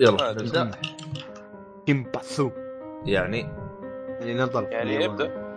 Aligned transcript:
يلا. 0.00 0.32
نبدا 0.32 0.70
كيم 1.86 2.02
باسو 2.02 2.50
يعني؟ 3.04 3.40
يعني 4.20 4.34
ننطلق 4.34 4.68
يعني. 4.72 5.06
نبدا 5.06 5.52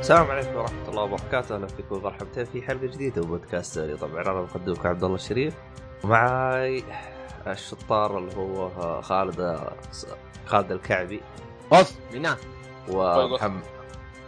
السلام 0.00 0.30
عليكم 0.30 0.56
ورحمة 0.56 0.88
الله 0.88 1.02
وبركاته، 1.02 1.54
أهلا 1.54 1.66
فيكم 1.66 1.94
ومرحبتين 1.96 2.44
في 2.44 2.62
حلقة 2.62 2.86
جديدة 2.86 3.22
من 3.22 3.28
بودكاست 3.28 3.74
سوري، 3.74 3.96
طبعا 3.96 4.22
أنا 4.22 4.32
مقدمكم 4.32 4.88
عبد 4.88 5.04
الله 5.04 5.14
الشريف. 5.14 5.54
ومعاي 6.04 6.84
الشطار 7.46 8.18
اللي 8.18 8.36
هو 8.36 8.70
خالد 9.02 9.60
خالد 10.46 10.72
الكعبي. 10.72 11.20
أوف. 11.72 11.92
مينا. 12.12 12.36
ومحمد 12.88 13.62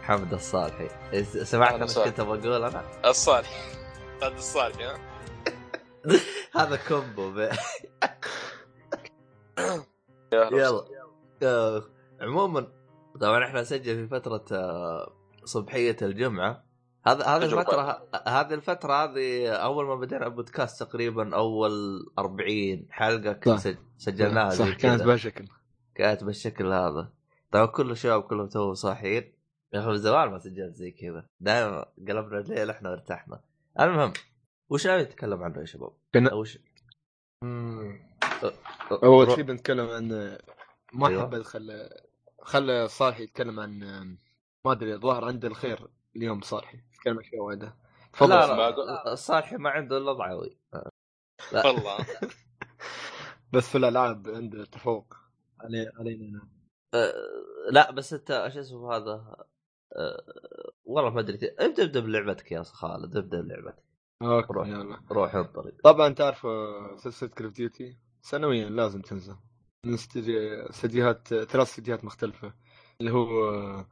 محمد 0.01 0.33
الصالحي. 0.33 0.89
سمعت 1.25 1.81
وسهلا. 1.81 2.05
كنت 2.09 2.21
بقول 2.21 2.63
أنا؟ 2.63 2.83
الصالح 3.05 3.71
هذا 4.23 4.35
الصالح 4.35 4.81
ها؟ 4.81 4.97
هذا 6.61 6.79
كومبو. 6.87 7.31
يلا. 10.33 10.85
آه، 11.43 11.83
عموما 12.21 12.67
طبعا 13.21 13.45
إحنا 13.45 13.61
نسجل 13.61 13.95
في 13.95 14.07
فترة 14.07 14.45
آه، 14.51 15.13
صبحية 15.43 15.97
الجمعة. 16.01 16.66
هذا 17.07 17.25
هذه. 17.25 17.43
الفترة 17.45 18.07
هذه 18.27 18.53
الفترة 18.53 18.93
هذه 19.03 19.49
أول 19.49 19.85
ما 19.85 19.95
بدينا 19.95 20.25
البودكاست 20.25 20.83
تقريبا 20.83 21.35
أول 21.35 22.05
40 22.19 22.85
حلقة 22.89 23.33
كنت 23.33 23.59
صح. 23.59 23.71
سجلناها 23.97 24.49
صح 24.49 24.65
كانت 24.65 24.81
كذا. 24.81 25.05
بهالشكل 25.05 25.45
كانت 25.95 26.23
بالشكل 26.23 26.65
هذا 26.73 27.09
طبعا 27.51 27.65
كل 27.65 27.91
الشباب 27.91 28.23
كلهم 28.23 28.47
تو 28.47 28.73
صاحيين 28.73 29.33
يا 29.73 29.79
أخي 29.79 29.87
من 29.89 29.97
زمان 29.97 30.29
ما 30.29 30.39
سجلت 30.39 30.75
زي 30.75 30.91
كذا 30.91 31.25
دائما 31.39 31.85
قلبنا 32.07 32.39
الليل 32.39 32.69
إحنا 32.69 32.93
ارتحنا 32.93 33.41
المهم 33.79 34.13
وش 34.69 34.87
ناوي 34.87 35.01
نتكلم 35.01 35.43
عنه 35.43 35.59
يا 35.59 35.65
شباب؟ 35.65 35.91
كنا 36.13 36.33
وش 36.33 36.59
أول 38.91 39.31
شيء 39.31 39.43
بنتكلم 39.43 39.89
عن 39.89 40.37
ما 40.93 41.07
أيوة. 41.07 41.21
حبيت 41.21 41.41
خلى 41.41 42.01
خلى 42.41 42.87
صالح 42.87 43.19
يتكلم 43.19 43.59
عن 43.59 43.79
ما 44.65 44.71
أدري 44.71 44.93
الظاهر 44.93 45.25
عنده 45.25 45.47
الخير 45.47 45.87
اليوم 46.15 46.41
صالحي 46.41 46.79
يتكلم 47.07 47.19
عن 47.19 47.25
اشياء 47.25 47.41
وايده 47.41 47.75
تفضل. 48.13 48.29
لا 48.29 48.47
ما 48.55 48.69
لا, 49.59 49.69
عنده 49.69 49.97
إلا 49.97 50.13
ضعوي. 50.13 50.57
والله. 51.53 51.97
بس 53.53 53.69
في 53.69 53.77
الألعاب 53.77 54.27
عنده 54.29 54.65
تفوق. 54.65 55.13
علي 55.59 55.91
علينا 55.99 56.25
أنا 56.29 56.47
أه 56.93 57.13
لا 57.71 57.91
بس 57.91 58.13
أنت 58.13 58.49
شو 58.53 58.59
اسمه 58.59 58.95
هذا؟ 58.95 59.35
أه 59.95 60.23
والله 60.85 61.09
ما 61.09 61.19
أدري. 61.19 61.35
ابدأ 61.59 61.83
ابدأ 61.83 61.99
بلعبتك 61.99 62.51
يا 62.51 62.63
خالد. 62.63 63.17
ابدأ 63.17 63.41
بلعبتك. 63.41 63.83
okay 64.21 64.53
روح. 64.53 64.67
يلا. 64.67 65.01
روح 65.11 65.35
انطلق. 65.35 65.73
طبعا 65.83 66.13
تعرف 66.13 66.45
آه، 66.45 66.95
سلسلة 66.97 67.29
Call 67.29 67.44
of 67.44 67.51
Duty 67.53 67.97
سنويا 68.21 68.69
لازم 68.69 69.01
تنزل. 69.01 69.35
من 69.85 69.93
استدي- 69.93 70.69
استديوهات 70.69 71.27
ثلاث 71.27 71.67
استديوهات 71.69 72.05
مختلفة. 72.05 72.53
اللي 73.01 73.11
هو 73.11 73.49
آه، 73.49 73.87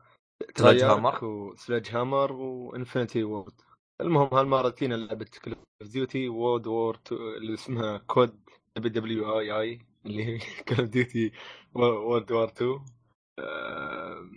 Sledgehammer. 0.57 0.83
و 0.83 1.25
Sledgehammer 1.25 1.89
و 1.89 2.31
Infinity 2.33 3.23
Ward 3.23 3.61
المهم 4.01 4.33
هالمرتين 4.33 4.93
لعبه 4.93 5.25
Call 5.43 5.55
of 5.81 5.91
Duty 5.91 6.29
World 6.29 6.67
War 6.67 6.99
اللي 7.11 7.53
اسمها 7.53 7.97
كود 7.97 8.49
دبليو 8.77 8.91
دبليو 8.91 9.39
اي 9.39 9.51
اي 9.51 9.79
اللي 10.05 10.25
هي 10.25 10.39
Call 10.67 10.77
of 10.79 10.89
Duty 10.89 11.31
World 11.73 12.31
War 12.31 12.47
2 12.47 12.85
آه، 13.39 14.29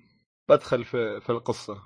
بدخل 0.48 0.84
في 0.84 1.20
في 1.20 1.30
القصة. 1.30 1.82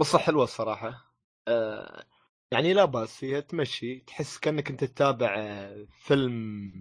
قصة 0.00 0.18
حلوة 0.18 0.44
الصراحة. 0.44 1.14
آه، 1.48 2.04
يعني 2.52 2.72
لا 2.72 2.84
بأس 2.84 3.24
هي 3.24 3.42
تمشي 3.42 4.00
تحس 4.00 4.38
كأنك 4.38 4.70
أنت 4.70 4.84
تتابع 4.84 5.34
آه، 5.38 5.86
فيلم 5.90 6.72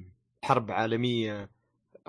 حرب 0.45 0.71
عالمية 0.71 1.49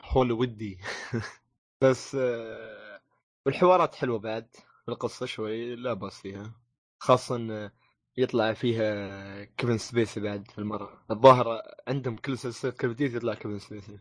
هوليوودي 0.05 0.79
بس 1.83 2.15
آه، 2.15 3.01
والحوارات 3.47 3.95
حلوة 3.95 4.19
بعد. 4.19 4.57
القصة 4.89 5.27
شوي 5.27 5.75
لا 5.77 5.93
بأس 5.93 6.21
فيها. 6.21 6.53
خاصة 7.01 7.37
إن 7.37 7.71
يطلع 8.17 8.53
فيها 8.53 9.45
كيفن 9.45 9.79
سبيسي 9.79 10.21
بعد 10.21 10.51
في 10.51 10.59
المرة. 10.59 11.05
الظاهر 11.11 11.63
عندهم 11.89 12.17
كل 12.17 12.39
سلسلة 12.39 12.71
Call 12.71 12.86
of 12.86 12.93
Duty 12.93 13.17
يطلع 13.17 13.35
كيفن 13.35 13.59
سبيسي. 13.59 13.99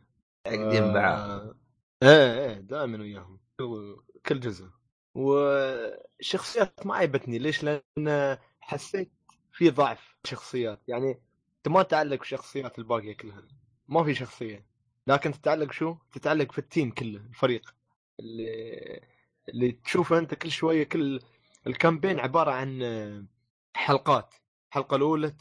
عقدين 0.48 0.94
معاه 0.94 1.26
آه، 1.26 1.56
إيه 2.04 2.50
إيه 2.50 2.54
دائما 2.60 2.98
وياهم. 3.00 3.40
كل- 3.60 4.04
كل 4.26 4.40
جزء. 4.40 4.70
وشخصيات 5.16 6.86
ما 6.86 6.96
عيبتني 6.96 7.38
ليش؟ 7.40 7.64
لأن 7.64 8.38
حسيت 8.60 9.12
في 9.52 9.70
ضعف 9.70 10.16
شخصيات. 10.24 10.82
يعني 10.88 11.12
أنت 11.58 11.68
ما 11.68 11.84
تعلق 11.84 12.20
بشخصيات 12.20 12.80
الباقية 12.80 13.18
كلها. 13.18 13.48
ما 13.88 14.04
في 14.04 14.16
شخصية. 14.16 14.66
لكن 15.08 15.32
تتعلق 15.32 15.72
شو؟ 15.72 15.96
تتعلق 16.12 16.52
في 16.52 16.60
ال 16.60 16.66
team 16.66 16.92
كله 16.92 17.20
الفريق. 17.20 17.74
اللي 18.20 19.02
اللي 19.50 19.72
تشوفه 19.72 20.18
أنت 20.18 20.34
كل 20.34 20.52
شوية 20.52 20.84
كل 20.84 21.20
ال 21.68 21.73
campaign 21.73 22.20
عبارة 22.20 22.52
عن 22.52 23.28
حلقات. 23.76 24.34
الحلقة 24.70 24.96
الأولى 24.96 25.34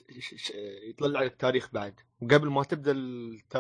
يطلع 0.89 1.21
لك 1.23 1.33
التاريخ 1.33 1.71
بعد. 1.73 2.01
وقبل 2.21 2.49
ما 2.51 2.63
تبدأ 2.63 2.93
الت- 2.93 3.57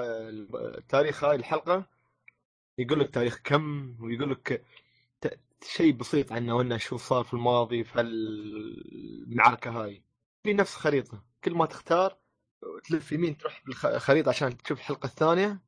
التاريخ 0.78 1.24
هاي 1.24 1.36
الحلقة 1.36 1.86
يقول 2.78 3.00
لك 3.00 3.10
تاريخ 3.14 3.40
كم 3.44 3.96
ويقول 4.00 4.30
لك 4.30 4.64
شيء 5.64 5.92
بسيط 5.92 6.32
عنه 6.32 6.56
وانه 6.56 6.76
شو 6.76 6.96
صار 6.96 7.24
في 7.24 7.34
الماضي 7.34 7.84
في 7.84 8.00
المعركة 8.00 9.70
هاي. 9.70 10.02
في 10.44 10.52
نفس 10.54 10.74
خريطة. 10.74 11.24
كل 11.44 11.54
ما 11.54 11.66
تختار 11.66 12.16
تلف 12.84 13.12
يمين 13.12 13.36
تروح 13.36 13.62
بالخريطه 13.66 14.28
عشان 14.28 14.56
تشوف 14.56 14.78
الحلقة 14.78 15.06
الثانية 15.06 15.60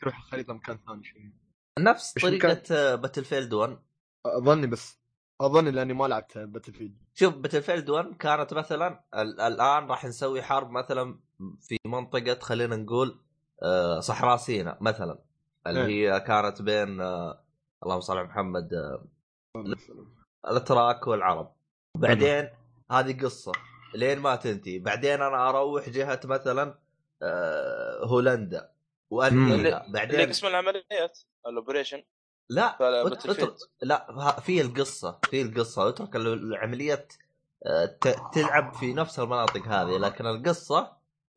تروح 0.00 0.16
الخريطة 0.18 0.52
مكان 0.54 0.78
ثاني 0.86 1.04
شوي. 1.04 1.32
نفس 1.78 2.14
إيش 2.16 2.24
طريقة 2.24 2.94
Battlefield 2.94 3.52
1 3.52 3.78
أظني 4.26 4.66
بس. 4.66 4.98
أظني 5.40 5.70
لأني 5.70 5.92
ما 5.94 6.04
لعبت 6.06 6.38
Battlefield 6.38 6.94
شوف 7.14 7.34
Battlefield 7.34 7.90
1 7.90 8.16
كانت 8.16 8.54
مثلا 8.54 9.04
ال- 9.14 9.40
الآن 9.40 9.86
راح 9.86 10.04
نسوي 10.04 10.42
حرب 10.42 10.70
مثلا 10.70 11.18
في 11.60 11.76
منطقة 11.86 12.38
خلينا 12.40 12.76
نقول 12.76 13.20
آه، 13.62 14.00
صحراء 14.00 14.36
سيناء 14.36 14.78
مثلا 14.80 15.18
اللي 15.66 15.80
هي 16.08 16.20
كانت 16.20 16.62
بين 16.62 17.00
آه، 17.00 17.40
اللهم 17.82 18.00
صل 18.00 18.16
على 18.18 18.26
محمد 18.26 18.74
آه، 18.74 19.04
الإتراك 20.50 21.06
والعرب. 21.06 21.52
بعدين 21.94 22.48
هذه 22.90 23.20
قصة 23.24 23.52
لين 23.94 24.18
ما 24.18 24.36
تنتهي. 24.36 24.78
بعدين 24.78 25.22
أنا 25.22 25.48
أروح 25.48 25.88
جهة 25.88 26.20
مثلا 26.24 26.78
آه، 27.22 28.04
هولندا 29.12 29.36
وانهيها 29.36 29.54
اللي 29.54 29.92
بعدين 29.92 30.28
قسم 30.28 30.46
العمليات؟ 30.46 31.18
ال 31.46 31.52
operation 31.52 32.02
لا. 32.48 32.76
اترك 33.06 33.56
لا 33.82 34.40
في 34.40 34.60
القصة 34.60 35.18
في 35.30 35.42
القصة. 35.42 35.88
اترك 35.88 36.16
ال- 36.16 36.26
العمليات 36.32 37.12
آه، 37.66 37.86
ت- 37.86 38.16
تلعب 38.34 38.74
في 38.74 38.92
نفس 38.94 39.18
المناطق 39.18 39.66
هذه 39.68 39.96
لكن 39.98 40.26
القصة 40.26 40.92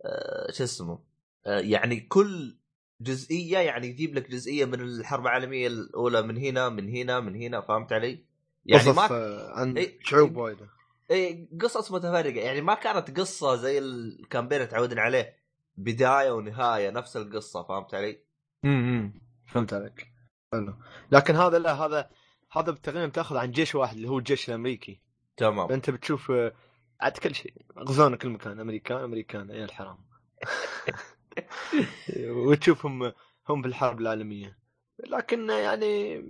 آه، 0.05 0.51
شو 0.51 0.63
اسمه 0.63 0.99
آه، 1.45 1.59
يعني 1.59 1.99
كل 1.99 2.57
جزئية 3.01 3.57
يعني 3.57 3.87
يجيب 3.87 4.15
لك 4.15 4.29
جزئية 4.31 4.65
من 4.65 4.81
الحرب 4.81 5.23
العالمية 5.23 5.67
الأولى 5.67 6.21
من 6.21 6.37
هنا 6.37 6.69
من 6.69 6.89
هنا 6.95 7.19
من 7.19 7.35
هنا 7.35 7.61
فهمت 7.61 7.93
علي؟ 7.93 8.25
يعني 8.65 8.81
قصص 8.83 8.95
ما 8.97 9.07
عن 9.53 9.77
إيه. 9.77 9.99
شعوب 10.03 10.37
وايدة. 10.37 10.67
اي 11.11 11.49
قصص 11.61 11.91
متفرقة. 11.91 12.39
يعني 12.39 12.61
ما 12.61 12.73
كانت 12.73 13.19
قصة 13.19 13.55
زي 13.55 13.79
الكامبين 13.79 14.69
تعودنا 14.69 15.01
عليه. 15.01 15.36
بداية 15.77 16.31
ونهاية 16.31 16.89
نفس 16.89 17.17
القصة 17.17 17.63
فهمت 17.63 17.93
علي؟ 17.93 18.19
امم 18.65 19.13
فهمت 19.47 19.73
عليك. 19.73 20.11
حلو. 20.53 20.73
لكن 21.11 21.35
هذا 21.35 21.59
لا 21.59 21.73
هذا 21.73 22.09
هذا 22.51 22.71
تقريبا 22.71 23.07
تأخذ 23.07 23.37
عن 23.37 23.51
جيش 23.51 23.75
واحد 23.75 23.95
اللي 23.95 24.09
هو 24.09 24.17
الجيش 24.17 24.49
الأمريكي. 24.49 25.01
تمام. 25.37 25.71
انت 25.71 25.89
بتشوف 25.89 26.31
آه، 26.31 26.53
عاد 27.01 27.17
كل 27.17 27.35
شيء. 27.35 27.53
غزونا 27.79 28.17
كل 28.17 28.29
مكان 28.29 28.59
امريكان 28.59 28.97
امريكان 28.97 29.49
يا 29.49 29.65
الحرام. 29.65 29.97
وتشوفهم 32.47 33.13
هم 33.49 33.61
في 33.61 33.67
الحرب 33.67 34.01
العالمية. 34.01 34.57
لكن 34.99 35.49
يعني 35.49 36.23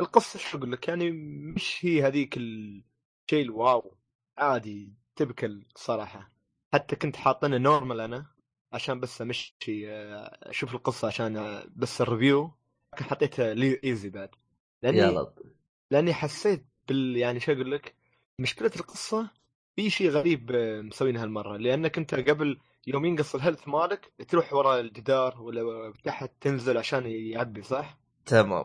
القصة 0.00 0.38
شو 0.38 0.58
أقول 0.58 0.72
لك؟ 0.72 0.88
يعني 0.88 1.10
مش 1.54 1.78
هي 1.84 2.06
هذيك 2.06 2.36
الشيء 2.36 3.42
ال 3.42 3.53
wow. 3.53 3.96
عادي 4.38 4.92
typical 5.16 5.66
صراحة. 5.76 6.32
حتى 6.74 6.96
كنت 6.96 7.16
حاطينه 7.16 7.58
normal 7.58 8.00
أنا. 8.00 8.33
عشان 8.74 9.00
بس 9.00 9.22
امشي 9.22 9.56
آه، 9.90 10.38
أشوف 10.42 10.74
القصة 10.74 11.08
عشان 11.08 11.36
آه، 11.36 11.66
بس 11.76 12.00
ال 12.00 12.07
review 12.07 12.50
لكن 12.94 13.04
حطيتها 13.04 13.54
لي 13.54 13.80
easy 13.84 14.08
بعد. 14.10 14.30
لأني 14.82 14.98
يلا 14.98 15.34
لأني 15.90 16.14
حسيت 16.14 16.66
بال 16.88 17.16
يعني 17.16 17.40
شو 17.40 17.52
أقول 17.52 17.72
لك 17.72 17.94
مشكلة 18.38 18.70
القصة 18.76 19.30
في 19.76 19.90
شيء 19.90 20.10
غريب 20.10 20.50
آه، 20.54 20.80
مسوينه 20.80 21.22
هالمرة. 21.22 21.56
لأنك 21.56 21.98
أنت 21.98 22.14
قبل 22.14 22.58
يوم 22.86 23.04
ينقص 23.04 23.34
ال 23.34 23.39
health 23.39 23.68
مالك 23.68 24.12
تروح 24.28 24.52
ورا 24.52 24.80
الجدار 24.80 25.42
ولا 25.42 25.92
تحت 26.04 26.30
تنزل 26.40 26.78
عشان 26.78 27.06
يعبي 27.06 27.62
صح؟ 27.62 27.98
تمام. 28.26 28.64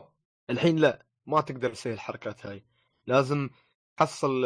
الحين 0.50 0.76
لا 0.76 1.06
ما 1.26 1.40
تقدر 1.40 1.70
تسوي 1.70 1.92
الحركات 1.92 2.46
هاي. 2.46 2.64
لازم 3.06 3.50
تحصل 3.96 4.44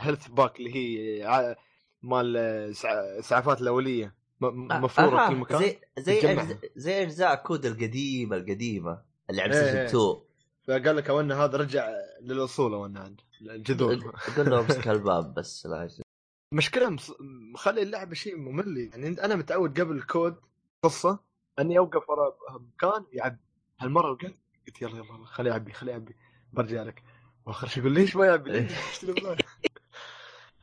health 0.00 0.28
pack 0.28 0.58
اللي 0.60 0.74
هي 0.74 1.56
مال 2.02 2.36
آه، 2.36 2.72
إسع- 2.72 3.18
اسعافات 3.18 3.60
الأولية. 3.62 4.14
مفروره 4.40 5.20
آه، 5.20 5.28
في 5.28 5.34
مكان 5.34 5.60
زي 5.60 5.78
زي. 5.98 6.32
أجزاء 6.32 6.58
زي 6.76 7.02
أجزاء 7.02 7.34
COD 7.34 7.66
القديمه 7.66 8.36
القديمة 8.36 9.02
اللي 9.30 9.42
على 9.42 9.52
season 9.52 9.76
إيه. 9.76 9.86
2 9.86 10.28
فقال 10.68 10.96
لك 10.96 11.10
أو 11.10 11.20
ان 11.20 11.32
هذا 11.32 11.58
رجع 11.58 11.88
للأصول 12.20 12.74
أو 12.74 12.86
انه 12.86 13.00
عند 13.00 13.20
الجذور 13.40 14.14
قول 14.36 14.50
له 14.50 14.60
امسك 14.60 14.88
الباب 14.98 15.34
بس 15.34 15.66
لا. 15.66 15.88
مشكلة. 16.52 16.96
مخلي 17.54 17.82
اللعبة 17.82 18.14
شيء 18.14 18.36
ممل 18.36 18.78
يعني 18.78 19.08
أنا 19.08 19.36
متعود 19.36 19.80
قبل 19.80 19.96
ال 19.96 20.06
COD 20.06 20.36
قصة 20.82 21.18
أني 21.58 21.78
أوقف 21.78 22.10
ورا 22.10 22.36
مكان 22.50 23.04
يعبي 23.12 23.38
هالمرة 23.80 24.10
وقفت 24.10 24.40
قلت 24.66 24.82
يلا 24.82 24.96
يلا 24.96 25.26
خليه 25.26 25.50
يعبي 25.50 25.72
خليه 25.72 25.92
يعبي 25.92 26.16
برجع 26.52 26.82
لك 26.82 27.02
واخر 27.46 27.68
شيء 27.68 27.82
يقول 27.82 27.94
ليش 27.94 28.16
ما 28.16 28.26
يعبي؟ 28.26 28.68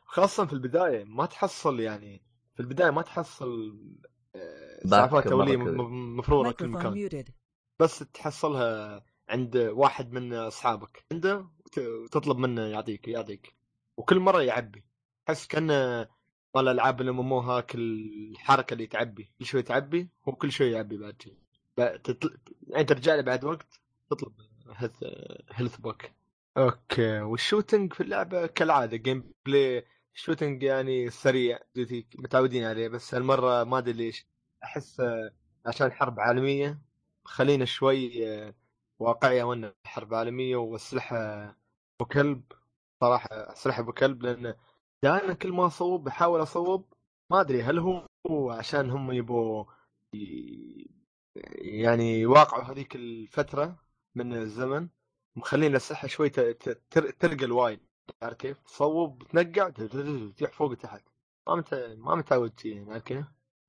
خاصة 0.06 0.46
في 0.46 0.52
البداية 0.52 1.04
ما 1.04 1.26
تحصل 1.26 1.80
يعني 1.80 2.22
في 2.56 2.60
البداية 2.60 2.90
ما 2.90 3.02
تحصل 3.02 3.78
آه، 4.36 4.84
اسعافات 4.84 5.26
مرة 5.26 5.32
اولية 5.32 5.54
كبير. 5.56 5.72
م- 5.72 6.16
مفروضة 6.16 6.50
كل 6.52 6.68
مكان. 6.68 7.24
بس 7.78 7.98
تحصلها 7.98 9.04
عند 9.28 9.56
واحد 9.56 10.12
من 10.12 10.34
أصحابك 10.34 11.04
عنده 11.12 11.36
وت- 11.66 11.78
وتطلب 11.78 12.38
منه 12.38 12.62
يعطيك 12.62 13.08
يعطيك. 13.08 13.54
وكل 13.96 14.18
مرة 14.20 14.42
يعبي. 14.42 14.84
تحس 15.26 15.46
كأنه 15.46 16.08
مال 16.54 16.68
ألعاب 16.68 17.00
الإم 17.00 17.32
هاك 17.32 17.74
الحركة 17.74 18.74
اللي 18.74 18.86
تعبي. 18.86 19.30
كل 19.38 19.44
شوي 19.44 19.62
تعبي 19.62 20.08
هو 20.28 20.32
كل 20.32 20.52
شوي 20.52 20.70
يعبي 20.70 20.96
بعد 20.96 21.22
شيء 21.22 21.36
تطل... 21.96 22.38
يعني 22.68 22.84
ترجع 22.84 23.14
له 23.14 23.22
بعد 23.22 23.44
وقت 23.44 23.80
تطلب 24.10 24.32
health 24.76 25.04
health 25.52 25.76
pack. 25.76 26.02
okay. 26.56 27.20
وال 27.20 27.34
shooting 27.34 27.92
في 27.92 28.02
اللعبة 28.02 28.46
كالعادة 28.46 28.96
gameplay 28.96 29.86
شوتنج 30.16 30.62
يعني 30.62 31.10
سريع 31.10 31.58
جيتي 31.76 32.06
متعودين 32.18 32.64
عليه 32.64 32.88
بس 32.88 33.14
هالمرة 33.14 33.64
ما 33.64 33.78
أدري 33.78 33.92
ليش. 33.92 34.26
أحس 34.64 35.00
آه، 35.00 35.30
عشان 35.66 35.92
حرب 35.92 36.20
عالمية 36.20 36.82
خلينا 37.24 37.64
شوي 37.64 38.28
آه، 38.34 38.54
واقعية 38.98 39.44
وأنا 39.44 39.74
حرب 39.84 40.14
عالمية 40.14 40.56
وأسلحة 40.56 41.16
أبو 42.00 42.06
كلب. 42.12 42.42
صراحة 43.00 43.28
أسلحة 43.32 43.80
أبو 43.82 43.92
كلب 43.92 44.22
لأن 44.22 44.54
دائما 45.02 45.34
كل 45.34 45.52
ما 45.52 45.66
أصوب 45.66 46.04
بحاول 46.04 46.42
أصوب 46.42 46.92
ما 47.30 47.40
أدري 47.40 47.62
هل 47.62 47.78
هو 47.78 48.50
عشان 48.50 48.90
هم 48.90 49.12
يبوا 49.12 49.64
يعني 51.80 52.20
يواقعوا 52.20 52.64
هذيك 52.64 52.96
الفترة 52.96 53.78
من 54.14 54.32
الزمن 54.34 54.88
مخلين 55.36 55.70
الأسلحة 55.70 56.08
شوي 56.08 56.30
ترقل 57.20 57.52
وايد. 57.52 57.80
عارف 58.22 58.36
كيف؟ 58.36 58.58
تصوب 58.58 59.22
تنقع 59.22 59.68
تطيح 59.68 60.52
فوق 60.52 60.70
وتحت 60.70 61.04
ما 61.48 61.54
مت... 61.54 61.74
ما 61.98 62.14
متعود 62.14 62.52
يعني 62.64 63.00
كيف؟ 63.00 63.24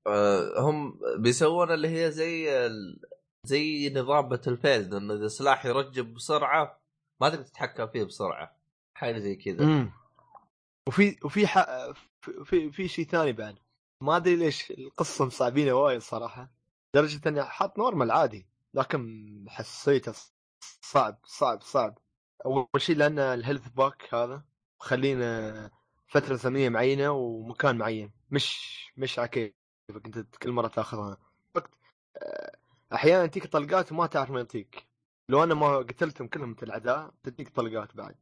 آه، 0.08 0.60
هم 0.60 1.00
بيسوون 1.18 1.72
اللي 1.72 1.88
هي 1.88 2.12
زي 2.12 2.66
ال... 2.66 3.00
زي 3.44 3.94
نظام 3.96 4.30
Battlefield 4.30 4.94
انه 4.94 5.14
إذا 5.14 5.28
سلاح 5.28 5.66
يرجب 5.66 6.14
بسرعة 6.14 6.80
ما 7.22 7.30
تقدر 7.30 7.44
تتحكم 7.44 7.88
فيه 7.88 8.04
بسرعة. 8.04 8.58
حاجة 8.94 9.18
زي 9.20 9.36
كذا. 9.36 9.90
وفي 10.88 11.18
وفي 11.24 11.48
ح... 11.48 11.66
في 12.22 12.44
في, 12.46 12.72
في 12.72 12.88
شيء 12.88 13.06
ثاني 13.06 13.32
بعد. 13.32 13.58
ما 14.02 14.16
أدري 14.16 14.36
ليش 14.36 14.72
القصة 14.72 15.26
مصعبينة 15.26 15.74
وايد 15.74 16.02
صراحة. 16.02 16.52
لدرجة 16.94 17.30
إني 17.30 17.44
حاط 17.44 17.78
normal 17.78 18.12
عادي 18.12 18.48
لكن 18.74 19.46
حسيته 19.50 20.14
صعب 20.82 21.20
صعب 21.26 21.62
صعب. 21.62 21.98
أول 22.46 22.68
شيء 22.78 22.96
لأن 22.96 23.20
ال 23.20 23.27
health 23.27 23.68
pack 23.68 24.14
هذا 24.14 24.44
مخلينا 24.82 25.72
فترة 26.08 26.36
زمنية 26.36 26.70
معينة 26.70 27.12
ومكان 27.12 27.78
معين 27.78 28.12
مش 28.32 28.68
مش 28.98 29.20
على 29.20 29.28
كيفك 29.28 30.06
أنت 30.06 30.36
كل 30.36 30.52
مرة 30.52 30.68
تاخذها 30.68 31.18
وقت 31.56 31.78
آه، 32.18 32.58
أحيانا 32.94 33.26
تجيك 33.26 33.46
طلقات 33.48 33.92
وما 33.92 34.08
تعرف 34.08 34.32
من 34.32 34.38
يعطيك 34.38 34.88
لو 35.30 35.44
أنا 35.44 35.54
ما 35.54 35.78
قتلتهم 35.78 36.28
كلهم 36.28 36.52
مثل 36.52 36.66
الأعداء 36.68 37.14
تديك 37.24 37.50
طلقات 37.50 37.96
بعد. 37.96 38.16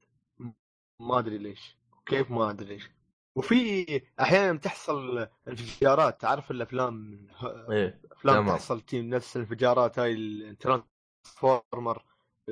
ما 1.02 1.20
أدري 1.20 1.38
ليش. 1.38 1.78
كيف 2.06 2.32
ما 2.32 2.50
أدري 2.50 2.66
ليش. 2.66 2.90
وفي 3.36 3.86
أحيانا 4.20 4.60
تحصل 4.60 5.28
انفجارات 5.48 6.22
تعرف 6.22 6.52
الأفلام 6.52 7.28
إيه 7.70 8.02
أفلام. 8.12 8.48
تحصل 8.48 8.82
تيم 8.82 9.10
نفس 9.10 9.36
الانفجارات 9.36 10.00
هاي 10.00 10.14
ال 10.14 10.30
Transformer 10.30 12.06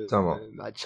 تمام. 0.08 0.56
بعد 0.56 0.76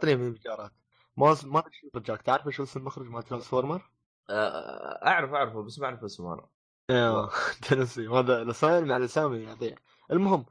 شاطرين 0.00 0.18
من 0.18 0.24
الانفجارات 0.24 0.72
ما 1.16 1.36
ما 1.44 1.58
أدري 1.58 1.72
شو 1.72 1.88
رجاك 1.94 2.22
تعرف 2.22 2.46
إيش 2.46 2.60
اسم 2.60 2.80
المخرج 2.80 3.06
مال 3.06 3.22
Transformer؟ 3.22 3.90
آه، 4.30 5.06
أعرف 5.06 5.32
أعرفه 5.32 5.62
بس 5.62 5.78
ما 5.78 5.86
أعرف 5.86 6.04
اسمه 6.04 6.34
أنا. 6.34 6.46
أيوه 6.90 7.30
تنسي. 7.68 8.08
هذا 8.08 8.42
الاسامي 8.42 8.88
مع 8.88 8.96
الاسامي 8.96 9.36
يضيع. 9.38 9.76
المهم 10.10 10.46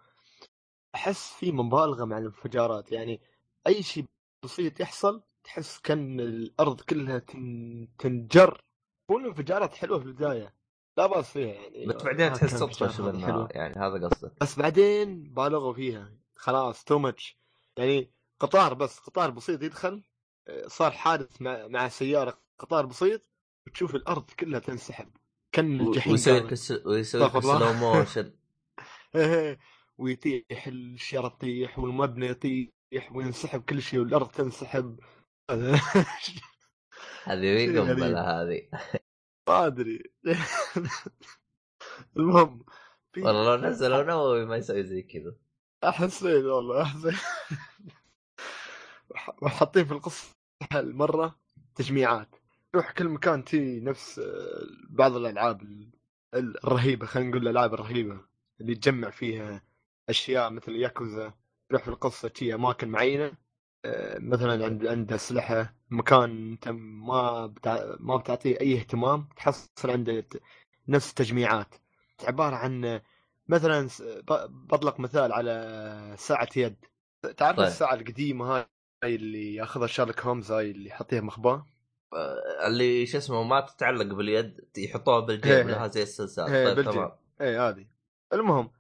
أحس 0.96 1.34
في 1.34 1.52
مبالغة 1.52 2.06
مع 2.06 2.18
الانفجارات 2.18 2.92
يعني 2.92 3.22
أي 3.68 3.84
شيء 3.84 4.06
بسيط 4.44 4.80
يحصل 4.80 5.24
تحس 5.44 5.80
كأن 5.80 6.20
الأرض 6.20 6.82
كلها 6.82 7.20
تن... 7.20 7.88
تنجر. 8.00 8.62
والانفجارات 9.12 9.76
حلوة 9.76 10.00
في 10.00 10.06
البداية. 10.06 10.54
لا 10.98 11.08
بأس 11.08 11.32
فيها 11.32 11.54
يعني. 11.54 11.86
بس 11.86 12.04
بعدين 12.04 12.30
ما 12.30 12.34
تحس 12.36 12.60
تطفش 12.60 13.00
منها. 13.00 13.48
يعني 13.52 13.76
هذا 13.76 14.08
قصدك. 14.08 14.34
بس 14.42 14.60
بعدين 14.60 15.24
بالغوا 15.24 15.74
فيها. 15.74 16.14
خلاص 16.36 16.84
too 16.84 17.00
much 17.00 17.40
يعني 17.78 18.12
قطار 18.40 18.74
بس 18.74 19.00
قطار 19.00 19.30
بسيط 19.30 19.64
يدخل 19.64 20.04
صار 20.68 20.92
حادث 20.92 21.42
مع 21.42 21.68
مع 21.68 21.90
سيارة 21.90 22.42
قطار 22.60 22.86
بسيط 22.86 23.30
وتشوف 23.68 23.96
الأرض 23.96 24.30
كلها 24.30 24.60
تنسحب 24.60 25.10
كأن 25.52 25.82
الجحيم 25.82 26.12
ويسوي 26.12 26.82
ويسوي. 26.86 27.42
slow 27.42 27.74
motion 27.74 28.34
إيه، 29.16 29.60
ويطيح 29.98 30.68
السيارة 30.68 31.28
تطيح 31.28 31.80
والمبنى 31.80 32.26
يطيح 32.28 32.70
وينسحب 33.16 33.62
كل 33.62 33.82
شيء 33.82 34.00
والأرض 34.00 34.28
تنسحب. 34.28 35.00
هذه 37.24 37.54
غريب. 37.54 37.78
قنبله 37.78 38.22
هذه؟ 38.22 38.70
ما 39.50 39.68
أدري. 39.68 40.04
المهم 42.18 42.66
والله 43.18 43.56
لو 43.56 43.62
نزلوا 43.70 44.04
نووي 44.04 44.46
ما 44.46 44.58
يسوي 44.58 44.84
زي 44.84 45.02
كذا. 45.02 45.36
حسيت 45.84 46.46
والله 46.46 46.84
حسيت 46.84 47.16
وحاطين 49.42 49.86
في 49.86 49.92
القصة 49.92 50.36
المره 50.76 51.36
تجميعات. 51.76 52.36
تروح 52.74 52.92
كل 52.92 53.10
مكان 53.10 53.44
تي 53.46 53.80
نفس 53.80 54.22
بعض 54.90 55.16
الألعاب 55.16 55.62
ال- 55.62 55.90
الرهيبة 56.36 57.06
خلينا 57.06 57.30
نقول 57.30 57.42
الألعاب 57.44 57.74
الرهيبة 57.74 58.22
اللي 58.62 58.76
تجمع 58.76 59.10
فيها 59.10 59.62
أشياء 60.10 60.50
مثل 60.50 60.72
ياكوزا. 60.76 61.34
تروح 61.70 61.82
في 61.84 61.88
القصة 61.88 62.28
تي 62.28 62.54
أماكن 62.56 62.90
معينة 62.90 63.32
آه، 63.86 64.20
مثلا 64.20 64.66
عند 64.66 64.88
عند 64.88 65.14
أسلحة 65.14 65.76
مكان 65.90 66.52
أنت 66.52 66.68
ما 66.70 67.46
بتع... 67.46 67.96
ما 68.00 68.18
بتعطيه 68.18 68.60
أي 68.62 68.78
اهتمام 68.80 69.28
تحصل 69.38 69.90
عنده 69.90 70.26
نفس 70.88 71.14
تجميعات. 71.14 71.76
عبارة 72.24 72.56
عن 72.56 73.02
مثلا 73.48 73.90
بطلق 74.50 75.00
مثال 75.00 75.34
على 75.34 76.16
ساعة 76.18 76.50
يد. 76.56 76.76
تعرف 77.38 77.58
طيب. 77.58 77.66
الساعة 77.68 77.94
القديمة 77.94 78.66
هاي 79.04 79.16
اللي 79.16 79.56
ياخذها 79.56 79.88
شيرلوك 79.88 80.20
هولمز 80.20 80.52
هاي 80.52 80.72
اللي 80.72 80.90
يحطيها 80.90 81.22
مخباه 81.22 81.66
آه، 82.14 82.68
اللي 82.68 83.06
شو 83.06 83.18
اسمه 83.18 83.44
ما 83.44 83.62
تتعلق 83.62 84.16
باليد 84.16 84.70
يحطوها 84.78 85.20
بالجيب 85.20 85.52
هي. 85.52 85.64
لها 85.64 85.88
زي 85.88 86.04
السلسال 86.04 86.50
هي 86.50 86.76
طيب. 86.76 86.92
تمام 86.92 87.12
إيه 87.42 87.70
هذه 87.70 87.88
المهم 88.34 88.72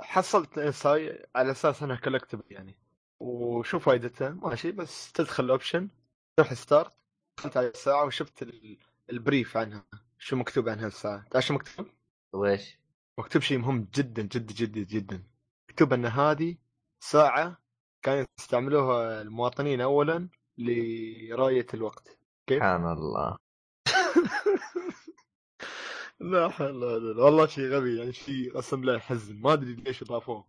حصلت 0.00 0.58
ناس 0.58 0.86
هاي 0.86 1.26
على 1.36 1.50
أساس 1.50 1.82
إنها 1.82 1.96
collectible 1.96 2.42
يعني 2.50 2.78
وشو 3.20 3.78
فائدتها 3.78 4.28
ماشي 4.30 4.72
بس 4.72 5.12
تدخل 5.12 5.44
ال 5.44 5.50
option 5.50 5.88
تروح 6.36 6.54
start 6.54 6.92
دخلت 7.38 7.56
على 7.56 7.66
الساعة 7.68 8.04
وشفت 8.04 8.42
ال- 8.42 8.78
ال 9.10 9.18
brief 9.18 9.56
عنها 9.56 9.86
شو 10.18 10.36
مكتوب 10.36 10.68
عنها 10.68 10.86
الساعة 10.86 11.28
تعرف 11.30 11.44
شو 11.46 11.54
مكتوب؟ 11.54 11.86
ويش؟ 12.32 12.78
مكتوب 13.18 13.42
شيء 13.42 13.58
مهم 13.58 13.88
جدا 13.94 14.22
جدا 14.22 14.52
جدا 14.54 14.80
جدا 14.80 15.22
مكتوب 15.70 15.92
إن 15.92 16.06
هذه 16.06 16.56
ساعه 17.00 17.59
كانوا 18.02 18.24
يستعملوها 18.38 19.22
المواطنين 19.22 19.80
اولا 19.80 20.28
لرؤية 20.58 21.66
الوقت. 21.74 22.18
سبحان 22.50 22.92
الله. 22.92 23.36
لا 26.20 26.48
حول 26.48 26.84
ولا 26.84 27.24
والله 27.24 27.46
شيء 27.46 27.64
غبي 27.64 27.98
يعني 27.98 28.12
شيء 28.12 28.56
قسم 28.56 28.80
بالله 28.80 28.94
يحزن 28.94 29.36
ما 29.40 29.52
أدري 29.52 29.74
ليش 29.74 30.02
أضافوه. 30.02 30.46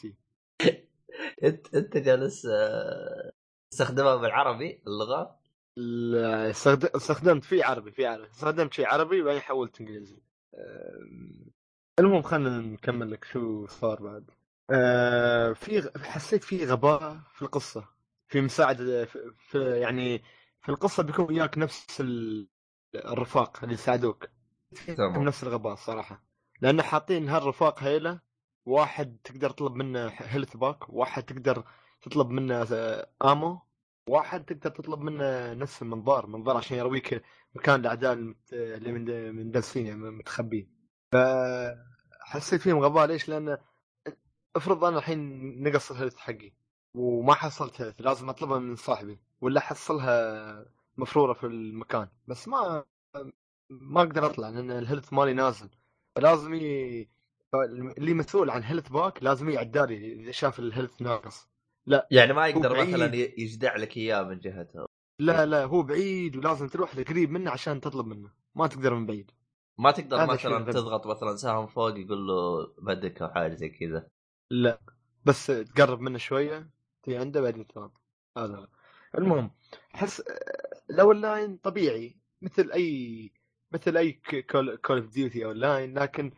شي. 0.00 0.14
أنت 1.44 1.74
أنت 1.74 1.96
جالس 1.96 2.46
آه، 2.46 3.32
تستخدمها 3.70 4.16
بالعربي 4.16 4.82
اللغة؟ 4.86 5.38
لا، 5.76 6.50
استخد- 6.50 6.96
استخدمت 6.96 7.44
في 7.44 7.62
عربي 7.62 7.90
في 7.92 8.06
عربي. 8.06 8.30
استخدمت 8.30 8.72
شيء 8.72 8.86
عربي 8.86 9.22
وبعدين 9.22 9.40
حولت 9.40 9.80
إنجليزي. 9.80 10.16
المهم 11.98 12.22
خلينا 12.22 12.58
نكمل 12.58 13.10
لك 13.10 13.24
شو 13.24 13.66
صار 13.66 14.02
بعد. 14.02 14.30
آه، 14.70 15.52
في 15.52 15.90
حسيت 16.02 16.44
في 16.44 16.64
غباء 16.66 17.20
في 17.34 17.42
القصة 17.42 17.88
في 18.28 18.40
مساعدة 18.40 19.04
في 19.04 19.32
في- 19.38 19.80
يعني 19.80 20.22
في 20.62 20.68
القصة 20.68 21.02
بيكون 21.02 21.24
وياك 21.24 21.58
نفس 21.58 22.00
ال- 22.00 22.48
الرفاق 22.94 23.58
اللي 23.62 23.74
يساعدوك 23.74 24.28
تمام. 24.96 25.22
نفس 25.24 25.42
الغباء 25.42 25.74
صراحة 25.74 26.24
لأن 26.60 26.82
حاطين 26.82 27.28
هالرفاق 27.28 27.82
هيلة 27.82 28.20
واحد 28.64 29.16
تقدر 29.24 29.50
تطلب 29.50 29.74
منه 29.74 30.06
health 30.16 30.56
pack 30.56 30.88
واحد 30.90 31.22
تقدر 31.22 31.64
تطلب 32.02 32.30
منه 32.30 32.66
ammo 33.24 33.60
واحد 34.08 34.44
تقدر 34.44 34.70
تطلب 34.70 35.00
منه 35.00 35.52
نفس 35.54 35.82
المنظار 35.82 36.26
منظار 36.26 36.56
عشان 36.56 36.76
يرويك 36.78 37.22
مكان 37.54 37.80
الأعداء 37.80 38.12
اللي 38.52 38.92
من 38.92 39.34
مندسين 39.36 39.86
يعني 39.86 39.98
متخبين 40.10 40.72
فحسيت 41.12 42.60
فيهم 42.60 42.78
غباء 42.78 43.06
ليش؟ 43.06 43.28
لأن 43.28 43.58
افرض 44.56 44.84
أنا 44.84 44.98
الحين 44.98 45.62
نقص 45.62 45.90
ال 45.90 45.94
health 45.94 46.16
حقي 46.16 46.52
وما 46.94 47.34
حصلت 47.34 47.80
health 47.80 48.00
لازم 48.00 48.28
اطلبها 48.28 48.58
من 48.58 48.76
صاحبي 48.76 49.18
ولا 49.40 49.60
احصلها 49.60 50.66
مفرورة 50.96 51.32
في 51.32 51.46
المكان. 51.46 52.08
بس 52.28 52.48
ما 52.48 52.84
ما 53.70 54.00
أقدر 54.02 54.26
اطلع 54.26 54.48
لأن 54.48 54.70
ال 54.70 54.76
health 54.76 55.12
مالي 55.12 55.32
نازل. 55.32 55.68
فلازم 56.16 56.54
ي... 56.54 57.08
اللي 57.98 58.14
مسؤول 58.14 58.50
عن 58.50 58.62
health 58.62 58.88
pack 58.88 59.22
لازم 59.22 59.50
يعدالي 59.50 60.12
إذا 60.12 60.30
شاف 60.30 60.58
ال 60.58 60.64
health 60.64 61.02
ناقص. 61.02 61.48
يعني 62.10 62.32
ما 62.32 62.46
يقدر. 62.46 62.80
مثلا 62.80 63.14
يجدع 63.14 63.76
لك 63.76 63.96
إياه 63.96 64.22
من 64.22 64.38
جهته. 64.38 64.86
لا 65.18 65.46
لا 65.46 65.64
هو 65.64 65.82
بعيد 65.82 66.36
ولازم 66.36 66.68
تروح 66.68 66.96
لقريب 66.96 67.30
منه 67.30 67.50
عشان 67.50 67.80
تطلب 67.80 68.06
منه. 68.06 68.30
ما 68.54 68.66
تقدر 68.66 68.94
من 68.94 69.06
بعيد. 69.06 69.30
ما 69.78 69.90
تقدر 69.90 70.26
مثلا. 70.26 70.72
تضغط 70.72 71.06
مثلا 71.06 71.36
سهم 71.36 71.66
فوق 71.66 71.98
يقول 71.98 72.26
له 72.26 72.66
بدك 72.78 73.22
أو 73.22 73.28
حاجة 73.28 73.54
زي 73.54 73.68
كذا. 73.68 74.08
لا 74.50 74.80
بس 75.24 75.46
تقرب 75.46 76.00
منه 76.00 76.18
شوية 76.18 76.70
تي 77.02 77.16
عنده 77.16 77.40
بعدين 77.40 77.66
تمام. 77.66 77.92
هذا 78.38 78.68
المهم 79.18 79.50
احس 79.94 80.22
الاون 80.90 81.20
لاين 81.20 81.56
طبيعي 81.56 82.16
مثل 82.42 82.70
أي 82.72 83.30
مثل 83.72 83.96
أي 83.96 84.12
Call 84.50 84.78
of 84.90 85.06
Duty 85.06 85.44
online 85.44 85.98
لكن 85.98 86.32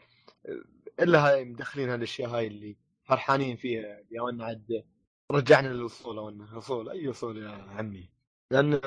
إلا 1.00 1.28
هاي 1.28 1.44
مدخلين 1.44 1.88
هالاشياء 1.88 2.30
هاي 2.30 2.46
اللي 2.46 2.76
فرحانين 3.04 3.56
فيها 3.56 4.00
يا 4.10 4.22
ون 4.22 4.42
عاد 4.42 4.84
رجعنا 5.30 5.68
للأصول 5.68 6.18
أو 6.18 6.28
الأصول 6.28 6.88
أي 6.90 7.08
أصول 7.08 7.42
يا 7.42 7.50
عمي. 7.50 8.10
لأن 8.50 8.80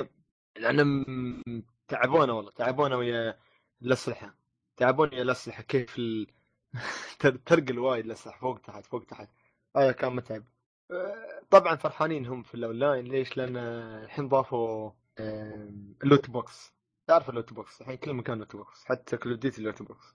لأن 0.56 1.04
تعبونا 1.88 2.32
والله 2.32 2.50
تعبونا 2.50 2.96
ويا 2.96 3.38
الأسلحة. 3.82 4.34
تعبونا 4.76 5.12
ويا 5.12 5.22
الأسلحة 5.22 5.62
كيف 5.62 5.98
ال... 5.98 6.26
تر- 7.20 7.36
ترقل 7.46 7.78
وايد 7.78 8.04
الاسلحه 8.04 8.40
فوق 8.40 8.58
تحت 8.58 8.86
فوق 8.86 9.04
تحت. 9.04 9.28
هذا 9.76 9.92
كان 9.92 10.16
متعب. 10.16 10.44
أه، 10.90 11.40
طبعا 11.50 11.76
فرحانين 11.76 12.26
هم 12.26 12.42
في 12.42 12.54
الأونلاين. 12.54 13.04
ليش؟ 13.04 13.36
لأن 13.36 13.56
الحين 13.56 14.28
ضافوا 14.28 14.90
ال 16.02 16.08
loot 16.08 16.30
box 16.30 16.72
تعرف 17.06 17.30
ال 17.30 17.34
loot 17.34 17.52
box 17.52 17.80
الحين 17.80 17.96
كل 17.96 18.12
مكان 18.12 18.38
loot 18.38 18.56
box 18.56 18.84
حتى 18.84 19.16
Call 19.16 19.36
of 19.36 19.43
Duty 19.43 19.58
ال 19.58 19.63
loot 19.63 19.82
box 19.82 20.14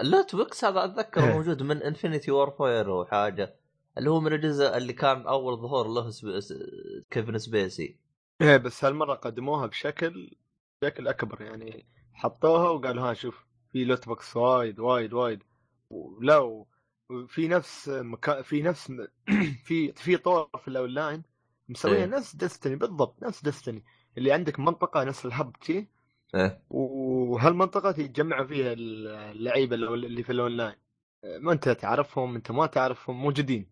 ال 0.00 0.07
loot 0.07 0.36
box 0.36 0.64
هذا 0.64 0.84
اتذكر 0.84 1.24
إيه. 1.24 1.32
موجود 1.32 1.62
من 1.62 1.82
Infinite 1.82 2.30
Warfare 2.30 2.90
وحاجة. 2.90 3.56
اللي 3.98 4.10
هو 4.10 4.20
من 4.20 4.32
الجزء 4.32 4.76
اللي 4.76 4.92
كان 4.92 5.26
أول 5.26 5.56
ظهور 5.56 5.88
له 5.88 6.10
سب... 6.10 6.40
كيفن 7.10 7.38
سبيسي. 7.38 7.98
إيه 8.40 8.56
بس 8.56 8.84
هالمرة 8.84 9.14
قدموها 9.14 9.66
بشكل 9.66 10.36
بشكل 10.82 11.08
أكبر. 11.08 11.42
يعني 11.42 11.86
حطوها 12.12 12.70
وقالوا 12.70 13.10
ها 13.10 13.14
شوف 13.14 13.46
في 13.74 13.84
loot 13.84 14.06
box 14.08 14.36
وايد 14.36 14.80
وايد 14.80 15.12
وايد. 15.14 15.42
ولا 15.90 16.38
و- 16.38 16.66
وفي 17.10 17.48
نفس 17.48 17.88
مكان 17.88 18.42
في 18.42 18.62
نفس 18.62 18.92
في 19.66 19.92
في 19.92 20.16
طور 20.16 20.50
في 20.58 20.68
الأونلاين 20.68 21.22
مسويها 21.68 21.96
إيه. 21.98 22.06
نفس 22.06 22.36
Destiny 22.36 22.76
بالضبط 22.76 23.22
نفس 23.22 23.42
Destiny 23.44 23.84
اللي 24.18 24.32
عندك 24.32 24.60
منطقة 24.60 25.04
نفس 25.04 25.26
ال 25.26 25.32
hub 25.32 25.52
تي 25.60 25.88
إيه. 26.34 26.62
وهالمنطقه 26.70 27.92
تجمع 27.92 28.44
فيها 28.46 28.72
اللعيبة 28.72 29.76
اللي 29.76 30.22
في 30.22 30.32
الأونلاين. 30.32 30.76
ما 31.24 31.52
أنت 31.52 31.68
تعرفهم 31.68 32.34
أنت 32.34 32.50
ما 32.50 32.66
تعرفهم 32.66 33.22
موجودين. 33.22 33.70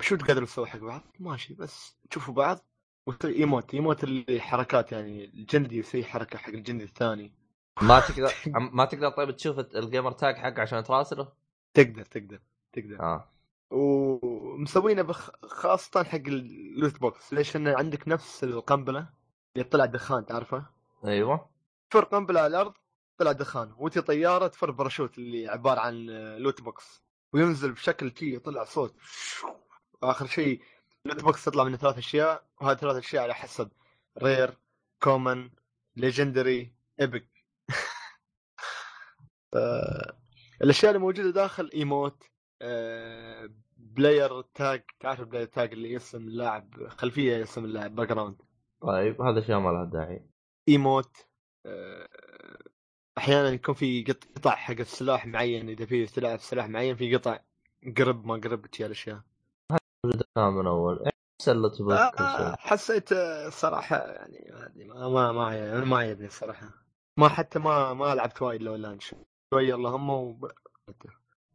شو 0.00 0.16
تقدروا 0.16 0.46
تسوي 0.46 0.66
حق 0.66 0.78
بعض؟ 0.78 1.02
ماشي 1.20 1.54
بس 1.54 1.96
تشوفوا 2.10 2.34
بعض 2.34 2.58
وتسوي 3.06 3.36
emote 3.36 3.74
emote 3.74 4.04
اللي 4.04 4.40
حركات 4.40 4.92
يعني 4.92 5.24
الجندي 5.24 5.76
يسوي 5.78 6.04
حركة 6.04 6.38
حق 6.38 6.48
الجندي 6.48 6.84
الثاني. 6.84 7.32
ما 7.82 8.00
تقدر 8.08 8.32
ما 8.72 8.84
تقدر 8.84 9.08
طيب 9.10 9.36
تشوف 9.36 9.58
ال 9.58 10.12
gamertag 10.12 10.36
حقه 10.36 10.62
عشان 10.62 10.84
تراسله؟ 10.84 11.32
تقدر 11.74 12.04
تقدر 12.04 12.40
تقدر. 12.72 13.00
آه. 13.00 13.28
ومسوينه 13.70 15.02
بخ... 15.02 15.30
خاصة 15.46 16.04
حق 16.04 16.18
ال 16.26 16.41
loot 16.41 17.00
box 17.00 17.32
ليش؟ 17.32 17.56
لأن 17.56 17.68
عندك 17.68 18.08
نفس 18.08 18.44
القنبلة 18.44 19.08
اللي 19.56 19.68
طلع 19.68 19.84
دخان 19.84 20.26
تعرفه؟ 20.26 20.66
أيوه. 21.04 21.48
تفر 21.90 22.04
قنبلة 22.04 22.40
على 22.40 22.46
الأرض 22.46 22.74
طلع 23.18 23.32
دخان 23.32 23.74
وتي 23.78 24.00
طيارة 24.00 24.46
تفر 24.46 24.70
باراشوت 24.70 25.18
اللي 25.18 25.48
عبارة 25.48 25.80
عن 25.80 26.06
loot 26.36 26.60
box 26.62 27.02
وينزل 27.32 27.72
بشكل 27.72 28.10
تي 28.10 28.34
يطلع 28.34 28.64
صوت. 28.64 28.94
آخر 30.02 30.26
شيء 30.26 30.62
loot 31.04 31.22
box 31.22 31.44
تطلع 31.44 31.64
منه 31.64 31.76
ثلاث 31.76 31.98
أشياء. 31.98 32.44
وهذه 32.60 32.76
ثلاث 32.76 32.96
أشياء 32.96 33.22
على 33.22 33.34
حسب. 33.34 33.68
rare 34.22 34.58
common 35.02 35.50
legendary 35.96 36.72
epic 37.00 37.37
الأشياء 40.62 40.90
اللي 40.92 41.02
موجودة 41.02 41.30
داخل 41.30 41.70
emote 41.74 42.24
آه، 42.62 43.50
player 43.76 44.40
tag 44.42 44.82
تعرف 45.00 45.20
ال 45.20 45.24
player 45.24 45.46
tag 45.46 45.72
اللي 45.72 45.92
يرسم 45.92 46.28
اللاعب 46.28 46.88
خلفية 46.88 47.32
يرسم 47.36 47.64
اللاعب 47.64 47.94
background 47.94 48.36
طيب 48.82 49.22
هذا 49.22 49.40
شيء 49.40 49.56
ما 49.58 49.70
له 49.70 49.84
داعي. 49.84 50.26
emote 50.68 51.16
آه، 51.66 52.08
أحيانا 53.18 53.48
يكون 53.48 53.74
في 53.74 54.04
قط- 54.04 54.24
قطع 54.36 54.50
حق 54.50 54.74
السلاح 54.80 55.26
معين 55.26 55.68
إذا 55.68 55.86
في 55.86 56.06
تلعب 56.06 56.38
سلاح 56.38 56.68
معين 56.68 56.96
في 56.96 57.16
قطع 57.16 57.38
قرب 57.98 58.24
ما 58.26 58.34
قرب 58.34 58.66
تجي 58.66 58.86
الأشياء. 58.86 59.20
كان 60.36 60.52
من 60.52 60.66
أول. 60.66 61.10
آه، 62.10 62.56
حسيت 62.58 63.12
آه، 63.12 63.48
صراحة 63.48 63.96
يعني 63.96 64.50
ما 64.88 65.08
ما 65.08 65.32
ما 65.32 65.76
أنا 65.76 65.84
ما 65.84 65.96
عجبني 65.98 66.26
الصراحه 66.26 66.68
ما 67.16 67.28
حتى 67.28 67.58
ما 67.58 67.94
ما 67.94 68.14
لعبت 68.14 68.42
وايد 68.42 68.62
لو 68.62 68.74
لأن 68.74 68.98
شوي 69.54 69.74
اللهم 69.74 70.10
وب... 70.10 70.50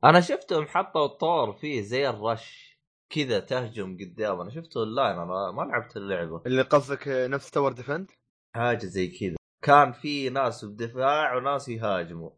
أنا 0.04 0.22
شفتهم 0.22 0.68
حطوا 0.68 1.06
الطور 1.06 1.54
فيه 1.54 1.82
زي 1.82 2.10
الرش 2.10 2.78
كذا 3.10 3.40
تهجم 3.40 3.98
قدام. 3.98 4.42
أنا 4.42 4.50
شفته 4.50 4.80
أونلاين 4.80 5.20
أنا 5.20 5.52
ما 5.52 5.62
لعبت 5.62 5.98
اللعبة. 5.98 6.42
اللي 6.46 6.62
قصدك 6.62 7.08
نفس 7.08 7.52
tower 7.52 7.72
defend 7.72 8.12
حاجة 8.56 8.86
زي 8.86 9.08
كذا. 9.08 9.36
كان 9.62 9.92
في 9.92 10.30
ناس 10.30 10.66
بدفاع 10.66 11.36
وناس 11.36 11.70
يهاجموا. 11.70 12.30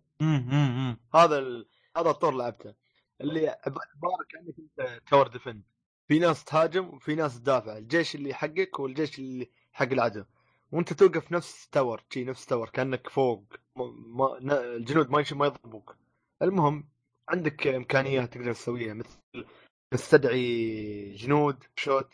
هذا 1.15 1.37
ال... 1.39 1.67
هذا 1.97 2.09
الطور 2.09 2.33
لعبته. 2.33 2.73
اللي 3.21 3.47
عب- 3.47 3.57
عباره 3.95 4.25
كأنك 4.29 4.55
أنت 4.59 5.01
tower 5.09 5.27
defend 5.27 5.63
في 6.07 6.19
ناس 6.19 6.43
تهاجم 6.43 6.87
وفي 6.93 7.15
ناس 7.15 7.39
تدافع. 7.39 7.77
الجيش 7.77 8.15
اللي 8.15 8.33
حقك 8.33 8.79
والجيش 8.79 9.19
اللي 9.19 9.49
حق 9.71 9.91
العدو. 9.91 10.23
وأنت 10.71 10.93
توقف 10.93 11.31
نفس 11.31 11.69
tower 11.69 12.03
شي 12.13 12.23
نفس 12.23 12.45
tower 12.45 12.69
كأنك 12.69 13.09
فوق. 13.09 13.43
ما... 13.75 14.37
الجنود 14.37 15.09
ما 15.09 15.25
ما 15.31 15.45
يضربوك. 15.45 15.95
المهم 16.41 16.89
عندك 17.29 17.67
امكانيات 17.67 18.33
تقدر 18.33 18.53
تسويها 18.53 18.93
مثل 18.93 19.45
تستدعي 19.91 21.11
جنود 21.13 21.63
شوت 21.75 22.13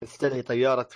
تستدعي 0.00 0.42
طيارة 0.42 0.88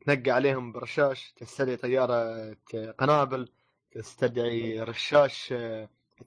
تنقى 0.00 0.30
عليهم 0.30 0.72
برشاش 0.72 1.32
تستدعي 1.32 1.76
طيارة 1.76 2.52
قنابل 2.98 3.52
تستدعي 3.90 4.80
رشاش 4.80 5.54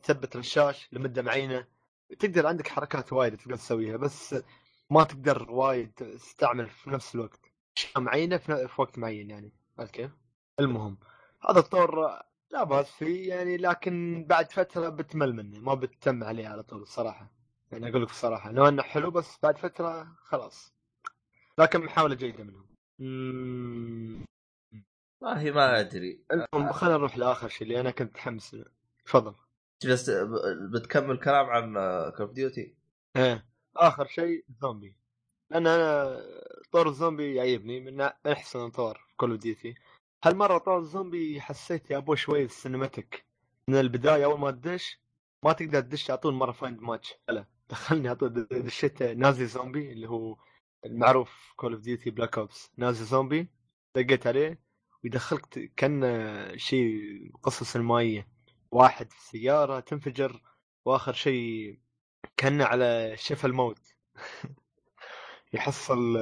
تثبت 0.04 0.38
رشاش 0.38 0.90
لمدة 0.92 1.22
معينة. 1.22 1.68
تقدر 2.20 2.48
عندك 2.48 2.68
حركات 2.68 3.14
وايد 3.14 3.38
تقدر 3.38 3.56
تسويها 3.56 3.98
بس 3.98 4.36
ما 4.90 5.04
تقدر 5.04 5.52
وايد 5.52 5.92
تستعمل 5.92 6.70
في 6.70 6.90
نفس 6.90 7.16
الوقت. 7.16 7.40
أشياء 7.78 8.00
معينة 8.00 8.38
في 8.38 8.82
وقت 8.82 9.00
معين 9.00 9.30
يعني. 9.30 9.52
عرفت 9.80 9.94
كيف؟ 9.94 10.12
المهم 10.60 10.98
هذا 11.50 11.60
الطور 11.60 12.20
لا 12.52 12.64
باس 12.64 12.92
فيه 12.92 13.30
يعني 13.30 13.58
لكن 13.58 14.26
بعد 14.30 14.52
فترة 14.52 14.90
بتمل 14.90 15.34
منه 15.36 15.60
ما 15.60 15.74
بتتم 15.74 16.24
عليه 16.24 16.48
على 16.48 16.64
طول 16.64 16.82
الصراحة 16.82 17.32
يعني 17.72 17.90
أقول 17.90 18.02
لك 18.04 18.10
بصراحة 18.10 18.52
لو 18.52 18.68
إنه 18.68 18.82
حلو 18.84 19.12
بس 19.12 19.38
بعد 19.44 19.58
فترة 19.58 20.16
خلاص. 20.24 20.74
لكن 21.58 21.80
محاولة 21.82 22.16
جيدة 22.16 22.44
منهم. 22.44 22.66
والله 25.22 25.52
ما 25.52 25.80
أدري. 25.80 26.20
المهم 26.32 26.72
خلينا 26.72 26.98
نروح 26.98 27.18
لآخر 27.18 27.50
شيء 27.50 27.68
اللي 27.68 27.80
أنا 27.80 27.92
كنت 27.92 28.10
متحمس 28.10 28.54
له 28.54 28.66
تفضل. 29.06 29.36
بس 29.86 30.10
ب- 30.10 30.72
بتكمل 30.72 31.18
كلام 31.20 31.46
عن 31.46 31.74
Call 32.12 32.26
of 32.28 32.32
Duty 32.32 32.76
إيه. 33.16 33.46
آخر 33.78 34.06
شيء 34.08 34.46
زومبي 34.62 34.96
لأن 35.50 35.68
أنا 35.68 36.18
طور 36.72 36.88
الزومبي 36.90 37.36
يعيبني 37.36 37.80
من 37.80 38.02
أحسن 38.28 38.70
طور 38.70 38.96
في 39.10 39.16
Call 39.18 39.32
of 39.32 39.40
Duty 39.40 39.76
هالمرة 40.24 40.58
طور 40.58 40.80
الزومبي 40.80 41.42
حسيت 41.42 41.92
يا 41.92 41.98
أبو 41.98 42.16
شوي 42.16 42.44
ال 42.44 42.51
cinematic. 42.51 43.26
من 43.68 43.76
البداية 43.80 44.26
أول 44.26 44.40
ما 44.40 44.52
تدش 44.52 45.00
ما 45.46 45.54
تقدر 45.54 45.82
تدش 45.82 46.10
على 46.12 46.18
طول 46.20 46.34
مرة 46.34 46.52
find 46.52 46.82
match 46.82 47.14
لا 47.30 47.46
دخلني 47.70 48.08
على 48.08 48.18
طول 48.18 48.48
دشيت 48.52 49.04
Nazi 49.04 49.46
zombie 49.46 49.92
اللي 49.92 50.10
هو 50.10 50.38
المعروف 50.86 51.54
Call 51.56 51.74
of 51.74 51.82
Duty 51.82 52.10
Black 52.10 52.38
Ops 52.38 52.72
Nazi 52.78 53.06
zombie 53.06 53.48
دقيت 53.96 54.28
عليه 54.28 54.60
ويدخلك 55.04 55.72
كأن 55.76 56.04
شيء 56.58 57.00
قصة 57.44 57.66
سينمائية. 57.66 58.28
واحد 58.72 59.12
في 59.12 59.22
سيارة 59.22 59.80
تنفجر 59.80 60.42
وآخر 60.86 61.14
شيء 61.14 61.80
كان 62.38 62.62
على 62.62 63.14
شفا 63.18 63.48
الموت. 63.48 63.80
يحصل 65.54 66.18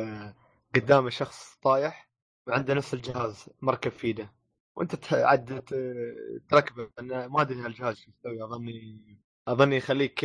قدامه 0.76 1.10
شخص 1.10 1.56
طايح. 1.62 2.07
وعنده 2.48 2.74
نفس 2.74 2.94
الجهاز 2.94 3.46
مركب 3.62 3.92
في 3.92 4.08
ايده 4.08 4.32
وانت 4.76 5.14
عاد 5.14 5.62
تركبه. 6.50 6.90
ما 7.02 7.42
أدري 7.42 7.62
هالجهاز 7.62 7.98
شو 7.98 8.12
يسوي. 8.12 8.44
أظني 8.44 9.18
أظني 9.48 9.76
يخليك 9.76 10.24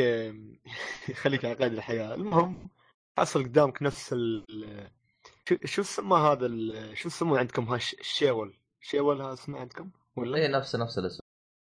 يخليك 1.09 1.45
على 1.45 1.55
قيد 1.55 1.73
الحياة. 1.73 2.15
المهم 2.15 2.69
حصل 3.19 3.45
قدامك 3.45 3.83
نفس 3.83 4.13
ال 4.13 4.45
شو 5.49 5.57
شو 5.65 5.83
اسمه 5.83 6.17
هذا 6.17 6.47
ال... 6.47 6.91
شو 6.99 7.09
اسمه 7.09 7.39
عندكم 7.39 7.65
هاش 7.65 7.95
الشيول 7.95 8.59
شيول. 8.81 9.23
هذا 9.23 9.33
اسمه 9.33 9.61
عندكم؟ 9.61 9.91
ولا؟ 10.17 10.39
اي 10.39 10.49
نفس 10.49 10.77
نفس 10.77 10.99
الاسم. 10.99 11.21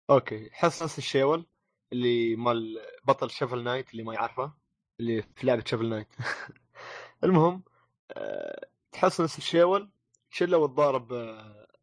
أوكي. 0.09 0.49
حس 0.51 0.83
نفس 0.83 0.97
الشيول 0.97 1.45
اللي 1.93 2.35
مال 2.35 2.79
بطل 3.05 3.29
Shovel 3.29 3.63
Knight 3.63 3.91
اللي 3.91 4.03
ما 4.03 4.13
يعرفه 4.13 4.53
اللي 4.99 5.21
في 5.35 5.47
لعبة 5.47 5.63
Shovel 5.65 5.89
Knight 5.89 6.07
المهم 7.23 7.63
آه، 8.11 8.67
تحس 8.91 9.21
نفس 9.21 9.37
الشيول 9.37 9.89
تشيله 10.31 10.57
وتضارب 10.57 11.07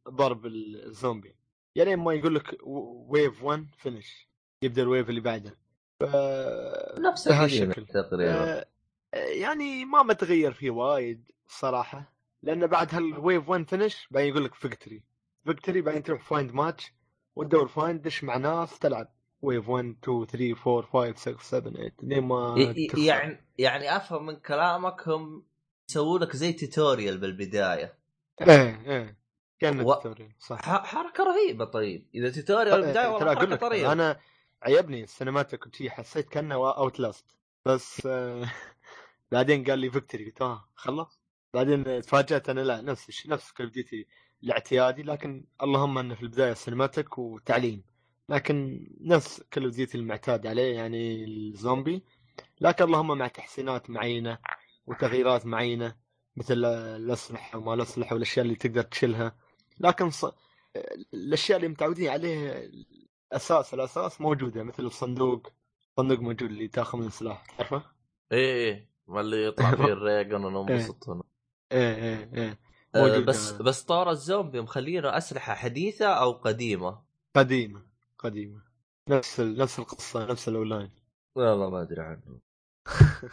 ضارب 0.09 0.47
الزومبي. 0.47 1.35
يعني 1.75 1.97
ما 1.97 2.15
يقول 2.15 2.35
لك 2.35 2.57
wave 3.09 3.43
1 3.43 3.67
finish 3.79 4.29
يبدأ 4.63 4.83
ال 4.83 4.88
wave 4.88 5.09
اللي 5.09 5.21
بعده. 5.21 5.59
ف... 6.01 6.05
نفس. 6.99 7.29
القديم 7.29 7.73
تقريبا. 7.73 8.59
آه، 8.59 8.67
يعني 9.15 9.85
ما 9.85 10.03
متغير 10.03 10.53
فيه 10.53 10.71
وايد 10.71 11.31
صراحة. 11.47 12.13
لأن 12.43 12.67
بعد 12.67 12.95
هال 12.95 13.13
wave 13.13 13.49
1 13.49 13.69
finish 13.69 14.09
بعدين 14.11 14.29
يقول 14.31 14.45
لك 14.45 14.55
victory 14.55 15.03
victory 15.45 15.81
بعدين 15.81 16.03
تروح 16.03 16.23
find 16.23 16.53
match 16.53 16.93
وتدور 17.37 17.69
find 17.69 18.03
دش 18.03 18.25
مع 18.25 18.37
ناس 18.37 18.79
تلعب. 18.79 19.13
wave 19.43 19.69
1 19.69 19.97
2 20.05 20.27
3 20.27 20.79
4 20.79 21.13
5 21.13 21.15
6 21.15 21.39
7 21.43 21.73
8 21.73 21.93
لين 22.03 22.25
ما. 22.25 22.75
يعني 22.97 23.45
يعني 23.59 23.97
أفهم 23.97 24.27
من 24.27 24.37
كلامك 24.37 25.09
هم 25.09 25.47
يسووا 25.91 26.19
لك 26.19 26.37
زي 26.37 26.53
tutorial 26.53 27.19
بالبداية. 27.19 27.98
إيه 28.41 28.83
إيه. 28.91 29.17
كان 29.61 29.81
و- 29.81 29.95
tutorial 29.95 30.33
صح. 30.39 30.61
حركة 30.85 31.25
رهيبة 31.25 31.65
طيب. 31.65 32.07
إذا 32.15 32.31
tutorial 32.31 32.81
بالبدايه 32.81 33.05
ترى 33.05 33.13
والله 33.15 33.35
حركة 33.35 33.57
طريقه 33.57 33.93
أنا 33.93 34.21
عجبني 34.63 35.03
ال 35.03 35.09
cinematic 35.09 35.67
وشي 35.67 35.91
حسيت 35.91 36.29
كأنه 36.29 36.55
Outlast 36.55 37.25
بس 37.67 38.07
آه، 38.07 38.51
بعدين 39.33 39.65
قال 39.65 39.79
لي 39.79 39.91
victory 39.91 40.25
قلت 40.25 40.43
آه 40.43 40.69
خلص. 40.75 41.21
بعدين 41.55 42.03
تفاجأت 42.03 42.49
أنا 42.49 42.61
لا 42.61 42.81
نفس 42.81 43.09
الشيء 43.09 43.31
نفس 43.31 43.53
Call 43.53 43.71
Duty 43.71 44.07
الاعتيادي 44.45 45.03
لكن 45.03 45.45
اللهم 45.63 45.99
إنه 45.99 46.15
في 46.15 46.23
البداية 46.23 46.53
cinematic 46.55 47.19
وتعليم. 47.19 47.83
لكن 48.29 48.87
نفس 49.01 49.43
Call 49.53 49.71
Duty 49.71 49.99
المعتاد 49.99 50.47
عليه 50.47 50.75
يعني 50.75 51.25
الزومبي. 51.25 52.05
لكن 52.61 52.85
اللهم 52.85 53.19
مع 53.19 53.27
تحسينات 53.29 53.91
معينة 53.91 54.39
وتغييرات 54.87 55.47
معينة. 55.47 55.97
مثل 56.39 56.65
الأسلحة 56.65 57.59
وما 57.59 57.75
الأسلحة 57.75 58.15
والأشياء 58.15 58.45
اللي 58.45 58.57
تقدر 58.57 58.83
تشيلها. 58.83 59.37
لكن 59.81 60.11
ص... 60.11 60.25
الأشياء 61.15 61.57
اللي 61.59 61.69
متعودين 61.69 62.09
عليه 62.09 62.71
أساس 63.33 63.75
الأساس 63.75 64.21
موجودة 64.21 64.63
مثل 64.63 64.83
الصندوق. 64.87 65.53
صندوق 65.97 66.19
موجود 66.21 66.43
اللي 66.43 66.69
تاخذ 66.69 66.99
من 66.99 67.11
سلاح 67.11 67.45
تعرفه؟ 67.59 67.83
إيه 68.33 68.55
إيه 68.55 68.89
ما 69.07 69.21
اللي 69.21 69.45
يطلع 69.45 69.71
فيه 69.77 69.93
الريجن 69.93 70.45
وننبسط 70.45 71.09
هنا 71.09 71.23
إيه 71.73 71.95
إيه 71.95 72.31
إيه. 72.35 72.59
آه، 72.95 73.03
موجود 73.03 73.25
بس. 73.25 73.53
بس 73.53 73.83
طور 73.83 74.11
الزومبي 74.11 74.61
مخلينه 74.61 75.17
أسلحة 75.17 75.55
حديثة 75.55 76.07
أو 76.07 76.33
قديمة؟ 76.33 77.03
قديمة 77.35 77.83
قديمة. 78.19 78.63
نفس 79.09 79.41
ال... 79.41 79.59
نفس 79.59 79.79
القصة 79.79 80.27
نفس 80.27 80.49
الاونلاين 80.49 80.91
والله 81.35 81.71
ما 81.71 81.83
أدري 81.83 82.03
عنه. 82.03 82.41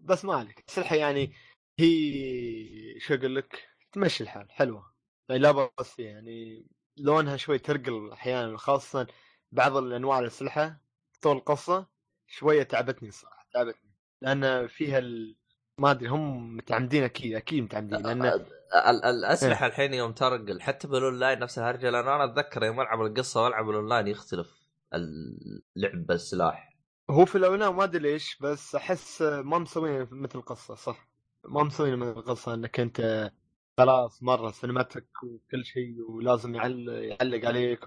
بس 0.00 0.24
ما 0.24 0.34
عليك. 0.34 0.64
السلحه 0.68 0.96
يعني 0.96 1.32
هي 1.78 3.00
شو 3.00 3.14
أقول 3.14 3.36
لك؟ 3.36 3.68
تمشي 3.92 4.24
الحال 4.24 4.52
حلوة. 4.52 4.92
يعني 5.28 5.42
لا 5.42 5.50
بأس 5.50 5.94
فيها 5.94 6.06
يعني 6.10 6.66
لونها 6.96 7.36
شوي 7.36 7.58
ترقل 7.58 8.12
أحيانا 8.12 8.56
خاصة 8.56 9.06
بعض 9.52 9.76
الأنواع 9.76 10.18
الأسلحة 10.18 10.80
طول 11.22 11.36
القصة 11.36 11.86
شوية 12.26 12.62
تعبتني 12.62 13.10
صراحة 13.10 13.46
تعبتني. 13.54 13.90
لأن 14.20 14.66
فيها 14.66 14.98
ال... 14.98 15.36
ما 15.78 15.90
أدري 15.90 16.08
هم 16.08 16.56
متعمدين 16.56 17.02
أكيد 17.04 17.34
أكيد 17.34 17.64
متعمدين 17.64 18.02
لأن 18.02 18.22
ال- 18.22 18.46
ال- 18.74 19.04
الأسلحة 19.04 19.66
الحين 19.66 19.94
يوم 19.94 20.12
ترقل 20.12 20.60
حتى 20.60 20.88
بالأونلاين 20.88 21.38
نفس 21.38 21.58
الهرجه 21.58 21.90
لأن 21.90 22.08
أنا 22.08 22.24
أتذكر 22.24 22.64
يوم 22.64 22.80
ألعب 22.80 23.02
القصة 23.02 23.42
وألعب 23.42 23.70
الاونلاين 23.70 24.06
يختلف 24.08 24.62
اللعب 24.94 26.06
بالسلاح. 26.06 26.72
هو 27.10 27.24
في 27.24 27.38
الأونلاين 27.38 27.74
ما 27.74 27.84
أدري 27.84 28.12
ليش 28.12 28.38
بس 28.40 28.74
أحس 28.74 29.22
ما 29.22 29.58
مسوين 29.58 30.08
مثل 30.10 30.38
القصة 30.38 30.74
صح. 30.74 31.11
ما 31.44 31.62
مسوين 31.62 31.96
مثل 31.96 32.10
القصة 32.10 32.54
إنك 32.54 32.80
أنت 32.80 33.30
خلاص 33.78 34.22
مرة 34.22 34.50
cinematic 34.50 35.22
وكل 35.22 35.64
شيء 35.64 36.00
ولازم 36.10 36.54
يعل... 36.54 36.88
يعلق 36.88 37.48
عليك 37.48 37.84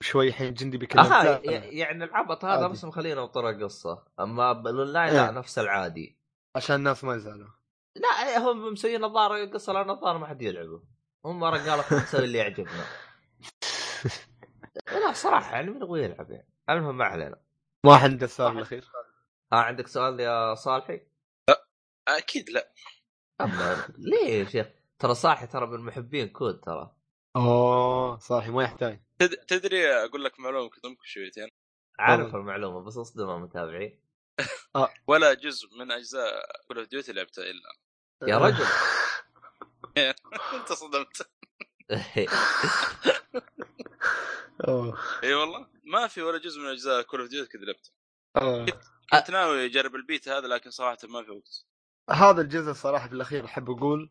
وشوي 0.00 0.28
الحين 0.28 0.54
جندي 0.54 0.78
بيكلمك 0.78 1.08
لا، 1.10 1.40
ي- 1.44 1.78
يعني 1.78 2.04
العبط 2.04 2.44
هذا. 2.44 2.66
بس 2.66 2.84
مخلينا 2.84 3.24
بطرق 3.24 3.62
قصه 3.62 4.04
أما 4.20 4.52
بالاونلاين 4.52 5.14
لا 5.14 5.24
إيه. 5.24 5.30
نفس 5.30 5.58
العادي. 5.58 6.16
عشان 6.56 6.76
الناس 6.76 7.04
ما 7.04 7.14
يزعلوا. 7.14 7.48
لا 7.96 8.38
هم 8.38 8.72
مسويين 8.72 9.04
الظاهر 9.04 9.44
قصه 9.44 9.72
لأن 9.72 9.90
الظاهر 9.90 10.18
ما 10.18 10.26
حد 10.26 10.42
يلعبه. 10.42 10.82
هم 11.24 11.44
رجال 11.44 11.80
خلينا 11.80 12.04
نسوي 12.04 12.24
اللي 12.24 12.38
يعجبنا. 12.38 12.84
لا 15.06 15.12
صراحة 15.12 15.54
يعني 15.54 15.70
من 15.70 15.82
يبغى 15.82 16.04
يلعب 16.04 16.30
يعني؟ 16.30 16.48
المهم 16.70 16.96
ما 16.98 17.04
علينا. 17.04 17.36
ما 17.84 17.96
عنده 17.96 18.24
السؤال 18.24 18.52
الاخير 18.56 18.84
ها 19.52 19.58
عندك 19.58 19.86
سؤال 19.86 20.20
يا 20.20 20.54
صالحي؟ 20.54 21.00
أكيد 22.08 22.50
لا. 22.50 22.72
أما 23.40 23.86
ليه 23.98 24.28
يا 24.28 24.44
شيخ؟ 24.44 24.66
ترى 24.98 25.14
صاحي 25.14 25.46
ترى 25.46 25.66
من 25.66 25.80
محبين 25.80 26.28
كود 26.28 26.60
ترى. 26.60 26.96
أوه 27.36 28.18
صح 28.18 28.48
ما 28.48 28.62
يحتاج. 28.64 29.00
تد- 29.18 29.46
تدري 29.46 29.94
أقول 29.94 30.24
لك 30.24 30.40
معلومة 30.40 30.68
كذا 30.70 30.96
شويتين؟ 31.04 31.48
عارف. 31.98 32.34
المعلومة 32.34 32.84
بس 32.84 32.96
اصدمها 32.96 33.38
متابعين 33.38 34.02
ولا 35.06 35.34
جزء 35.34 35.68
من 35.78 35.92
أجزاء 35.92 36.46
Call 36.68 36.78
of 36.78 36.88
Duty 36.88 37.12
لعبته 37.12 37.42
إلا. 37.42 37.76
يا 38.22 38.38
رجل. 38.38 38.66
أنت 40.60 40.72
صدمت. 40.72 41.30
إي 45.24 45.34
والله. 45.34 45.68
ما 45.84 46.06
في 46.06 46.22
ولا 46.22 46.38
جزء 46.38 46.60
من 46.60 46.66
أجزاء 46.66 47.02
Call 47.02 47.20
of 47.20 47.28
Duty 47.30 47.50
كذا 47.50 47.62
لعبته. 47.64 47.90
أوه. 48.36 48.66
كنت 49.12 49.30
ناوي 49.30 49.66
أجرب 49.66 49.94
البيت 49.94 50.28
هذا 50.28 50.46
لكن 50.48 50.70
صراحة 50.70 50.98
ما 51.04 51.22
في 51.22 51.30
وقت. 51.30 51.66
هذا 52.10 52.40
الجزء 52.40 52.72
صراحة 52.72 53.08
في 53.08 53.14
الأخير 53.14 53.44
أحب 53.44 53.70
أقول 53.70 54.10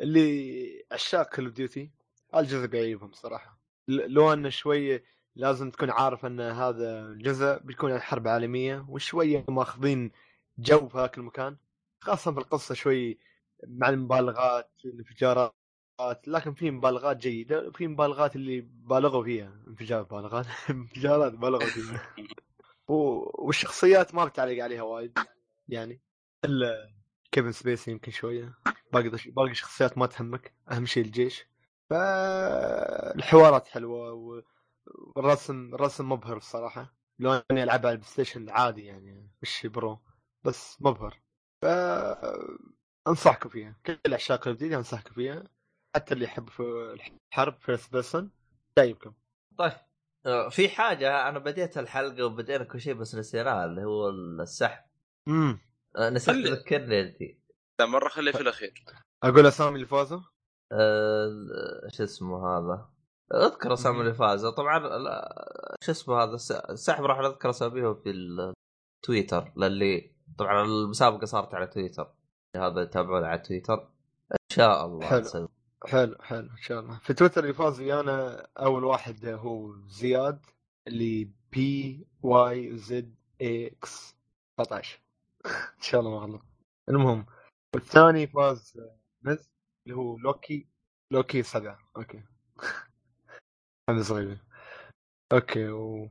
اللي 0.00 0.84
عشاق 0.92 1.34
Call 1.34 1.44
of 1.44 1.54
Duty 1.54 1.90
الجزء 2.36 2.66
بيعيبهم 2.66 3.12
صراحة. 3.12 3.58
لو 3.88 4.32
انه 4.32 4.48
شوي 4.48 5.02
لازم 5.36 5.70
تكون 5.70 5.90
عارف 5.90 6.26
أن 6.26 6.40
هذا 6.40 7.00
الجزء 7.06 7.58
بيكون 7.58 7.92
عن 7.92 8.00
حرب 8.00 8.28
عالمية 8.28 8.86
وشوية 8.88 9.44
ماخذين 9.48 10.12
جو 10.58 10.88
في 10.88 10.98
هذاك 10.98 11.18
المكان 11.18 11.56
خاصة 12.00 12.32
في 12.32 12.38
القصة 12.38 12.74
شوي 12.74 13.18
مع 13.66 13.88
المبالغات 13.88 14.70
الانفجارات 14.84 15.54
لكن 16.26 16.54
في 16.54 16.70
مبالغات 16.70 17.16
جيدة 17.16 17.68
وفي 17.68 17.86
مبالغات 17.86 18.36
اللي 18.36 18.60
بالغوا 18.60 19.24
فيها. 19.24 19.52
انفجار 19.68 20.02
مبالغات 20.02 20.46
انفجارات 20.70 21.32
بالغوا 21.32 21.66
فيها. 21.66 22.14
والشخصيات 22.88 24.14
ما 24.14 24.24
بتعلق 24.24 24.64
عليها 24.64 24.82
وايد 24.82 25.18
يعني. 25.68 26.00
الا 26.44 26.99
كيفن 27.32 27.52
سبيسي 27.52 27.90
يمكن 27.90 28.12
شوية. 28.12 28.54
باقي 28.92 29.08
باقي 29.08 29.50
الشخصيات 29.50 29.98
ما 29.98 30.06
تهمك. 30.06 30.54
أهم 30.70 30.86
شيء 30.86 31.04
الجيش. 31.04 31.46
فالحوارات 31.90 33.68
حلوة 33.68 34.12
والرسم 35.16 35.74
الرسم 35.74 36.12
مبهر 36.12 36.36
الصراحة. 36.36 36.94
لو 37.18 37.42
إني 37.50 37.62
ألعبها 37.62 37.86
على 37.86 37.94
ال 37.94 38.10
PlayStation 38.10 38.50
عادي 38.50 38.84
يعني 38.84 39.30
مش 39.42 39.66
Pro 39.66 39.98
بس 40.44 40.76
مبهر. 40.80 41.20
ف 41.62 41.66
أنصحكم 43.08 43.48
فيها. 43.48 43.76
كل 43.86 44.14
عشاق 44.14 44.48
الجديد 44.48 44.72
أنصحكم 44.72 45.14
فيها. 45.14 45.44
حتى 45.96 46.14
اللي 46.14 46.24
يحب 46.24 46.48
في 46.48 46.62
الحرب 47.32 47.54
first 47.60 47.92
person 47.92 48.30
جايبكم 48.78 49.12
طيب. 49.58 49.72
آه، 50.26 50.48
في 50.48 50.68
حاجة 50.68 51.28
أنا 51.28 51.38
بديت 51.38 51.78
الحلقة 51.78 52.24
وبدينا 52.24 52.64
كل 52.64 52.80
شيء 52.80 52.94
بس 52.94 53.14
نسيناها 53.14 53.64
اللي 53.64 53.84
هو 53.84 54.08
السحب. 54.08 54.84
امم 55.28 55.58
نسيت 55.98 56.46
تذكرني 56.46 57.00
انت 57.00 57.16
لا 57.80 57.86
مرة 57.86 58.08
خليه 58.08 58.32
في 58.32 58.40
الأخير. 58.40 58.74
أقول 59.22 59.46
أسامي 59.46 59.74
اللي 59.74 59.86
فازوا؟ 59.86 60.20
آه، 60.72 61.88
شو 61.92 62.04
اسمه 62.04 62.46
هذا؟ 62.48 62.88
أذكر 63.34 63.72
أسامي. 63.72 64.00
اللي 64.00 64.14
فازوا. 64.14 64.50
طبعا 64.50 64.78
لا- 64.78 65.76
شو 65.82 65.92
اسمه 65.92 66.22
هذا؟ 66.22 66.34
الس- 66.34 66.52
السحب 66.52 67.04
راح 67.04 67.18
نذكر 67.18 67.50
أساميهم 67.50 67.94
في 67.94 68.10
التويتر 68.10 69.52
للي 69.56 70.12
طبعا 70.38 70.64
المسابقة 70.64 71.24
صارت 71.24 71.54
على 71.54 71.66
تويتر. 71.66 72.14
هذا 72.56 72.82
يتابعون 72.82 73.24
على 73.24 73.38
تويتر. 73.38 73.74
إن 74.32 74.36
شاء 74.52 74.86
الله 74.86 75.06
حلو. 75.06 75.48
حلو 75.86 76.16
حلو 76.20 76.48
إن 76.50 76.56
شاء 76.62 76.80
الله. 76.80 76.98
في 76.98 77.14
تويتر 77.14 77.42
اللي 77.42 77.54
فاز 77.54 77.80
ويانا 77.80 78.46
أول 78.58 78.84
واحد 78.84 79.26
هو 79.26 79.74
زياد 79.86 80.46
اللي 80.88 81.30
بي 81.52 82.06
واي 82.22 82.76
زد 82.76 83.14
اي 83.40 83.66
إكس 83.66 84.16
19 84.58 85.00
إن 85.46 85.82
شاء 85.82 86.00
الله 86.00 86.10
ما 86.10 86.26
غلط. 86.26 86.42
المهم 86.88 87.26
والثاني 87.74 88.26
فاز 88.26 88.80
مز 89.22 89.50
اللي 89.86 89.96
هو 89.96 90.18
لوكي 90.18 90.68
لوكي 91.12 91.42
7 91.42 91.78
أوكي. 91.96 92.22
هذا 93.90 94.02
صغير 94.02 94.38
أوكي 95.32 95.68
و... 95.68 96.08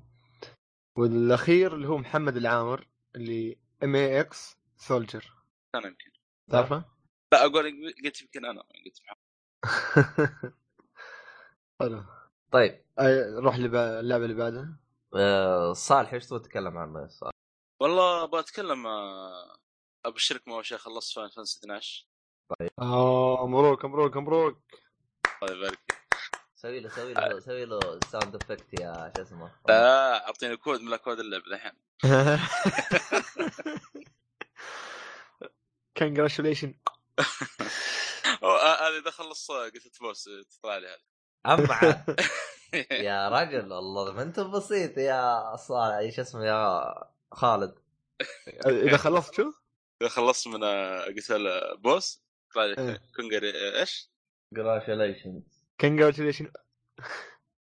والأخير 0.98 1.76
اللي 1.76 1.88
هو 1.88 1.98
محمد 1.98 2.38
العامر 2.38 2.88
اللي 3.15 3.60
إم 3.84 3.96
إي 3.96 4.20
إكس 4.20 4.58
سولجر. 4.78 5.34
أنا 5.76 5.88
يمكن. 5.88 6.12
تعرفه؟ 6.52 6.86
لا 7.34 7.46
أقول 7.46 7.94
قلت 8.06 8.22
يمكن 8.22 8.46
أنا 8.46 8.62
قلت 8.62 9.02
محمد. 9.04 9.20
حلو. 11.82 12.04
طيب. 12.52 12.86
نروح 13.00 13.58
للعبه 13.58 14.26
اللي 14.26 14.36
بعدها. 14.36 14.80
آه، 15.15 15.74
صالح 15.74 16.13
إيش 16.13 16.28
تبغى 16.28 16.39
تتكلم 16.39 16.78
عنه 16.78 17.02
يا 17.02 17.08
صالح؟ 17.08 17.38
والله 17.80 18.26
بتكلم 18.26 18.88
آه، 18.88 19.58
ابشركم 20.06 20.52
اول 20.52 20.65
شيء 20.65 20.78
خلصت 20.78 21.15
Final 21.15 21.30
Fantasy 21.30 21.60
12 21.60 22.06
آه 22.80 23.48
مبروك 23.48 23.86
مبروك 23.86 24.18
مبروك. 24.18 24.58
الله 25.44 25.56
يبارك. 25.56 25.80
فيك. 25.80 26.00
سوي 26.56 26.80
له 26.80 26.89
سوي 26.89 27.13
له 27.13 27.39
سوي 27.39 27.65
له 27.65 28.00
sound 28.12 28.36
effect 28.36 28.80
يا 28.82 29.12
شو 29.18 29.22
اسمه 29.22 29.52
لا 29.68 30.28
أعطيني 30.28 30.58
كود 30.58 30.82
من 30.82 30.96
كود 30.96 31.20
اللعبه 31.20 31.46
الحين. 31.48 31.72
congratulation 35.98 36.74
هذه 38.44 39.00
إذا 39.02 39.12
خلص 39.12 39.52
قلت 39.52 40.00
boss 40.02 40.30
تطلع 40.50 40.78
لي 40.78 40.88
هذه. 40.88 41.00
اما 41.46 42.06
يا 43.10 43.30
رجل 43.30 43.74
والله 43.74 44.12
ما 44.13 44.22
أنت 44.22 44.39
بسيط 44.39 44.98
يا 44.98 45.56
صالح 45.56 45.96
إيش 45.96 46.20
اسمه 46.20 46.46
يا 46.46 46.94
خالد 47.32 47.76
إذا 48.65 48.98
خلصت 48.98 49.34
شو؟ 49.34 49.52
إذا 50.02 50.10
خلصت 50.10 50.48
من 50.48 50.63
آه، 50.63 51.06
قتال 51.06 51.78
boss. 51.78 52.24
congra 53.15 53.80
إيش؟ 53.80 54.10
congratulation 54.56 55.43
congratulation 55.82 56.52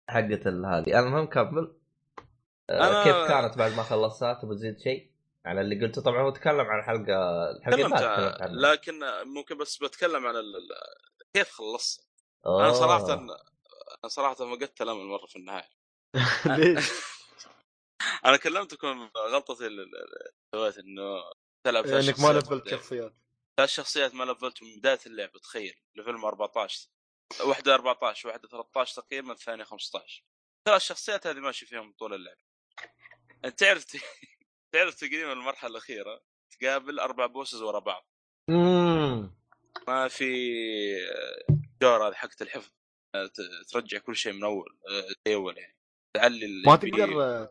حقت 0.09 0.47
هذه 0.47 1.01
المهم 1.01 1.27
كمل 1.27 1.75
آه، 2.71 3.03
أنا- 3.03 3.05
كيف 3.05 3.17
كانت 3.29 3.59
بعد 3.59 3.73
ما 3.73 3.83
خلصتها 3.83 4.35
تبغى 4.35 4.55
تزيد 4.57 4.79
شيء 4.79 5.11
على 5.47 5.61
اللي 5.61 5.87
قلته 5.87 6.03
طبعا 6.03 6.23
هو 6.23 6.31
تكلم 6.31 6.61
عن 6.61 6.79
الحلقة 6.79 7.51
الحلقة. 7.51 8.47
لكن 8.47 9.01
ممكن 9.27 9.59
بس 9.59 9.77
بتكلم 9.83 10.27
عن 10.27 10.37
ال- 10.37 10.69
كيف 11.35 11.51
خلصت 11.51 12.07
أوه. 12.47 12.65
أنا 12.65 12.73
صراحة 12.73 13.13
أنا 13.15 14.09
صراحة 14.09 14.35
فقدت 14.35 14.83
الامل 14.83 15.05
مره 15.05 15.27
في 15.27 15.37
النهاية 15.37 15.69
ليش؟ 16.59 16.91
أنا 18.25 18.37
كلمتكم 18.37 19.11
غلطتي 19.17 19.67
اللي 19.67 19.85
سويت 20.55 20.79
إنه 20.79 21.23
تلعب 21.67 21.87
ثلاث 21.87 22.09
إنك 22.09 22.21
ما 22.21 22.39
لفلت. 22.39 22.69
شخصيات. 22.69 23.15
ثلاث 23.59 23.71
شخصيات 23.71 24.15
ما 24.15 24.25
لفلت 24.25 24.63
من 24.63 24.77
بداية 24.79 24.99
اللعبه 25.07 25.39
تخيل. 25.39 25.75
level 25.97 26.11
14 26.25 26.89
واحدة 27.45 27.75
14 27.75 28.29
واحدة 28.29 28.49
13 28.49 29.03
تقريبا 29.03 29.33
الثانية 29.33 29.65
15 29.65 30.25
ثلاث 30.69 30.83
شخصيات 30.83 31.27
هذه 31.27 31.39
ماشي 31.39 31.67
فيهم 31.67 31.93
طول 31.93 32.15
اللعبه 32.15 32.41
أنت 33.45 33.59
تعرف 33.61 33.85
تعرف 34.75 34.95
تقريبا 34.95 35.33
المرحلة 35.33 35.71
الأخيرة؟ 35.71 36.21
تقابل 36.61 37.01
أربع 37.01 37.27
bosses 37.27 37.63
ورا 37.63 37.79
بعض. 37.79 38.09
ما 39.89 40.09
في 40.09 40.29
جوره 41.83 42.09
هذه 42.09 42.15
حقت 42.15 42.43
الحفظ. 42.43 42.73
ت- 43.17 43.71
ترجع 43.73 43.99
كل 43.99 44.17
شيء 44.17 44.33
من 44.33 44.45
أول 44.45 44.79
آه، 44.91 45.09
زي 45.27 45.35
اول 45.35 45.59
يعني. 45.59 45.77
تعلي 46.17 46.63
ما. 46.67 46.77
تقدر 46.77 47.49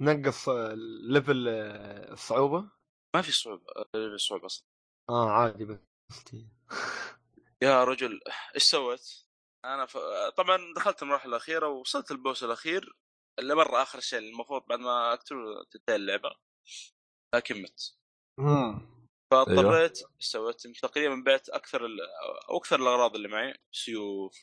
آه، 0.00 0.04
تنقص 0.04 0.48
آه، 0.48 0.74
level 1.02 1.48
آه، 1.48 2.12
الصعوبة؟ 2.12 2.70
ما 3.16 3.22
في 3.22 3.32
صعوبة 3.32 3.64
آه، 3.76 3.84
في 3.92 4.18
صعوبة 4.18 4.46
أصلا. 4.46 4.66
آه 5.10 5.30
عادي 5.30 5.64
بس. 5.64 5.78
يا 7.62 7.84
رجل 7.84 8.20
إيش 8.54 8.62
سويت؟ 8.62 9.24
أنا 9.64 9.86
ف... 9.86 9.98
طبعا 10.36 10.58
دخلت 10.76 11.02
المرحله 11.02 11.30
الأخيرة 11.30 11.68
ووصلت 11.68 12.10
ال 12.10 12.17
boss 12.17 12.44
الأخير 12.44 12.96
اللي 13.38 13.54
مرة 13.54 13.82
آخر 13.82 14.00
شيء 14.00 14.18
المفروض 14.18 14.66
بعد 14.66 14.78
ما 14.78 15.12
أقتل 15.12 15.36
تنتهي 15.70 15.96
اللعبة. 15.96 16.30
لكن 17.34 17.62
مت. 17.62 17.98
فاضطريت 19.32 19.98
إيش 19.98 20.26
سويت؟ 20.26 20.66
تقريبا 20.82 21.22
بعت 21.26 21.48
أكثر 21.48 21.86
ال... 21.86 22.00
أو 22.50 22.56
أكثر 22.56 22.76
الأغراض 22.76 23.16
اللي 23.16 23.28
معي 23.28 23.58
سيوف 23.72 24.40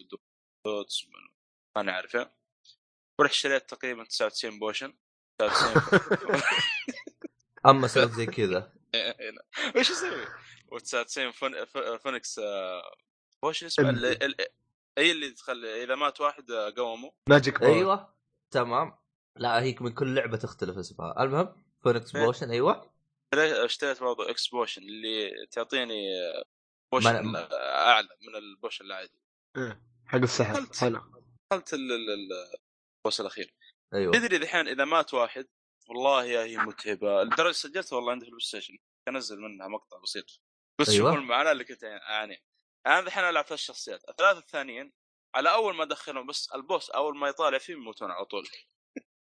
boots 0.66 1.08
ما 1.08 1.82
أنا 1.82 1.92
عارفه 1.92 2.32
ورحت 3.20 3.34
اشتريت 3.34 3.70
تقريبا 3.70 4.04
99 4.04 4.60
potion. 4.60 4.88
99 4.88 5.05
أما 7.66 7.88
سويت 7.88 8.12
زي 8.12 8.26
كذا. 8.26 8.74
وش 9.76 9.92
أسوي؟ 9.92 10.26
و99 10.72 11.32
Phoen... 11.34 11.66
Phoenix 11.98 12.40
آه، 12.40 12.82
وش 13.44 13.64
اسمه؟ 13.64 13.90
اي 14.98 15.12
اللي 15.12 15.32
تخلي 15.32 15.84
إذا 15.84 15.96
مات 15.96 16.22
واحد 16.22 16.52
آه، 16.52 16.74
قومه 16.78 17.12
magic 17.30 17.60
power 17.60 17.76
أيوه. 17.76 18.16
تمام. 18.52 18.98
لا 19.36 19.62
هيك 19.62 19.82
من 19.82 19.92
كل 19.92 20.16
لعبة 20.16 20.38
تختلف 20.38 20.78
اسمها. 20.78 21.24
المهم 21.24 21.64
فونكس 21.84 22.16
إيه. 22.16 22.26
potion 22.26 22.52
أيوه. 22.52 22.92
اشتريت 23.34 24.00
برضه 24.04 24.30
X 24.30 24.48
potion 24.48 24.82
اللي 24.82 25.32
تعطيني 25.52 26.22
آه، 26.22 26.46
ما- 26.94 27.00
potion 27.00 27.36
أعلى 27.54 28.08
من 28.28 28.36
ال 28.36 28.43
potion 28.43 28.86
العادي. 28.86 29.20
إيه، 29.58 29.82
حق 30.06 30.18
السحر. 30.20 30.66
حلو. 30.80 31.02
دخلت 31.52 31.74
ال- 31.74 31.92
ال- 31.92 32.10
ال- 32.10 32.58
ال 32.98 33.02
boss 33.02 33.22
الأخير. 33.22 33.54
أيوه. 33.96 34.14
تدري 34.14 34.38
دحين 34.38 34.68
إذا 34.68 34.86
مات 34.86 35.14
واحد 35.14 35.48
والله 35.90 36.26
يا 36.26 36.44
هي 36.44 36.58
متعبة. 36.58 37.24
لدرجه 37.24 37.52
سجلتها 37.52 37.96
والله 37.96 38.12
عندي 38.12 38.26
في 38.26 38.30
ال 38.30 38.46
PlayStation. 38.46 38.78
أنزل 39.08 39.40
منها 39.40 39.68
مقطع 39.68 39.98
بسيط. 40.04 40.42
بس 40.82 40.90
أيوة. 40.90 41.12
شوفوا 41.12 41.24
المعاناة 41.24 41.52
اللي 41.52 41.64
كنت 41.64 41.84
أعاني. 41.84 42.44
أنا 42.88 43.02
دحين 43.02 43.24
ألعب 43.24 43.46
ثلاث 43.46 43.60
شخصيات. 43.60 44.10
الثلاثة 44.10 44.40
الثانيين 44.40 44.94
على 45.36 45.54
أول 45.54 45.76
ما 45.76 45.84
ادخلهم 45.84 46.28
بس 46.28 46.50
ال 46.56 46.62
boss 46.62 46.90
أول 46.90 47.18
ما 47.18 47.28
يطالع 47.28 47.58
فيه 47.58 47.74
يموتون 47.74 48.12
على 48.12 48.26
طول. 48.26 48.48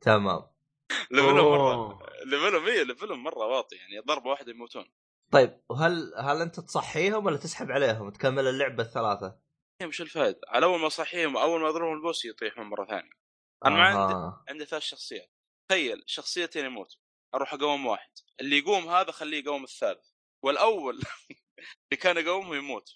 تمام. 0.01 0.46
level 1.11 1.40
هم 1.40 1.53
مرة. 1.53 1.99
level 2.25 2.55
هم 2.55 2.66
إيه 2.66 2.83
level 2.83 3.11
هم 3.11 3.23
مرة 3.23 3.46
واطي 3.46 3.77
يعني. 3.77 4.01
ضربه 4.01 4.31
واحدة 4.31 4.53
يموتون. 4.53 4.90
طيب 5.33 5.61
وهل 5.68 6.14
هل 6.18 6.42
أنت 6.42 6.61
تصحيهم 6.61 7.27
ولا 7.27 7.37
تسحب 7.37 7.70
عليهم 7.70 8.11
تكمل 8.11 8.46
اللعبة 8.46 8.83
الثلاثة؟ 8.83 9.38
إيه، 9.81 9.87
وش 9.87 10.01
الفائدة؟ 10.01 10.40
على 10.49 10.66
أول 10.66 10.81
ما 10.81 10.87
اصحيهم 10.87 11.37
أول 11.37 11.61
ما 11.61 11.68
اضربهم 11.68 11.92
ال 11.92 11.99
boss 11.99 12.25
يطيحون 12.25 12.66
مرة 12.66 12.85
ثانية. 12.85 13.11
أنا 13.64 13.75
ما 13.75 13.83
عندي 13.83 14.14
آه. 14.14 14.44
عندي 14.49 14.64
ثلاث 14.64 14.83
شخصيات. 14.83 15.33
تخيل 15.70 16.03
شخصيتين 16.07 16.64
يموت 16.64 16.99
أروح 17.35 17.55
أقوم 17.55 17.87
واحد. 17.87 18.11
اللي 18.40 18.59
يقوم 18.59 18.88
هذا 18.88 19.12
خليه 19.12 19.38
يقوم 19.44 19.64
الثالث. 19.64 20.11
والأول 20.44 20.94
اللي 21.85 22.01
كان 22.01 22.16
يقومه 22.16 22.57
يموت. 22.57 22.88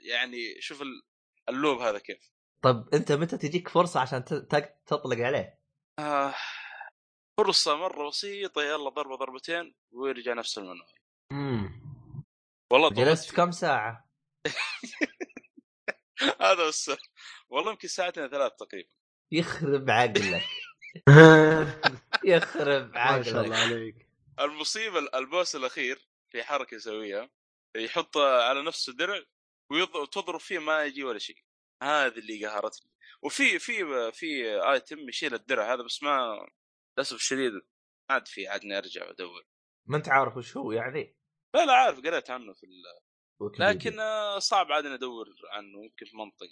يعني 0.00 0.60
شوف 0.60 0.82
ال- 0.82 1.02
اللوب 1.48 1.78
هذا 1.80 1.98
كيف. 1.98 2.32
طيب 2.64 2.88
أنت 2.94 3.12
متى 3.12 3.38
تجيك 3.38 3.68
فرصة 3.68 4.00
عشان 4.00 4.24
تطلق 4.86 5.16
عليه؟ 5.18 5.60
آه 5.98 6.34
فرصة 7.40 7.76
مرة 7.76 8.08
بسيطة. 8.08 8.62
يلا 8.62 8.90
ضربة 8.90 9.16
ضربتين 9.16 9.74
ويرجع 9.92 10.32
نفس 10.32 10.58
المنوال. 10.58 10.92
امم 11.32 11.82
والله 12.72 12.90
جلست. 12.90 13.36
كم 13.36 13.50
ساعة؟ 13.50 14.10
هذا 16.40 16.68
بس 16.68 16.90
والله 17.48 17.70
يمكن 17.70 17.88
ساعتين 17.88 18.28
ثلاث 18.28 18.52
تقريبا. 18.52 18.88
يخرب 19.32 19.90
عقلك. 19.90 20.42
يخرب 22.24 22.94
ما 22.94 23.22
شاء 23.22 23.44
الله 23.44 23.56
عقلك 23.56 23.72
عليك. 23.72 24.08
المصيبة 24.40 24.98
البوس 24.98 25.56
الأخير 25.56 26.08
في 26.32 26.42
حركة 26.42 26.74
يسويها 26.74 27.30
يحط 27.76 28.16
على 28.18 28.62
نفسه 28.62 28.92
درع 28.92 29.20
ويض- 29.72 29.96
وتضرب 29.96 30.40
فيه 30.40 30.58
ما 30.58 30.84
يجي 30.84 31.04
ولا 31.04 31.18
شيء. 31.18 31.36
هذه 31.82 32.18
اللي 32.18 32.46
قهرتني. 32.46 32.90
وفي 33.22 33.58
في 33.58 34.12
في 34.12 34.60
ايتم 34.72 35.08
يشيل 35.08 35.34
الدرع 35.34 35.74
هذا 35.74 35.82
بس 35.82 36.02
ما 36.02 36.46
للأسف 36.98 37.16
الشديد 37.16 37.52
ما 37.52 37.60
عاد 38.10 38.28
في 38.28 38.48
عادني 38.48 38.78
ارجع 38.78 39.06
وادور 39.06 39.42
ما 39.88 39.96
أنت 39.96 40.08
عارف 40.08 40.36
وش 40.36 40.56
هو 40.56 40.72
يعني؟ 40.72 41.16
لا 41.54 41.66
لا 41.66 41.72
عارف. 41.72 41.98
قريت 42.00 42.30
عنه 42.30 42.52
في 42.52 42.66
ال... 42.66 42.82
لكن 43.60 44.00
آه، 44.00 44.38
صعب 44.38 44.72
عاد 44.72 44.86
اني 44.86 44.94
أدور 44.94 45.26
عنه. 45.50 45.84
يمكن 45.84 46.06
في 46.06 46.16
منطقة. 46.16 46.48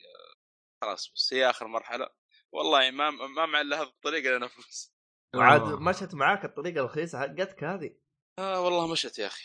خلاص 0.83 1.13
بس 1.15 1.35
هي 1.35 1.51
آخر 1.51 1.67
مرحلة. 1.67 2.09
والله 2.53 2.91
ما 2.91 3.11
ما 3.11 3.47
مع 3.47 3.61
الا 3.61 3.77
هذه 3.83 3.87
الطريقة 3.89 4.37
أنا 4.37 4.47
أفوز 4.47 4.95
وعاد 5.37 5.61
آه. 5.63 5.77
مشت 5.77 6.15
معاك 6.15 6.45
الطريقة 6.45 6.81
الرخيصة 6.81 7.19
حقتك 7.21 7.65
هذه 7.65 7.95
آه 8.39 8.61
والله 8.61 8.87
مشت 8.93 9.19
يا 9.19 9.27
أخي 9.27 9.45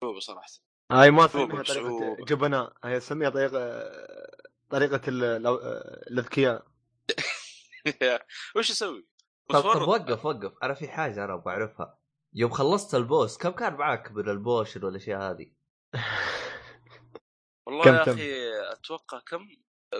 صعوبه 0.00 0.20
صراحة 0.20 0.48
هاي 0.92 1.10
ما 1.10 1.26
تسميها 1.26 1.46
طريقة 1.62 1.88
بصعوبة. 1.88 2.24
جبناء 2.24 2.72
هي 2.84 3.00
تسميها 3.00 3.30
طريقة 3.30 3.58
طريقة 4.70 5.00
ال- 5.08 5.42
الأو- 5.42 5.62
الأذكياء 6.12 6.66
وش 8.56 8.70
أسوي؟ 8.70 9.06
طب 9.48 9.60
طب 9.60 9.88
وقف 9.88 10.24
وقف 10.26 10.52
أنا 10.62 10.74
في 10.74 10.88
حاجة 10.88 11.24
أنا 11.24 11.34
أبغى 11.34 11.54
أعرفها 11.54 11.98
يوم 12.34 12.50
خلصت 12.50 12.94
ال 12.94 13.03
boss 13.03 13.38
كم 13.38 13.50
كان 13.50 13.74
معك 13.74 14.12
من 14.12 14.28
ال 14.28 14.36
potion 14.36 14.84
والأشياء 14.84 15.20
هذه؟ 15.30 15.52
والله 17.66 17.84
كم 17.84 17.94
يا؟ 17.94 18.02
أخي 18.14 18.52
أتوقع 18.72 19.18
كم 19.18 19.48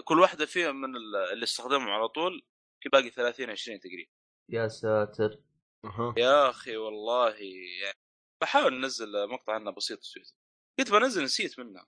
كل 0.05 0.21
واحدة 0.21 0.47
فيهم 0.47 0.81
من 0.81 0.97
ال- 0.97 1.17
اللي 1.33 1.45
استخدمهم 1.45 1.89
على 1.91 2.09
طول 2.09 2.47
في 2.83 2.89
باقي 2.89 3.11
30 3.11 3.51
20 3.51 3.81
تقريبا. 3.81 4.11
يا 4.51 4.69
ساتر! 4.69 5.39
يا 6.17 6.51
أخي 6.51 6.77
والله 6.77 7.31
يعني 7.83 7.99
بحاول 8.43 8.75
أنزل 8.75 9.29
مقطع 9.29 9.53
عنها 9.55 9.73
بسيط 9.73 9.99
في 10.05 10.13
تويتر 10.15 10.33
كنت 10.81 10.91
بنزل 10.93 11.25
نسيت 11.25 11.59
منها 11.59 11.87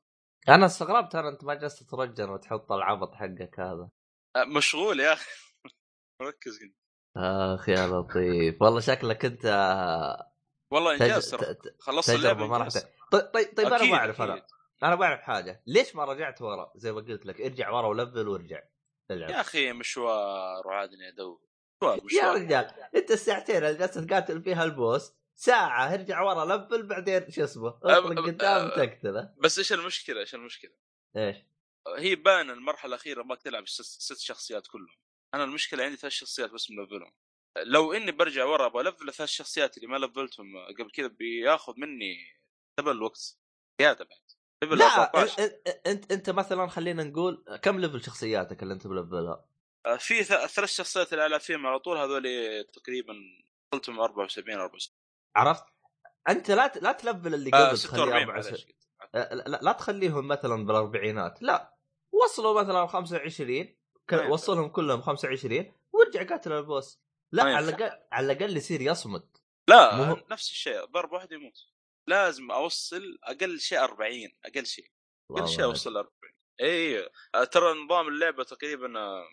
أنا 0.49 0.67
استغربت 0.67 1.15
أنا 1.15 1.29
أنت 1.29 1.45
ما 1.45 1.55
جلست 1.55 1.83
تترجل 1.83 2.31
وتحط 2.31 2.73
العبط 2.73 3.15
حقك 3.15 3.61
هذا. 3.61 3.91
أه، 4.37 4.45
مشغول 4.45 5.01
يا 5.01 5.13
أخي. 5.13 5.31
ركز 6.23 6.59
كنت 6.59 6.77
اخ 7.17 7.69
يا 7.69 7.87
لطيف. 7.87 8.63
والله 8.63 8.81
شكلك 8.81 9.25
أنت 9.25 9.45
والله 10.73 10.97
تج... 10.97 11.03
انجاز 11.03 11.31
ترى. 11.31 11.55
ت- 11.55 11.59
ت- 11.69 11.77
خلصت 11.83 12.11
اللعبة 12.11 12.47
ما 12.47 12.59
راح 12.59 12.69
طيب 13.13 13.23
طيب, 13.23 13.57
طيب 13.57 13.67
أنا 13.67 13.77
أكيد، 13.77 13.91
بعرف 13.91 14.23
أنا. 14.23 14.47
أنا 14.83 14.95
بعرف 14.95 15.21
حاجة. 15.21 15.63
ليش 15.67 15.97
ما 15.97 16.05
رجعت 16.05 16.43
ورا؟ 16.43 16.73
زي 16.77 16.93
ما 16.93 17.01
قلت 17.01 17.27
لك 17.27 17.41
ارجع 17.41 17.71
ورا 17.71 17.87
ولفل 17.87 18.29
وارجع. 18.29 18.63
يا 19.11 19.41
أخي 19.41 19.73
مشوار 19.73 20.67
وعادني 20.67 21.09
ادور 21.09 21.41
مشوار 21.83 21.99
يا 21.99 22.05
مشوار. 22.05 22.35
رجال 22.35 22.75
أنت 22.97 23.11
الساعتين 23.11 23.57
اللي 23.57 23.75
جالس 23.75 23.95
تقاتل 23.95 24.43
فيها 24.43 24.65
البوس 24.65 25.13
ساعة 25.37 25.95
ارجع 25.95 26.23
ورا 26.23 26.57
لفل 26.57 26.87
بعدين 26.87 27.31
شو 27.31 27.45
اسمه؟ 27.45 27.69
اطلق 27.69 28.27
قدام 28.27 28.71
أ- 28.71 28.75
تقتله. 28.77 29.35
بس 29.39 29.59
إيش 29.59 29.73
المشكلة؟ 29.73 30.21
إيش 30.21 30.35
المشكلة؟ 30.35 30.73
إيش؟ 31.17 31.37
هي 31.97 32.15
باين 32.15 32.51
المرحلة 32.51 32.89
الأخيرة 32.95 33.23
ما 33.23 33.35
تلعب 33.35 33.69
ست, 33.69 33.83
ست 33.83 34.19
شخصيات 34.19 34.67
كلهم. 34.67 34.97
أنا 35.35 35.45
المشكلة 35.45 35.85
عندي 35.85 35.97
ثلاث 35.97 36.13
شخصيات 36.13 36.51
بس 36.51 36.71
ملفلهم. 36.71 37.13
لو 37.59 37.93
إني 37.93 38.13
برجع 38.13 38.45
ورا 38.45 38.67
أبغى 38.67 38.89
ألفل 38.89 39.13
ثلاث 39.13 39.29
شخصيات 39.29 39.77
اللي 39.77 39.89
ما 39.89 39.97
لفلتهم 39.97 40.47
قبل 40.79 40.91
كذا 40.91 41.07
بياخذ 41.07 41.75
مني 41.77 42.17
double 42.79 42.91
الوقت 42.91 43.37
زيادة 43.81 44.05
بعد. 44.05 44.28
level 44.63 44.79
لا 44.79 44.85
14 45.05 45.51
انت 45.87 46.13
أنت 46.13 46.31
مثلا 46.31 46.67
خلينا 46.67 47.05
نقول 47.05 47.45
كم 47.63 47.81
level 47.81 48.03
شخصياتك 48.05 48.63
اللي 48.63 48.75
أنت 48.75 48.87
ملفلها؟ 48.87 49.45
آه، 49.87 49.97
في 49.97 50.25
ثلاث 50.25 50.65
شخصيات 50.65 51.13
اللي 51.13 51.27
ألعب 51.27 51.41
فيهم 51.41 51.67
على 51.67 51.79
طول 51.79 51.99
هذول 51.99 52.23
تقريبا 52.73 53.15
وصلتهم 53.73 54.01
74 54.01 54.59
74 54.61 54.81
عرفت؟ 55.37 55.65
أنت 56.29 56.51
لا 56.51 56.73
لا 56.83 56.93
تلفل 56.93 57.35
اللي 57.35 57.51
آه 57.55 57.69
قبل 57.69 57.79
تخليه 57.79 58.03
46 58.03 58.13
24 58.23 58.27
معلش 58.53 58.67
آه، 59.15 59.35
لا, 59.35 59.59
لا 59.63 59.73
تخليهم 59.73 60.29
مثلا 60.29 60.67
بالأربعينات 60.67 61.43
لا 61.43 61.75
وصلوا 62.13 62.63
مثلا 62.63 62.87
25 62.87 63.65
ك- 64.09 64.13
أيوة. 64.15 64.31
وصلهم 64.31 64.69
كلهم 64.69 65.03
25 65.03 65.73
وارجع 65.93 66.23
قاتل 66.29 66.53
ال 66.53 66.62
boss 66.62 67.01
لا 67.33 67.45
ما 67.45 67.57
على. 67.57 67.69
الاقل 67.69 67.99
على 68.13 68.33
الأقل 68.33 68.57
يصير 68.57 68.81
يصمد 68.81 69.37
لا 69.69 69.95
مو 69.95 70.03
هو- 70.05 70.23
نفس 70.31 70.51
الشيء 70.51 70.85
ضرب 70.85 71.13
واحد 71.13 71.33
يموت 71.33 71.67
لازم 72.09 72.51
أوصل 72.51 73.19
أقل 73.25 73.61
شيء 73.61 73.79
40 73.79 74.13
أقل 74.45 74.67
شيء 74.67 74.91
كل 75.33 75.49
شيء 75.49 75.65
أوصل 75.65 75.97
40 75.97 76.13
اي 76.61 77.09
آه، 77.35 77.45
ترى 77.45 77.85
نظام 77.85 78.09
اللعبة 78.09 78.45
تقريبا 78.45 78.99
آه، 78.99 79.25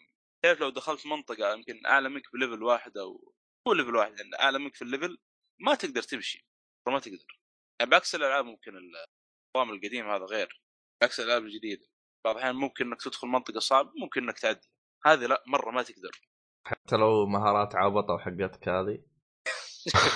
تعرف 0.43 0.59
لو 0.59 0.69
دخلت 0.69 1.05
منطقة 1.05 1.53
يمكن 1.53 1.85
أعلى 1.85 2.09
منك 2.09 2.23
ب 2.33 2.38
level 2.38 2.63
واحد 2.63 2.97
أو 2.97 3.33
مو 3.67 3.73
level 3.73 3.95
واحد 3.95 4.19
يعني 4.19 4.39
أعلى 4.39 4.59
منك 4.59 4.75
في 4.75 4.81
ال 4.81 4.87
level 4.87 5.17
ما 5.59 5.75
تقدر 5.75 6.01
تمشي 6.01 6.45
ما 6.87 6.99
تقدر. 6.99 7.39
يعني 7.79 7.91
بعكس 7.91 8.15
الألعاب 8.15 8.45
ممكن 8.45 8.71
النظام 8.77 9.75
القديم 9.75 10.09
هذا 10.09 10.25
غير 10.25 10.61
بعكس 11.01 11.19
الألعاب 11.19 11.43
الجديدة. 11.43 11.87
بعض 12.25 12.35
الأحيان 12.35 12.55
ممكن 12.55 12.85
إنك 12.85 13.01
تدخل 13.01 13.27
منطقة 13.27 13.59
صعبه 13.59 13.91
ممكن 14.01 14.23
إنك 14.23 14.39
تعدي. 14.39 14.69
هذه 15.05 15.25
لا 15.25 15.43
مرة 15.47 15.71
ما 15.71 15.83
تقدر. 15.83 16.21
حتى 16.67 16.95
لو 16.95 17.25
مهارات 17.25 17.75
عبطه 17.75 18.13
وحقتك 18.13 18.69
هذه. 18.69 19.03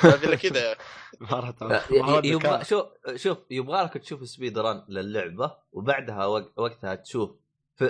هذه 0.02 0.36
كذا 0.36 0.78
مهارات 1.20 1.62
ي- 1.62 2.00
مهارات 2.02 2.26
ي- 2.26 2.28
يبغى 2.28 2.50
ذكاء. 2.50 2.64
شوف 2.64 2.86
شوف 3.16 3.38
يبغى 3.52 3.84
لك 3.84 3.94
تشوف 3.94 4.28
speed 4.30 4.58
run 4.58 4.86
للعبة 4.90 5.58
وبعدها 5.72 6.26
وق- 6.26 6.60
وقتها 6.60 6.96
تشوف 6.96 7.32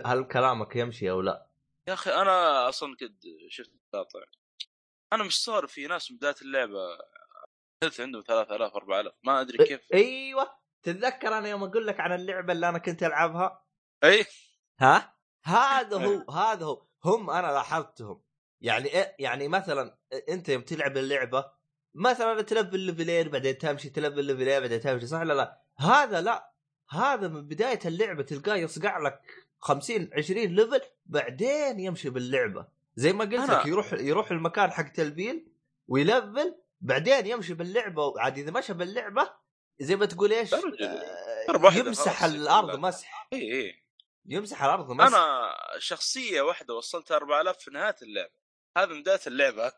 هل 0.05 0.23
كلامك 0.23 0.75
يمشي 0.75 1.11
أو 1.11 1.21
لا. 1.21 1.45
يا 1.87 1.93
أخي 1.93 2.11
أنا 2.11 2.69
أصلا 2.69 2.95
قد 3.01 3.15
شفت 3.49 3.71
مقاطع. 3.93 4.19
أنا 5.13 5.23
مستغرب 5.23 5.67
في 5.69 5.87
ناس 5.87 6.11
من 6.11 6.17
بداية 6.17 6.35
اللعبة 6.41 6.97
health 7.83 7.99
عندهم 7.99 8.21
3000 8.27 8.75
4000 8.75 9.13
ما 9.23 9.41
أدري 9.41 9.65
كيف. 9.65 9.81
أيوه 9.93 10.51
تتذكر 10.83 11.37
أنا 11.37 11.49
يوم 11.49 11.63
أقول 11.63 11.87
لك 11.87 11.99
عن 11.99 12.11
اللعبة 12.15 12.53
اللي 12.53 12.69
أنا 12.69 12.77
كنت 12.77 13.03
ألعبها؟ 13.03 13.63
إي. 14.03 14.25
ها؟ 14.79 15.15
هذا 15.43 16.05
هو 16.05 16.31
هذا 16.31 16.65
هو. 16.65 16.85
هم 17.05 17.29
أنا 17.29 17.47
لاحظتهم. 17.47 18.21
يعني 18.61 18.85
إيه 18.89 19.15
يعني 19.19 19.47
مثلا 19.47 19.97
أنت 20.29 20.49
يوم 20.49 20.61
تلعب 20.61 20.97
اللعبة 20.97 21.51
مثلا 21.95 22.41
تلفل 22.41 22.79
ليفلين 22.79 23.29
بعدين 23.29 23.57
تمشي 23.57 23.89
تلفل 23.89 24.25
ليفلين 24.25 24.59
بعدين 24.59 24.79
تمشي 24.79 25.07
صح 25.07 25.19
ولا 25.19 25.33
لا؟ 25.33 25.61
هذا 25.77 26.21
لا. 26.21 26.51
هذا 26.89 27.27
من 27.27 27.47
بداية 27.47 27.79
اللعبة 27.85 28.23
تلقاه 28.23 28.55
يصقع 28.55 28.97
لك 28.97 29.21
50 29.59 30.09
20 30.17 30.39
level 30.39 30.81
بعدين 31.05 31.79
يمشي 31.79 32.09
باللعبة. 32.09 32.67
زي 32.95 33.13
ما 33.13 33.25
قلت 33.25 33.49
لك 33.49 33.65
يروح 33.65 33.93
يروح 33.93 34.31
المكان 34.31 34.71
حق 34.71 34.87
تلفيل 34.87 35.47
ويلفل 35.87 36.55
بعدين 36.81 37.27
يمشي 37.27 37.53
باللعبة. 37.53 38.13
عاد 38.19 38.37
إذا 38.37 38.51
مشى 38.51 38.73
باللعبة 38.73 39.33
زي 39.79 39.95
ما 39.95 40.05
تقول 40.05 40.33
إيش؟ 40.33 40.53
آه، 40.53 40.59
يمسح 41.73 42.23
الأرض. 42.23 42.79
مسح. 42.79 43.27
اي 43.33 43.53
اي 43.53 43.83
يمسح 44.25 44.63
الأرض 44.63 44.91
مسح. 44.91 45.05
أنا 45.05 45.51
شخصية 45.77 46.41
واحدة 46.41 46.73
وصلت 46.73 47.11
4000 47.11 47.57
في 47.57 47.71
نهاية 47.71 47.95
اللعبة. 48.01 48.33
هذا 48.77 48.93
من 48.93 49.01
بداية 49.01 49.19
اللعبة. 49.27 49.71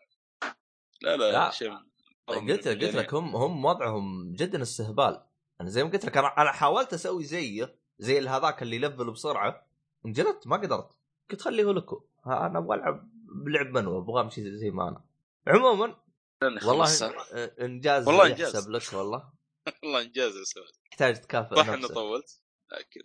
لا 1.01 1.17
لا, 1.17 1.31
لا. 1.31 1.51
شيء. 1.51 1.90
قلت 2.27 2.67
لك 2.67 2.83
قلت 2.83 2.95
لك 2.95 3.13
هم 3.13 3.35
هم 3.35 3.65
وضعهم 3.65 4.33
جدا 4.33 4.61
استهبال. 4.61 5.23
أنا 5.61 5.69
زي 5.69 5.83
ما 5.83 5.89
قلت 5.89 6.05
لك 6.05 6.17
أنا 6.17 6.51
حاولت 6.51 6.93
أسوي 6.93 7.23
زيه 7.23 7.75
زي 7.99 8.19
هذاك 8.27 8.61
اللي 8.61 8.75
يلفل 8.75 9.11
بسرعة 9.11 9.67
انجلت 10.05 10.47
ما 10.47 10.57
قدرت. 10.57 10.89
قلت 11.31 11.41
خليه 11.41 11.63
لكم 11.63 12.01
أنا 12.25 12.57
أبغى 12.57 12.77
ألعب 12.77 13.09
بلعب 13.45 13.65
منو؟ 13.67 13.99
أبغى 13.99 14.21
أمشي 14.21 14.57
زي- 14.57 14.69
ما 14.71 14.87
أنا. 14.89 15.03
عموما 15.47 15.95
والله 16.43 16.87
إنجاز 17.61 18.07
والله 18.07 18.27
يحسب 18.27 18.41
إنجاز. 18.41 18.69
لك 18.69 18.93
والله. 18.93 19.31
والله 19.83 20.01
إنجاز 20.01 20.35
يا 20.35 20.43
يحتاج 20.91 21.21
تكافئ 21.21 21.55
صح 21.55 21.69
نفسك. 21.69 21.93
طولت 21.93 22.41
لكن 22.71 23.01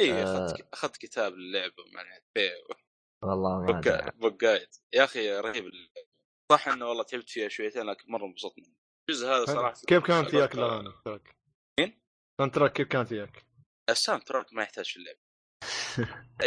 اي 0.00 0.12
آه. 0.12 0.24
أخذت 0.46 0.68
أخذت 0.72 0.96
كتاب 0.96 1.32
للعبه 1.32 1.84
مع 1.94 2.02
بيع 2.34 2.52
والله 3.22 3.60
ما 4.20 4.30
جايد 4.40 4.68
يا 4.92 5.04
أخي 5.04 5.30
رهيب 5.30 5.64
اللعبة. 5.66 6.09
صح 6.50 6.68
إنه 6.68 6.88
والله 6.88 7.02
تعبت 7.02 7.30
فيها 7.30 7.48
شويتين 7.48 7.82
لكن 7.82 8.12
مرة 8.12 8.26
انبسطت 8.26 8.58
منه 8.58 8.74
الجزء 9.10 9.26
هذا 9.28 9.44
صراحة 9.44 9.80
كيف 9.86 10.04
كانت 10.04 10.34
وياك 10.34 10.54
الاغاني 10.54 10.92
تراك؟ 11.04 11.36
مين؟ 11.80 12.00
ال 12.32 12.54
soundtrack 12.54 12.72
كيف 12.72 12.88
كانت 12.88 13.12
وياك؟ 13.12 13.46
ال 13.90 14.22
soundtrack 14.22 14.52
ما 14.52 14.62
يحتاج 14.62 14.84
في 14.84 14.96
اللعبة 14.96 15.18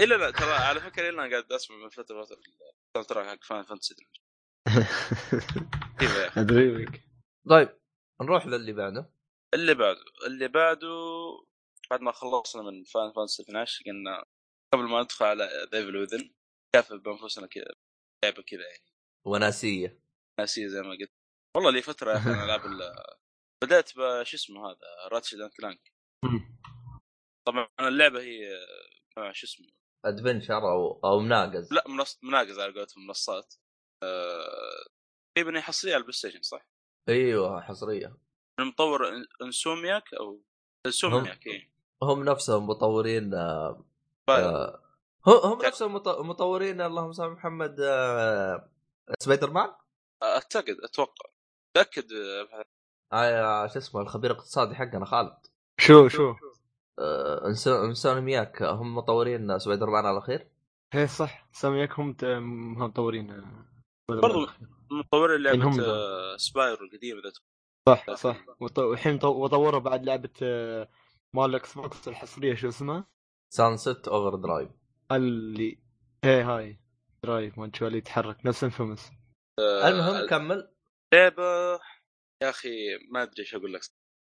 إلا 0.04 0.16
لا 0.16 0.32
ترى 0.32 0.52
على 0.52 0.80
فكرة 0.80 1.10
إلا 1.10 1.26
أنا 1.26 1.32
قاعد 1.32 1.52
أسمع 1.52 1.78
من 1.78 1.90
فترة 1.90 2.24
فترة 2.24 2.38
ال 2.38 3.08
soundtrack 3.10 3.28
حق 3.28 3.44
Final 3.44 3.64
Fantasy 3.64 3.96
كذا. 6.00 6.32
أدري 6.38 6.86
بك 6.86 7.02
طيب 7.50 7.80
نروح 8.22 8.46
للي 8.46 8.74
بعده 8.74 9.14
اللي 9.54 9.74
بعده 9.74 10.04
اللي 10.28 10.48
بعده 10.48 10.88
بعد 11.92 12.02
ما 12.02 12.12
خلصنا 12.12 12.64
من 12.64 12.84
Final 12.84 13.12
Fantasy 13.14 13.44
12 13.44 13.84
قلنا 13.86 14.26
قبل 14.74 14.84
ما 14.84 15.02
ندخل 15.02 15.26
على 15.26 15.68
The 15.72 15.83
Evil 15.83 15.98
Within 15.98 16.34
نكافئ 16.76 16.98
أنفسنا 16.98 17.48
كذا 17.48 17.74
لعبة 18.24 18.42
كذا 18.42 18.62
يعني 18.62 18.93
وناسية. 19.26 20.00
ناسية 20.40 20.68
زي 20.68 20.82
ما 20.82 20.90
قلت. 20.90 21.12
والله 21.56 21.72
لي 21.72 21.82
فترة 21.82 22.12
يا 22.12 22.18
أخي 22.18 22.30
أنا 22.30 22.44
ألعب 22.46 22.66
ال- 22.66 22.94
بدأت 23.64 23.92
بش 23.98 24.34
اسمه 24.34 24.70
هذا؟ 24.70 24.78
Ratchet 25.12 25.40
and 25.42 25.52
Clank. 25.60 25.94
طبعا 27.48 27.68
اللعبة 27.80 28.22
هي 28.22 28.50
شو 29.32 29.48
اسمه؟ 29.48 29.68
adventure 30.06 30.72
أو 30.72 31.00
أو 31.06 31.20
مناقز. 31.20 31.74
لا 31.74 31.84
منص... 31.88 32.20
مناقز 32.24 32.60
على 32.60 32.74
قولتهم 32.74 33.08
منصات. 33.08 33.54
آه، 34.04 34.86
تقريبا 35.36 35.58
هي 35.58 35.62
حصرية 35.62 35.92
على 35.94 36.00
ال 36.02 36.14
PlayStation 36.14 36.42
صح؟ 36.42 36.68
أيوه 37.10 37.62
حصرية. 37.62 38.18
من 38.60 38.66
مطور 38.66 39.06
إن- 39.12 39.28
Insomniac 39.42 40.14
أو 40.14 40.42
Insomniac 40.86 41.48
اي 41.48 41.72
هم 42.04 42.24
نفسهم 42.24 42.68
مطورين 42.68 43.34
آه،. 43.34 43.86
آه، 44.30 44.84
هم 45.28 45.34
هم 45.52 45.66
نفسهم 45.66 45.94
مط- 45.94 46.20
مطورين 46.20 46.82
اللهم 46.82 47.12
صل 47.12 47.30
محمد 47.30 47.80
آه، 47.80 48.70
سبايدر 49.20 49.52
مان؟ 49.52 49.70
أعتقد 50.24 50.78
أتوقع. 50.84 51.30
تأكد 51.76 52.06
آه، 52.14 52.64
آه 53.14 53.68
شو 53.68 53.80
اسمه 53.80 54.02
الخبير 54.02 54.32
الاقتصادي 54.32 54.76
حقنا 54.76 55.06
خالد. 55.06 55.38
شو 55.80 56.08
شو؟ 56.08 56.36
آه 57.00 57.48
Insomniac 57.48 57.86
Insomniac 57.86 58.62
هم 58.64 58.96
مطورين 58.96 59.60
سبايدر 59.60 59.90
مان 59.90 60.06
الاخير 60.06 60.48
إيه 60.96 61.06
صح. 61.06 61.48
Insomniac 61.52 62.00
هم 62.00 62.16
مطورين 62.78 63.32
آه، 63.32 63.66
برضو 64.10 64.48
مطورين 64.92 65.42
لعبة. 65.44 65.82
آه، 65.86 66.38
Spyro 66.38 66.86
القديمة 66.86 67.22
ذات 67.22 67.38
صح 67.90 68.14
صح. 68.16 68.46
وط- 68.60 68.80
والحين 68.80 69.20
طو- 69.20 69.24
وطوروا 69.26 69.80
بعد 69.80 70.04
لعبة 70.04 70.30
مال 71.34 71.50
ال 71.50 71.74
Xbox 71.74 72.08
الحصرية 72.08 72.56
شو 72.56 72.68
اسمها؟ 72.68 73.08
Sunset 73.54 74.08
Overdrive. 74.08 74.70
اللي 75.12 75.80
إيه 76.24 76.56
هاي. 76.58 76.80
Drive 77.24 77.58
ما 77.58 77.68
تشوف 77.68 77.88
اللي 77.88 77.98
يتحرك 77.98 78.46
نفس 78.46 78.64
Infamous 78.64 79.12
المهم 79.60 80.28
كمل. 80.30 80.74
لعبه 81.14 81.74
يا 82.44 82.50
أخي 82.50 82.98
ما 83.12 83.24
أدري 83.24 83.40
إيش 83.40 83.56
أقول 83.56 83.74
لك. 83.74 83.82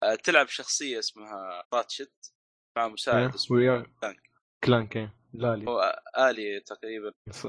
آه، 0.04 0.16
تلعب 0.16 0.48
شخصية 0.48 1.00
اسمها 1.00 1.64
Ratchet 1.74 2.34
مع 2.78 2.88
مساعد 2.88 3.34
اسمه 3.34 3.58
ويا 3.58 3.86
Clank. 4.02 4.32
Clank 4.64 4.98
إيه. 4.98 5.16
لا 5.34 5.56
لي 5.56 5.66
هو 5.68 6.02
آلي 6.20 6.60
تقريبا. 6.60 7.14
ص- 7.32 7.48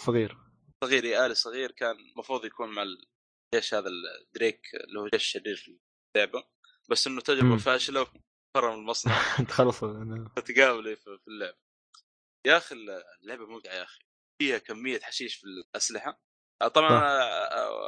صغير. 0.00 0.36
صغير 0.84 1.04
إيه، 1.04 1.26
آلي 1.26 1.34
صغير 1.34 1.70
كان 1.72 1.96
المفروض 1.96 2.44
يكون 2.44 2.68
مع 2.74 2.82
الجيش 2.82 3.74
هذا 3.74 3.88
الدريك 3.88 4.60
اللي 4.74 5.00
هو 5.00 5.08
جيش 5.08 5.24
شرير 5.24 5.56
في 5.56 5.78
اللعبة. 6.16 6.44
بس 6.90 7.06
إنه 7.06 7.20
تجربة. 7.20 7.56
فاشلة 7.56 8.00
وفر 8.02 8.70
من 8.70 8.74
المصنع. 8.78 9.14
تخلص. 9.48 9.84
في 10.96 11.18
في 11.18 11.28
اللعبة. 11.28 11.58
يا 12.46 12.56
أخي 12.56 12.74
اللعبة 13.22 13.46
ممتعه 13.46 13.72
يا 13.74 13.82
أخي. 13.82 14.05
فيها 14.38 14.58
كمية 14.58 15.00
حشيش 15.00 15.34
في 15.36 15.44
الأسلحة. 15.44 16.20
آه، 16.62 16.68
طبعا 16.68 17.00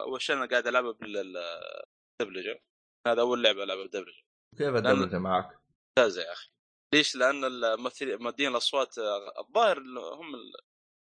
اول 0.02 0.22
شيء 0.22 0.36
أنا 0.36 0.46
قاعد 0.46 0.66
العبها 0.66 0.92
بالدبلجه 0.92 2.62
هذا 3.06 3.20
أول 3.20 3.42
لعبة 3.42 3.62
ألعبها 3.64 3.82
بالدبلجه 3.82 4.22
كيف 4.58 4.74
الدبلجة 4.76 5.18
معك؟ 5.18 5.60
ممتازه 5.98 6.22
يا 6.22 6.32
أخي. 6.32 6.50
ليش؟ 6.94 7.16
لأن 7.16 7.44
الممثلين 7.44 8.22
مادين 8.22 8.48
الأصوات 8.48 8.98
آه، 8.98 9.40
الظاهر 9.40 9.78
اللي 9.78 10.00
هم 10.00 10.34
ال- 10.34 10.52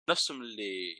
نفسهم 0.10 0.42
اللي 0.42 0.96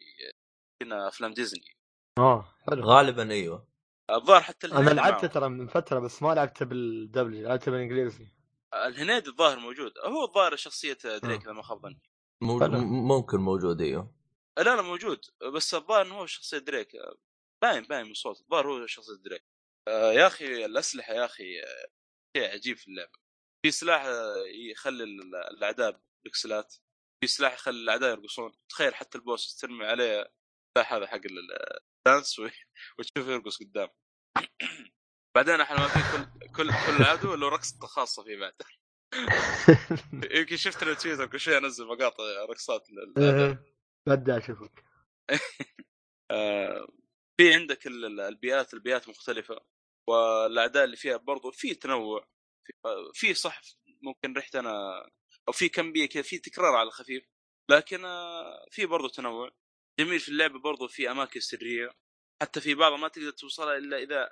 هنا 0.84 1.08
أفلام 1.08 1.34
ديزني. 1.34 1.78
آه 2.20 2.56
حلو. 2.70 2.84
غالبا 2.84 3.32
أيوه. 3.32 3.68
الظاهر 4.12 4.42
حتى 4.42 4.68
أنا 4.68 4.90
لعبته. 4.90 5.28
ترى 5.28 5.50
من 5.50 5.68
فترة 5.68 6.00
بس 6.00 6.24
ما 6.24 6.34
لعبته 6.36 6.66
بالدبلجة 6.66 7.42
لعبته 7.42 7.72
بالإنجليزي. 7.72 8.28
الهنيدي 8.74 9.30
الظاهر 9.30 9.60
موجود. 9.60 9.92
هو 10.06 10.24
الظاهر 10.26 10.56
شخصية 10.56 10.98
دريك 11.04 11.42
آه. 11.42 11.44
إذا 11.44 11.52
ما 11.52 11.62
خاب 11.64 11.82
ظني. 11.82 12.02
ممكن 12.42 13.38
موجود 13.40 13.82
أيوه. 13.82 14.17
لا 14.58 14.76
لا 14.76 14.82
موجود. 14.82 15.26
بس 15.56 15.74
الظاهر 15.74 16.02
إنه 16.06 16.16
هو 16.16 16.26
شخصية 16.26 16.58
دريك. 16.58 16.92
باين 17.64 17.84
باين 17.84 18.06
من 18.08 18.14
صوت 18.14 18.40
الظاهر 18.42 18.68
هو 18.72 18.88
شخصية 18.88 19.16
دريك. 19.16 19.44
آه، 19.88 20.14
يا 20.14 20.28
أخي 20.28 20.66
الأسلحة 20.66 21.14
يا 21.14 21.26
أخي 21.26 21.44
شيء 22.38 22.52
عجيب 22.52 22.78
في 22.78 22.88
اللعبة. 22.88 23.12
في 23.66 23.72
سلاح 23.72 24.06
يخلي 24.72 25.04
ال- 25.04 25.36
الأعداء 25.36 26.02
بكسلات 26.26 26.76
في 27.24 27.28
سلاح 27.28 27.54
يخلي 27.54 27.78
الأعداء 27.84 28.12
يرقصون. 28.12 28.58
تخيل 28.72 28.96
حتى 28.96 29.18
البوس 29.18 29.58
ترمي 29.58 29.86
عليه 29.86 30.22
السلاح 30.22 30.94
هذا 30.94 31.08
حق 31.08 31.16
ال- 31.26 31.80
الدانس 32.08 32.40
وتشوفه 32.40 33.32
يرقص 33.32 33.60
قدام. 33.64 33.90
بعدين 35.36 35.62
إحنا 35.62 35.78
ما 35.78 35.88
في 35.88 36.02
كل 36.18 36.48
كل 36.56 36.68
كل 36.70 37.04
عدو 37.04 37.36
له 37.36 37.50
رقصه 37.50 37.88
خاصة 37.88 38.24
فيه 38.24 38.38
بعد. 38.38 38.54
يمكن 40.38 40.58
شفت 40.58 40.84
أنا 40.84 40.94
تويتر 40.94 41.26
كل 41.26 41.40
شوي 41.40 41.58
أنزل 41.58 41.86
مقاطع 41.88 42.24
رقصات. 42.50 42.88
بدي 44.08 44.38
أشوفك. 44.38 44.84
آه، 46.32 46.88
في 47.38 47.54
عندك 47.54 47.88
ال- 47.88 48.06
ال- 48.06 48.20
البيئات 48.20 48.74
البيئات 48.74 49.10
مختلفة 49.10 49.60
والأعداء 50.10 50.84
اللي 50.84 50.96
فيها 50.96 51.18
برضو 51.18 51.52
في 51.52 51.74
تنوع 51.76 52.28
في, 53.14 53.34
صح 53.34 53.62
ممكن 54.02 54.34
رحت 54.38 54.56
أنا 54.56 55.04
أو 55.48 55.54
في 55.54 55.70
كم 55.70 55.92
بيئة 55.92 56.06
كذا 56.10 56.24
في 56.24 56.40
تكرار 56.40 56.76
على 56.76 56.88
الخفيف 56.88 57.24
لكن 57.72 58.06
آه، 58.06 58.66
في 58.72 58.86
برضو 58.86 59.08
تنوع. 59.08 59.52
جميل 60.00 60.20
في 60.20 60.30
اللعبه 60.30 60.60
برضو 60.60 60.88
في 60.88 61.12
أماكن 61.12 61.40
سرية 61.40 61.90
حتى 62.42 62.62
في 62.62 62.76
بعضها 62.76 62.98
ما 62.98 63.08
تقدر 63.08 63.32
توصلها 63.32 63.78
إلا 63.78 63.98
إذا 63.98 64.30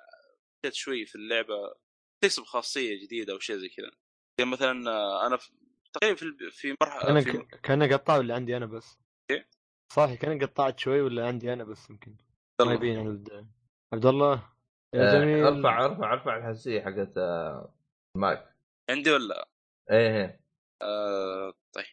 مشيت 0.63 0.73
شوي 0.73 1.05
في 1.05 1.15
اللعبة 1.15 1.75
تكسب 2.23 2.43
خاصية 2.43 3.03
جديدة 3.05 3.33
أو 3.33 3.39
شيء 3.39 3.55
زي 3.57 3.69
كذا. 3.69 3.91
يعني 4.39 4.51
مثلا 4.51 4.91
آه، 4.91 5.27
أنا 5.27 5.39
تقريبا 5.93 6.15
في 6.15 6.51
في 6.51 6.75
مرحلة 6.81 7.09
أنا 7.09 7.21
في 7.21 7.57
كان 7.63 7.93
قطاع 7.93 8.17
ولا 8.17 8.35
عندي 8.35 8.57
أنا 8.57 8.65
بس. 8.65 8.97
إيه؟ 9.31 9.49
صح 9.89 10.13
كان 10.13 10.43
قطعت 10.43 10.80
شوي 10.80 11.02
ولا 11.02 11.28
عندي 11.28 11.54
أنا 11.54 11.63
بس 11.63 11.89
يمكن. 11.89 12.15
ما. 12.62 12.74
يبين 12.74 13.00
عن 13.00 13.08
البدايه 13.08 13.48
عبد 13.93 14.06
الله 14.06 14.50
يا 14.93 15.10
آه، 15.10 15.19
جميل 15.19 15.43
أرفع 15.43 15.86
أرفع 15.86 16.13
أرفع 16.13 16.38
الحساسية 16.38 16.82
حقت 16.82 17.17
آه، 17.17 17.76
مايك. 18.17 18.45
عندي 18.89 19.12
ولا؟ 19.12 19.50
إيه 19.91 20.17
إيه. 20.17 20.41
آه 20.82 21.54
طيب. 21.74 21.86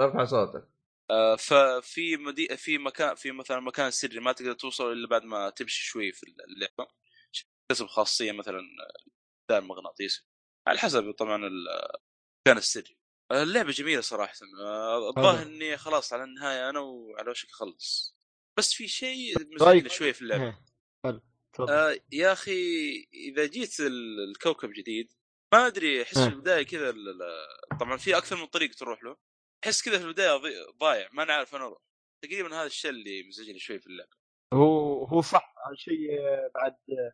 أرفع 0.00 0.24
صوتك. 0.24 0.68
آه، 1.10 1.36
ففي 1.36 2.16
مدي... 2.16 2.56
في 2.56 2.78
مكان 2.78 3.14
في 3.14 3.32
مثلا 3.32 3.60
مكان 3.60 3.90
سري 3.90 4.20
ما 4.20 4.32
تقدر 4.32 4.52
توصل 4.52 4.92
إلا 4.92 5.08
بعد 5.08 5.24
ما 5.24 5.50
تمشي 5.50 5.84
شوي 5.84 6.12
في 6.12 6.22
اللعبة. 6.48 6.90
تكتسب 7.68 7.86
خاصية 7.86 8.32
مثلا 8.32 8.60
دار 9.50 9.60
مغناطيسي. 9.62 10.26
على 10.66 10.78
حسب 10.78 11.10
طبعا 11.10 11.36
المكان 11.36 12.56
السري. 12.58 12.90
آه، 12.92 12.95
اللعبة 13.32 13.70
جميلة 13.70 14.00
صراحة. 14.00 14.34
آه، 14.60 15.08
الظاهر 15.08 15.46
إني 15.46 15.76
خلاص 15.76 16.12
على 16.12 16.24
النهاية 16.24 16.70
أنا 16.70 16.80
وعلى 16.80 17.30
وشك 17.30 17.48
أخلص. 17.50 18.16
بس 18.58 18.72
في 18.72 18.88
شيء 18.88 19.34
مزعجني 19.54 19.80
طيب. 19.80 19.88
شوي 19.88 20.12
في 20.12 20.22
اللعبة. 20.22 20.44
إيه. 20.44 20.64
حلو. 21.04 21.20
آه 21.68 21.96
يا 22.12 22.32
أخي 22.32 22.52
إذا 23.14 23.46
جيت 23.46 23.80
ال- 23.80 24.30
الكوكب 24.30 24.70
جديد 24.72 25.12
ما 25.54 25.66
أدري 25.66 26.02
أحس 26.02 26.18
في 26.18 26.24
آه. 26.24 26.28
البداية 26.28 26.62
كذا 26.62 26.94
طبعا 27.80 27.96
في 27.96 28.16
أكثر 28.16 28.36
من 28.36 28.46
طريق 28.46 28.74
تروح 28.74 29.04
له. 29.04 29.16
أحس 29.64 29.82
كذا 29.82 29.98
في 29.98 30.04
البداية 30.04 30.40
ضايع 30.80 31.08
ما 31.12 31.22
أنا 31.22 31.32
عارف 31.32 31.54
أنا 31.54 31.64
أروح. 31.64 31.78
تقريبا 32.24 32.56
هذا 32.56 32.66
الشيء 32.66 32.90
اللي 32.90 33.22
مزعجني 33.28 33.58
شوي 33.58 33.78
في 33.78 33.86
اللعبة. 33.86 34.10
هو 34.54 35.04
هو 35.04 35.20
صح. 35.22 35.54
شيء 35.74 36.18
آه، 36.20 36.50
بعد 36.54 36.72
آه، 36.72 37.12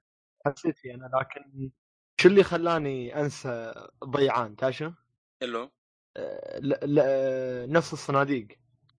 حسيت 0.51 0.79
فيه 0.79 0.95
أنا 0.95 1.11
لكن 1.21 1.71
شو 2.21 2.29
اللي 2.29 2.45
خلاني 2.45 3.21
أنسى 3.21 3.75
ضيعان 4.05 4.57
تعرف؟ 4.57 4.83
اللي 5.43 5.71
آه، 6.17 7.67
نفس 7.67 7.93
الصناديق. 7.93 8.49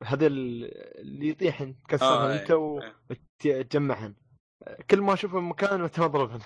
هذا 0.03 0.27
اللي 0.27 1.29
يطيحن 1.29 1.75
تكسرهن 1.89 2.31
آه، 2.31 2.41
انت 2.41 2.51
إيه. 2.51 3.59
وتجمعهن 3.59 4.15
كل 4.89 5.01
ما 5.01 5.13
أشوفه 5.13 5.39
مكان 5.39 5.81
وانت 5.81 5.99
مضربهن 5.99 6.39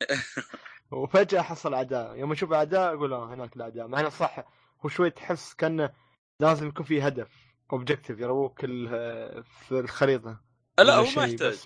وفجأة 0.90 1.40
احصل 1.40 1.74
أعداء. 1.74 2.16
يوم 2.16 2.32
أشوف 2.32 2.52
أعداء 2.52 2.94
أقول 2.94 3.12
آه 3.12 3.34
هناك 3.34 3.56
الأعداء. 3.56 3.86
مع 3.86 4.00
إنه 4.00 4.08
صح 4.08 4.44
هو 4.84 4.88
شوي 4.88 5.10
تحس 5.10 5.54
كأنه 5.54 5.92
لازم 6.40 6.68
يكون 6.68 6.86
في 6.86 7.02
هدف 7.02 7.30
objective 7.72 8.20
يروك 8.20 8.60
في 8.60 9.70
الخريطة. 9.70 10.40
لا 10.78 10.94
هو 10.94 11.02
ما 11.16 11.24
يحتاج. 11.24 11.64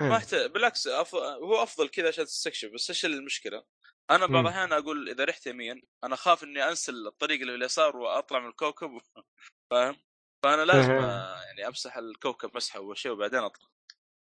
إيه. 0.00 0.08
ما 0.08 0.16
يحتاج. 0.16 0.50
بالعكس 0.50 0.86
أف... 0.86 1.14
هو 1.14 1.62
أفضل 1.62 1.88
كذا 1.88 2.08
عشان 2.08 2.24
تستكشف 2.24 2.70
بس 2.74 2.90
إيش 2.90 3.04
المشكلة؟ 3.04 3.62
أنا 4.10 4.26
بعض. 4.26 4.46
الاحيان 4.46 4.72
أقول 4.72 5.08
إذا 5.08 5.24
رحت 5.24 5.46
يمين 5.46 5.82
أنا 6.04 6.14
أخاف 6.14 6.44
إني 6.44 6.68
أنسى 6.68 6.92
الطريق 6.92 7.40
اللي 7.40 7.54
اليسار 7.54 7.96
وأطلع 7.96 8.38
من 8.38 8.48
الكوكب 8.48 8.90
فاهم؟ 9.70 9.96
فأنا 10.44 10.64
لازم 10.64 10.90
إيه. 10.90 11.00
آه، 11.00 11.42
يعني 11.42 11.66
أمسح 11.66 11.96
الكوكب 11.96 12.50
مسحة 12.54 12.76
أول 12.78 12.98
شيء 12.98 13.12
وبعدين 13.12 13.38
أطلع 13.38 13.68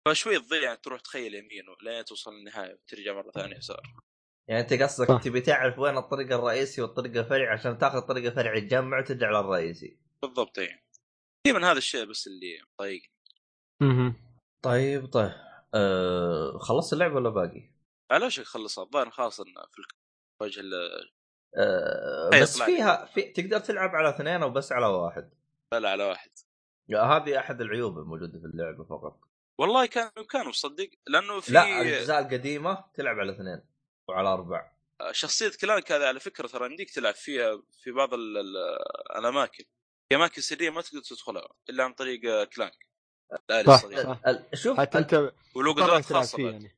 فشوي 0.08 0.38
تضيع 0.38 0.62
يعني 0.62 0.76
تروح 0.76 1.00
تخيل 1.00 1.34
يمين 1.34 1.64
لين 1.82 2.04
توصل 2.04 2.34
للنهاية 2.34 2.74
وترجع 2.74 3.12
مرة 3.12 3.30
ثانية 3.30 3.56
يسار 3.56 3.82
يعني 4.48 4.60
أنت 4.60 4.82
قصدك. 4.82 5.22
تبي 5.24 5.40
تعرف 5.40 5.78
وين 5.78 5.96
الطريق 5.96 6.32
الرئيسي 6.32 6.82
والطريق 6.82 7.16
الفرعي 7.16 7.46
عشان 7.46 7.78
تاخذ 7.78 7.96
الطريق 7.96 8.30
الفرعي 8.30 8.60
تجمع 8.60 8.98
وترجع 8.98 9.30
للرئيسي 9.30 9.98
بالضبط 10.22 10.58
يعني 10.58 10.86
تقريبا 11.44 11.70
هذا 11.70 11.78
الشيء 11.78 12.04
بس 12.04 12.26
اللي 12.26 12.60
مضايقني. 12.74 13.12
طيب 14.64 15.06
طيب 15.06 15.32
أه... 15.74 16.58
خلصت 16.58 16.92
اللعبه 16.92 17.14
ولا 17.14 17.30
باقي؟ 17.30 17.75
على 18.10 18.26
وشك 18.26 18.44
خلصها 18.44 18.84
الظاهر 18.84 19.10
خلاص 19.10 19.40
إنه 19.40 19.62
في 19.72 19.82
وجه 20.40 20.60
ال- 20.60 21.10
أه... 21.56 22.30
بس. 22.42 22.62
فيها 22.62 23.04
في... 23.04 23.22
تقدر 23.22 23.58
تلعب 23.58 23.90
على 23.90 24.08
اثنين 24.08 24.42
أو 24.42 24.50
بس 24.50 24.72
على 24.72 24.86
واحد. 24.86 25.30
لا 25.72 25.90
على 25.90 26.04
واحد. 26.04 26.30
هذه 26.90 27.38
أحد 27.38 27.60
العيوب 27.60 27.98
الموجودة 27.98 28.38
في 28.38 28.44
اللعبة 28.46 28.84
فقط. 28.84 29.20
والله 29.58 29.86
كان 29.86 30.10
بامكانه 30.16 30.52
تصدق 30.52 30.90
لأنه 31.06 31.40
في 31.40 31.52
لا 31.52 31.80
الأجزاء 31.80 32.20
القديمة 32.20 32.84
تلعب 32.94 33.18
على 33.18 33.32
اثنين 33.32 33.60
وعلى 34.08 34.28
أربع. 34.28 34.72
شخصية 35.12 35.50
كلانك 35.60 35.92
هذا 35.92 36.08
على 36.08 36.20
فكرة 36.20 36.46
ترى 36.46 36.66
يمديك 36.66 36.90
تلعب 36.90 37.14
فيها 37.14 37.62
في 37.82 37.90
بعض 37.92 38.14
ال- 38.14 38.36
ال- 38.38 39.18
الأماكن. 39.18 39.64
في 40.08 40.16
أماكن 40.16 40.42
سرية 40.42 40.70
ما 40.70 40.80
تقدر 40.80 41.00
تدخلها 41.00 41.48
إلا 41.70 41.84
عن 41.84 41.92
طريق 41.92 42.44
كلانك. 42.44 42.86
الالي 43.50 43.64
صح، 43.66 43.86
صح. 44.02 44.20
شوف 44.54 44.80
حتى 44.80 44.98
أنت 44.98 45.32
ولو 45.54 45.72
قدرات 45.72 46.04
خاصة 46.04 46.42
يعني. 46.50 46.75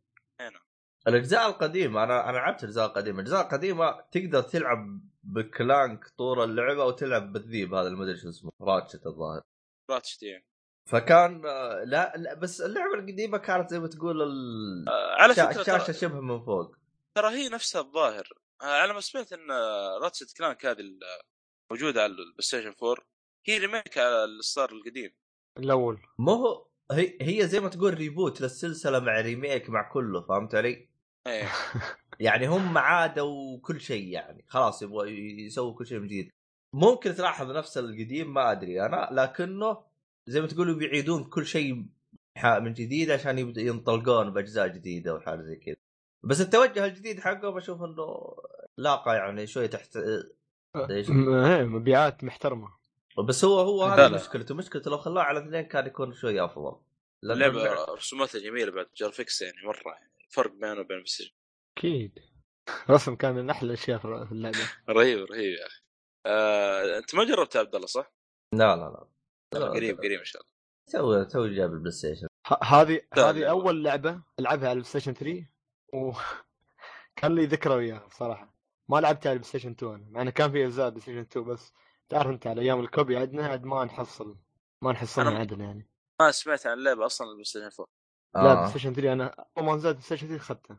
الأجزاء 1.08 1.48
القديمة 1.48 2.04
أنا 2.04 2.28
أنا 2.30 2.36
لعبت 2.36 2.62
الأجزاء 2.62 2.86
القديمة، 2.86 3.18
الأجزاء 3.20 3.40
القديمة 3.42 4.00
تقدر 4.12 4.42
تلعب 4.42 5.00
ب 5.22 5.37
Clank 5.37 6.08
طول 6.08 6.44
اللعبة 6.44 6.84
وتلعب 6.84 7.32
بالذيب 7.32 7.74
هذا 7.74 7.86
اللي 7.86 7.98
ما 7.98 8.04
ادري 8.04 8.16
شو 8.16 8.28
اسمه 8.28 8.50
Ratchet 8.60 9.06
الظاهر. 9.06 9.42
Ratchet 9.90 10.22
يعني 10.22 10.46
فكان 10.88 11.42
لا, 11.84 12.16
لا 12.16 12.34
بس 12.34 12.60
اللعبة 12.60 12.94
القديمة 12.94 13.38
كانت 13.38 13.70
زي 13.70 13.78
ما 13.80 13.86
تقول 13.88 14.22
ال... 14.22 14.88
آه، 14.88 15.22
على 15.22 15.34
شا- 15.34 15.46
فكره 15.52 15.60
الشاشه 15.76 15.92
شبه 15.92 16.20
من 16.20 16.44
فوق. 16.44 16.76
ترى 17.14 17.28
هي 17.28 17.48
نفسها 17.48 17.80
الظاهر. 17.80 18.28
على 18.62 18.92
ما 18.94 19.00
سمعت 19.00 19.32
إن 19.32 19.50
Ratchet 20.02 20.36
Clank 20.38 20.66
هذه 20.66 20.82
موجودة 21.72 22.02
على 22.02 22.10
ال 22.12 22.34
PlayStation 22.40 22.74
4 22.82 22.96
هي 23.46 23.58
remake 23.58 23.98
على 23.98 24.24
الستار 24.24 24.72
القديم. 24.72 25.10
الأول. 25.58 25.98
مو 26.18 26.32
هو 26.32 26.67
هي 26.92 27.18
هي 27.20 27.46
زي 27.48 27.60
ما 27.60 27.68
تقول 27.68 27.94
reboot 27.94 28.40
للسلسلة 28.40 28.98
مع 28.98 29.20
remake 29.20 29.70
مع 29.70 29.82
كله 29.92 30.20
فهمت 30.20 30.54
علي؟ 30.54 30.88
إيه. 31.26 31.48
يعني 32.20 32.46
هم 32.46 32.78
عادوا 32.78 33.58
كل 33.60 33.80
شيء 33.80 34.06
يعني 34.06 34.44
خلاص 34.48 34.82
يبغوا 34.82 35.04
يسووا 35.06 35.74
كل 35.74 35.86
شيء 35.86 35.98
من 35.98 36.06
جديد. 36.06 36.30
ممكن 36.74 37.14
تلاحظ 37.14 37.50
نفس 37.50 37.78
القديم 37.78 38.34
ما 38.34 38.52
أدري 38.52 38.86
أنا 38.86 39.08
لكنه 39.12 39.78
زي 40.26 40.40
ما 40.40 40.46
تقولوا 40.46 40.74
بيعيدون 40.74 41.24
كل 41.24 41.46
شيء 41.46 41.74
من 42.44 42.72
جديد 42.72 43.10
عشان 43.10 43.38
يبدأ 43.38 43.60
ينطلقون 43.60 44.30
بأجزاء 44.30 44.68
جديدة 44.68 45.14
وحاجة 45.14 45.40
زي 45.40 45.56
كذا. 45.56 45.76
بس 46.22 46.40
التوجه 46.40 46.84
الجديد 46.84 47.20
حقه 47.20 47.50
بشوف 47.50 47.82
إنه 47.82 48.36
لاقى 48.76 49.16
يعني 49.16 49.46
شوي 49.46 49.68
تحت 49.68 49.96
إيش؟ 50.90 51.10
م- 51.10 51.28
إيه، 51.44 51.64
مبيعات 51.64 52.24
محترمة. 52.24 52.77
بس 53.26 53.44
هو 53.44 53.60
هو 53.60 53.86
لا، 53.86 53.94
هذه 53.94 54.10
لا. 54.10 54.16
مشكلته. 54.16 54.54
مشكلته 54.54 54.90
لو 54.90 54.98
خلاه 54.98 55.22
على 55.22 55.38
اثنين 55.38 55.62
كان 55.62 55.86
يكون 55.86 56.14
شوي 56.14 56.44
أفضل. 56.44 56.80
اللعبة 57.24 57.64
اللعبة- 57.76 57.88
رسوماتها 57.90 58.38
جميلة 58.38 58.70
بعد 58.72 58.86
graphics 58.96 59.42
يعني 59.42 59.56
مرة 59.64 59.82
يعني. 59.92 60.10
فرق 60.30 60.50
بينه 60.52 60.80
وبين 60.80 60.86
Play 60.86 61.32
أكيد. 61.78 62.18
رسم 62.90 63.14
كان 63.14 63.34
من 63.34 63.50
أحلى 63.50 63.66
الأشياء 63.66 63.98
في 63.98 64.04
اللعبة. 64.32 64.58
رهيب 64.88 65.18
رهيب 65.24 65.52
يا 65.58 65.66
أخي. 65.66 65.82
آه، 66.26 66.98
أنت 66.98 67.14
ما 67.14 67.24
جربت 67.24 67.56
عبد 67.56 67.74
الله 67.74 67.86
صح؟ 67.86 68.12
لا 68.54 68.76
لا 68.76 69.06
لا. 69.52 69.66
قريب 69.68 69.98
قريب 69.98 70.18
إن 70.18 70.24
شاء 70.24 70.42
الله. 70.42 70.52
تو 70.92 71.22
تو 71.30 71.46
جاب 71.46 71.72
ال 71.72 71.92
PlayStation. 71.92 72.26
ه- 72.46 72.64
هذه 72.64 73.00
لا، 73.16 73.30
هذه 73.30 73.38
لا. 73.38 73.50
أول 73.50 73.84
لعبة 73.84 74.22
ألعبها 74.40 74.68
على 74.68 74.72
ال 74.72 74.84
PlayStation 74.90 75.14
3 75.14 75.46
و 75.94 76.12
كان 77.16 77.34
لي 77.34 77.46
ذكرى 77.46 77.74
وياها 77.74 78.06
بصراحة. 78.06 78.54
ما 78.88 79.00
لعبتها 79.00 79.28
على 79.30 79.36
ال 79.36 79.48
PlayStation 79.48 79.70
2 79.70 79.94
أنا. 79.94 80.06
مع 80.10 80.22
إنه 80.22 80.30
كان 80.30 80.50
في 80.52 80.64
أجزاء 80.66 80.88
PlayStation 80.88 81.18
2 81.20 81.44
بس 81.46 81.72
تعرف 82.08 82.26
انت 82.26 82.46
على 82.46 82.60
أيام 82.62 82.80
ال 82.80 82.87
copy 82.87 83.16
عندنا؟ 83.16 83.46
عاد 83.46 83.64
ما 83.64 83.84
نحصل 83.84 84.36
ما 84.82 84.92
نحصلها 84.92 85.30
أنا- 85.30 85.34
عدل 85.40 85.60
يعني. 85.60 85.88
ما 86.20 86.30
سمعت 86.30 86.66
عن 86.66 86.78
اللعبة 86.78 87.06
أصلا 87.06 87.26
ال 87.28 87.44
PlayStation 87.44 87.64
4 87.80 87.86
لا 88.34 88.42
Play 88.54 88.64
آه. 88.64 88.68
Station 88.68 88.92
3 88.94 89.12
أنا 89.12 89.46
أول 89.58 89.66
ما 89.66 89.74
نزلت 89.74 89.92
PlayStation 89.94 90.26
3 90.28 90.36
اخذته 90.36 90.76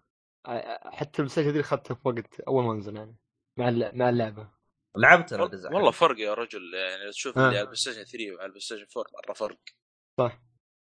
حتى 0.98 1.20
ال 1.22 1.30
PlayStation 1.30 1.52
3 1.52 1.60
اخذته 1.60 1.96
في 1.96 2.02
وقت 2.08 2.40
أول 2.40 2.64
ما 2.64 2.74
نزل 2.74 2.96
يعني 2.98 3.16
مع 3.60 3.70
الل- 3.70 3.98
مع 3.98 4.10
اللعبة. 4.10 4.50
لعبت 4.98 5.34
أنا 5.34 5.44
والله. 5.44 5.92
فرق 5.92 6.20
يا 6.20 6.34
رجل 6.34 6.74
يعني 6.74 7.12
تشوف 7.12 7.38
آه. 7.38 7.42
اللي 7.42 7.50
على 7.58 7.60
ال 7.62 7.76
PlayStation 7.76 8.04
3 8.04 8.32
وعلى 8.32 8.46
ال 8.46 8.60
PlayStation 8.62 8.86
4 8.98 9.12
مرة 9.28 9.34
فرق. 9.34 9.58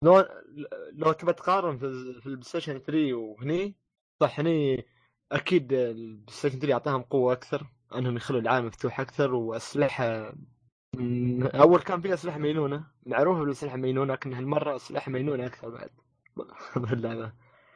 لو 0.03 0.25
لو 0.93 1.11
تبى 1.11 1.33
تقارن 1.33 1.77
في 1.77 2.13
في 2.21 2.27
ال 2.27 2.43
PlayStation 2.43 2.79
3 2.79 3.13
وهني 3.13 3.75
صح 4.21 4.39
هني 4.39 4.85
أكيد 5.31 5.73
ال 5.73 6.25
PlayStation 6.35 6.59
3 6.59 6.69
يعطيهم 6.69 7.01
قوة 7.01 7.33
أكثر. 7.33 7.67
أنهم 7.95 8.17
يخلوا 8.17 8.39
العالم 8.39 8.65
مفتوح 8.65 8.99
أكثر 8.99 9.33
وأسلحة 9.33 10.33
أول 11.55 11.81
كان 11.81 12.01
في 12.01 12.13
أسلحة 12.13 12.37
مينونه 12.37 12.85
معروفة 13.05 13.39
بالأسلحة 13.39 13.77
مينونه 13.77 14.13
لكن 14.13 14.33
هالمرة 14.33 14.75
أسلحة 14.75 15.11
مينونه 15.11 15.45
أكثر 15.45 15.69
بعد. 15.69 15.89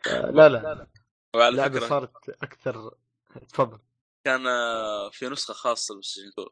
آه، 0.08 0.32
لا 0.32 0.50
لا. 0.50 0.88
وعلى 1.36 1.50
اللعبة 1.50 1.80
فكرة 1.80 1.88
صارت 1.88 2.30
أكثر. 2.30 2.98
تفضل. 3.50 3.80
كان 4.26 4.48
آه، 4.48 5.10
في 5.10 5.30
نسخة 5.30 5.54
خاصة 5.54 6.00
2 6.00 6.50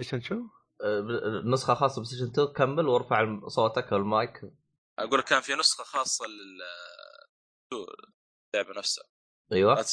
إيش 0.00 0.14
نشوف؟ 0.14 0.46
آه، 0.82 1.42
نسخة 1.44 1.74
خاصة 1.74 2.02
Station 2.04 2.24
2 2.24 2.46
كمل 2.46 2.88
وارفع 2.88 3.48
صوتك 3.48 3.92
أو 3.92 3.98
المايك 3.98 4.52
أقول 4.98 5.18
لك 5.18 5.24
كان 5.24 5.40
في 5.40 5.54
نسخة 5.54 5.84
خاصة 5.84 6.24
لل 6.26 6.62
اللعبة 8.54 8.78
نفسها. 8.78 9.04
أيوه. 9.52 9.84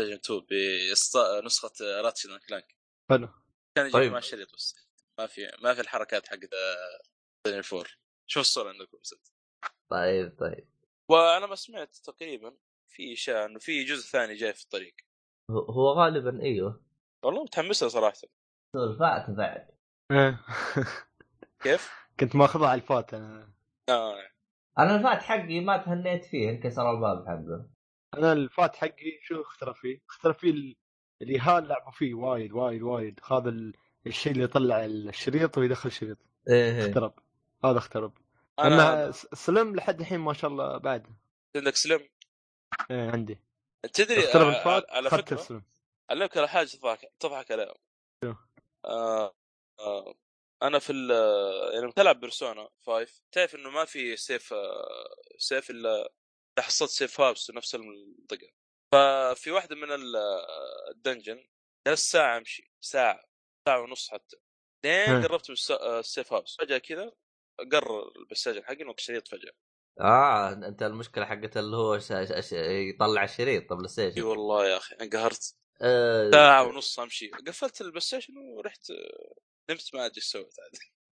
Station 0.00 0.18
2 0.24 0.40
بيست... 0.48 1.16
نسخة 1.44 1.70
Ratchet 2.02 2.26
and 2.30 2.40
Clank. 2.48 2.76
حلو. 3.10 3.28
كان 3.76 3.86
يجي 3.86 3.92
طيب. 3.92 4.12
مع 4.12 4.18
الشريط 4.18 4.54
بس. 4.54 4.88
ما 5.18 5.26
في 5.26 5.40
ما 5.62 5.74
في 5.74 5.80
الحركات 5.80 6.28
حقت 6.28 6.50
Station 7.46 7.76
4 7.76 7.90
شوف 8.26 8.40
الصورة 8.40 8.68
عندكم 8.68 8.98
بس 9.02 9.14
طيب 9.90 10.36
طيب. 10.40 10.68
وأنا 11.10 11.46
ما 11.46 11.54
سمعت 11.54 11.96
تقريبا 11.96 12.56
في 12.88 13.12
اشاعه 13.12 13.46
انه 13.46 13.58
في 13.58 13.84
جزء 13.84 14.10
ثاني 14.10 14.34
جاي 14.34 14.52
في 14.54 14.62
الطريق. 14.62 14.94
هو- 15.50 15.72
هو 15.72 15.92
غالبا 15.92 16.42
إيوه. 16.42 16.84
والله 17.24 17.42
متحمس 17.44 17.82
له 17.82 17.88
صراحة. 17.88 18.16
سولفات 18.76 19.30
بعد. 19.30 19.68
إيه. 20.12 20.40
كيف؟ 21.62 21.90
كنت 22.20 22.36
ماخذها 22.36 22.68
على 22.68 22.80
الفات 22.80 23.14
أنا. 23.14 23.52
آه. 23.88 24.30
أنا 24.78 24.96
الفات 24.96 25.22
حقي 25.22 25.60
ما 25.60 25.76
تهنيت 25.76 26.24
فيه 26.24 26.50
انكسر 26.50 26.90
الباب 26.90 27.26
حقه. 27.26 27.70
أنا 28.18 28.32
الفات 28.32 28.76
حقي 28.76 29.18
شو 29.22 29.42
اخترف 29.42 29.78
فيه؟ 29.80 30.00
اخترف 30.08 30.38
فيه 30.38 30.50
ال- 30.50 30.76
اللي 31.22 31.38
هال 31.38 31.68
لعبوا 31.68 31.92
فيه 31.92 32.14
وايد 32.14 32.52
وايد 32.52 32.82
وايد. 32.82 33.20
هذا 33.30 33.48
ال- 33.48 33.74
الشيء 34.06 34.32
اللي 34.32 34.44
يطلع 34.44 34.84
الشريط 34.84 35.58
ويدخل 35.58 35.88
الشريط. 35.88 36.18
إيه 36.50 36.86
اخترب. 36.88 37.14
هذا 37.64 37.78
اخترب. 37.78 38.18
أما 38.58 39.10
سلم 39.12 39.76
لحد 39.76 40.00
الحين 40.00 40.20
ما 40.20 40.32
شاء 40.32 40.50
الله 40.50 40.78
بعد. 40.78 41.06
عندك 41.56 41.76
سلم 41.76 42.08
إيه 42.90 43.10
عندي. 43.10 43.38
تدري 43.92 44.24
اخترب 44.24 44.46
آه، 44.46 44.58
الفات 44.58 44.90
على 44.90 45.10
فكرة 45.10 45.34
السلم 45.34 45.62
علمك 46.10 46.36
على 46.36 46.48
حاجة 46.48 46.66
تضحك 46.66 47.12
تضحك 47.20 47.50
عليها. 47.52 47.74
شو؟ 48.24 48.34
آه 48.84 49.34
آه 49.80 50.14
أنا 50.62 50.78
في 50.78 50.92
ال 50.92 51.10
يعني 51.74 51.86
بتلعب 51.90 52.20
Persona 52.20 52.68
5 52.86 53.22
تعرف 53.32 53.54
إنه 53.54 53.70
ما 53.70 53.84
في 53.84 54.16
save 54.16 54.52
آه 54.52 55.14
save 55.38 55.70
إلا 55.70 56.12
حصلت 56.60 56.90
safe 56.90 57.20
house 57.20 57.46
في 57.50 57.56
نفس 57.56 57.74
المنطقة. 57.74 58.48
ففي 58.92 59.50
واحدة 59.50 59.76
من 59.76 59.92
ال- 59.92 60.16
آه، 60.16 60.90
ال 60.90 60.97
dungeon 60.97 61.46
جلست 61.88 62.12
ساعة 62.12 62.38
أمشي 62.38 62.72
ساعة 62.80 63.24
ساعة 63.68 63.80
ونص 63.80 64.10
حتى. 64.10 64.36
لين. 64.84 65.22
قربت 65.22 65.50
من 65.50 65.52
الس- 65.54 65.70
آه، 65.70 66.00
ال 66.00 66.06
safe 66.06 66.32
house 66.32 66.56
فجأة 66.60 66.78
كذا 66.78 67.12
قرر 67.72 68.12
البساجن 68.16 68.64
حقي 68.64 68.84
نط 68.84 68.94
الشريط 68.98 69.28
فجأة. 69.28 69.52
آه 70.00 70.52
أنت 70.52 70.82
المشكلة 70.82 71.24
حقت 71.24 71.56
اللي 71.56 71.76
هو 71.76 71.98
ش... 71.98 72.04
ش... 72.12 72.48
ش... 72.48 72.52
يطلع 72.52 73.24
الشريط 73.24 73.70
طب 73.70 73.78
إي 73.78 73.84
الستيشن 73.84 74.22
والله 74.22 74.66
يا 74.68 74.76
أخي 74.76 74.96
انقهرت 75.00 75.54
آه... 75.82 76.30
ساعة 76.30 76.62
ونص 76.68 76.98
أمشي. 77.00 77.28
قفلت 77.28 77.80
البلاي 77.80 78.00
ستيشن 78.00 78.36
ورحت 78.36 78.90
آه، 78.90 79.34
نمت 79.70 79.94
ما 79.94 80.06
أدري 80.06 80.16
إيش 80.16 80.24
سويت 80.24 80.54
عاد. 80.60 80.70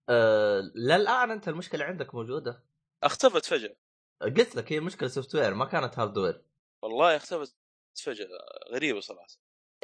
آه... 0.09 0.61
للآن 0.75 1.31
أنت 1.31 1.47
المشكلة 1.47 1.85
عندك 1.85 2.15
موجودة. 2.15 2.63
اختفت 3.03 3.45
فجأة. 3.45 3.75
قلت 4.23 4.55
لك 4.55 4.73
هي 4.73 4.79
مشكلة 4.79 5.09
software 5.09 5.53
ما 5.53 5.65
كانت 5.65 5.99
hardware 5.99 6.45
والله 6.81 7.15
اختفت 7.15 7.55
فجأة 8.03 8.27
غريبة 8.73 8.99
صراحة 8.99 9.27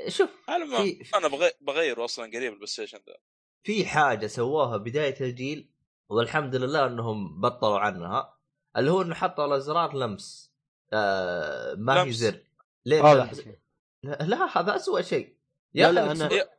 شوف 0.08 0.30
في 0.46 1.18
أنا 1.18 1.28
بغي... 1.28 1.52
بغيره 1.62 2.06
أصلا 2.06 2.26
قريب 2.26 2.52
البلاي 2.52 2.68
ستيشن 2.68 2.98
ذا 2.98 3.18
في 3.64 3.86
حاجة 3.86 4.28
سووها 4.28 4.78
بداية 4.78 5.22
الجيل 5.22 5.72
والحمد 6.10 6.56
لله 6.56 6.86
إنهم 6.88 7.42
بطلوا 7.42 7.80
عنها 7.80 8.38
اللي 8.78 8.92
هو 8.92 9.02
إنه 9.02 9.16
حطوا 9.16 9.46
الازرار 9.46 9.96
لمس 9.96 10.54
آه 10.94 11.74
ما 11.74 12.02
هي 12.02 12.06
لمس. 12.06 12.16
زر 12.16 12.44
ليه 12.86 13.04
هذا. 13.04 13.32
لا, 14.04 14.18
لا 14.22 14.58
هذا 14.58 14.76
اسوء 14.76 15.02
شيء 15.02 15.38
يا 15.74 15.92
لا 15.92 16.06
لا 16.06 16.12
أنا 16.12 16.50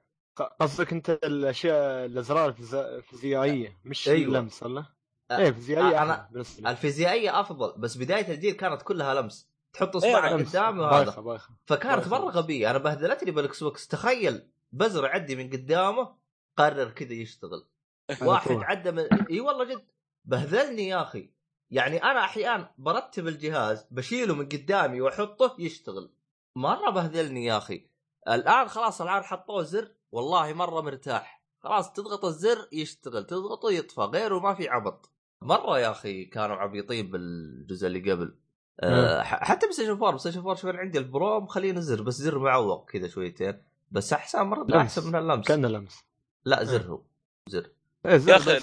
قصدك 0.60 0.92
أنت 0.92 1.10
الأشياء 1.10 2.04
الأزرار 2.06 2.48
الفيز- 2.48 2.74
الفيزيائية 2.74 3.80
مش 3.84 4.08
أيوة. 4.08 4.28
اللمس 4.38 4.62
ولا؟ 4.62 4.84
آه، 5.30 5.38
إيه 5.38 5.50
فيزيائية 5.50 6.02
آه، 6.02 6.06
أنا- 6.28 6.32
بالنسبة 6.32 6.62
لي 6.62 6.70
الفيزيائية 6.70 7.40
أفضل 7.40 7.72
بس 7.80 7.96
بداية 7.96 8.34
الجيل 8.34 8.52
كانت 8.52 8.82
كلها 8.82 9.14
لمس. 9.14 9.50
تحط 9.72 10.04
إيه، 10.04 10.16
اصبعك 10.16 10.32
لمس. 10.32 10.48
قدامي 10.56 10.80
وهذا. 10.80 11.40
فكانت 11.66 12.08
مرة. 12.08 12.30
غبية. 12.30 12.70
أنا 12.70 12.78
بهدلتني 12.78 13.30
بالاكس 13.30 13.62
بوكس 13.62 13.88
تخيل 13.88 14.48
بزر 14.72 15.04
يعدي 15.04 15.36
من 15.36 15.50
قدامه 15.50 16.14
قرر 16.56 16.90
كذا 16.90 17.12
يشتغل. 17.12 17.66
على 18.10 18.28
واحد. 18.30 18.50
عدى 18.62 18.90
من 18.90 19.06
إي 19.30 19.40
والله 19.40 19.64
جد. 19.64 19.84
بهذلني 20.24 20.88
يا 20.88 21.02
أخي. 21.02 21.30
يعني 21.70 22.02
أنا 22.04 22.24
أحيانا 22.24 22.70
برتب 22.78 23.28
الجهاز 23.28 23.86
بشيله 23.90 24.34
من 24.34 24.48
قدامي 24.48 25.00
وأحطه 25.00 25.56
يشتغل. 25.58 26.10
مرة 26.56 26.90
بهذلني 26.90 27.44
يا 27.44 27.56
أخي. 27.58 27.86
الآن 28.28 28.68
خلاص 28.68 29.00
الآن 29.00 29.22
حطوه 29.22 29.62
زر. 29.62 29.92
والله 30.12 30.52
مرة 30.52 30.80
مرتاح. 30.80 31.42
خلاص 31.60 31.92
تضغط 31.92 32.24
الزر 32.24 32.68
يشتغل 32.72 33.26
تضغطه 33.26 33.70
يطفى. 33.72 34.00
غيره 34.00 34.38
ما 34.38 34.54
في 34.54 34.68
عبط. 34.68 35.10
مرة 35.42 35.78
يا 35.80 35.90
أخي 35.90 36.24
كانوا 36.24 36.56
عبيطين 36.56 37.10
بالجزء 37.10 37.86
اللي 37.86 38.12
قبل. 38.12 38.34
أه 38.80 39.22
حتى 39.22 39.66
بلاي 39.66 39.88
4 39.90 40.10
بلاي 40.16 40.36
4 40.36 40.54
شوف 40.54 40.66
أنا 40.70 40.78
عندي 40.78 40.98
ال 40.98 41.09
Pro 41.09 41.40
مخلينه 41.40 41.80
زر 41.80 42.02
بس 42.02 42.14
زر 42.14 42.38
معوق 42.38 42.90
كذا 42.90 43.08
شويتين. 43.08 43.62
بس 43.90 44.12
أحسن 44.12 44.42
مرة 44.42 44.62
لمس. 44.64 44.74
احسن 44.74 45.06
من 45.08 45.16
اللمس. 45.16 45.46
كأنه 45.48 45.68
لمس. 45.68 46.04
لا 46.44 46.64
زر 46.64 46.82
هو. 46.82 47.02
زر. 47.48 47.70
زر 48.06 48.30
يا 48.32 48.36
أخي 48.36 48.60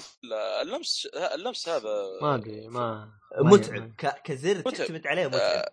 اللمس 0.62 1.06
اللمس 1.34 1.68
هذا 1.68 1.90
ما 2.22 2.34
أدري 2.34 2.68
ما 2.68 3.10
ما- 3.40 3.50
متعب. 3.50 3.92
كزر. 4.24 4.60
تعتمد 4.60 5.06
عليه 5.06 5.26
متعب. 5.26 5.40
آه، 5.40 5.72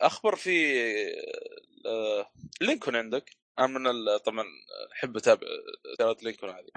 أخبر 0.00 0.36
في 0.36 0.72
آه، 1.86 2.26
لينكون 2.60 2.96
عندك. 2.96 3.36
أنا 3.58 3.66
من 3.66 3.86
ال- 3.86 4.22
طبعا 4.26 4.44
أحب 4.92 5.16
أتابع 5.16 5.46
سيارات 5.96 6.22
لينكون 6.22 6.48
هذه. 6.50 6.68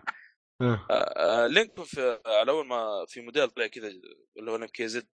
آه. 0.61 0.87
آه، 0.89 0.93
آه، 0.93 1.47
لينكون 1.47 1.85
في 1.85 2.19
على 2.25 2.51
أول 2.51 2.65
ما 2.67 3.05
في 3.07 3.21
موديل 3.21 3.49
طلع 3.49 3.67
كذا 3.67 3.87
اللي 4.37 4.51
هو 4.51 4.55
ال 4.55 4.67
MKZ 4.67 5.07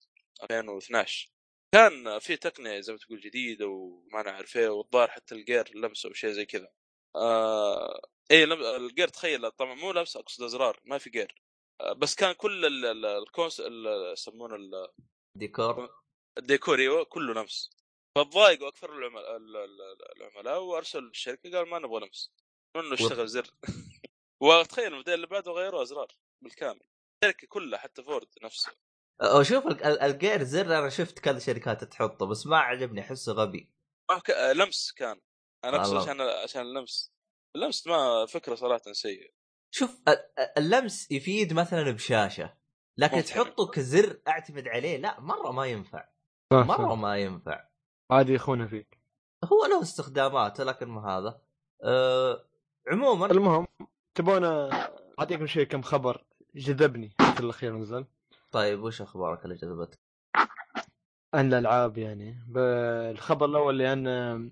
2012 0.43 1.31
كان 1.75 2.19
في 2.19 2.35
تقنية 2.37 2.79
زي 2.79 2.93
ما 2.93 2.99
تقول 2.99 3.19
جديدة 3.21 3.67
وما 3.67 4.23
نعرف 4.23 4.57
إيه 4.57 4.69
والظاهر 4.69 5.07
حتى 5.11 5.35
ال 5.35 5.43
gear 5.43 5.71
لمسه 5.77 6.09
أو 6.09 6.13
شيء 6.13 6.31
زي 6.31 6.45
كذا. 6.45 6.67
آه 7.15 8.01
اي. 8.31 8.43
ال 8.75 8.82
gear 8.82 9.07
تخيل 9.07 9.51
طبعا 9.51 9.73
مو 9.75 9.91
لمسه 9.91 10.19
اقصد 10.19 10.43
ازرار 10.43 10.79
ما 10.85 10.97
في 10.97 11.09
gear. 11.09 11.41
آه 11.81 11.93
بس 11.93 12.15
كان 12.15 12.31
كل 12.33 12.65
ال- 12.65 12.85
ال- 12.85 13.05
ال 13.05 13.16
cons 13.16 13.59
ال- 13.59 14.11
يسمونه 14.13 14.55
ال- 14.55 14.87
ديكور. 15.37 15.89
الديكور 16.37 16.79
أيوه 16.79 17.03
كله 17.03 17.33
لمس. 17.33 17.69
فتضايقوا 18.17 18.67
أكثر 18.67 18.97
العملاء 18.97 19.37
ال- 19.37 19.57
ال- 19.57 20.15
العملاء 20.21 20.63
وارسلوا 20.63 21.07
للشركه 21.07 21.51
قال 21.57 21.69
ما 21.69 21.79
نبغى 21.79 21.99
لمس. 22.05 22.33
انه 22.75 22.93
اشتغل 22.93 23.27
زر؟ 23.27 23.47
وتخيل 24.41 24.87
الموديل 24.93 25.13
اللي 25.13 25.27
بعده 25.27 25.51
غيروا 25.51 25.81
أزرار 25.81 26.07
بالكامل. 26.43 26.81
الشركة 27.23 27.47
كلها 27.47 27.79
حتى 27.79 28.03
فورد 28.03 28.27
نفسه. 28.43 28.71
شوف 29.41 29.67
ال- 29.67 29.83
ال- 29.83 29.99
ال 30.01 30.10
gear 30.10 30.43
زر 30.43 30.79
أنا 30.79 30.89
شفت 30.89 31.19
كذا 31.19 31.39
شركات 31.39 31.83
تحطه 31.83 32.25
بس 32.25 32.47
ما 32.47 32.57
عجبني 32.57 33.01
أحسه 33.01 33.33
غبي. 33.33 33.69
ما 34.11 34.19
ك... 34.19 34.29
لمس 34.55 34.91
كان. 34.91 35.21
أنا 35.65 35.77
اقصد. 35.77 35.95
عشان 35.95 36.21
عشان 36.21 36.61
اللمس. 36.61 37.13
اللمس 37.55 37.87
ما 37.87 38.25
فكرة 38.25 38.55
صراحة 38.55 38.91
سيء 38.91 39.33
شوف 39.73 40.01
ال- 40.07 40.39
ال- 40.39 40.57
اللمس 40.57 41.11
يفيد 41.11 41.53
مثلا 41.53 41.91
بشاشة 41.91 42.57
لكن 42.97 43.15
ممكن. 43.15 43.27
تحطه 43.27 43.67
كزر 43.67 44.21
أعتمد 44.27 44.67
عليه 44.67 44.97
لا 44.97 45.19
مرة 45.19 45.51
ما 45.51 45.65
ينفع. 45.65 46.09
صح، 46.53 46.65
مرة 46.65 46.95
صح. 46.95 46.99
ما 46.99 47.17
ينفع. 47.17 47.67
عادي 48.11 48.33
يخونه 48.33 48.67
فيك. 48.67 48.99
هو 49.43 49.65
له 49.65 49.81
استخداماته 49.81 50.63
لكن 50.63 50.85
ما 50.87 51.09
هذا. 51.09 51.41
أه 51.83 52.49
عموما 52.87 53.25
المهم 53.25 53.67
تبون 54.15 54.43
اعطيكم 55.19 55.47
شيء 55.47 55.63
كم 55.63 55.81
خبر 55.81 56.23
جذبني 56.55 57.15
في 57.35 57.39
الاخير 57.39 57.73
نزل 57.77 58.05
طيب 58.51 58.83
وش 58.83 59.01
أخبارك 59.01 59.45
اللي 59.45 59.55
جذبتك؟ 59.55 59.99
عن 61.33 61.47
الألعاب 61.53 61.97
يعني. 61.97 62.43
الخبر 63.11 63.45
الأول 63.45 63.77
لأن 63.79 64.51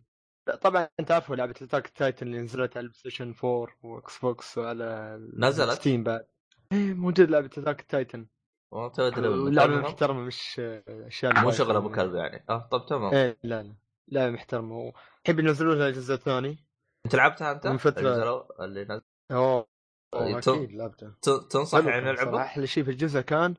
طبعا 0.61 0.87
أنت 0.99 1.11
عارفوا 1.11 1.35
لعبة 1.35 1.55
Attack 1.61 1.87
Titan 1.87 2.27
اللي 2.27 2.41
نزلت 2.41 2.77
على 2.77 2.83
البلاي 2.83 2.99
ستيشن 2.99 3.33
4 3.43 3.67
واكس 3.83 4.19
بوكس 4.19 4.57
وعلى 4.57 5.17
نزلت؟ 5.37 5.71
ستيم 5.71 6.03
بعد. 6.03 6.25
إيه 6.71 6.93
موجود 6.93 7.29
لعبة 7.29 7.45
Attack 7.57 7.81
Titan 7.81 8.27
المهم، 8.73 9.81
محترمة. 9.81 10.19
مش 10.19 10.61
أشياء 10.87 11.39
مو 11.41 11.51
شغل 11.51 11.75
ابو 11.75 11.89
يعني. 11.89 11.95
كلب 12.01 12.15
يعني. 12.15 12.43
آه 12.49 12.67
طب 12.71 12.85
تمام. 12.85 13.13
إيه 13.13 13.37
لا 13.43 13.63
لا. 13.63 13.75
لعبة 14.07 14.31
محترمة. 14.31 14.93
الحين 15.21 15.35
بينزلوا 15.35 15.75
لها 15.75 15.87
الجزء 15.87 16.13
الثاني. 16.13 16.57
أنت 17.05 17.15
لعبتها 17.15 17.51
أنت؟ 17.51 17.67
من 17.67 17.75
نزلوا- 17.75 18.63
اللي 18.63 18.83
نزل 18.83 19.01
أوه 19.31 19.67
أوه، 20.13 20.39
تو- 20.39 20.53
أكيد 20.55 20.71
لعبته. 20.71 21.13
تنصح 21.49 21.85
يعني. 21.85 22.05
نلعبه؟ 22.05 22.41
أحلى 22.41 22.67
شيء 22.67 22.83
في 22.83 22.91
الجزء 22.91 23.21
كان 23.21 23.55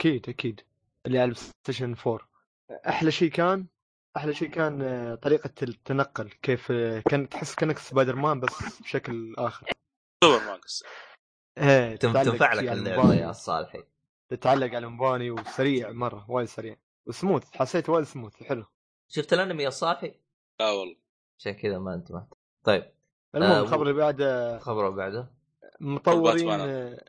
أكيد 0.00 0.28
أكيد 0.28 0.60
اللي 1.06 1.18
على 1.18 1.34
ستيشن 1.34 1.94
4 2.06 2.28
أحلى 2.88 3.10
شيء 3.10 3.30
كان 3.30 3.66
أحلى 4.16 4.34
شيء 4.34 4.48
كان 4.50 4.82
آه، 4.82 5.14
طريقة 5.14 5.50
التنقل 5.62 6.28
كيف 6.42 6.70
آه، 6.70 7.00
كان 7.10 7.28
تحس 7.28 7.54
كأنك 7.54 7.78
سبايدر 7.78 8.16
مان 8.16 8.40
بس 8.40 8.82
بشكل 8.82 9.34
آخر. 9.38 9.70
سوبر 10.24 10.44
ماكس 10.46 10.84
إيه 11.58 11.96
تنفع 11.96 12.22
لك 12.22 12.42
اللعبة 12.42 12.72
المباني، 12.72 13.20
يا 13.20 13.32
صالحي. 13.32 13.84
تتعلق 14.28 14.66
على 14.66 14.86
المباني 14.86 15.30
وسريع 15.30 15.90
مرة 15.90 16.30
وايد 16.30 16.48
سريع. 16.48 16.76
وسموث 17.06 17.50
حسيت 17.56 17.88
وايد 17.88 18.04
سموث 18.04 18.42
حلو. 18.42 18.64
شفت 19.08 19.32
الأنمي 19.32 19.62
يا 19.62 19.70
صالحي؟ 19.70 20.14
لا 20.60 20.70
والله. 20.70 20.96
عشان 21.38 21.52
كذا 21.52 21.78
ما 21.78 21.94
انتبهت. 21.94 22.34
طيب. 22.64 22.92
المهم 23.34 23.50
آه، 23.50 23.60
الخبر 23.60 23.82
اللي 23.82 23.92
بعده 23.92 24.58
خبره 24.58 24.88
بعده. 24.88 25.30
مطورين 25.80 26.46
باتمان. 26.46 26.68
آه، 26.68 27.04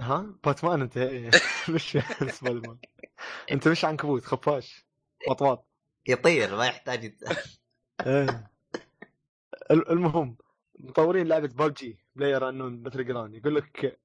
ها؟ 0.00 0.34
باتمان 0.44 0.82
انت؟ 0.82 0.96
إيه. 0.96 1.30
مش 1.74 1.98
سبايدر 2.28 2.68
مان 2.68 2.78
انت 3.52 3.68
مش 3.68 3.84
عنكبوت 3.84 4.24
خفاش 4.24 4.86
مطواط 5.30 5.66
يطير 6.08 6.56
ما 6.56 6.66
يحتاج 6.66 7.04
يت... 7.04 7.22
إيه. 8.06 8.50
ال- 9.70 9.90
المهم 9.90 10.36
مطورين 10.78 11.26
لعبة 11.26 11.46
PUBG 11.48 11.98
PlayerUnknown's 12.16 12.82
Battlegrounds 12.82 13.34
يقول 13.34 13.54
لك 13.54 13.98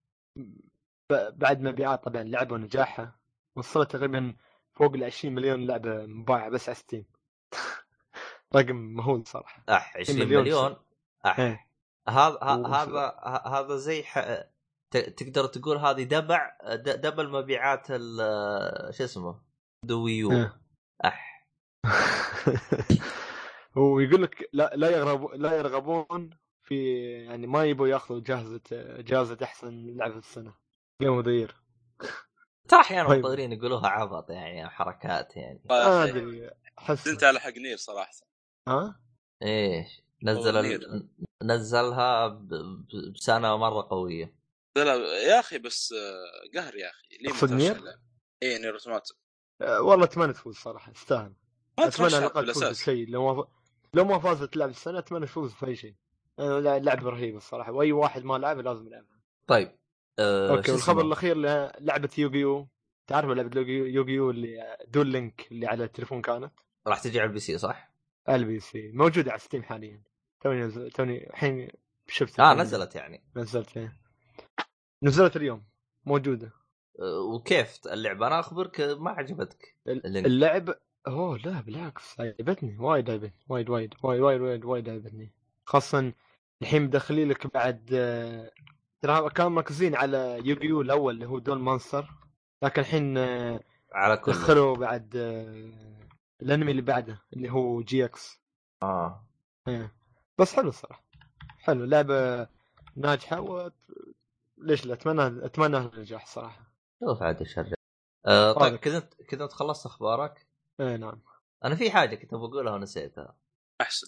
ب- 1.10 1.40
بعد 1.40 1.62
مبيعات 1.62 2.04
طبعا 2.04 2.22
اللعبه 2.22 2.54
ونجاحها 2.56 3.20
وصلت 3.56 3.92
تقريبا 3.92 4.36
فوق 4.74 4.94
ال 4.96 5.04
20 5.04 5.36
مليون 5.36 5.66
لعبة 5.68 6.06
مباعه 6.06 6.50
بس 6.50 6.70
على 6.70 6.76
ستيم 6.76 7.06
رقم 8.56 8.76
مهول 8.76 9.28
صراحة. 9.28 9.64
اح 9.70 9.98
20 9.98 10.20
مليون. 10.20 10.42
مليون. 10.42 10.76
إيه. 11.26 11.68
هذا 12.10 12.38
هذا 12.44 13.14
هذا 13.46 13.76
زي 13.76 14.04
ح... 14.04 14.20
ت- 14.92 14.98
تقدر 14.98 15.46
تقول 15.46 15.78
هذه 15.78 16.04
دبع 16.04 16.58
د- 16.64 17.02
دبل 17.02 17.30
مبيعات 17.32 17.88
ال 17.90 18.94
شو 18.94 19.04
اسمه؟ 19.04 19.42
دويو 19.86 20.32
إيه. 20.32 20.62
اح 21.06 21.48
ويقول 23.76 24.24
لك 24.24 24.50
لا 24.54 24.72
لا 24.76 24.90
يرغبون 24.90 25.42
لا 25.42 25.58
يرغبون 25.58 26.30
في 26.64 27.02
يعني 27.26 27.48
ما 27.48 27.64
يبوا 27.64 27.88
ياخذوا 27.88 28.22
جائزه 28.22 28.62
جائزه 29.02 29.38
أحسن 29.44 29.98
لعبة 29.98 30.18
السنة. 30.18 30.54
جيم 31.02 31.14
اوف 31.14 31.28
ذا 31.28 31.48
ترى 32.70 32.80
أحيانا. 32.82 33.14
المطورين 33.14 33.52
يقولوها 33.52 33.88
عبط 33.88 34.30
يعني 34.30 34.70
حركات 34.70 35.38
يعني. 35.38 35.62
ما 35.70 35.88
ما 35.88 36.04
أدري 36.04 36.50
أحس. 36.80 37.08
انت 37.08 37.24
على 37.24 37.40
حق 37.40 37.58
Nier 37.58 37.78
صراحة. 37.78 38.12
ها؟ 38.68 39.00
إيش؟ 39.44 40.02
نزل 40.24 40.58
ال... 40.58 41.08
نزلها 41.44 42.28
بسنة 43.16 43.58
مرة 43.58 43.88
قوية. 43.90 44.36
لا 44.78 44.96
يا 45.24 45.40
أخي 45.40 45.58
بس 45.58 45.94
قهر 46.56 46.76
يا 46.76 46.90
أخي 46.90 47.18
ليه 47.22 47.30
تقصد 47.30 47.52
Nier؟ 47.52 47.82
إيه 48.44 48.58
Nier 48.58 48.74
Automata 48.74 49.14
والله 49.62 50.04
أتمنى 50.04 50.34
تفوز 50.34 50.56
صراحة 50.56 50.92
تستاهل 50.92 51.34
ما 51.80 51.88
أتمنى 51.88 52.16
على 52.16 52.26
الاقل 52.26 52.54
تفوز 52.54 52.64
بشيء 52.64 53.10
لو 53.10 53.36
ما 53.36 53.48
لو 53.94 54.06
ما 54.06 54.20
فازت 54.20 54.58
لعبة 54.58 54.72
السنة 54.72 55.00
أتمنى 55.00 55.26
تفوز 55.26 55.52
في 55.52 55.66
اي 55.66 55.76
شيء. 55.76 55.96
أه، 56.40 56.60
لعبة 56.60 57.10
رهيبة 57.10 57.38
الصراحة 57.38 57.72
وأي 57.72 57.92
واحد 57.92 58.24
ما 58.24 58.38
لعبها 58.38 58.64
لازم 58.64 58.88
يلعبها. 58.88 59.22
طيب 59.48 59.78
أه 60.20 60.50
okay 60.50 60.72
والخبر 60.72 61.00
اسمه؟ 61.00 61.08
الأخير 61.08 61.38
لعبة 61.80 62.10
يوغيو. 62.18 62.70
تعرف 63.08 63.30
لعبة 63.30 63.62
يوغيو 63.68 64.30
اللي 64.30 64.78
Duel 64.88 65.08
Links 65.08 65.48
اللي 65.52 65.68
على 65.68 65.84
التليفون 65.84 66.22
كانت؟ 66.22 66.54
راح 66.88 67.00
تجي 67.00 67.20
على 67.20 67.28
ال 67.28 67.40
PC 67.40 67.58
صح؟ 67.58 67.94
على 68.28 68.42
ال 68.42 68.60
PC 68.60 68.92
موجودة 68.92 69.32
على 69.32 69.40
ستيم 69.40 69.64
حاليا. 69.64 70.04
توني 70.42 70.62
نزل- 70.64 70.92
توني 70.92 71.30
الحين 71.30 71.70
شفت 72.08 72.40
آه 72.40 72.54
نزلت 72.54 72.96
يعني. 72.96 73.24
نزلت 73.36 73.78
إيه. 73.78 73.98
نزلت 75.04 75.36
اليوم 75.36 75.64
موجودة. 76.06 76.52
أه 77.00 77.20
وكيف؟ 77.36 77.80
اللعبة؟ 77.92 78.28
أنا 78.28 78.40
أخبرك 78.40 78.82
ما 78.82 79.12
عجبتك. 79.12 79.76
ال- 79.88 80.06
اللينك. 80.06 80.26
اللعب 80.26 80.76
أوه 81.08 81.38
لا 81.38 81.62
بالعكس 81.62 82.20
عجبتني 82.20 82.78
وايد 82.80 83.10
عجبتني 83.10 83.34
وايد 83.50 83.70
وايد 83.70 83.94
وايد 84.04 84.22
وايد 84.22 84.42
وايد 84.42 84.66
وايد 84.66 84.90
عجبتني. 84.90 85.32
خاصة 85.66 86.14
الحين 86.62 86.82
مدخلين 86.82 87.30
لك 87.30 87.54
بعد 87.54 87.90
آه، 87.94 88.52
ترى 89.02 89.30
كانوا 89.30 89.52
مركزين 89.52 89.96
على 89.96 90.42
يوغيو 90.46 90.82
الأول 90.82 91.14
اللي 91.14 91.26
هو 91.26 91.40
duel 91.40 91.60
monster 91.60 92.10
لكن 92.64 92.82
الحين 92.82 93.18
آه، 93.18 93.60
على 93.94 94.18
كل 94.18 94.32
دخلوا 94.32 94.76
بعد 94.76 95.16
الأنمي 96.42 96.72
اللي 96.72 96.82
بعده 96.82 97.22
اللي 97.34 97.50
هو 97.52 97.82
GX. 97.82 98.42
آه. 98.84 99.28
إيه. 99.68 100.01
بس 100.40 100.54
حلو 100.54 100.70
الصراحة. 100.70 101.04
حلو 101.60 101.86
لعبة 101.86 102.48
ناجحة 102.96 103.42
و 103.42 103.72
ليش 104.58 104.86
لا 104.86 104.94
أتمنى 104.94 105.46
أتمنى 105.46 105.78
النجاح 105.78 106.26
صراحة. 106.26 106.72
شوف 107.00 107.22
عاد 107.22 107.40
إيش. 107.40 107.60
أه 108.26 108.54
طيب. 108.54 108.76
كذا 108.76 109.00
أنت- 109.00 109.26
كذا 109.26 109.44
أنت 109.44 109.52
خلصت 109.52 109.86
أخبارك؟ 109.86 110.48
إيه 110.80 110.96
نعم. 110.96 111.22
أنا 111.66 111.76
في 111.76 111.92
حاجة 111.92 112.16
كنت 112.16 112.34
بقولها 112.34 112.74
ونسيتها 112.74 113.36
أحسن. 113.82 114.08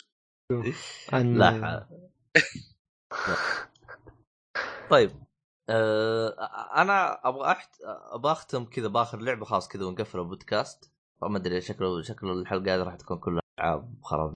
عن 1.13 1.33
لا 1.37 1.87
طيب 4.89 5.23
أه 5.69 6.29
أنا 6.81 7.27
أبغى 7.27 7.51
أحت... 7.51 7.81
أبغى 7.85 8.31
أختم 8.31 8.65
كذا 8.65 8.87
بآخر 8.87 9.17
لعبة 9.19 9.45
خلاص 9.45 9.67
كذا 9.67 9.85
ونقفل 9.85 10.19
البودكاست. 10.19 10.91
ما 11.21 11.37
أدري 11.37 11.61
شكله 11.61 12.01
شكله 12.01 12.33
الحلقة 12.33 12.75
هذه 12.75 12.83
راح 12.83 12.95
تكون 12.95 13.19
كلها 13.19 13.41
ألعاب 13.59 13.95
خراب 14.03 14.33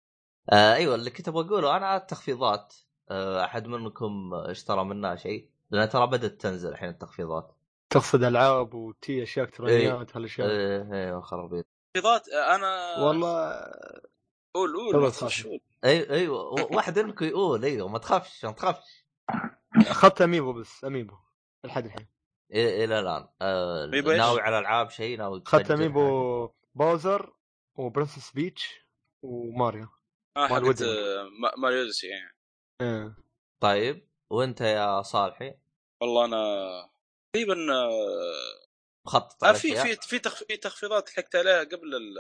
آه 0.50 0.74
أيوه 0.76 0.96
اللي 0.96 1.10
كنت 1.10 1.28
أبغى 1.28 1.48
أقوله 1.48 1.78
أنا 1.78 1.98
التخفيضات 1.98 2.76
آه 3.10 3.46
أحد 3.46 3.68
منكم 3.68 4.34
اشترى 4.34 4.84
منها 4.86 5.16
شيء؟ 5.16 5.50
لأن 5.72 5.90
ترى 5.90 6.08
بدأت 6.08 6.42
تنزل 6.42 6.70
الحين 6.70 6.90
التخفيضات. 6.90 7.56
تقصد 7.90 8.24
ألعاب 8.24 8.74
وتي 8.74 9.24
أشياء 9.24 9.46
إلكترونيات 9.46 10.18
هالأشياء. 10.18 10.50
إيه 10.50 10.94
إيه 10.94 11.20
خرابيط. 11.20 11.66
تخفيضات 11.94 12.30
آه، 12.30 12.56
أنا 12.56 12.98
والله 13.06 13.52
قول 14.54 14.76
قول 14.76 14.96
والله 14.96 15.00
ما 15.00 15.10
تخافش 15.10 15.42
صح. 15.42 15.48
قول 15.48 15.60
أيوه 15.84 16.10
أيوه 16.10 16.38
واحد 16.76 17.00
منكم 17.00 17.26
يقول 17.26 17.66
أيوه 17.66 17.88
ما 17.88 17.98
تخافش 18.00 18.46
ما 18.46 18.52
تخافش. 18.52 19.06
أخذت 19.76 20.22
أميبو 20.22 20.54
بس 20.54 20.86
أميبو 20.86 21.16
لحد 21.64 21.86
الحين. 21.86 22.08
إيه 22.52 22.86
إلى 22.86 23.00
الان 23.00 23.28
آه؟ 23.42 23.86
ناوي 24.18 24.42
على 24.42 24.60
ألعاب 24.60 24.90
شيء 24.90 25.18
ناوي 25.18 25.44
أخذت؟ 25.48 25.72
أميبو 25.72 26.50
باوزر 26.76 27.34
وبرنسس 27.76 28.32
بيتش 28.32 28.88
وماريو. 29.22 29.88
آه 30.38 30.48
مال 30.54 30.64
أوديسي. 30.64 30.86
آه، 30.86 31.24
ما- 31.24 31.56
ماريو 31.58 31.80
أوديسي 31.82 32.08
يعني 32.08 32.38
إيه. 32.82 33.16
طيب 33.60 34.08
وأنت 34.30 34.62
يا 34.62 35.02
صالحي؟ 35.02 35.54
والله 36.02 36.26
أنا 36.26 36.90
تقريبا 37.34 37.74
آه، 37.74 38.68
مخطط 39.08 39.44
آه، 39.44 39.54
في؟ 39.54 39.76
في 39.76 39.96
في 39.96 40.20
تخ- 40.20 40.44
في 40.44 40.58
تخفيضات 40.58 41.10
حكت 41.10 41.36
عليها 41.36 41.64
قبل 41.64 41.96
ال 41.96 42.18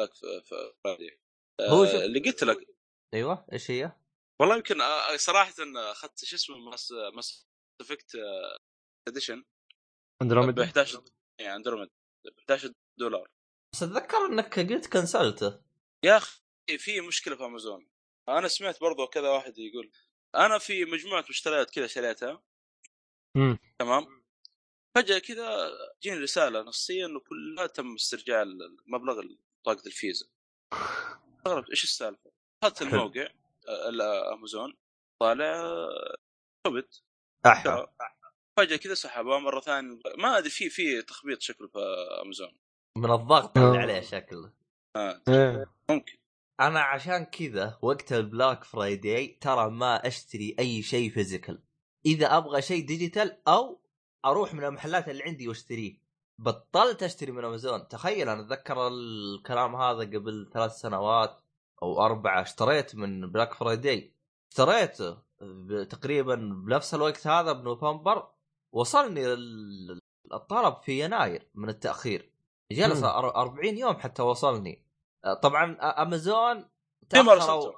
آه، 0.00 1.68
هو 1.70 1.86
شوف- 1.86 1.94
اللي 1.94 2.20
قلت 2.20 2.44
لك. 2.44 2.66
أيوه 3.14 3.46
إيش 3.52 3.70
هي؟ 3.70 3.92
والله 4.40 4.56
يمكن 4.56 4.80
آه، 4.80 5.16
صراحة 5.16 5.54
أخذت 5.76 6.24
شو 6.24 6.36
اسمه 6.36 6.58
ماس 6.58 6.92
ماس 7.14 7.46
افكت 7.80 8.12
اديشن 9.08 9.40
ب 9.40 9.44
اندروميدا 10.22 10.64
11 10.64 11.04
يعني 11.40 11.56
اندروميد 11.56 11.88
ب 12.26 12.38
11 12.38 12.72
دولار. 12.98 13.28
بس 13.74 13.82
أتذكر 13.82 14.16
إنك 14.26 14.58
قلت 14.58 14.86
كنسلته. 14.86 15.60
يا 16.04 16.16
أخي 16.16 16.40
في 16.78 17.00
مشكلة 17.00 17.36
في 17.36 17.44
أمازون 17.44 17.86
أنا 18.28 18.48
سمعت 18.48 18.80
برضو 18.80 19.06
كذا 19.06 19.28
واحد 19.28 19.58
يقول 19.58 19.90
أنا 20.34 20.58
في 20.58 20.84
مجموعة 20.84 21.24
مشتريات 21.30 21.70
كذا 21.70 21.86
شريتها 21.86 22.42
تمام 23.78 24.20
فجأة 24.96 25.18
كذا 25.18 25.70
جيني 26.02 26.18
رسالة 26.18 26.60
نصيه 26.62 27.06
انه 27.06 27.20
كلها 27.20 27.66
تم 27.66 27.94
استرجاع 27.94 28.42
المبلغ 28.42 29.22
طاقة 29.64 29.86
الفيزا 29.86 30.26
استغربت 31.38 31.70
إيش 31.70 31.84
السالفة؟ 31.84 32.30
دخلت 32.62 32.78
حلو. 32.78 32.88
الموقع 32.88 33.28
آه، 33.68 33.88
الامازون 33.88 34.76
طالع 35.20 35.62
ثبت 36.66 37.02
فجأة 38.56 38.76
كذا 38.76 38.94
سحبها 38.94 39.38
مرة 39.38 39.60
ثانية 39.60 40.00
ما 40.18 40.38
أدري 40.38 40.50
في 40.50 40.70
في 40.70 41.02
تخبيط 41.02 41.40
شكله 41.40 41.68
في 41.68 41.78
أمازون 42.22 42.52
من 42.98 43.10
الضغط 43.10 43.58
اللي 43.58 43.78
آه. 43.78 43.82
عليه 43.82 44.00
شكله 44.00 44.52
آه. 44.96 45.22
إيه. 45.28 45.66
ممكن 45.90 46.18
أنا 46.60 46.80
عشان 46.80 47.24
كذا 47.24 47.78
وقت 47.82 48.12
ال 48.12 48.21
Black 48.21 48.64
Friday 48.64 49.38
ترى 49.40 49.70
ما 49.70 50.06
أشتري 50.06 50.56
أي 50.58 50.82
شيء 50.82 51.10
physical. 51.10 51.62
إذا 52.06 52.36
أبغى 52.36 52.62
شيء 52.62 52.86
digital 52.86 53.48
أو 53.48 53.80
أروح 54.24 54.54
من 54.54 54.64
المحلات 54.64 55.08
اللي 55.08 55.22
عندي 55.22 55.48
وأشتريه. 55.48 56.00
بطلت 56.38 57.02
أشتري 57.02 57.32
من 57.32 57.44
أمازون. 57.44 57.88
تخيل 57.88 58.28
أنا 58.28 58.40
أتذكر 58.40 58.88
الكلام 58.88 59.76
هذا 59.76 60.00
قبل 60.00 60.50
ثلاث 60.52 60.72
سنوات 60.72 61.40
أو 61.82 62.04
أربعة. 62.04 62.42
اشتريت 62.42 62.96
من 62.96 63.32
Black 63.32 63.54
Friday. 63.54 64.14
اشتريته 64.50 65.18
تقريبا 65.90 66.34
بنفس 66.34 66.94
الوقت 66.94 67.26
هذا 67.26 67.52
بنوفمبر 67.52 68.28
وصلني 68.72 69.26
ال- 69.32 70.00
الطلب 70.32 70.76
في 70.82 71.04
يناير 71.04 71.48
من 71.54 71.68
التأخير. 71.68 72.30
جلس 72.72 72.98
مم. 72.98 73.04
أر- 73.08 73.36
40 73.36 73.78
يوم 73.78 73.94
حتى 73.94 74.22
وصلني. 74.22 74.89
طبعا 75.42 75.76
أ- 75.80 75.98
امازون 76.00 76.68
في 77.10 77.22
ما 77.22 77.34
تاخروا 77.34 77.72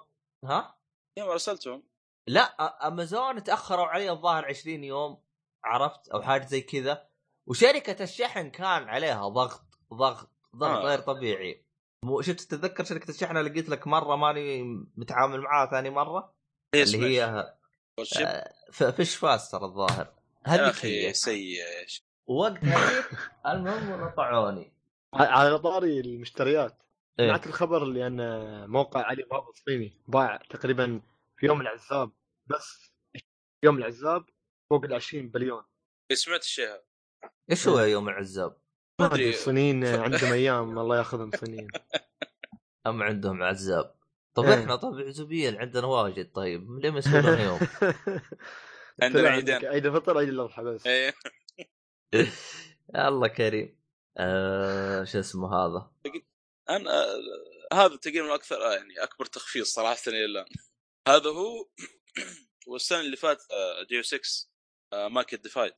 ها؟ 0.45 0.79
في 1.15 1.23
ما 1.23 1.35
رسلتهم؟ 1.35 1.83
لا 2.29 2.43
امازون 2.89 3.43
تأخروا 3.45 3.87
علي 3.87 4.11
الظاهر 4.11 4.45
20 4.45 4.85
يوم 4.85 5.23
عرفت؟ 5.65 6.09
أو 6.09 6.23
حاجة 6.23 6.47
زي 6.47 6.61
كذا. 6.61 7.09
وشركة 7.47 8.03
الشحن 8.03 8.51
كان 8.51 8.89
عليها 8.89 9.29
ضغط 9.29 9.65
ضغط 9.95 10.31
ضغط 10.57 10.77
آه. 10.79 10.83
غير 10.83 10.99
طبيعي. 10.99 11.65
مو 12.05 12.21
شفت 12.23 12.41
تتذكر 12.41 12.85
شركة 12.85 13.11
الشحن 13.11 13.37
اللي 13.37 13.51
قلت 13.51 13.69
لك 13.69 13.87
مرة 13.87 14.17
ماني 14.17 14.63
متعامل 14.97 15.41
معاها 15.41 15.71
ثاني 15.71 15.91
مرة؟ 15.91 16.35
هي 16.75 16.83
اللي 16.83 17.19
هي 17.21 17.55
فيش 18.93 19.17
فاستر 19.17 19.65
الظاهر. 19.65 20.13
هذيك 20.47 20.61
أخي 20.63 21.13
سيء. 21.13 21.63
وقت 22.27 22.65
هذيك 22.65 23.07
المهم 23.47 24.09
قطعوني 24.09 24.73
على 25.15 25.59
طاري 25.59 26.01
المشتريات. 26.01 26.82
إيه. 27.21 27.27
سمعت 27.27 27.47
الخبر 27.47 27.83
اللي 27.83 28.07
أن 28.07 28.21
موقع 28.71 29.03
علي 29.03 29.23
بابا 29.23 29.49
الصيني 29.49 30.03
باع 30.09 30.37
تقريبا 30.37 31.01
في 31.37 31.47
يوم 31.47 31.61
العزاب 31.61 32.13
بس 32.47 32.93
يوم 33.65 33.79
العزاب 33.79 34.25
فوق 34.71 34.85
ال 34.85 34.95
20 34.95 35.29
بليون 35.29 35.63
إيه، 36.11 36.17
سمعت 36.17 36.41
الشيء 36.41 36.69
هذا 36.69 36.83
إيش 37.51 37.69
هو 37.69 37.81
يوم 37.81 38.09
العزاب؟ 38.09 38.57
ما 39.01 39.07
أدري. 39.07 39.31
الصينيين 39.31 39.87
عندهم 39.87 40.33
أيام 40.33 40.79
الله 40.79 40.99
يأخذهم 40.99 41.31
صينيين 41.31 41.69
أم 42.87 43.03
عندهم 43.03 43.43
عزاب 43.43 43.95
طيب 44.35 44.47
إيه. 44.49 44.61
إحنا 44.61 44.77
طبع 44.77 45.07
عزوبيين 45.07 45.57
عندنا 45.57 45.87
واجد 45.87 46.33
طيب 46.33 46.71
ليه 46.79 46.91
ما 46.91 46.99
يسوون 46.99 47.25
يوم؟ 47.47 47.59
عندنا 49.03 49.29
عيدين. 49.29 49.67
عيد 49.67 49.87
الفطر 49.87 50.19
عيد 50.19 50.29
الأضحى 50.29 50.63
بس 50.63 50.89
الله 52.97 53.29
كريم 53.29 53.79
آه 54.17 55.05
شو 55.05 55.19
اسمه 55.19 55.55
هذا 55.55 55.91
أنا 56.71 57.07
هذا 57.73 57.97
تقريبا 57.97 58.35
أكثر 58.35 58.67
آه، 58.67 58.75
يعني 58.75 59.03
أكبر 59.03 59.25
تخفيض 59.25 59.65
صراحة 59.65 60.03
إلى 60.07 60.25
الآن. 60.25 60.47
هذا 61.09 61.31
هو 61.31 61.69
والسنة 62.67 63.01
اللي 63.01 63.17
فاتت 63.17 63.47
ديوس 63.89 64.03
اكس 64.03 64.49
مانكايند 64.95 65.43
ديفايدد 65.43 65.73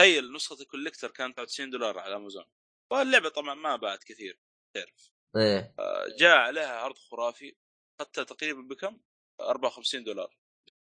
تخيل 0.00 0.32
نسخة 0.32 0.62
ال 0.62 0.67
collector 0.67 1.10
كانت 1.10 1.40
90 1.40 1.70
دولار 1.70 1.98
على 1.98 2.16
أمازون. 2.16 2.44
واللعبة 2.92 3.28
طبعا 3.28 3.54
ما 3.54 3.76
باعت 3.76 4.04
كثير 4.04 4.40
تعرف. 4.76 5.10
إيه. 5.36 5.74
آه، 5.78 6.06
جاء 6.18 6.36
عليها 6.36 6.76
عرض 6.76 6.98
خرافي 6.98 7.56
اخذتها 8.00 8.24
تقريبا 8.24 8.60
بكم؟ 8.60 9.00
54 9.40 10.04
دولار. 10.04 10.36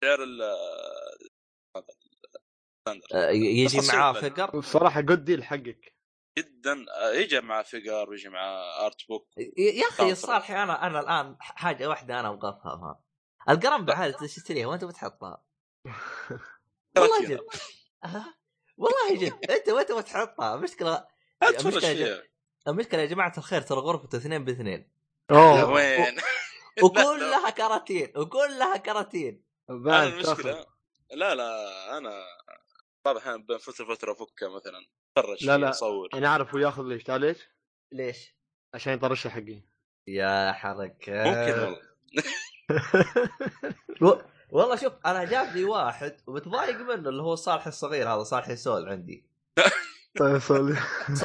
سعر 0.03 0.23
ال 0.23 0.41
آه، 0.41 1.17
هذا 2.87 3.31
يجي 3.31 3.87
معاه. 3.87 4.13
figure؟ 4.13 4.59
بصراحه 4.59 5.01
good 5.01 5.25
deal 5.25 5.43
حقك. 5.43 5.94
جدا. 6.39 6.85
آه، 7.01 7.11
يجي 7.11 7.41
مع 7.41 7.61
figure 7.63 8.09
ويجي 8.09 8.29
مع 8.29 8.61
art 8.85 9.07
book. 9.09 9.27
يا 9.57 9.87
أخي. 9.87 10.15
صالحي 10.15 10.63
أنا 10.63 10.87
أنا 10.87 10.99
الآن 10.99 11.37
حاجة 11.39 11.89
واحدة 11.89 12.19
أنا 12.19 12.29
أبغى 12.29 12.49
افهمها 12.49 12.99
القرمبع 13.49 13.93
هذه 13.93 14.11
تشتريها 14.11 14.67
وانت 14.67 14.83
بتحطها 14.85 15.43
والله 16.97 17.25
جد. 17.25 17.39
والله 18.77 19.15
جد. 19.25 19.51
أنت 19.51 19.69
وانت 19.69 19.91
بتحطها 19.91 20.55
مشكلة 20.55 21.07
فيها. 21.95 22.23
المشكلة 22.67 23.01
يا 23.01 23.05
جماعة 23.05 23.33
الخير 23.37 23.61
ترى 23.61 23.79
غرفته 23.79 24.17
اثنين 24.17 24.45
باثنين. 24.45 24.91
أوه. 25.31 25.71
وين؟ 25.71 26.17
وكلها 26.83 27.49
كراتين 27.49 28.13
وكلها 28.17 28.77
كراتين. 28.77 29.43
المشكلة. 29.69 30.65
لا 31.11 31.35
لا 31.35 31.97
أنا 31.97 32.23
بعض 33.05 33.15
الاحيان 33.15 33.45
بين 33.45 33.57
فتره 33.57 33.95
فترة 33.95 34.11
أفكها 34.11 34.49
مثلا. 34.49 34.85
اتفرج 35.17 35.45
لا، 35.45 35.57
لا. 35.57 35.69
اصور 35.69 36.09
أنا 36.13 36.27
أعرف 36.27 36.53
هو 36.53 36.59
ياخذ 36.59 36.83
ليش 36.83 37.03
تعال 37.03 37.21
ليش؟ 37.21 37.49
ليش؟ 37.91 38.35
عشان 38.73 38.93
يطرشها 38.93 39.29
حقي. 39.29 39.61
يا 40.07 40.51
حركة. 40.51 41.23
ممكن 41.23 41.59
والله. 41.59 41.79
و... 44.01 44.21
والله 44.49 44.75
شوف 44.75 44.93
أنا 45.05 45.23
جاب 45.23 45.55
لي 45.55 45.63
واحد 45.63 46.17
ومتضايق 46.27 46.77
منه 46.77 47.09
اللي 47.09 47.23
هو 47.23 47.35
صالح 47.35 47.67
الصغير 47.67 48.09
هذا 48.13 48.23
صالح 48.23 48.49
يسول 48.49 48.89
عندي. 48.89 49.25
طيب 50.19 50.39
solid 50.39 50.77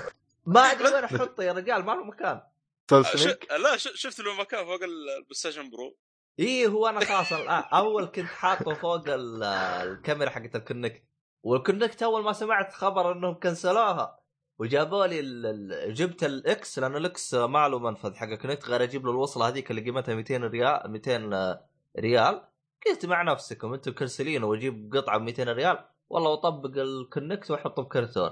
ما 0.46 0.60
أدري 0.60 0.84
وين 0.94 1.04
أحطه 1.04 1.42
يا 1.42 1.52
رجال 1.52 1.84
ما 1.84 1.92
له 1.92 2.04
مكان. 2.04 2.40
solid 2.90 3.06
ش... 3.06 3.08
سنيك 3.16 3.50
لا 3.52 3.76
ش... 3.76 3.88
شفت 3.94 4.20
له 4.20 4.34
مكان 4.40 4.64
فوق 4.64 4.82
البلاي 4.82 5.26
ستيشن 5.32 5.70
برو؟ 5.70 5.96
إيه 6.38 6.66
هو 6.66 6.86
أنا 6.88 7.00
خلاص 7.04 7.32
أول 7.72 8.06
كنت 8.06 8.26
حاطه 8.26 8.74
فوق 8.74 9.08
ال- 9.08 9.42
الكاميرا 9.42 10.30
حقت 10.30 10.56
الكونكت. 10.56 11.02
والكونكت 11.42 12.02
أول 12.02 12.22
ما 12.24 12.32
سمعت 12.32 12.72
خبر 12.72 13.12
إنهم 13.12 13.34
كنسلوها. 13.34 14.20
وجابوا 14.58 15.06
لي 15.06 15.20
ال- 15.20 15.94
جبت 15.94 16.24
الاكس 16.24 16.78
لأنه 16.78 16.96
الاكس 16.98 17.34
ما 17.34 17.68
له 17.68 17.78
منفذ. 17.78 18.14
حق 18.14 18.34
كونكت 18.34 18.68
غير 18.68 18.82
أجيب 18.82 19.04
له 19.06 19.10
الوصلة 19.10 19.48
هذيك 19.48 19.70
اللي 19.70 19.82
قيمتها 19.82 20.14
200 20.14 20.44
ريال 20.44 20.90
200 20.90 21.58
ريال. 21.98 22.42
قلت 22.86 23.06
مع 23.06 23.22
نفسكم 23.22 23.72
أنتم 23.72 23.92
كنسلين 23.92 24.44
وأجيب 24.44 24.90
قطعة 24.96 25.18
ب 25.18 25.22
200 25.22 25.48
ريال. 25.48 25.78
والله 26.10 26.30
واطبق 26.30 26.78
الكونكت 26.78 27.50
وأحطه 27.50 27.82
بكرتون. 27.82 28.30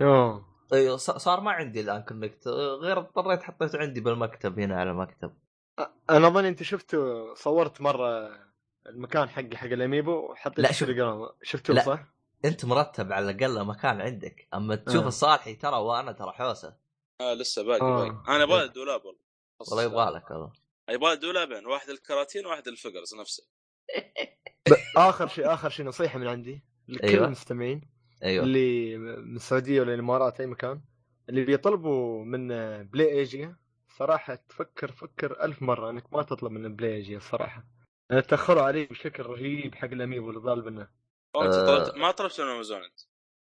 أوه. 0.00 0.46
أيوه 0.72 0.96
صار 0.96 1.40
ما 1.40 1.50
عندي 1.50 1.80
الآن 1.80 2.02
كونكت 2.02 2.48
غير 2.82 2.98
اضطريت 2.98 3.42
حطيته 3.42 3.78
عندي 3.78 4.00
بالمكتب 4.00 4.58
هنا 4.58 4.80
على 4.80 4.90
المكتب. 4.90 5.32
أنا 6.10 6.26
أظن 6.26 6.44
أنت 6.44 6.62
شفته 6.62 7.34
صورت 7.34 7.80
مرة 7.80 8.30
المكان 8.86 9.28
حقي 9.28 9.56
حق 9.56 9.66
الأميبو 9.66 10.12
وحطيت 10.12 10.58
لا، 10.60 10.72
شوف. 10.72 10.88
شفته 11.42 11.74
لا. 11.74 11.82
صح؟ 11.82 12.15
انت 12.44 12.64
مرتب 12.64 13.12
على 13.12 13.30
الأقل 13.30 13.64
مكان 13.66 14.00
عندك 14.00 14.48
أما 14.54 14.76
تشوف 14.76 15.02
آه. 15.02 15.08
الصالحي 15.08 15.54
ترى 15.54 15.76
وأنا 15.76 16.12
ترى 16.12 16.32
حوسة. 16.32 16.76
آه 17.20 17.34
لسه 17.34 17.62
باقي 17.62 17.80
آه. 17.80 17.96
باقي. 17.96 18.22
أنا 18.28 18.42
يبغى 18.42 18.64
الدولاب 18.64 19.04
والله. 19.04 19.20
والله 19.60 19.82
يبغى 19.82 20.16
لك 20.16 20.30
والله. 20.30 20.52
يبغى 20.90 21.12
الدولابين 21.12 21.66
واحد 21.66 21.88
الكراتين 21.88 22.46
وواحد 22.46 22.68
ال 22.68 22.74
figures 22.74 23.14
نفسه. 23.20 23.46
آخر 24.96 25.28
شيء 25.28 25.52
آخر 25.54 25.68
شيء 25.70 25.86
نصيحة 25.86 26.18
من 26.18 26.26
عندي 26.26 26.64
لكل 26.88 27.08
أيوة. 27.08 27.26
المستمعين 27.26 27.80
أيوه. 28.22 28.44
اللي 28.44 28.96
من 28.96 29.36
السعودية 29.36 29.80
ولا 29.80 29.94
الإمارات 29.94 30.40
أي 30.40 30.46
مكان 30.46 30.80
اللي 31.28 31.44
بيطلبوا 31.44 32.24
من 32.24 32.48
بلاي 32.82 33.18
إيجا 33.18 33.56
صراحة 33.88 34.34
تفكر 34.34 34.92
فكر 34.92 35.44
ألف 35.44 35.62
مرة 35.62 35.90
إنك 35.90 36.12
ما 36.12 36.22
تطلب 36.22 36.52
من 36.52 36.76
بلاي 36.76 36.94
إيجا 36.94 37.16
الصراحه 37.16 37.64
تاخروا 38.28 38.62
عليه 38.62 38.88
بشكل 38.88 39.22
رهيب 39.22 39.74
حق 39.74 39.88
الاميبو 39.88 40.30
اللي 40.30 40.40
ضال 40.40 40.64
منه 40.64 40.88
أنت 41.42 41.54
آه. 41.54 41.66
طلبت 41.66 41.96
ما 41.96 42.10
طلبت 42.10 42.40
من 42.40 42.46
امازون 42.48 42.82
انت 42.82 43.00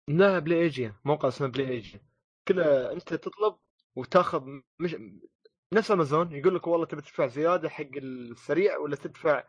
لا 0.08 0.40
بلاي 0.40 0.62
ايجا 0.62 0.96
موقع 1.06 1.28
اسمه 1.28 1.48
بلاي 1.48 1.70
ايجا 1.70 2.02
كله 2.48 2.92
أنت 2.92 3.14
تطلب 3.14 3.56
وتاخذ 3.96 4.44
مش 4.80 4.96
نفس 5.74 5.92
امازون 5.92 6.32
يقول 6.32 6.56
لك 6.56 6.68
والله 6.68 6.86
تبي 6.86 7.02
تدفع 7.02 7.28
زيادة 7.28 7.70
حق 7.70 7.86
السريع 7.98 8.78
ولا 8.78 8.96
تدفع 8.96 9.44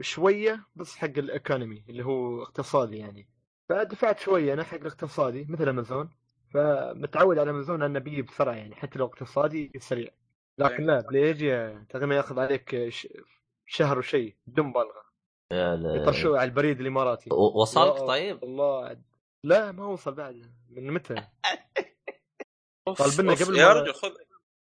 شوية 0.00 0.66
بس 0.76 0.96
حق 0.96 1.04
ال 1.18 1.26
economy 1.26 1.84
اللي 1.88 2.04
هو 2.04 2.42
اقتصادي 2.42 2.96
يعني. 2.98 3.28
فدفعت 3.68 4.18
شوية 4.20 4.52
أنا 4.54 4.64
حق 4.64 4.74
الاقتصادي 4.78 5.46
مثل 5.48 5.68
امازون 5.68 6.10
فمتعود 6.54 7.38
على 7.38 7.50
امازون 7.50 7.82
إنه 7.82 7.98
بيجي 7.98 8.22
بسرعة 8.22 8.54
يعني 8.54 8.74
حتى 8.74 8.98
لو 8.98 9.06
اقتصادي 9.06 9.72
سريع. 9.78 10.10
لكن 10.58 10.82
لا 10.82 11.00
بلاي 11.00 11.24
ايجا 11.24 11.86
تقريبا 11.90 12.14
ياخذ 12.14 12.38
عليك 12.38 12.88
ش- 12.88 13.08
شهر 13.66 13.98
وشيء 13.98 14.34
بدون 14.46 14.66
مبالغة. 14.66 15.07
يطرشوه 15.52 16.38
على 16.38 16.48
البريد 16.48 16.80
الإماراتي 16.80 17.30
و- 17.32 17.60
وصلت 17.62 18.00
يا 18.00 18.06
طيب؟ 18.06 18.44
الله. 18.44 19.00
لا 19.44 19.72
ما 19.72 19.86
وصل 19.86 20.14
بعد 20.14 20.54
من 20.70 20.90
متى؟ 20.92 21.14
طالبنا 22.98 23.34
قبل 23.34 23.56
يا 23.56 23.66
ما- 23.66 23.72
رجل 23.72 23.94
خذ 23.94 24.10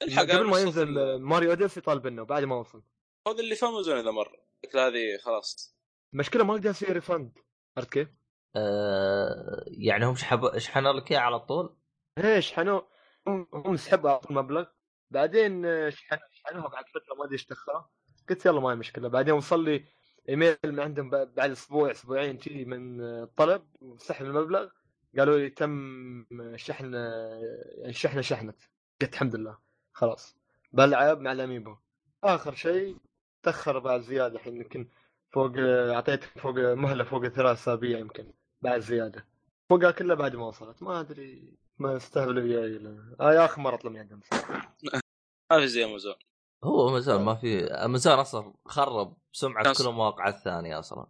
الحق 0.01 0.23
قبل 0.23 0.43
ما 0.47 0.59
ينزل 0.59 1.19
ماريو 1.19 1.49
أوديسي 1.49 1.81
طالب 1.81 2.07
منه 2.07 2.23
بعد 2.23 2.43
ما 2.43 2.55
وصل 2.55 2.83
خذ 3.27 3.39
اللي 3.39 3.55
في 3.55 3.65
امازون 3.65 3.97
اذا 3.97 4.11
له 4.11 4.87
هذه 4.87 5.17
خلاص 5.23 5.77
المشكلة 6.13 6.43
ما 6.43 6.53
أقدر 6.53 6.69
أسوي 6.69 6.89
ريفند 6.89 7.39
عرفت 7.77 7.89
كيف؟ 7.89 8.07
آه 8.55 9.63
يعني 9.67 10.05
هم 10.05 10.15
شحب... 10.15 10.57
شحنوا 10.57 10.93
لك 10.93 11.11
إياه 11.11 11.19
على 11.19 11.39
طول؟ 11.39 11.77
إيه 12.17 12.39
شحنوه 12.39 12.87
هم 13.27 13.47
هم 13.53 13.77
سحبوا 13.77 14.09
على 14.09 14.19
طول 14.19 14.37
مبلغ 14.37 14.65
بعدين 15.11 15.65
آه، 15.65 15.89
شحن 15.89 16.17
شحنوها 16.31 16.67
بعد 16.67 16.83
فترة 16.89 17.15
ما 17.15 17.23
أدري 17.23 17.33
إيش 17.33 17.45
تأخروا 17.45 17.81
قلت 18.29 18.45
يلا 18.45 18.59
ما 18.59 18.71
هي 18.71 18.75
مشكلة 18.75 19.07
بعدين 19.07 19.33
وصل 19.33 19.63
لي 19.65 19.85
إيميل 20.29 20.57
من 20.65 20.79
عندهم 20.79 21.09
بعد 21.09 21.51
أسبوع 21.51 21.91
أسبوعين 21.91 22.37
كذي 22.37 22.65
من 22.65 23.01
آه، 23.01 23.23
الطلب 23.23 23.63
وسحب 23.81 24.25
المبلغ 24.25 24.69
قالوا 25.17 25.37
لي 25.37 25.49
تم 25.49 26.25
شحن 26.55 26.95
آه، 26.95 27.41
يعني 27.77 27.93
شحنه 27.93 28.21
شحنت 28.21 28.55
قلت 29.01 29.13
الحمد 29.13 29.35
لله. 29.35 29.57
خلاص. 29.93 30.35
بلعب 30.73 31.19
مع 31.19 31.31
الأميبو. 31.31 31.75
آخر 32.23 32.55
شيء 32.55 32.97
تأخر 33.43 33.79
بعد 33.79 34.01
زيادة 34.01 34.35
الحين 34.35 34.57
يمكن 34.57 34.87
فوق 35.31 35.51
آه، 35.57 35.93
أعطيت 35.95 36.23
فوق 36.23 36.53
مهلة 36.55 37.03
فوق 37.03 37.27
ثلاث 37.27 37.57
أسابيع 37.57 37.99
يمكن 37.99 38.33
بعد 38.61 38.79
زيادة. 38.79 39.25
فوقها 39.69 39.91
كلها 39.91 40.15
بعد 40.15 40.35
ما 40.35 40.47
وصلت. 40.47 40.83
ما 40.83 40.99
أدري 40.99 41.53
ما 41.77 41.97
استهبلوا 41.97 42.43
وياي 42.43 42.77
لا 42.77 43.15
آه 43.19 43.33
يا 43.33 43.45
أخي 43.45 43.61
مرة 43.61 43.75
اطلب 43.75 43.91
من 43.91 43.99
عندهم. 43.99 44.19
ما 45.51 45.59
في 45.59 45.67
زي 45.67 45.85
أمازون. 45.85 46.15
هو 46.63 46.89
امازون 46.89 47.21
ما 47.21 47.35
في 47.35 47.65
امازون 47.65 48.13
أصلا 48.13 48.53
خرب 48.65 49.17
سمعة 49.31 49.73
كل 49.73 49.87
المواقع 49.87 50.27
الثانية 50.27 50.79
أصلا. 50.79 51.07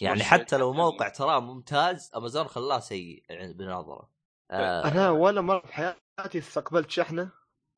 يعني. 0.00 0.24
حتى 0.24 0.56
لو 0.56 0.72
موقع 0.72 1.08
تراه 1.08 1.40
ممتاز 1.40 2.10
امازون 2.16 2.44
خلاه 2.48 2.78
سيء 2.80 3.24
يعني 3.28 3.52
بنظرة. 3.52 4.10
آه. 4.50 4.84
أنا 4.84 5.10
ولا 5.10 5.40
مرة 5.40 5.66
في 5.66 5.72
حياتي 5.74 6.38
استقبلت 6.38 6.90
شحنة 6.90 7.30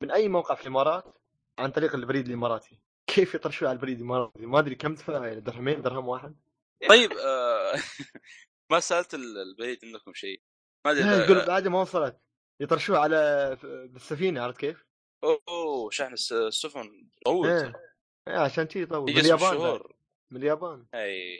من 0.03 0.11
أي 0.11 0.29
موقع 0.29 0.55
في 0.55 0.61
الإمارات 0.61 1.05
عن 1.59 1.71
طريق 1.71 1.95
البريد 1.95 2.27
الإماراتي. 2.27 2.79
كيف 3.09 3.35
يطرشوا 3.35 3.67
على 3.67 3.75
البريد 3.75 3.97
الإماراتي؟ 3.97 4.45
ما 4.45 4.59
أدري 4.59 4.75
كم 4.75 4.93
دفع 4.95 5.25
يعني 5.27 5.39
درهمين 5.41 5.81
درهم 5.81 6.07
واحد. 6.07 6.35
طيب 6.89 7.11
آه 7.11 7.73
ما 8.71 8.79
سألت 8.79 9.13
ال- 9.13 9.37
البريد 9.37 9.79
عندكم 9.85 10.13
شيء؟ 10.13 10.41
ما 10.85 10.91
أدري 10.91 11.45
بعد 11.45 11.67
ما 11.67 11.81
وصلت. 11.81 12.21
يطرشوها 12.61 12.99
على 12.99 13.57
بالسفينة 13.63 14.41
عرفت 14.41 14.59
كيف؟ 14.59 14.86
أوه 15.23 15.89
شحن 15.91 16.13
الس- 16.13 16.31
السفن. 16.31 17.09
طول. 17.25 17.47
إيه. 17.49 17.73
إيه، 18.27 18.37
عشان 18.37 18.63
كذي 18.63 18.83
يطول 18.83 19.11
من 19.11 19.17
اليابان. 19.17 19.49
بالشهور 19.51 19.95
من 20.31 20.37
اليابان. 20.41 20.85
أي 20.93 21.37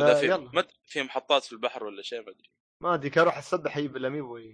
لا 0.00 0.14
في 0.14 0.26
يلا. 0.26 0.50
ما 0.54 0.64
في 0.84 1.02
محطات 1.02 1.42
في 1.44 1.52
البحر 1.52 1.84
ولا 1.84 2.02
شيء 2.02 2.22
ما 2.22 2.30
أدري. 2.30 2.50
ما 2.82 2.94
أدري 2.94 3.10
كان 3.10 3.22
أروح 3.22 3.38
أسبح 3.38 3.76
أجيب 3.76 3.96
الاميبو. 3.96 4.38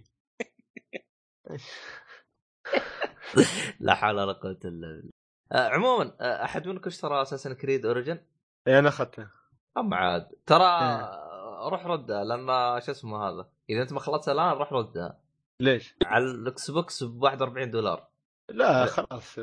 لا 3.81 3.95
حول 3.95 4.15
ولا 4.21 4.33
قوة 4.33 4.51
إلا 4.65 4.87
بالله. 4.97 5.11
آه 5.53 5.69
عموما 5.69 6.17
آه 6.21 6.45
أحد 6.45 6.69
منكم 6.69 6.87
اشترى 6.87 7.23
اساسن 7.23 7.53
كريد 7.53 7.87
اوريجن؟ 7.87 8.25
إيه 8.69 8.79
أنا 8.79 8.89
أخذته. 8.89 9.31
اما 9.77 9.97
عاد. 9.97 10.29
ترى 10.47 10.65
إيه. 10.65 11.29
روح 11.69 11.87
ردها 11.87 12.25
لأن 12.25 12.47
شو 12.81 12.91
اسمه 12.93 13.29
هذا؟ 13.29 13.51
إذا 13.71 13.83
أنت 13.83 13.93
ما 13.93 14.01
خلصتها 14.01 14.33
الآن 14.33 14.49
روح 14.53 14.73
ردها 14.73 15.21
ليش؟ 15.61 15.95
على 16.05 16.25
الإكس 16.25 16.71
بوكس 16.71 17.05
ب 17.05 17.23
41 17.23 17.71
دولار. 17.71 18.08
لا 18.49 18.87
خلاص 18.87 19.39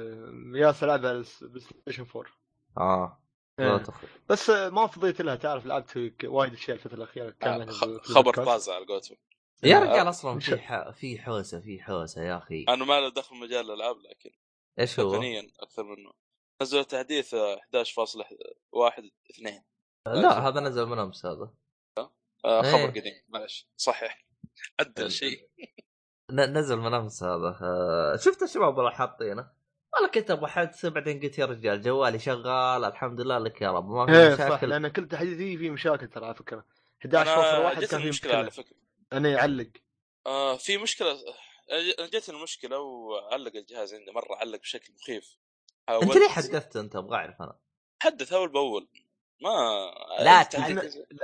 يا 0.56 0.76
العب 0.84 1.06
على 1.06 1.12
الس- 1.12 1.44
بلاي 1.44 1.60
ستيشن 1.60 2.06
4 2.16 2.32
آه. 2.78 3.22
لا 3.60 3.76
إيه. 3.78 3.84
بس 4.30 4.50
ما 4.50 4.88
فضيت 4.88 5.22
لها 5.22 5.36
تعرف 5.36 5.66
لعبت 5.66 6.14
وايد 6.24 6.54
أشياء 6.54 6.78
الفترة 6.78 6.96
الأخيرة 6.96 7.30
كان 7.30 7.62
آه، 7.62 7.66
خ- 7.72 7.86
في 7.86 8.14
خبر. 8.14 8.34
طازه 8.34 8.74
على 8.76 8.86
قولتهم. 8.86 9.18
يا 9.64 9.78
آه، 9.78 9.80
رجال 9.80 10.10
أصلا 10.10 10.40
في 10.40 10.58
ح... 10.58 10.90
في 10.90 11.20
حوسة 11.20 11.60
في 11.60 11.82
حوسة 11.84 12.24
يا 12.24 12.38
أخي. 12.38 12.66
أنا 12.70 12.86
ما 12.86 13.00
له 13.02 13.10
دخل 13.10 13.36
مجال 13.36 13.66
الألعاب 13.72 13.96
لكن 13.98 14.32
إيش 14.80 15.00
هو؟ 15.00 15.14
تقنيا 15.14 15.52
أكثر 15.60 15.84
منه. 15.84 16.12
نزلوا 16.62 16.84
تحديث 16.84 17.34
آه، 17.34 17.56
11.1 17.56 19.04
2 19.32 19.64
لا 20.08 20.48
هذا 20.48 20.60
نزل 20.60 20.86
من 20.86 21.00
أمس 21.00 21.26
هذا. 21.26 21.54
آه 22.46 22.64
إيه. 22.64 22.72
خبر 22.72 22.90
قديم 23.00 23.24
معلش. 23.28 23.68
صحح 23.78 24.26
عدل 24.80 25.12
شيء. 25.12 25.50
نزل 26.32 26.78
من 26.78 26.94
أمس 26.94 27.24
هذا. 27.24 27.58
آه... 27.62 28.16
شفت 28.18 28.44
الشباب 28.44 28.78
والله 28.78 28.92
حاطينه. 28.92 29.48
والله 29.94 30.10
كنت 30.10 30.32
أبغى 30.32 30.48
حدث 30.48 30.86
بعدين 30.86 31.20
قلت 31.22 31.38
يا 31.40 31.46
رجال 31.46 31.82
جوالي 31.82 32.20
شغال 32.20 32.86
الحمد 32.86 33.22
لله 33.22 33.38
لك 33.38 33.62
يا 33.62 33.72
رب. 33.72 33.90
ما 33.90 34.06
في 34.06 34.36
صح 34.38 34.46
مشاكل. 34.46 34.70
لأن 34.70 34.88
كل 34.88 35.08
تحديث 35.08 35.40
يجي 35.40 35.58
فيه 35.58 35.70
مشاكل 35.70 36.08
ترى 36.08 36.26
على 36.26 36.36
فكرة. 36.36 36.66
أنا 37.06 37.74
11.1 37.74 37.80
جت 37.80 37.92
كان 37.92 38.00
فيه 38.00 38.06
المشكلة 38.06 38.36
على 38.36 38.48
مشكلة. 38.48 38.66
فكرة. 38.66 38.76
أنا 39.14 39.30
يعلق. 39.30 39.70
آه 40.26 40.56
في 40.58 40.78
مشكلة 40.78 41.12
أنا 42.00 42.08
جت 42.08 42.30
المشكلة 42.30 42.80
وعلق 42.80 43.56
الجهاز 43.56 43.94
عندي 43.94 44.12
مرة 44.12 44.36
علق 44.36 44.60
بشكل 44.60 44.94
مخيف. 44.94 45.38
أنت 45.90 46.16
ليه 46.18 46.28
حدثت 46.30 46.76
أنت؟ 46.76 46.96
أبغى 46.96 47.16
أعرف 47.16 47.42
أنا. 47.42 47.56
حدث 48.00 48.34
أول 48.34 48.50
بأول. 48.50 48.88
ما 49.42 49.50
لا، 50.20 50.48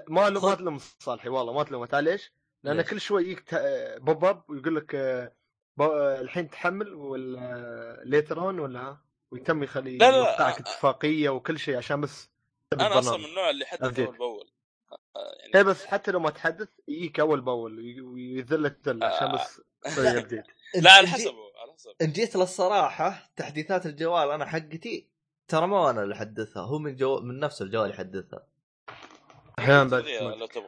ما 0.08 0.30
لو 0.30 0.40
ما 0.42 0.56
خذ- 0.56 0.58
تلوم 0.58 0.80
صالحي 1.00 1.30
والله 1.30 1.54
ما 1.54 1.64
تلوم. 1.64 1.86
تعال 1.86 2.04
ليش؟ 2.04 2.32
لأن؟ 2.64 2.82
كل 2.82 3.02
شوي 3.02 3.24
يجيك 3.24 3.40
ت- 3.40 3.98
pop 4.02 4.26
up 4.26 4.44
ويقول 4.50 4.76
لك 4.76 4.96
آه، 4.96 5.32
ب- 5.78 5.82
آه، 5.82 6.22
الحين 6.22 6.50
تحمل 6.50 6.94
ولا 6.94 8.02
later 8.06 8.44
on 8.44 8.60
ولا؟ 8.60 8.98
ويتم 9.32 9.64
يخلي 9.64 9.98
لا، 9.98 10.12
لا، 10.12 10.18
يوقعك 10.18 10.56
آه، 10.58 10.60
اتفاقية 10.62 11.30
وكل 11.30 11.60
شيء 11.60 11.78
عشان 11.78 12.02
بس 12.02 12.30
أنا 12.74 13.00
أصلا. 13.00 13.18
من 13.18 13.26
النوع 13.26 13.50
اللي 13.50 13.66
حدث 13.66 13.84
update. 13.84 14.08
اول 14.08 14.18
باول 14.18 14.52
آه، 15.16 15.36
يعني 15.40 15.52
إيه 15.56 15.62
بس 15.64 15.86
حتى 15.86 16.12
لو 16.12 16.20
ما 16.20 16.30
تحدث 16.30 16.70
يجيك 16.88 17.20
أول 17.20 17.42
بأول 17.42 17.80
وي- 17.80 18.02
ويذلك 18.02 18.78
ذل 18.88 19.04
عشان 19.04 19.28
آه. 19.28 19.34
بس 19.34 19.62
update 19.98 20.46
لا 20.84 20.92
على 20.92 21.08
حسبه 21.08 21.34
على 21.62 21.74
حسب 21.74 21.92
ان 22.02 22.12
جيت 22.12 22.36
للصراحه 22.36 23.32
تحديثات 23.36 23.86
الجوال 23.86 24.32
أنا 24.32 24.46
حقتي 24.46 25.10
ترى 25.48 25.68
مو 25.68 25.90
أنا 25.90 26.04
اللي 26.04 26.16
حدثها 26.16 26.64
هو 26.64 26.80
من 26.80 26.96
جو 26.96 27.20
من 27.20 27.40
نفس 27.40 27.62
الجوال 27.62 27.90
يحدثها 27.90 28.48
أحيانا 29.62 29.84
بعد 29.90 30.04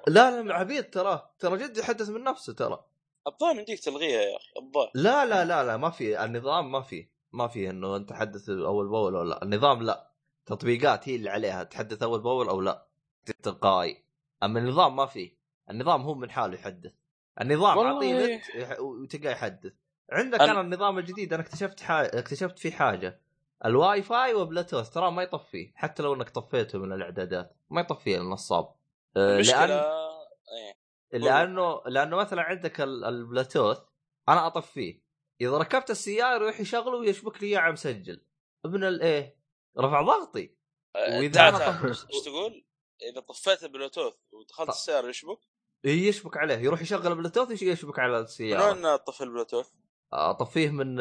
لا 0.07 0.41
لا 0.41 0.53
عبيد 0.55 0.89
ترى 0.89 1.29
ترى 1.39 1.57
جد 1.57 1.77
يحدث 1.77 2.09
من 2.09 2.23
نفسه 2.23 2.53
ترى. 2.53 2.85
الظاهر 3.27 3.55
يمديك 3.55 3.79
تلغيها 3.79 4.21
يا 4.21 4.37
أخي 4.37 4.51
الظاهر. 4.57 4.91
لا 4.95 5.25
لا 5.25 5.45
لا 5.45 5.63
لا 5.63 5.77
ما 5.77 5.89
في. 5.89 6.23
النظام 6.23 6.71
ما 6.71 6.81
في. 6.81 7.07
ما 7.31 7.47
في 7.47 7.69
إنه 7.69 7.95
أنت 7.95 8.09
تحدث 8.09 8.49
أول 8.49 8.87
بأول 8.89 9.15
ولا 9.15 9.29
لا. 9.29 9.43
النظام 9.43 9.83
لا. 9.83 10.11
تطبيقات 10.45 11.09
هي 11.09 11.15
اللي 11.15 11.29
عليها 11.29 11.63
تحدث 11.63 12.03
أول 12.03 12.19
بأول 12.21 12.49
أو 12.49 12.61
لا. 12.61 12.87
تلقائي. 13.43 14.03
أما 14.43 14.59
النظام 14.59 14.95
ما 14.95 15.05
فيه 15.05 15.37
النظام 15.69 16.01
هو 16.01 16.13
من 16.15 16.31
حاله 16.31 16.53
يحدث. 16.55 16.93
النظام 17.41 17.79
اعطيه 17.79 18.25
نت 18.35 18.41
يح- 18.55 18.79
وتلقاه 18.79 19.31
يحدث. 19.31 19.73
عندك 20.11 20.39
أنا- 20.39 20.41
أنا 20.41 20.61
النظام 20.61 20.97
الجديد 20.97 21.33
أنا 21.33 21.43
اكتشفت 21.43 21.79
حاجة 21.81 22.19
اكتشفت 22.19 22.59
فيه 22.59 22.71
حاجة. 22.71 23.19
الواي 23.65 24.01
فاي 24.01 24.33
وبلوتوث 24.33 24.89
ترى 24.89 25.11
ما 25.11 25.23
يطفيه 25.23 25.71
حتى 25.75 26.03
لو 26.03 26.13
إنك 26.13 26.29
طفيته 26.29 26.79
من 26.79 26.93
الإعدادات 26.93 27.55
ما 27.69 27.81
يطفيه 27.81 28.17
النصاب 28.17 28.73
المشكلة 29.17 29.65
لأن 29.67 29.83
إيه. 31.13 31.19
لأنه 31.19 31.81
لأنه 31.85 32.15
مثلا 32.17 32.41
عندك 32.41 32.81
ال- 32.81 33.05
البلوتوث 33.05 33.79
أنا 34.29 34.47
أطفيه 34.47 35.03
إذا 35.41 35.57
ركبت 35.57 35.89
السيارة 35.91 36.35
يروح 36.43 36.59
يشغله 36.59 36.97
ويشبك 36.97 37.43
لي 37.43 37.47
إياه 37.59 37.71
مسجل 37.71 38.25
ابن 38.65 38.83
الايه 38.83 39.39
رفع 39.79 40.01
ضغطي 40.01 40.55
آه، 40.95 41.27
طف- 41.27 41.85
إيش 41.85 42.05
إيش 42.13 42.21
تقول؟ 42.25 42.65
إذا 43.11 43.19
طفيت 43.21 43.63
البلوتوث 43.63 44.13
ودخلت 44.31 44.67
طف. 44.67 44.75
السيارة 44.75 45.07
يشبك 45.07 45.39
إيه، 45.85 46.07
يشبك 46.07 46.37
عليه 46.37 46.55
يروح 46.55 46.81
يشغل 46.81 47.07
البلوتوث 47.07 47.51
يش- 47.51 47.61
يشبك 47.61 47.99
على 47.99 48.11
من 48.17 48.23
السيارة 48.23 48.65
وين 48.67 48.95
طفي 48.95 49.23
البلوتوث؟ 49.23 49.69
أطفيه 50.13 50.69
من 50.69 50.95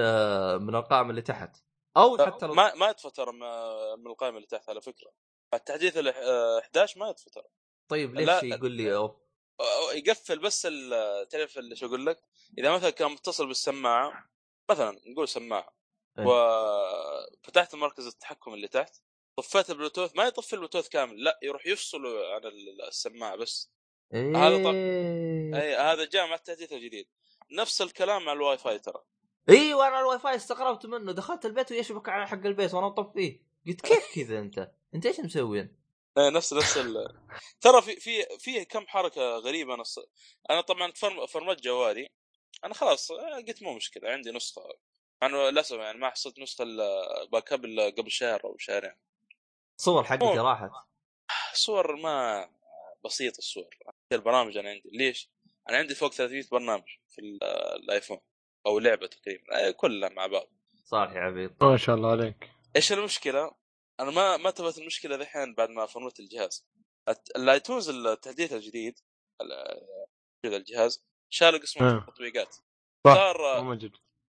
من 0.62 0.74
القائمة 0.74 1.10
اللي 1.10 1.22
تحت 1.22 1.56
أو 1.96 2.18
حتى 2.18 2.46
لو 2.46 2.54
ما 2.54 2.74
ما 2.74 2.88
يطفى 2.88 3.10
ترى 3.10 3.32
من 3.98 4.06
القائمة 4.10 4.36
اللي 4.36 4.46
تحت 4.48 4.68
على 4.68 4.80
فكرة 4.80 5.12
التحديث 5.54 5.96
ال 5.96 6.08
11 6.08 7.00
ما 7.00 7.08
يطفى 7.08 7.30
ترى 7.30 7.44
طيب 7.92 8.14
لا، 8.14 8.40
ليش 8.40 8.52
يقول 8.52 8.70
لي. 8.72 9.08
أو- 9.08 9.94
يقفل 9.94 10.38
بس 10.38 10.62
تعرف 11.30 11.58
اللي 11.58 11.76
شو 11.76 11.86
أقول 11.86 12.06
لك؟ 12.06 12.20
إذا 12.58 12.70
مثلا 12.70 12.90
كان 12.90 13.10
متصل 13.10 13.46
بالسماعة 13.46 14.30
مثلا 14.70 15.00
نقول 15.06 15.28
سماعة 15.28 15.74
إيه. 16.18 16.24
وفتحت 16.26 17.74
مركز 17.74 18.06
التحكم 18.06 18.54
اللي 18.54 18.68
تحت 18.68 18.94
طفيت 19.36 19.70
البلوتوث 19.70 20.16
ما 20.16 20.24
يطفي 20.24 20.52
البلوتوث 20.52 20.88
كامل 20.88 21.24
لا 21.24 21.38
يروح 21.42 21.66
يفصله 21.66 22.34
عن 22.34 22.44
ال- 22.44 22.82
السماعة 22.88 23.36
بس 23.36 23.70
هذا 24.14 24.64
طب- 24.64 24.74
إيه. 24.74 25.56
اي 25.62 25.76
هذا 25.76 26.04
جاء 26.04 26.26
مع 26.28 26.34
التحديث 26.34 26.72
الجديد 26.72 27.08
نفس 27.50 27.82
الكلام 27.82 28.24
مع 28.24 28.32
الواي 28.32 28.58
فاي 28.58 28.78
ترى 28.78 29.02
أيوه 29.48 29.88
أنا 29.88 30.00
الواي 30.00 30.18
فاي 30.18 30.36
استغربت 30.36 30.86
منه 30.86 31.12
دخلت 31.12 31.46
البيت 31.46 31.72
ويشبك 31.72 32.08
على 32.08 32.28
حق 32.28 32.46
البيت 32.46 32.74
وأنا 32.74 32.86
مطفيه 32.86 33.42
قلت 33.66 33.80
كيف 33.80 34.14
كذا 34.14 34.38
أنت؟ 34.38 34.70
أنت 34.94 35.06
إيش 35.06 35.20
مسوين؟ 35.20 35.81
إيه، 36.18 36.28
نفس 36.28 36.52
نفس 36.52 36.76
ال... 36.76 37.08
ترى 37.60 37.82
في 37.82 37.96
في 37.96 38.26
في 38.38 38.64
كم 38.64 38.86
حركة 38.86 39.36
غريبة. 39.36 39.74
أنا 39.74 39.82
ص... 39.82 39.98
أنا 40.50 40.60
طبعا 40.60 40.92
فرم... 40.92 41.26
فرمت 41.26 41.62
جوالي. 41.62 42.08
أنا 42.64 42.74
خلاص 42.74 43.10
آه، 43.10 43.36
قلت 43.36 43.62
مو 43.62 43.72
مشكلة 43.74 44.10
عندي 44.10 44.30
نسخة. 44.30 44.62
أنا 45.22 45.50
للأسف 45.50 45.76
يعني 45.76 45.98
ما 45.98 46.10
حصلت 46.10 46.38
نسخة 46.38 46.64
ال 47.22 47.52
backup 47.52 47.64
إلا 47.64 47.84
قبل 47.90 48.10
شهر 48.10 48.44
أو 48.44 48.56
شهرين. 48.58 48.92
صور 49.76 50.04
حقتي 50.04 50.24
أوه. 50.24 50.42
راحت. 50.42 50.70
صور 51.54 51.96
ما 51.96 52.48
بسيط 53.04 53.36
الصور. 53.38 53.76
البرامج 54.12 54.56
أنا 54.56 54.70
عندي. 54.70 54.90
ليش؟ 54.92 55.30
أنا 55.68 55.76
عندي 55.78 55.94
فوق 55.94 56.12
300 56.12 56.44
برنامج 56.52 56.84
في 57.08 57.20
ال- 57.20 57.44
الآيفون 57.82 58.20
أو 58.66 58.78
لعبة 58.78 59.06
تقريبا. 59.06 59.68
آه، 59.68 59.70
كلها 59.70 60.08
مع 60.08 60.26
بعض. 60.26 60.46
صالح 60.84 61.12
يا 61.12 61.20
عبيد. 61.20 61.54
ما 61.64 61.76
شاء 61.76 61.96
الله 61.96 62.10
عليك. 62.10 62.50
إيش 62.76 62.92
المشكلة؟ 62.92 63.61
أنا 64.02 64.10
ما 64.10 64.36
ما 64.36 64.50
تبت 64.50 64.78
المشكلة 64.78 65.16
ذحين 65.16 65.54
بعد 65.54 65.70
ما 65.70 65.86
فرمت 65.86 66.20
الجهاز. 66.20 66.66
الايتونز 67.36 67.88
التحديث 67.88 68.52
الجديد 68.52 68.98
كذا 70.42 70.56
الجهاز 70.56 71.04
شالوا 71.30 71.58
قسم 71.58 71.84
آه. 71.84 71.98
التطبيقات. 71.98 72.56
صار 73.06 73.62
موجود. 73.62 73.96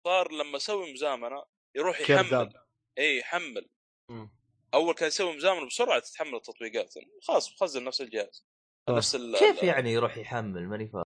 صار 0.06 0.32
لما 0.32 0.56
أسوي 0.56 0.92
مزامنة 0.92 1.44
يروح 1.76 2.00
يحمل. 2.00 2.52
إي 2.98 3.18
يحمل. 3.18 3.68
مم. 4.10 4.30
أول 4.74 4.94
كان 4.94 5.08
يسوي 5.08 5.36
مزامنة 5.36 5.66
بسرعة 5.66 5.98
تتحمل 5.98 6.34
التطبيقات. 6.34 6.94
خلاص 7.22 7.52
مخزن 7.52 7.84
نفس 7.84 8.00
الجهاز. 8.00 8.46
آه. 8.88 8.92
نفس 8.92 9.14
ال 9.14 9.38
كيف 9.38 9.62
يعني 9.62 9.92
يروح 9.92 10.16
يحمل؟ 10.16 10.68
ماني 10.68 10.88
فاهم. 10.88 11.04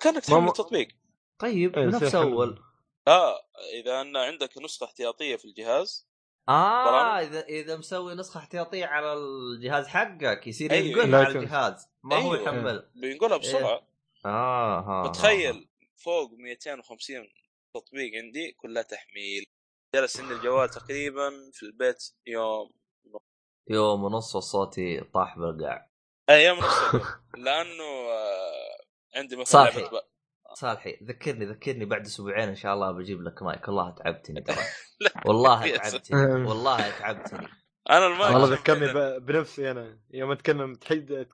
كأنك 0.00 0.24
تحمل 0.24 0.48
التطبيق. 0.48 0.88
طيب 1.38 1.78
إيه، 1.78 1.84
نفس. 1.84 2.14
أول. 2.14 2.62
لا 3.08 3.46
إذا 3.80 4.00
أن 4.00 4.16
عندك 4.16 4.58
نسخة 4.58 4.84
احتياطيه 4.84 5.36
في 5.36 5.44
الجهاز 5.44 6.11
آه 6.48 6.84
برامج. 6.84 7.22
اذا 7.26 7.40
إذا 7.46 7.76
مسوي 7.76 8.14
نسخة 8.14 8.38
احتياطية 8.38 8.86
على 8.86 9.12
الجهاز 9.12 9.86
حقك 9.86 10.46
يصير 10.46 10.70
أيوة. 10.70 10.86
ينقلها 11.02 11.24
على. 11.24 11.38
الجهاز 11.38 11.88
ما 12.02 12.16
هو 12.16 12.34
أيوة. 12.34 12.44
يحمل 12.44 12.90
بينقلها 12.94 13.36
بسرعة 13.36 13.82
آه 14.26 14.80
ها 14.80 15.08
متخيل 15.08 15.68
فوق 16.04 16.30
250 16.32 17.28
تطبيق 17.76 18.14
عندي 18.24 18.52
كلها 18.52 18.82
تحميل 18.82 19.44
جلس 19.96 20.20
عندي 20.20 20.34
الجوال 20.34 20.68
تقريبا 20.68 21.30
في 21.52 21.62
البيت 21.62 22.02
يوم 22.26 22.70
يوم 23.70 24.04
ونص 24.04 24.36
وصوتي 24.36 25.00
طاح 25.00 25.38
بالقاع 25.38 25.90
أيام 26.30 26.56
نص 26.58 26.64
اليوم. 26.94 27.06
لأنه 27.46 27.84
آه، 27.84 28.80
عندي 29.16 29.36
مثلا 29.36 29.44
صالحي. 29.64 29.80
لعبة. 29.80 30.02
صالحي 30.54 30.98
ذكرني 31.02 31.44
ذكرني 31.44 31.84
بعد 31.84 32.06
أسبوعين 32.06 32.48
إن 32.48 32.54
شاء 32.54 32.74
الله 32.74 32.92
بجيب 32.92 33.22
لك 33.22 33.42
مايك. 33.42 33.68
والله 33.68 33.90
تعبتني 33.90 34.40
ترى. 34.46 34.56
والله 35.26 35.76
تعبتني 35.76 36.44
والله 36.44 36.98
تعبتني. 36.98 37.48
أنا 37.90 38.06
المايك 38.06 38.34
والله 38.34 38.54
ذكرني 38.54 39.18
بنفسي 39.20 39.70
أنا. 39.70 39.98
يوم 40.10 40.30
أتكلم 40.30 40.74
تحيد. 40.74 41.28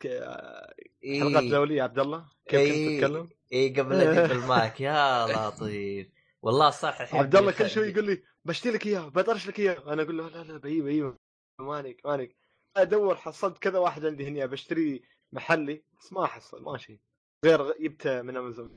حلقات 1.20 1.42
الأولية 1.42 1.82
عبد 1.82 1.98
الله. 1.98 2.28
كيف 2.48 2.60
كنت 2.60 2.70
إيه. 2.70 3.00
تتكلم؟ 3.00 3.28
إي 3.52 3.68
قبل 3.68 3.98
لا 3.98 4.10
أجيب 4.24 4.36
المايك 4.36 4.80
يا 4.80 5.26
لطيف. 5.26 6.08
والله 6.42 6.70
صح 6.70 7.00
الحين 7.00 7.20
عبد 7.20 7.36
الله 7.36 7.52
كل 7.52 7.70
شوي 7.70 7.88
يقول 7.88 8.04
لي 8.06 8.22
بشتري 8.44 8.72
لك 8.72 8.86
اياه 8.86 9.08
بطرش 9.08 9.48
لك 9.48 9.58
اياه 9.58 9.92
أنا 9.92 10.02
أقول 10.02 10.18
له 10.18 10.28
لا 10.28 10.42
لا 10.42 10.58
بجيب 10.58 10.84
بجيب 10.84 11.16
مانك 11.60 12.00
مانك 12.04 12.36
أدور 12.76 13.16
حصلت 13.16 13.58
كذا 13.58 13.78
واحد 13.78 14.06
عندي 14.06 14.28
هنا 14.28 14.46
بشتري 14.46 15.02
محلي 15.32 15.82
بس 16.00 16.12
ما 16.12 16.24
احصل 16.24 16.62
ماشي 16.62 17.00
غير 17.44 17.74
جبته 17.80 18.22
من 18.22 18.36
امازون 18.36 18.76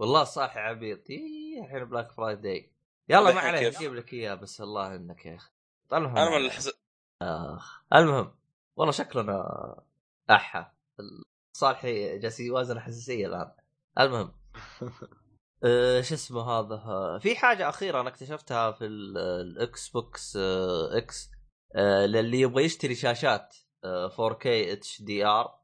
والله 0.00 0.24
صح 0.24 0.56
يا 0.56 0.60
عبيط. 0.60 1.10
إيه، 1.10 1.64
الحين 1.64 1.84
بلاك 1.84 2.10
فرايداي 2.12 2.72
يلا 3.08 3.20
ما 3.20 3.30
الحين 3.30 3.48
عليه 3.54 3.58
كيف؟ 3.68 3.76
نجيب 3.76 3.94
لك 3.94 4.12
إياه 4.12 4.34
بس 4.34 4.60
الله 4.60 4.94
إنك 4.94 5.26
يا 5.26 5.36
أخي. 5.36 5.50
المهم 5.92 6.16
أنا 6.16 6.30
من 6.30 6.44
الحز... 6.44 6.70
المهم 7.94 8.34
والله 8.76 8.92
شكلنا 8.92 9.44
أحا. 10.30 10.72
صالحي 11.56 12.18
جالس 12.18 12.40
يوازن 12.40 12.80
حساسية 12.80 13.26
الآن. 13.26 13.52
المهم 14.00 14.32
أه 15.64 16.00
شو 16.00 16.14
اسمه 16.14 16.42
هذا؟ 16.42 16.74
آه، 16.74 17.18
في 17.18 17.36
حاجة 17.36 17.68
أخيرة 17.68 18.00
أنا 18.00 18.08
اكتشفتها 18.08 18.72
في 18.72 18.86
ال- 18.86 19.18
ال 19.18 19.88
Xbox 19.88 20.36
آه، 20.36 20.98
X 20.98 21.30
آه، 21.76 22.06
للي 22.06 22.40
يبغى 22.40 22.64
يشتري 22.64 22.94
شاشات 22.94 23.56
آه، 23.84 24.08
4K 24.08 24.46
HDR 24.46 25.60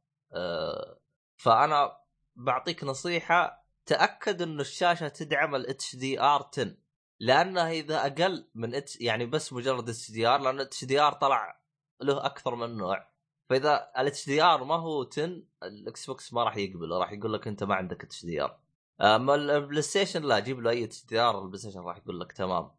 فأنا 1.37 1.97
بعطيك 2.37 2.85
نصيحة 2.85 3.66
تأكد 3.87 4.43
إنه 4.43 4.61
الشاشة 4.61 5.09
تدعم 5.09 5.55
ال 5.55 5.97
HDR 5.97 6.51
10 6.53 6.77
لأنه 7.21 7.71
إذا 7.71 8.07
أقل 8.07 8.49
من 8.55 8.75
H 8.75 9.01
يعني 9.01 9.27
بس 9.27 9.53
مجرد 9.53 9.89
HDR 9.89 10.41
لأن 10.41 10.55
ال 10.55 10.85
HDR 10.85 11.13
طلع 11.13 11.61
له 12.01 12.27
أكثر 12.27 12.55
من 12.55 12.77
نوع. 12.77 13.09
فإذا 13.51 13.91
ال 13.99 14.27
HDR 14.27 14.65
ما 14.65 14.75
هو 14.75 15.07
10 15.13 15.43
ال 15.63 16.07
Xbox 16.07 16.33
ما 16.33 16.45
راح 16.45 16.57
يقبله 16.57 16.99
راح 16.99 17.13
يقول 17.13 17.33
لك 17.33 17.49
أنت 17.49 17.65
ما 17.65 17.75
عندك 17.75 18.05
HDR 18.05 18.59
أما 19.01 19.35
ال 19.35 19.83
PlayStation 19.83 20.23
لا 20.23 20.39
جيب 20.39 20.61
له 20.61 20.71
أي 20.71 20.85
HDR 20.85 21.43
ال 21.43 21.59
PlayStation 21.59 21.81
راح 21.81 21.97
يقول 21.97 22.21
لك 22.21 22.33
تمام. 22.33 22.71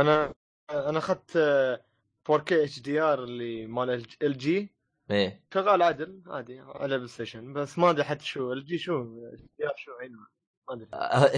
أنا 0.00 0.34
أنا 0.70 0.98
أخذت 0.98 1.36
آه، 1.36 1.84
4K 2.32 2.52
HDR 2.52 3.24
اللي 3.24 3.66
مال 3.66 4.04
LG 4.22 4.72
إيه. 5.12 5.44
شغال 5.54 5.82
عدل 5.82 6.22
عادي 6.26 6.60
على 6.60 6.96
PlayStation 6.96 7.52
بس 7.52 7.78
ما 7.78 7.90
ادري 7.90 8.04
حتى 8.04 8.24
شو 8.24 8.52
LG 8.52 8.78
شو 8.78 9.00
R 9.62 9.74
شو 9.76 9.92
عينه 10.00 10.18
ما 10.18 10.74
أدري. 10.74 10.88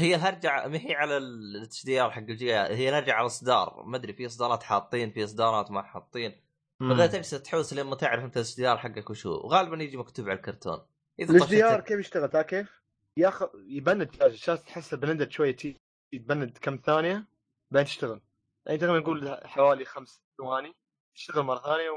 هي 0.01 0.15
الهرجة 0.15 0.69
ما 0.69 0.79
هي 0.79 0.95
على 0.95 1.17
ال 1.17 1.51
H 1.51 1.85
DR 1.85 2.11
حق 2.11 2.19
ال 2.19 2.31
LG 2.31 2.55
هي 2.55 2.89
الهرجة 2.89 3.13
على 3.13 3.21
الاصدار 3.21 3.83
ما 3.87 3.97
أدري 3.97 4.13
في 4.13 4.27
اصدارات 4.27 4.63
حاطين 4.63 5.11
في 5.11 5.25
اصدارات 5.25 5.71
ما 5.71 5.83
حاطين. 5.83 6.41
فغير 6.81 7.09
تجلس 7.09 7.31
تحوس 7.31 7.75
لما 7.75 7.97
تعرف 7.97 8.25
أنت 8.25 8.37
ال 8.37 8.57
HDR 8.57 8.79
حقك 8.79 9.11
وشو 9.11 9.31
وغالبا 9.31 9.83
يجي 9.83 9.97
مكتوب 9.97 10.29
على 10.29 10.37
الكرتون. 10.37 10.87
ال 11.21 11.49
HDR 11.49 11.81
كيف 11.81 11.99
يشتغل؟ 12.01 12.29
تعرف 12.29 12.47
كيف؟ 12.47 12.83
ياخذ 13.17 13.49
يبند 13.67 14.09
الشاشة 14.09 14.27
الشاشة 14.27 14.63
تحسها 14.63 14.97
بندت 14.97 15.31
شوية 15.31 15.57
تبند 16.13 16.59
كم 16.61 16.81
ثانية 16.85 17.29
بعدين 17.71 17.87
تشتغل. 17.87 18.21
يعني 18.67 18.79
تقريبا 18.79 18.99
نقول 18.99 19.41
حوالي 19.45 19.85
خمس 19.85 20.23
ثواني 20.39 20.75
تشتغل 21.15 21.43
مرة 21.43 21.59
ثانية 21.59 21.91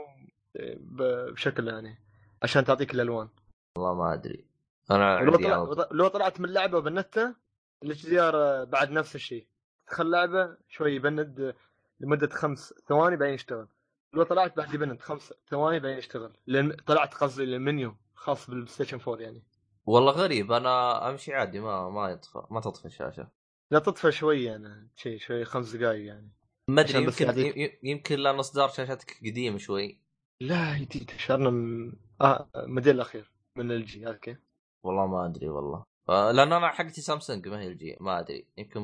بشكل 0.80 1.68
يعني 1.68 1.98
عشان 2.44 2.66
تعطيك 2.66 2.94
الألوان. 2.94 3.30
والله 3.78 3.94
ما 3.94 4.14
أدري. 4.14 4.46
أنا 4.92 5.20
لو, 5.20 5.36
طلع... 5.36 5.88
لو 5.92 6.08
طلعت 6.08 6.40
من 6.40 6.50
لعبة 6.50 6.78
وبندتها 6.78 7.36
ال 7.84 8.06
HDR 8.06 8.66
بعد 8.66 8.92
نفس 8.92 9.16
الشيء. 9.16 9.48
تدخل 9.88 10.10
لعبة 10.10 10.58
شوي 10.70 10.96
يبند 10.96 11.56
لمدة 12.00 12.30
خمس 12.30 12.74
ثواني 12.88 13.16
بعدين 13.18 13.36
يشتغل. 13.36 13.68
لو 14.14 14.24
طلعت 14.24 14.58
بعد 14.58 14.74
يبند 14.74 15.02
خمس 15.02 15.34
ثواني 15.50 15.80
بعدين 15.80 15.98
يشتغل. 15.98 16.34
لأن 16.48 16.72
طلعت 16.72 17.14
قصدي 17.14 17.46
للمنيو 17.46 17.96
خاص 18.16 18.50
بال 18.50 18.68
PlayStation 18.68 19.00
4 19.08 19.22
يعني. 19.22 19.44
والله 19.86 20.12
غريب. 20.12 20.52
أنا 20.52 21.10
أمشي 21.10 21.34
عادي 21.34 21.60
ما 21.60 21.90
ما 21.90 22.10
يطفى 22.10 22.44
ما 22.50 22.62
تطفى 22.62 22.86
الشاشة. 22.86 23.28
لا 23.72 23.80
تطفى 23.80 24.12
شوي 24.12 24.56
أنا 24.56 24.88
شيء 24.96 25.20
شوي 25.20 25.46
خمس 25.46 25.76
دقائق 25.76 26.06
يعني. 26.06 26.32
ما 26.68 26.82
أدري 26.82 27.04
يمكن 27.04 27.78
يمكن 27.84 28.20
لأن 28.20 28.40
اصدار 28.40 28.70
شاشتك 28.70 29.18
قديم 29.26 29.58
شوي. 29.58 30.07
لا 30.42 30.78
جديد 30.78 31.12
شهرنا 31.18 31.50
من 31.50 31.94
آه 32.22 32.50
الموديل 32.56 32.96
الأخير 32.96 33.32
من 33.56 33.72
LG 33.72 34.06
عارف 34.06 34.18
كيف؟ 34.18 34.38
والله 34.84 35.08
ما 35.08 35.26
أدري 35.26 35.50
والله. 35.50 35.84
آه 36.10 36.32
لأن 36.32 36.54
أنا 36.54 36.70
حقتي 36.70 37.02
سامسونج 37.02 37.48
ما 37.48 37.62
هي 37.62 37.68
LG 37.68 37.98
ما 38.00 38.20
أدري. 38.20 38.48
يمكن 38.58 38.84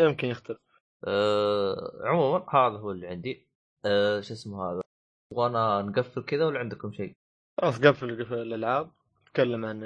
يمكن 0.00 0.28
يختلف. 0.28 0.58
آه 1.04 2.02
عموما 2.04 2.46
هذا 2.50 2.78
هو 2.78 2.90
اللي 2.90 3.06
عندي. 3.06 3.46
آه 3.84 4.20
شو 4.20 4.34
اسمه 4.34 4.72
هذا؟ 4.72 4.80
وأنا 5.32 5.82
نقفل 5.82 6.22
كذا 6.22 6.44
ولا 6.46 6.58
عندكم 6.58 6.92
شيء؟ 6.92 7.12
خلاص 7.60 7.80
قفل 7.80 8.24
قفل 8.24 8.34
الألعاب. 8.34 8.92
نتكلم 9.22 9.64
عن 9.64 9.84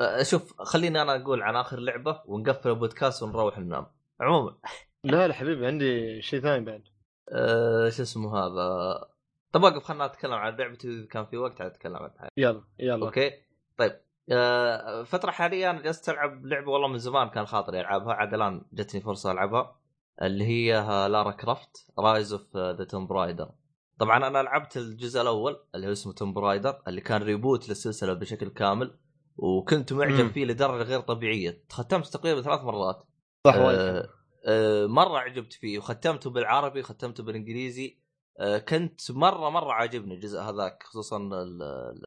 آه 0.00 0.22
شوف 0.22 0.62
خليني 0.62 1.02
أنا 1.02 1.16
أقول 1.22 1.42
عن 1.42 1.56
آخر 1.56 1.78
لعبة 1.78 2.22
ونقفل 2.26 2.70
البودكاست 2.70 3.22
ونروح 3.22 3.58
ننام. 3.58 3.86
عموما 4.20 4.56
لا 5.04 5.28
لا 5.28 5.34
حبيبي 5.34 5.66
عندي 5.66 6.22
شيء 6.22 6.40
ثاني 6.40 6.64
بعد. 6.64 6.84
آه 7.28 7.88
شو 7.88 8.02
اسمه 8.02 8.38
هذا؟ 8.38 9.15
طب 9.56 9.62
وقف 9.62 9.82
خلنا 9.82 10.06
نتكلم 10.06 10.32
عن 10.32 10.56
لعبتي 10.56 10.88
إذا 10.88 11.06
كان 11.06 11.26
في 11.26 11.36
وقت 11.36 11.60
اتكلم 11.60 11.96
عنها. 11.96 12.28
يلا 12.36 12.62
يلا. 12.78 13.06
okay؟ 13.06 13.30
طيب 13.78 14.00
آه 14.32 15.02
فترة 15.02 15.30
حاليا 15.30 15.70
أنا 15.70 15.80
جلست 15.80 16.08
العب 16.08 16.46
لعبة 16.46 16.70
والله 16.70 16.88
من 16.88 16.98
زمان 16.98 17.28
كان 17.28 17.46
خاطري 17.46 17.80
ألعبها 17.80 18.14
عاد 18.14 18.34
الآن 18.34 18.62
جتني 18.72 19.00
فرصة 19.00 19.32
ألعبها 19.32 19.80
اللي 20.22 20.44
هي 20.44 20.72
Lara 21.08 21.30
Croft 21.30 21.92
Rise 21.98 22.32
of 22.32 22.56
the 22.56 22.84
Tomb 22.84 23.06
Raider 23.06 23.50
طبعا 23.98 24.26
أنا 24.26 24.42
لعبت 24.42 24.76
الجزء 24.76 25.20
الأول 25.22 25.56
اللي 25.74 25.86
هو 25.86 25.92
اسمه 25.92 26.12
Tomb 26.12 26.32
Raider 26.32 26.82
اللي 26.88 27.00
كان 27.00 27.22
reboot 27.22 27.68
للسلسلة 27.68 28.12
بشكل 28.12 28.48
كامل 28.48 28.98
وكنت 29.36 29.92
معجب. 29.92 30.32
فيه 30.32 30.44
لدرجة 30.44 30.82
غير 30.82 31.00
طبيعية. 31.00 31.64
ختمت 31.70 32.06
تقريبا 32.06 32.42
ثلاث 32.42 32.60
مرات. 32.60 33.06
صح 33.46 33.54
آه 33.54 34.08
آه 34.46 34.86
مرة 34.86 35.18
عجبت 35.18 35.52
فيه 35.52 35.78
وختمته 35.78 36.30
بالعربي 36.30 36.82
ختمته 36.82 37.22
بالإنجليزي. 37.22 37.86
آه 37.86 38.05
كنت 38.68 39.10
مرة 39.10 39.50
مرة 39.50 39.72
عاجبني 39.72 40.14
الجزء 40.14 40.40
هذاك 40.40 40.82
خصوصا 40.82 41.16
ال- 41.16 41.62
ال- 41.62 42.04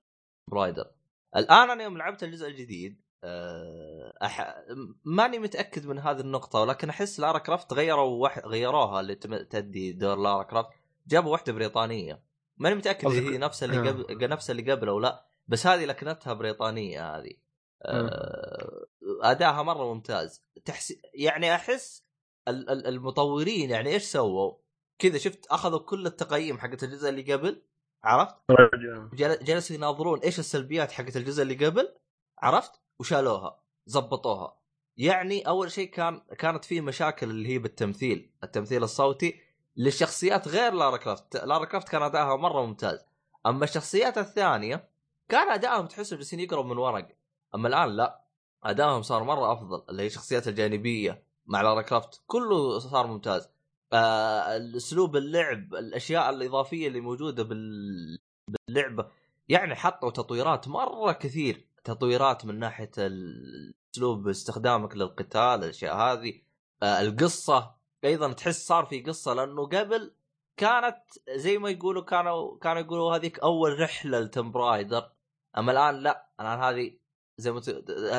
برايدر 0.52 0.92
الآن 1.36 1.70
أنا 1.70 1.84
يوم 1.84 1.98
لعبت 1.98 2.24
الجزء 2.24 2.48
الجديد 2.48 3.02
آه، 3.24 4.14
أح... 4.24 4.56
ماني 5.06 5.40
متأكد 5.40 5.88
من 5.88 6.00
هذه 6.00 6.20
النقطة 6.20 6.60
ولكن 6.60 6.90
أحس 6.90 7.20
لارا 7.20 7.38
كرافت 7.38 7.74
غيروا 7.74 8.24
وح... 8.24 8.40
غيروها 8.40 9.00
اللي 9.00 9.16
تم... 9.16 9.38
تدي 9.38 9.92
دور 9.92 10.18
لارا 10.18 10.44
كرافت. 10.44 10.70
جابوا 11.08 11.32
واحدة 11.32 11.54
بريطانية. 11.54 12.24
ماني 12.58 12.76
متأكد 12.76 13.08
إذا 13.12 13.32
هي 13.32 13.38
نفس 13.38 13.64
اللي 13.64 13.90
آه. 13.90 13.92
قبل 13.92 14.30
نفس 14.30 14.52
اللي 14.52 14.72
قبل 14.72 14.88
أو 14.90 15.00
لأ 15.00 15.26
بس 15.48 15.68
هذه 15.68 15.86
لكنتها 15.86 16.34
بريطانية 16.34 17.18
هذه. 17.18 17.34
آه، 17.86 18.86
ادائها 19.24 19.64
مرة 19.64 19.94
ممتاز. 19.94 20.44
تحس 20.66 20.94
يعني 21.14 21.56
أحس 21.56 22.04
ال- 22.48 22.70
ال- 22.70 22.88
المطورين 22.88 23.70
يعني 23.70 23.90
إيش 23.90 24.04
سووا؟ 24.04 24.54
كذا 25.00 25.18
شفت 25.18 25.45
أخذوا 25.47 25.80
كل 25.80 26.06
التقييم 26.06 26.58
حقت 26.60 26.84
الجزء 26.84 27.10
اللي 27.10 27.34
قبل 27.34 27.62
عرفت؟ 28.04 28.36
جل- 29.14 29.43
جلسوا 29.43 29.76
يناظرون 29.76 30.20
إيش 30.20 30.39
السلبيات 30.39 30.91
حقت 30.91 31.18
الجزء 31.18 31.43
اللي 31.43 31.66
قبل 31.66 31.93
عرفت؟ 32.39 32.72
وشالوها 33.00 33.60
زبطوها. 33.86 34.58
يعني 34.97 35.47
أول 35.47 35.72
شيء 35.72 35.89
كان 35.89 36.22
كانت 36.38 36.66
فيه 36.66 36.82
مشاكل 36.82 37.30
اللي 37.30 37.50
هي 37.50 37.58
بالتمثيل 37.60 38.30
التمثيل 38.43 38.84
الصوتي 38.84 39.41
للشخصيات 39.78 40.47
غير 40.47 40.74
لارا 40.74 40.97
كرافت. 40.97 41.38
لارا 41.38 41.66
كرافت 41.66 41.89
كان 41.89 42.02
ادائها 42.04 42.36
مرة 42.36 42.66
ممتاز. 42.66 43.06
أما 43.45 43.64
الشخصيات 43.64 44.18
الثانية 44.18 44.89
كان 45.30 45.50
ادائهم 45.52 45.86
تحسهم 45.88 46.20
جالسين 46.20 46.39
يقروا 46.39 46.64
من 46.64 46.78
ورق. 46.78 47.08
أما 47.56 47.68
الآن 47.68 47.89
لا 47.89 48.22
ادائهم 48.64 49.02
صار 49.02 49.24
مرة 49.24 49.54
أفضل 49.54 49.84
اللي 49.89 50.02
هي 50.04 50.08
الشخصيات 50.08 50.47
الجانبية 50.47 51.24
مع 51.45 51.62
لارا 51.62 51.82
كرافت. 51.82 52.22
كله 52.28 52.80
صار 52.80 53.08
ممتاز. 53.08 53.50
اسلوب 53.94 55.16
اللعب 55.16 55.76
الأشياء 55.76 56.30
الإضافية 56.30 56.88
اللي 56.88 57.00
موجودة 57.02 57.44
بال... 57.44 58.20
باللعبه 58.48 59.12
يعني 59.50 59.76
حطوا 59.76 60.12
تطويرات 60.12 60.68
مرة 60.68 61.12
كثير. 61.12 61.66
تطويرات 61.84 62.46
من 62.46 62.60
ناحية 62.60 62.92
اسلوب 63.96 64.28
استخدامك 64.28 64.96
للقتال 64.96 65.40
الأشياء 65.40 65.96
هذه. 65.96 66.42
آه 66.84 67.02
القصة 67.02 67.76
أيضا 68.06 68.34
تحس 68.34 68.68
صار 68.68 68.86
في 68.86 69.02
قصة 69.02 69.34
لأنه 69.34 69.66
قبل 69.68 70.14
كانت 70.58 71.04
زي 71.30 71.58
ما 71.58 71.70
يقولوا 71.70 72.04
كانوا 72.04 72.58
كانوا 72.58 72.82
يقولوا 72.82 73.16
هذيك 73.16 73.40
أول 73.40 73.80
رحلة 73.80 74.20
لتمبرايدر 74.20 75.12
أما 75.58 75.72
الآن 75.72 75.96
لا 76.04 76.30
الآن 76.40 76.60
هذه 76.60 76.98
زي 77.38 77.52
ما 77.52 77.60
ت... 77.60 77.70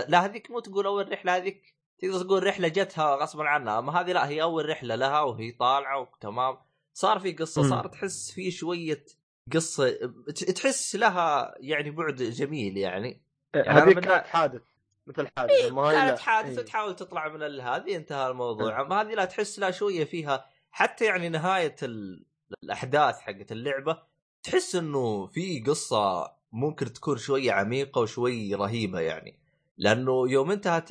لا 0.08 0.24
هذيك 0.24 0.50
مو 0.50 0.60
تقول 0.60 0.86
أول 0.86 1.12
رحلة 1.12 1.36
هذيك 1.36 1.74
تقدر 2.02 2.24
تقول 2.24 2.46
رحلة 2.46 2.68
جتها 2.68 3.16
غصبا 3.16 3.44
عنها 3.44 3.78
أما 3.78 4.00
هذه 4.00 4.12
لا 4.12 4.28
هي 4.28 4.42
أول 4.42 4.68
رحلة 4.68 4.94
لها 4.94 5.20
وهي 5.20 5.52
طالعة 5.52 6.00
وتمام. 6.00 6.56
صار 6.92 7.18
في 7.18 7.32
قصة 7.32 7.62
صار 7.62 7.86
تحس 7.86 8.30
في 8.30 8.50
شوية 8.50 9.04
قصة 9.52 10.12
تحس 10.56 10.96
لها 10.96 11.54
يعني 11.60 11.90
بعد 11.90 12.14
جميل 12.14 12.76
يعني, 12.76 13.22
يعني 13.54 13.68
هذه 13.68 13.92
كانت 13.92 14.26
حادث 14.26 14.62
مثل 15.06 15.28
حادث 15.36 15.50
إيه 15.50 15.70
ما 15.70 15.92
كانت 15.92 16.18
حادث 16.18 16.58
إيه. 16.58 16.64
تحاول 16.64 16.96
تطلع 16.96 17.28
من 17.28 17.60
هذه 17.60 17.96
انتهى 17.96 18.30
الموضوع. 18.30 18.76
إيه. 18.76 18.86
أما 18.86 19.00
هذه 19.00 19.14
لا 19.14 19.24
تحس 19.24 19.58
لها 19.58 19.70
شوية 19.70 20.04
فيها 20.04 20.46
حتى 20.70 21.04
يعني 21.04 21.28
نهاية 21.28 21.76
ال... 21.82 22.24
الأحداث 22.62 23.18
حقت 23.18 23.52
اللعبة 23.52 24.02
تحس 24.42 24.76
إنه 24.76 25.26
في 25.26 25.64
قصة 25.66 26.32
ممكن 26.52 26.92
تكون 26.92 27.16
شوية 27.18 27.52
عميقة 27.52 28.00
وشوي 28.00 28.54
رهيبة 28.54 29.00
يعني. 29.00 29.38
لأنه 29.78 30.30
يوم 30.30 30.50
انتهت 30.50 30.88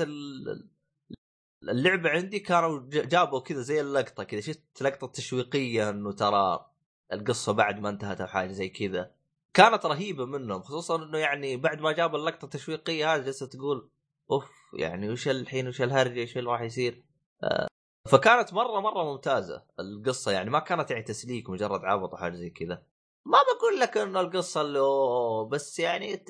اللعبة 1.63 2.09
عندي 2.09 2.39
كانوا 2.39 2.81
جابوا 2.89 3.39
كذا 3.39 3.61
زي 3.61 3.81
اللقطة 3.81 4.23
كذا 4.23 4.41
شفت 4.41 4.81
لقطة 4.81 5.07
تشويقية 5.07 5.89
إنه 5.89 6.11
ترى 6.11 6.65
القصة 7.13 7.51
بعد 7.53 7.79
ما 7.79 7.89
انتهت 7.89 8.21
أو 8.21 8.27
حاجة 8.27 8.51
زي 8.51 8.69
كذا. 8.69 9.11
كانت 9.53 9.85
رهيبة 9.85 10.25
منهم 10.25 10.61
خصوصا 10.61 11.03
إنه 11.03 11.17
يعني 11.17 11.57
بعد 11.57 11.81
ما 11.81 11.91
جاب 11.91 12.15
اللقطة 12.15 12.45
التشويقية 12.45 13.15
هذه 13.15 13.21
جالسه 13.21 13.45
تقول 13.47 13.89
أوف 14.31 14.51
يعني 14.73 15.09
وش 15.09 15.27
الحين 15.27 15.67
وش 15.67 15.81
الهرجة 15.81 16.19
إيش 16.19 16.37
اللي 16.37 16.49
راح 16.49 16.61
يصير؟ 16.61 17.03
آه 17.43 17.67
فكانت 18.09 18.53
مرة 18.53 18.79
مرة 18.79 19.03
ممتازة 19.03 19.63
القصة 19.79 20.31
يعني 20.31 20.49
ما 20.49 20.59
كانت 20.59 20.91
يعني 20.91 21.03
تسليك 21.03 21.49
مجرد 21.49 21.85
عبط 21.85 22.13
وحاجه 22.13 22.35
زي 22.35 22.49
كذا. 22.49 22.83
ما 23.25 23.37
بقول 23.37 23.79
لك 23.79 23.97
انه 23.97 24.21
القصة 24.21 24.61
اللي 24.61 24.79
أوه 24.79 25.49
بس 25.49 25.79
يعني 25.79 26.25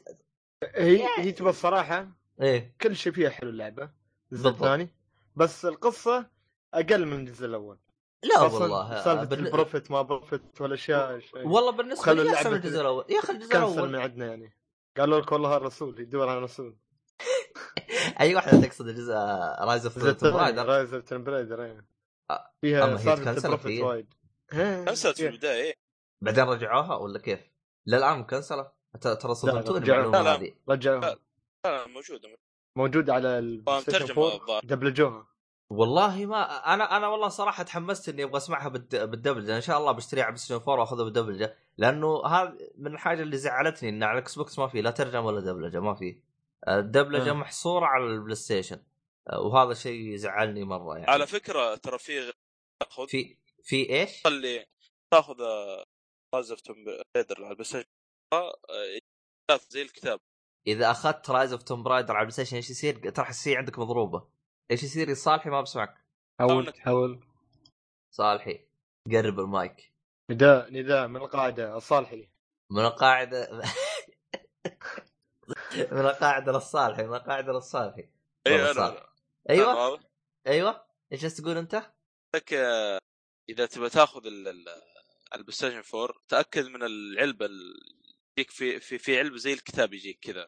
هي 0.76 1.00
يعني... 1.00 1.10
هي 1.18 1.32
تبى 1.32 1.50
الصراحة 1.50 2.08
إيه. 2.42 2.76
كل 2.82 2.96
شيء 2.96 3.14
فيها 3.14 3.30
حلو 3.30 3.50
اللعبة 3.50 3.92
الثاني 4.34 4.90
بس 5.36 5.66
القصة 5.66 6.30
أقل 6.74 7.06
من 7.06 7.20
الجزء 7.20 7.46
الأول. 7.46 7.78
لا 8.24 8.42
والله 8.42 9.04
سالفة 9.04 9.24
بن... 9.24 9.46
ال 9.46 9.52
prophet 9.52 9.92
ما 9.92 10.02
prophet 10.02 10.62
والأشياء 10.62 11.22
والله 11.36 11.72
بالنسبة 11.72 12.14
لي 12.14 12.34
أحسن 12.34 12.50
من 12.50 12.56
الجزء 12.56 12.82
الأول. 12.82 13.06
يا 13.10 13.20
أخي 13.20 13.34
الجزء 13.34 13.58
الأول. 13.58 13.90
من 13.90 13.96
عندنا 13.96 14.26
يعني. 14.26 14.54
قالوا 14.98 15.20
لك 15.20 15.32
والله 15.32 15.58
الرسول 15.58 16.00
يدور 16.00 16.30
على 16.30 16.38
الرسول. 16.38 16.76
أي 18.22 18.36
واحدة 18.36 18.62
تقصد 18.62 18.88
الجزء 18.88 19.14
Rise 19.60 19.86
of 19.86 19.98
Rise 19.98 20.94
of 20.94 21.04
Tomb 21.04 21.24
Raider 21.24 21.84
فيها 22.62 22.98
سالفة 22.98 23.48
بروفيت 23.48 23.82
وايد. 23.82 24.14
كنسلت 24.52 25.18
في 25.18 25.28
البداية 25.28 25.64
إيه. 25.64 25.74
بعدين 26.22 26.44
رجعوها 26.44 26.96
ولا 26.96 27.20
كيف؟ 27.20 27.40
للآن 27.88 28.20
مكنسله 28.20 28.72
ترى 29.02 29.36
صدمتوني 29.36 29.80
بالمعلومة 29.80 30.20
هذه. 30.20 30.52
رجعوها. 30.70 31.16
لا 31.66 31.88
موجودة. 31.88 32.30
موجوده 32.78 33.14
على 33.14 33.40
البلاي 33.40 33.84
دبلجوها 34.64 35.28
والله 35.70 36.26
ما 36.26 36.74
أنا 36.74 36.98
أنا 36.98 37.08
والله 37.08 37.28
صراحة 37.28 37.64
تحمست 37.64 38.10
إني 38.10 38.24
أبغى 38.24 38.38
أسمعها 38.38 38.70
بالدبلجه 38.70 39.56
إن 39.56 39.62
شاء 39.62 39.78
الله 39.78 39.92
بشتريها 39.92 40.24
على 40.24 40.36
بلاي 40.50 40.62
4 40.62 40.80
وأخذها 40.80 41.04
بالدبلجه 41.04 41.58
لأنه 41.78 42.26
هذا 42.26 42.58
من 42.78 42.94
الحاجة 42.94 43.22
اللي 43.22 43.38
زعلتني 43.38 43.90
إن 43.90 44.04
على 44.04 44.18
ال 44.18 44.36
Xbox 44.36 44.60
ما 44.60 44.68
في 44.68 44.82
لا 44.82 44.92
ترجمة 44.92 45.26
ولا 45.26 45.40
دبلجه 45.40 45.80
ما 45.80 45.96
في. 45.96 46.22
الدبلجه 46.68 47.30
أه. 47.30 47.34
محصورة 47.34 47.86
على 47.86 48.04
ال 48.04 48.36
PlayStation 48.36 48.84
وهذا 49.34 49.74
شيء 49.74 50.16
زعلني 50.16 50.64
مرة 50.64 50.98
يعني. 50.98 51.12
على 51.12 51.28
فكرة 51.28 51.76
ترى 51.76 51.98
في 51.98 52.34
تاخذ 52.84 53.08
في 53.08 53.38
في 53.64 53.90
إيش؟ 53.90 54.24
خلي 54.24 54.66
تاخذ 55.14 55.42
Rise 56.36 56.52
of 56.52 56.62
Tomb 56.62 56.86
Raider 57.16 57.36
على 57.38 57.50
ال 57.50 57.66
PlayStation 57.66 57.86
زي 59.70 59.82
الكتاب. 59.82 60.20
إذا 60.68 60.92
أخذت 60.92 61.30
Rise 61.30 61.52
of 61.52 61.64
Tomb 61.64 61.84
Raider 61.84 62.14
على 62.14 62.22
ال 62.22 62.32
PlayStation 62.32 62.56
إيش 62.56 62.70
يصير؟ 62.70 63.10
ترى 63.10 63.30
السي 63.30 63.58
عندك 63.58 63.80
مضروبة. 63.80 64.30
إيش 64.72 64.84
يصير؟ 64.84 65.10
يا 65.10 65.14
صالحي؟ 65.14 65.50
ما 65.50 65.62
بسمعك. 65.62 66.06
حاول 66.40 66.74
حاول. 66.80 67.20
صالحي. 68.12 68.68
قرب 69.12 69.40
المايك. 69.40 69.94
نداء 70.32 70.74
نداء 70.74 71.08
من 71.08 71.16
القاعدة 71.16 71.78
الصالحي. 71.78 72.30
من 72.72 72.86
القاعدة. 72.86 73.50
من 75.92 76.00
القاعدة 76.00 76.52
للصالحي 76.52 77.04
من 77.04 77.16
القاعدة 77.16 77.54
للصالحي. 77.54 78.10
أيوه. 78.48 78.72
أنا 78.72 79.10
أيوه 79.50 80.00
أيوه. 80.48 80.86
إيش 81.12 81.22
تقول 81.22 81.58
أنت؟ 81.58 81.84
لك 82.36 82.54
إذا 83.50 83.66
تبغى 83.66 83.90
تاخذ 83.90 84.22
ال 85.36 85.52
PlayStation 85.52 85.98
4 86.00 86.16
تأكد 86.28 86.66
من 86.66 86.84
العلبة 86.84 87.50
يجيك 88.40 88.52
في 88.52 88.80
في 88.80 88.98
في 88.98 89.20
علبه 89.20 89.38
زي 89.38 89.54
الكتاب 89.54 89.94
يجيك 89.94 90.20
كذا 90.22 90.48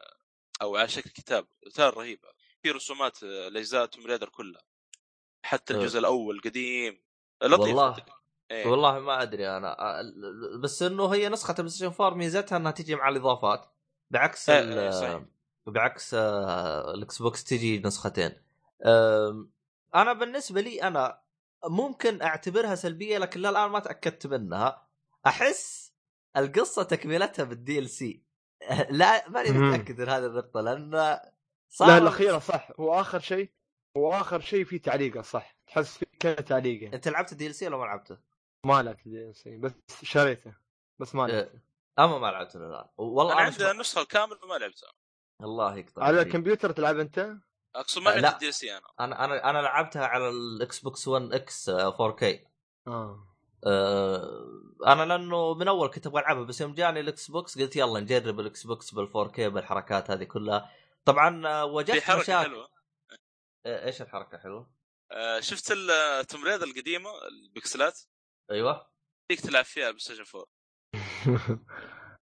أو 0.62 0.76
على 0.76 0.88
شكل 0.88 1.10
كتاب. 1.10 1.46
ترى 1.74 1.90
رهيبه 1.90 2.28
في 2.62 2.70
رسومات 2.70 3.22
الأجزاء 3.22 3.86
Tomb 3.86 4.06
Raider 4.06 4.28
كلها. 4.28 4.62
حتى 5.42 5.74
الجزء 5.74 5.98
الأول 5.98 6.40
قديم 6.40 7.02
لطيف 7.42 7.60
والله 7.60 7.96
إيه. 8.50 8.66
والله 8.66 8.98
ما 8.98 9.22
أدري 9.22 9.56
أنا. 9.56 9.76
بس 10.62 10.82
إنه 10.82 11.14
هي 11.14 11.28
نسخة 11.28 11.50
ال 11.50 11.70
PlayStation 11.70 11.92
4 12.00 12.14
ميزتها 12.14 12.56
إنها 12.56 12.70
تجي 12.70 12.94
مع 12.94 13.08
الإضافات. 13.08 13.74
بعكس 14.10 14.50
إيه 14.50 14.90
صحيح. 14.90 15.24
بعكس 15.66 16.14
ال 16.14 17.22
Xbox 17.22 17.44
تجي 17.44 17.78
نسختين. 17.78 18.42
أنا 19.94 20.12
بالنسبة 20.12 20.60
لي 20.60 20.82
أنا 20.82 21.22
ممكن 21.64 22.22
أعتبرها 22.22 22.74
سلبية 22.74 23.18
لكن 23.18 23.40
للآن 23.40 23.70
ما 23.70 23.80
تأكدت 23.80 24.26
منها. 24.26 24.88
أحس 25.26 25.81
القصة 26.36 26.82
تكملتها 26.82 27.44
بال 27.44 27.78
DLC 27.78 28.22
لا 28.90 29.28
ماني 29.28 29.50
متأكد 29.50 30.00
من 30.00 30.08
هذه 30.08 30.26
النقطة 30.26 30.60
لأن 30.60 31.20
صار 31.68 31.88
لا 31.88 31.98
الأخيرة 31.98 32.38
صح. 32.38 32.68
هو 32.80 33.00
آخر 33.00 33.18
شيء 33.18 33.52
هو 33.96 34.12
آخر 34.12 34.40
شيء 34.40 34.64
في 34.64 34.78
تعليقة 34.78 35.22
صح. 35.22 35.56
تحس 35.66 35.98
في 35.98 36.06
كذا 36.20 36.34
تعليقة. 36.34 36.94
أنت 36.94 37.08
لعبت 37.08 37.32
ال 37.32 37.54
DLC 37.54 37.66
ولا 37.66 37.76
ما 37.76 37.84
لعبته؟ 37.84 38.18
ما 38.66 38.82
لعبت 38.82 39.06
ال 39.06 39.36
DLC 39.36 39.56
بس 39.56 39.72
شريته. 40.02 40.54
بس 40.98 41.14
ما 41.14 41.26
لعبته. 41.26 41.60
أما 41.98 42.18
ما 42.18 42.26
لعبته 42.26 42.56
الان 42.56 42.88
والله 42.96 43.32
أنا 43.32 43.40
عندي 43.40 43.70
النسخه 43.70 44.02
الكامله 44.02 44.44
وما 44.44 44.54
لعبتها. 44.54 44.92
الله 45.42 45.76
يقطع 45.76 46.04
على 46.04 46.22
الكمبيوتر 46.22 46.72
تلعب 46.72 46.98
أنت؟ 46.98 47.36
أقصد 47.74 48.02
ما 48.02 48.10
لعبت 48.10 48.34
ال 48.34 48.54
DLC 48.54 48.72
أنا. 48.72 48.86
أنا 49.00 49.24
أنا 49.24 49.50
أنا 49.50 49.58
لعبتها 49.58 50.06
على 50.06 50.28
ال 50.28 50.80
Xbox 50.80 51.32
One 51.32 51.59
X 51.59 51.68
4K 51.68 52.46
آه 52.86 52.90
آه. 52.90 53.31
أنا 54.86 55.04
لأنه 55.04 55.54
من 55.54 55.68
أول 55.68 55.90
كنت 55.90 56.06
أبغى 56.06 56.20
ألعبها 56.20 56.44
بس 56.44 56.60
يوم 56.60 56.74
جاني 56.74 57.00
ال 57.00 57.30
Xbox 57.30 57.58
قلت 57.58 57.76
يلا 57.76 58.00
نجرب 58.00 58.40
ال 58.40 58.66
Xbox 58.66 58.94
بال 58.94 59.10
4K 59.16 59.48
بالحركات 59.48 60.10
هذه 60.10 60.24
كلها 60.24 60.70
طبعا 61.04 61.46
آه، 61.46 61.64
وجدت 61.64 61.98
في 61.98 62.00
حركة 62.00 62.20
مشاكل. 62.20 62.50
حلوة 62.50 62.68
إيش 63.66 64.02
الحركة 64.02 64.38
حلوة؟ 64.38 64.70
آه 65.12 65.40
شفت 65.40 65.72
ال 65.72 65.86
Tomb 65.86 66.44
Raider 66.44 66.66
القديمة 66.66 67.10
البكسلات؟ 67.28 68.00
أيوه 68.50 68.86
فيك 69.28 69.40
تلعب 69.40 69.64
فيها 69.64 69.90
PlayStation 69.90 70.24
4 70.34 70.46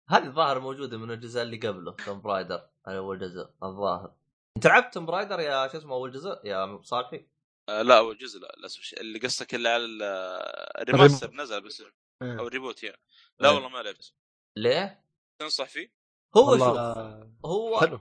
هذه 0.09 0.25
الظاهر 0.25 0.59
موجودة 0.59 0.97
من 0.97 1.11
الجزء 1.11 1.41
اللي 1.41 1.57
قبله 1.57 1.91
Tomb 1.91 2.21
Raider 2.21 2.69
أول 2.87 3.19
جزء 3.19 3.49
الظاهر 3.63 4.15
أنت 4.57 4.67
لعبت 4.67 4.93
Tomb 4.93 5.05
Raider 5.05 5.39
يا 5.39 5.67
شو 5.67 5.77
اسمه 5.77 5.95
أول 5.95 6.11
جزء 6.11 6.39
يا 6.43 6.81
صالحي؟ 6.83 7.27
آه 7.69 7.81
لا 7.81 7.97
اول 7.97 8.17
جزء 8.17 8.39
لا 8.39 8.55
للأسف 8.57 8.93
اللي 8.93 9.19
قصدك 9.19 9.55
اللي 9.55 9.69
على 9.69 9.85
ال 10.81 10.87
remaster 10.87 11.33
نزل 11.33 11.61
بس 11.61 11.83
إيه. 12.21 12.39
أو 12.39 12.47
ال 12.47 12.52
reboot 12.52 12.83
يعني. 12.83 13.01
لا 13.39 13.49
والله 13.49 13.69
ما 13.69 13.77
لعبت. 13.77 14.13
ليه؟ 14.57 15.03
تنصح 15.39 15.69
فيه؟ 15.69 15.93
هو 16.37 16.57
شوف 16.57 16.77
هو 17.45 17.79
حلو. 17.79 17.99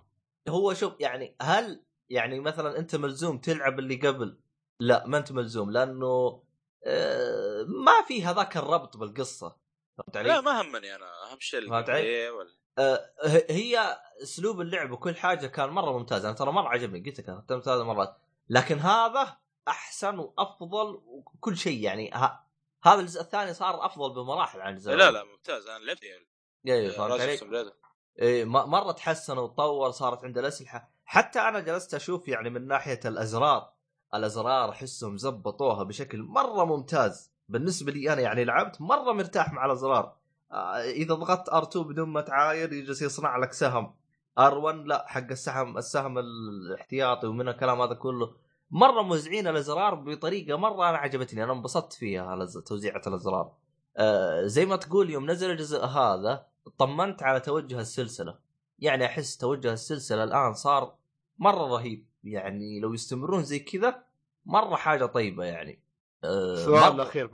هو 0.49 0.75
شوف 0.75 0.93
يعني 1.01 1.37
هل 1.43 1.85
يعني 2.11 2.41
مثلا 2.41 2.79
أنت 2.79 2.97
ملزوم 2.97 3.39
تلعب 3.39 3.79
اللي 3.79 3.97
قبل؟ 3.97 4.41
لا 4.81 5.07
ما 5.07 5.19
أنت 5.19 5.33
ملزوم 5.33 5.71
لأنه 5.71 6.43
آه، 6.85 7.63
ما 7.63 8.03
في 8.09 8.25
هذاك 8.25 8.57
الربط 8.57 8.97
بالقصة. 8.97 9.57
فهمت 9.99 10.17
علي؟ 10.17 10.29
لا 10.29 10.41
ما 10.41 10.61
همني 10.61 10.95
أنا. 10.95 11.07
أهم 11.33 11.41
شيء 11.41 11.71
فهمت 11.71 11.91
علي؟ 11.91 12.31
ولا... 12.31 12.51
آه، 12.79 13.11
هي 13.51 13.99
أسلوب 14.23 14.61
اللعب 14.61 14.91
وكل 14.91 15.17
حاجة 15.17 15.47
كان 15.47 15.69
مرة 15.69 15.99
ممتاز. 15.99 16.25
أنا 16.25 16.35
ترى 16.35 16.53
مرة 16.53 16.69
عجبني 16.69 17.11
قلت 17.11 17.21
لك 17.21 17.39
ختمت 17.39 17.65
ثلاث 17.65 17.81
مرات 17.81 18.17
لكن 18.49 18.79
هذا 18.79 19.39
أحسن 19.69 20.19
وأفضل 20.19 21.01
وكل 21.07 21.57
شيء 21.57 21.81
يعني. 21.81 22.11
ها 22.15 22.47
هذا 22.83 23.01
الجزء 23.01 23.21
الثاني 23.21 23.55
صار 23.55 23.87
أفضل 23.87 24.15
بمراحل 24.15 24.61
عن 24.61 24.73
الجزء 24.73 24.93
لا 24.93 25.11
لا 25.11 25.25
ممتاز. 25.25 25.67
أنا 25.67 25.85
لعبت 25.85 26.03
يعني. 26.03 26.27
أيوه 26.67 26.93
فهمت 26.93 27.21
علي؟ 27.21 27.73
إيه 28.19 28.45
مرة 28.45 28.93
تحسن 28.93 29.39
وتطور 29.39 29.91
صارت 29.91 30.25
عنده 30.25 30.41
الأسلحة. 30.41 30.91
حتى 31.05 31.41
أنا 31.41 31.61
جلست 31.61 31.95
أشوف 31.95 32.29
يعني 32.29 32.51
من 32.51 32.67
ناحية 32.67 33.01
الأزرار 33.05 33.73
الأزرار 34.15 34.71
أحسهم 34.71 35.17
زبطوها 35.17 35.83
بشكل 35.83 36.23
مرة 36.23 36.65
ممتاز. 36.65 37.33
بالنسبة 37.49 37.93
لي 37.93 38.13
أنا 38.13 38.21
يعني 38.21 38.45
لعبت 38.45 38.81
مرة 38.81 39.13
مرتاح 39.13 39.53
مع 39.53 39.67
الأزرار. 39.67 40.17
آه، 40.53 40.83
إذا 40.83 41.15
ضغطت 41.15 41.51
R2 41.51 41.79
بدون 41.79 42.09
ما 42.09 42.21
تعاير 42.21 42.73
يجلس 42.73 43.03
يصنع 43.03 43.37
لك 43.37 43.53
سهم. 43.53 43.95
R1 44.41 44.87
لا 44.87 45.05
حق 45.09 45.31
السهم 45.31 45.79
السهم 45.79 46.19
الاحتياطي 46.19 47.27
ومن 47.27 47.49
الكلام 47.49 47.81
هذا 47.81 47.95
كله. 47.95 48.35
مرة 48.71 49.03
موزعين 49.03 49.47
الأزرار 49.47 49.95
بطريقة 49.95 50.57
مرة 50.59 50.89
أنا 50.91 50.99
عجبتني 50.99 51.45
أنا 51.45 51.53
انبسطت 51.53 51.93
فيها 51.93 52.47
توزيعه 52.67 53.03
الأزرار. 53.07 53.53
آه 53.97 54.47
زي 54.47 54.67
ما 54.67 54.77
تقول 54.77 55.11
يوم 55.11 55.31
نزل 55.31 55.51
الجزء 55.51 55.85
هذا 55.85 56.47
طمنت 56.79 57.23
على 57.23 57.41
توجه 57.41 57.81
السلسلة. 57.81 58.39
يعني 58.79 59.07
أحس 59.07 59.37
توجه 59.37 59.73
السلسلة 59.73 60.25
الآن 60.25 60.55
صار 60.55 60.97
مرة 61.39 61.67
رهيب. 61.77 62.07
يعني 62.25 62.81
لو 62.81 62.95
يستمرون 62.95 63.43
زي 63.43 63.59
كذا 63.59 64.05
مرة 64.47 64.77
حاجة 64.77 65.07
طيبة 65.07 65.45
يعني. 65.45 65.83
آه 66.25 66.55
السؤال 66.55 66.83
مرة- 66.83 66.95
الأخير 66.95 67.31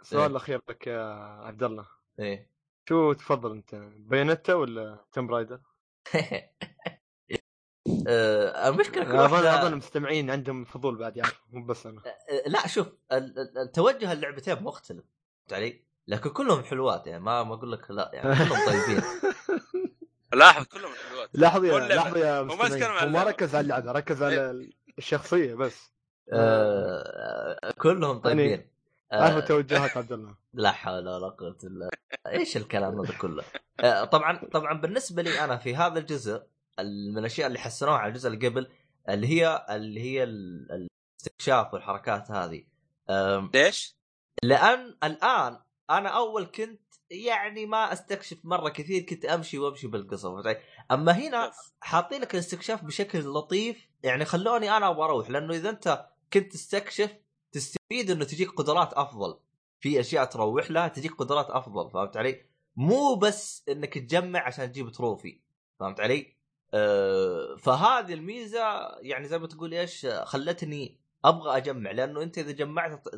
السؤال 0.00 0.20
إيه. 0.20 0.26
الأخير 0.26 0.60
لك 0.68 0.86
يا 0.86 1.00
عبد 1.44 1.62
الله. 1.62 1.86
إيه. 2.20 2.50
شو 2.88 3.12
تفضل 3.12 3.52
أنت 3.52 3.74
Bayonetta 3.98 4.54
ولا 4.54 5.04
Tomb 5.12 5.30
Raider؟ 5.30 5.60
آه 8.08 8.68
المشكلة 8.68 9.04
كل 9.04 9.16
اظن 9.46 9.72
المستمعين 9.72 10.30
عندهم 10.30 10.64
فضول 10.64 10.96
بعد 10.98 11.16
يعرفوا 11.16 11.44
مو 11.52 11.66
بس 11.66 11.86
أنا. 11.86 12.00
آه، 12.06 12.48
لا 12.48 12.66
شوف 12.66 12.86
ال- 13.12 13.38
ال- 13.38 13.58
التوجه 13.58 14.12
اللعبتين 14.12 14.62
مختلف 14.62 15.04
فهمت 15.48 15.52
علي؟ 15.52 15.82
لكن 16.08 16.30
كلهم 16.30 16.62
حلوات 16.62 17.06
يعني 17.06 17.22
ما 17.22 17.42
ما 17.42 17.54
أقول 17.54 17.72
لك 17.72 17.90
لا 17.90 18.10
يعني 18.14 18.34
كلهم 18.36 18.66
طيبين. 18.66 19.02
لاحظ 20.34 20.64
كلهم 20.64 20.92
حلوات. 21.10 21.30
لاحظ 21.34 21.64
يا. 21.64 21.78
لاحظ 21.78 22.16
يا 22.16 22.38
هو 22.38 22.44
ما 22.44 22.52
يتكلم 22.52 22.66
مستمعين 22.66 22.84
عن 22.84 22.92
هو 22.92 22.98
ما 22.98 23.04
اللعبة. 23.08 23.30
ركز 23.30 23.54
على 23.54 23.62
اللعبة 23.64 23.92
ركز 23.92 24.22
على 24.22 24.68
الشخصية 24.98 25.54
بس. 25.54 25.92
آه 26.32 27.72
كلهم 27.78 28.18
طيبين. 28.18 28.70
عارف 29.12 29.34
آه 29.36 29.40
توجهات 29.40 29.96
عبد 29.96 30.12
الله. 30.12 30.34
لا 30.54 30.72
حول 30.72 31.08
ولا 31.08 31.28
قوة 31.28 31.58
إلا 31.64 31.90
إيش 32.26 32.56
الكلام 32.56 33.00
هذا 33.00 33.14
كله؟ 33.18 33.42
آه 33.80 34.04
طبعا 34.04 34.40
طبعا 34.52 34.80
بالنسبة 34.80 35.22
لي 35.22 35.44
أنا 35.44 35.56
في 35.56 35.76
هذا 35.76 35.98
الجزء 35.98 36.34
ال- 36.34 36.46
من 36.80 37.18
الأشياء 37.18 37.46
اللي 37.46 37.58
حسنوها 37.58 37.96
على 37.98 38.08
الجزء 38.08 38.28
اللي 38.28 38.48
قبل 38.48 38.68
اللي 39.08 39.26
هي 39.28 39.66
اللي 39.70 40.00
هي 40.00 40.22
ال- 40.22 40.88
الاستكشاف 41.20 41.74
والحركات 41.74 42.30
هذه 42.30 42.64
ليش؟ 43.54 43.96
لأن 44.42 44.96
الآن 45.04 45.58
أنا 45.90 46.08
أول 46.08 46.44
كنت 46.46 46.80
يعني 47.10 47.66
ما 47.66 47.92
أستكشف 47.92 48.38
مرة 48.44 48.68
كثير 48.68 49.02
كنت 49.02 49.24
أمشي 49.24 49.58
وأمشي 49.58 49.86
بالقصة؟ 49.88 50.56
أما 50.90 51.12
هنا. 51.12 51.52
حاطين 51.80 52.20
لك 52.20 52.34
الاستكشاف 52.34 52.84
بشكل 52.84 53.18
لطيف 53.18 53.88
يعني 54.02 54.24
خلوني 54.24 54.70
أنا 54.76 54.90
أبغى 54.90 55.04
أروح 55.04 55.30
لأنه 55.30 55.54
إذا 55.54 55.70
أنت 55.70 56.06
كنت 56.32 56.52
تستكشف 56.52 57.10
تستفيد 57.52 58.10
إنه 58.10 58.24
تجيك 58.24 58.50
قدرات 58.50 58.92
أفضل 58.92 59.38
في 59.80 60.00
أشياء 60.00 60.24
تروح 60.24 60.70
لها 60.70 60.88
تجيك 60.88 61.12
قدرات 61.14 61.50
أفضل 61.50 61.90
فهمت 61.90 62.16
علي؟ 62.16 62.46
مو 62.76 63.14
بس 63.14 63.64
إنك 63.68 63.94
تجمع 63.98 64.46
عشان 64.46 64.72
تجيب 64.72 64.92
تروفي 64.92 65.40
فهمت 65.80 66.00
علي؟ 66.00 66.35
أه 66.74 67.56
فهذه 67.56 68.14
الميزة 68.14 68.88
يعني 69.00 69.28
زي 69.28 69.38
ما 69.38 69.46
تقول 69.46 69.74
إيش 69.74 70.06
خلتني 70.06 71.00
أبغى 71.24 71.56
أجمع 71.56 71.90
لأنه 71.90 72.22
أنت 72.22 72.38
إذا 72.38 72.52
جمعت 72.52 73.08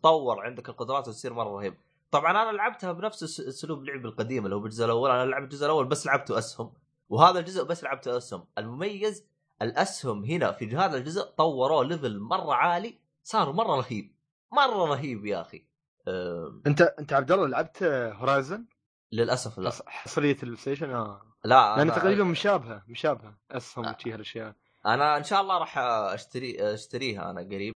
تطور 0.00 0.40
عندك 0.40 0.68
القدرات 0.68 1.08
وتصير 1.08 1.32
مرة 1.32 1.48
رهيب. 1.48 1.74
طبعا 2.10 2.30
أنا 2.30 2.56
لعبتها 2.56 2.92
بنفس 2.92 3.40
اسلوب 3.40 3.84
لعب 3.84 4.06
القديم 4.06 4.44
اللي 4.44 4.56
هو 4.56 4.60
بالجزء 4.60 4.84
الأول. 4.84 5.10
أنا 5.10 5.30
لعبت 5.30 5.44
الجزء 5.44 5.64
الأول 5.66 5.86
بس 5.86 6.06
لعبته 6.06 6.38
أسهم 6.38 6.72
وهذا 7.08 7.38
الجزء 7.38 7.64
بس 7.64 7.84
لعبته 7.84 8.16
أسهم. 8.16 8.44
المميز 8.58 9.24
الأسهم 9.62 10.24
هنا 10.24 10.52
في 10.52 10.76
هذا 10.76 10.96
الجزء 10.96 11.22
طوروه 11.22 11.84
level 11.84 12.18
مرة 12.18 12.54
عالي 12.54 12.98
صار 13.24 13.52
مرة 13.52 13.76
رهيب. 13.76 14.16
مرة 14.52 14.84
رهيب 14.86 15.26
يا 15.26 15.40
أخي. 15.40 15.66
أه 16.08 16.60
أنت 16.66 16.80
أنت 16.80 17.12
عبد 17.12 17.32
الله 17.32 17.46
لعبت 17.46 17.82
Horizon 17.82 18.64
للأسف 19.12 19.58
لا 19.58 19.70
حصرية 19.86 20.36
البلاي 20.42 20.94
آه 20.94 21.22
لا 21.44 21.76
لأن 21.76 21.92
تقريبا 21.92 22.24
مشابهة 22.24 22.82
مشابهة 22.88 23.34
أسهم 23.50 23.84
آه. 23.84 23.94
وشي 23.98 24.12
هالأشياء 24.12 24.54
أنا 24.86 25.16
إن 25.16 25.24
شاء 25.24 25.40
الله 25.40 25.58
راح 25.58 25.78
أشتري 25.78 26.74
أشتريها 26.74 27.30
أنا 27.30 27.40
قريب 27.40 27.74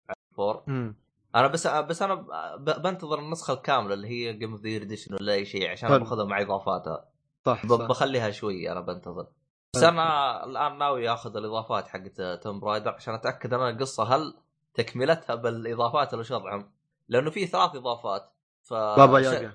امم 0.67 0.95
أنا 1.35 1.47
بس 1.47 1.67
بس 1.67 2.01
أنا 2.01 2.15
بنتظر 2.55 3.19
النسخة 3.19 3.53
الكاملة 3.53 3.93
اللي 3.93 4.07
هي 4.07 4.33
game 4.33 4.51
of 4.51 4.61
the 4.61 4.75
edition 4.75 5.13
ولا 5.13 5.33
أي 5.33 5.45
شيء 5.45 5.71
عشان 5.71 5.89
حلو. 5.89 5.99
باخذها 5.99 6.25
مع 6.25 6.41
إضافاتها 6.41 7.05
صح, 7.45 7.65
صح. 7.65 7.75
بخليها 7.75 8.31
شوي 8.31 8.71
أنا 8.71 8.79
بنتظر 8.79 9.27
بس 9.75 9.81
حلو. 9.81 9.89
أنا 9.89 10.43
الآن 10.45 10.77
ناوي 10.77 11.09
آخذ 11.09 11.37
الإضافات 11.37 11.87
حقت 11.87 12.21
Tomb 12.21 12.59
Raider 12.59 12.91
عشان 12.91 13.13
أتأكد 13.13 13.53
أنا 13.53 13.69
القصة 13.69 14.15
هل 14.15 14.33
تكملتها 14.73 15.35
بالإضافات 15.35 16.13
ولا 16.13 16.23
شو؟ 16.23 16.61
لأنه 17.09 17.29
في 17.29 17.45
ثلاث 17.47 17.75
إضافات 17.75 18.33
ف 18.61 18.73
بابا 18.73 19.19
ياغا 19.19 19.53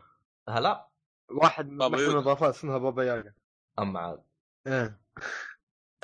هلا 0.48 0.88
واحد 1.30 1.68
من 1.70 1.80
يوغا. 1.98 2.12
الاضافات 2.12 2.54
اسمها 2.54 2.78
بابا 2.78 3.04
ياغا 3.04 3.34
اما 3.78 4.00
عاد. 4.00 4.24
إيه. 4.66 5.00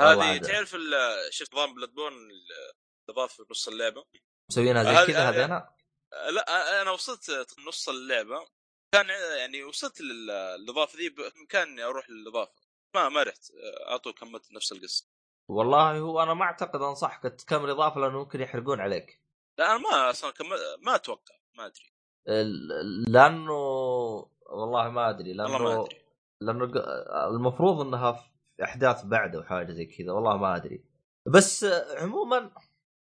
هذه. 0.00 0.38
تعرف 0.38 0.74
ال- 0.74 1.32
شفت 1.34 1.54
نظام 1.54 1.74
Bloodborne 1.74 2.28
الاضافه 3.08 3.44
في 3.44 3.50
نص 3.50 3.68
اللعبة؟ 3.68 4.04
مسوينها 4.50 4.82
زي 4.82 5.06
كذا 5.12 5.28
هذه- 5.28 5.28
هذينا؟ 5.38 5.74
لا 6.30 6.82
أنا 6.82 6.90
وصلت 6.90 7.30
نص 7.68 7.88
اللعبة. 7.88 8.46
كان 8.94 9.08
يعني 9.38 9.64
وصلت 9.64 10.00
لل- 10.00 10.30
الإضافة 10.30 10.98
ذي 10.98 11.08
بإمكاني 11.08 11.70
اني 11.72 11.82
أروح 11.82 12.10
للإضافة. 12.10 12.52
ما 12.94 13.08
ما 13.08 13.22
رحت. 13.22 13.52
على 13.86 13.98
طول 13.98 14.12
كملت 14.12 14.52
نفس 14.52 14.72
القصة. 14.72 15.06
والله 15.48 15.98
هو 15.98 16.22
أنا 16.22 16.34
ما 16.34 16.44
أعتقد 16.44 16.82
أنصحك 16.82 17.22
تكمل 17.22 17.70
إضافة 17.70 18.00
لأنه 18.00 18.18
ممكن 18.18 18.40
يحرقون 18.40 18.80
عليك. 18.80 19.20
لا 19.58 19.70
أنا 19.70 19.78
ما 19.78 20.10
أصلا 20.10 20.30
كمل 20.30 20.58
ما 20.78 20.94
أتوقع 20.94 21.34
ما 21.54 21.66
أدري. 21.66 21.92
ال- 22.28 23.12
لأنه 23.12 23.60
والله 24.50 24.88
ما 24.90 25.10
أدري 25.10 25.30
والله 25.30 25.46
ما 25.48 25.58
لأنه 25.58 25.84
أدري. 25.84 25.96
لأنه 26.40 26.64
المفروض 27.36 27.80
إنها 27.80 28.12
في 28.12 28.30
أحداث 28.64 29.04
بعده 29.04 29.38
وحاجه 29.38 29.72
زي 29.72 29.86
كذا 29.86 30.12
والله 30.12 30.36
ما 30.36 30.56
أدري. 30.56 30.84
بس 31.26 31.66
عموما 31.98 32.50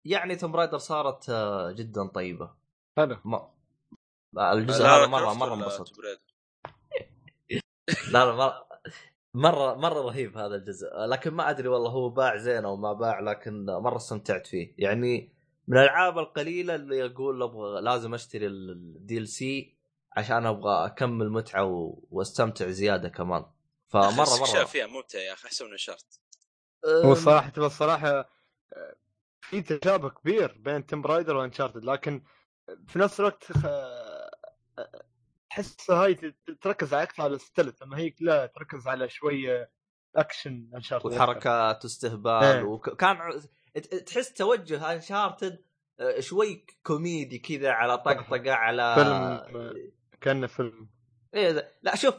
يعني 0.04 0.36
Tomb 0.36 0.56
Raider 0.56 0.78
صارت 0.78 1.30
آه، 1.30 1.72
جدا 1.72 2.06
طيبة. 2.06 2.50
حلو. 2.96 3.16
ما 3.24 3.50
الجزء 4.52 4.84
هذا 4.84 5.06
مره 5.06 5.34
مرة 5.34 5.54
Raider؟ 5.54 5.84
لا 8.12 8.24
لا 8.24 8.32
مره 8.32 8.68
مره 9.44 9.74
مرة 9.74 10.02
رهيب 10.02 10.36
هذا 10.38 10.54
الجزء. 10.54 10.86
لكن 10.96 11.30
ما 11.30 11.50
أدري 11.50 11.68
والله 11.68 11.90
هو 11.90 12.08
باع 12.08 12.36
زين 12.36 12.64
أو 12.64 12.76
ما 12.76 12.92
باع 12.92 13.20
لكن 13.20 13.66
مرة 13.66 13.96
استمتعت 13.96 14.46
فيه. 14.46 14.74
يعني 14.78 15.32
من 15.68 15.78
الألعاب 15.78 16.18
القليلة 16.18 16.74
اللي 16.74 17.06
أقول 17.06 17.42
أبغى 17.42 17.80
لازم 17.80 18.14
أشتري 18.14 18.46
ال 18.46 19.28
DLC 19.28 19.77
عشان 20.18 20.46
أبغى 20.46 20.86
أكمل 20.86 21.30
متعة 21.30 21.64
و... 21.64 22.04
وأستمتع 22.10 22.68
زيادة 22.68 23.08
كمان. 23.08 23.44
فمرة 23.88 24.10
مرة. 24.10 24.22
استكشاف 24.22 24.70
فيها 24.70 24.86
ممتع 24.86 25.18
يا 25.18 25.32
أخي 25.32 25.46
أحسن 25.46 25.70
من 25.70 25.76
Uncharted 25.76 26.20
هو 27.04 27.12
الصراحه 27.12 27.48
تبى 27.48 27.66
الصراحة 27.66 28.08
آه، 28.08 28.96
في 29.40 29.62
تشابه 29.62 30.08
كبير 30.10 30.56
بين 30.60 30.86
Tomb 30.86 31.06
Raider 31.06 31.36
و 31.36 31.41
Uncharted 31.41 31.84
لكن 31.84 32.24
في 32.86 32.98
نفس 32.98 33.20
الوقت 33.20 33.44
آه، 33.64 34.30
تحس 35.50 35.90
هاي 35.90 36.14
ت- 36.14 36.34
تركز 36.62 36.94
أكثر 36.94 37.22
على 37.22 37.34
ال 37.34 37.40
stealth 37.40 37.82
اما 37.82 37.98
هي 37.98 38.14
لا 38.20 38.46
تركز 38.46 38.88
على 38.88 39.08
شوية 39.08 39.70
action 40.16 40.70
Uncharted 40.74 41.06
وحركات 41.06 41.84
واستهبال 41.84 42.32
إيه. 42.44 42.62
وكان 42.62 43.18
تحس 44.06 44.32
توجه 44.32 44.92
Uncharted 44.92 45.64
شوي 46.18 46.66
كوميدي 46.82 47.38
كذا 47.38 47.70
على 47.70 47.98
طقطقة 47.98 48.52
على 48.52 48.94
فيلم 48.94 49.08
آه، 49.62 49.74
كأنه 50.20 50.46
فيلم. 50.46 50.88
ده. 51.34 51.68
لا 51.82 51.96
شوف 51.96 52.14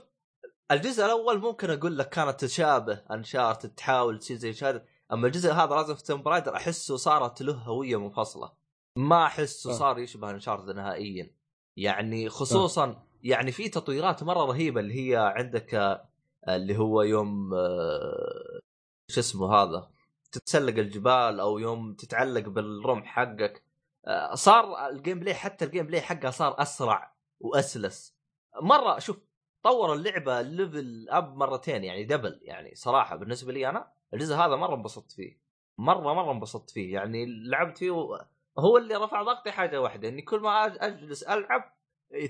الجزء 0.71 1.05
الأول 1.05 1.39
ممكن 1.39 1.69
أقول 1.69 1.97
لك 1.97 2.09
كانت 2.09 2.45
تشابه 2.45 3.01
Uncharted 3.11 3.69
تحاول 3.69 4.19
تصير 4.19 4.37
زي 4.37 4.53
Uncharted 4.53 4.85
أما 5.13 5.27
الجزء 5.27 5.51
هذا 5.53 5.75
لازم 5.75 5.95
في 5.95 6.03
Tomb 6.03 6.21
Raider 6.21 6.55
أحسه 6.55 6.97
صارت 6.97 7.41
له 7.41 7.53
هوية 7.53 7.99
منفصله 7.99 8.51
ما 8.95 9.25
أحسه. 9.25 9.71
صار 9.71 9.99
يشبه 9.99 10.29
Uncharted 10.29 10.69
نهائيا. 10.75 11.31
يعني 11.77 12.29
خصوصا 12.29 13.03
يعني 13.23 13.51
في 13.51 13.69
تطويرات 13.69 14.23
مرة 14.23 14.45
رهيبة 14.45 14.79
اللي 14.79 14.93
هي 14.93 15.17
عندك 15.17 15.75
آه، 15.75 16.09
اللي 16.47 16.77
هو 16.77 17.01
يوم 17.01 17.53
آه، 17.53 18.59
شو 19.07 19.19
اسمه 19.19 19.53
هذا 19.53 19.89
تتسلق 20.31 20.77
الجبال 20.77 21.39
أو 21.39 21.57
يوم 21.57 21.93
تتعلق 21.93 22.49
بالرمح 22.49 23.05
حقك. 23.05 23.63
آه، 24.07 24.35
صار 24.35 24.89
ال 24.89 25.19
gameplay 25.19 25.33
حتى 25.33 25.65
ال 25.65 25.85
gameplay 25.85 26.01
حقها 26.01 26.31
صار 26.31 26.61
أسرع. 26.61 27.18
وأسلس. 27.39 28.15
مرة 28.61 28.99
شوف 28.99 29.17
طور 29.63 29.93
اللعبة 29.93 30.41
level 30.41 31.07
up 31.09 31.35
مرتين 31.37 31.83
يعني 31.83 32.03
double 32.03 32.39
يعني 32.41 32.75
صراحة 32.75 33.15
بالنسبة 33.15 33.53
لي 33.53 33.69
أنا 33.69 33.91
الجزء 34.13 34.35
هذا 34.35 34.55
مرة 34.55 34.75
انبسطت 34.75 35.11
فيه. 35.11 35.39
مرة 35.77 36.13
مرة 36.13 36.31
انبسطت 36.31 36.69
فيه 36.69 36.93
يعني 36.93 37.25
لعبت 37.25 37.77
فيه 37.77 37.91
و... 37.91 38.21
هو 38.57 38.77
اللي 38.77 38.95
رفع 38.95 39.23
ضغطي 39.23 39.51
حاجة 39.51 39.81
واحدة 39.81 40.09
إني 40.09 40.21
كل 40.21 40.39
ما 40.39 40.65
أجلس 40.65 41.23
ألعب 41.23 41.73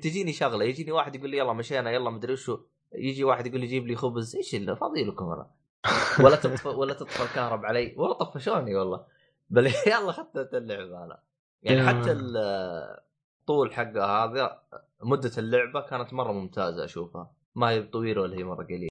تجيني 0.02 0.34
شغلة 0.34 0.66
يجيني 0.66 0.92
واحد 0.92 1.16
يقول 1.16 1.30
لي 1.30 1.38
يلا 1.38 1.54
مشينا 1.54 1.92
يلا 1.92 2.10
مدري 2.10 2.34
وشو 2.34 2.60
يجي 2.94 3.24
واحد 3.24 3.48
يقول 3.48 3.60
لي 3.60 3.66
جيب 3.66 3.88
لي 3.88 3.96
خبز 3.96 4.36
إيش 4.36 4.56
اللي 4.56 4.76
فاضي 4.76 5.04
لكم 5.04 5.26
أنا؟ 5.26 5.52
ولا 6.24 6.36
تطفى 6.36 6.68
ولا 6.68 6.94
تطفى 6.94 7.24
الكهرب 7.24 7.66
علي 7.66 7.94
ولا 7.98 8.14
طفشوني 8.14 8.76
والله. 8.76 9.06
بل 9.50 9.68
يلا 9.88 10.12
ختمت 10.12 10.54
اللعبه 10.54 11.04
أنا. 11.04 11.24
يعني. 11.64 11.88
حتى 11.88 12.12
الطول 12.12 13.74
حقها 13.74 14.26
هذا 14.26 14.62
مدة 15.04 15.32
اللعبة 15.38 15.82
كانت 15.82 16.14
مرة 16.14 16.32
ممتازة 16.32 16.86
أشوفها. 16.86 17.36
ما 17.56 17.70
هي 17.70 17.84
طويلة 17.84 18.22
ولا 18.22 18.38
هي 18.38 18.44
مرة 18.44 18.64
قليلة. 18.64 18.90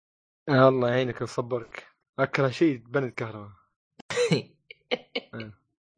يا 0.49 0.69
الله 0.69 0.89
يعينك 0.89 1.21
ويصبرك 1.21 1.87
اكره 2.19 2.49
شيء 2.49 2.77
بني 2.77 3.07
الكهرباء 3.07 3.51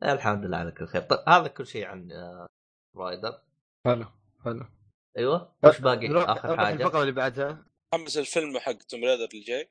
الحمد 0.03 0.45
لله 0.45 0.57
على 0.57 0.73
كل 0.73 0.87
خير. 0.87 1.03
طيب 1.03 1.28
هذا 1.28 1.49
كل 1.49 1.66
شيء 1.66 1.87
عن 1.87 2.12
آه، 2.12 2.47
Raider. 2.97 3.43
حلو 3.87 4.07
حلو. 4.45 4.65
أيوه. 5.19 5.55
وش 5.65 5.81
باقي؟ 5.81 6.24
آخر 6.24 6.57
حاجة. 6.57 6.74
الفقرة 6.74 7.01
اللي 7.01 7.12
بعدها. 7.12 7.66
حمس 7.95 8.19
الفيلم 8.19 8.59
حق 8.59 8.73
Tomb 8.72 9.05
Raider 9.05 9.28
الجاي. 9.35 9.70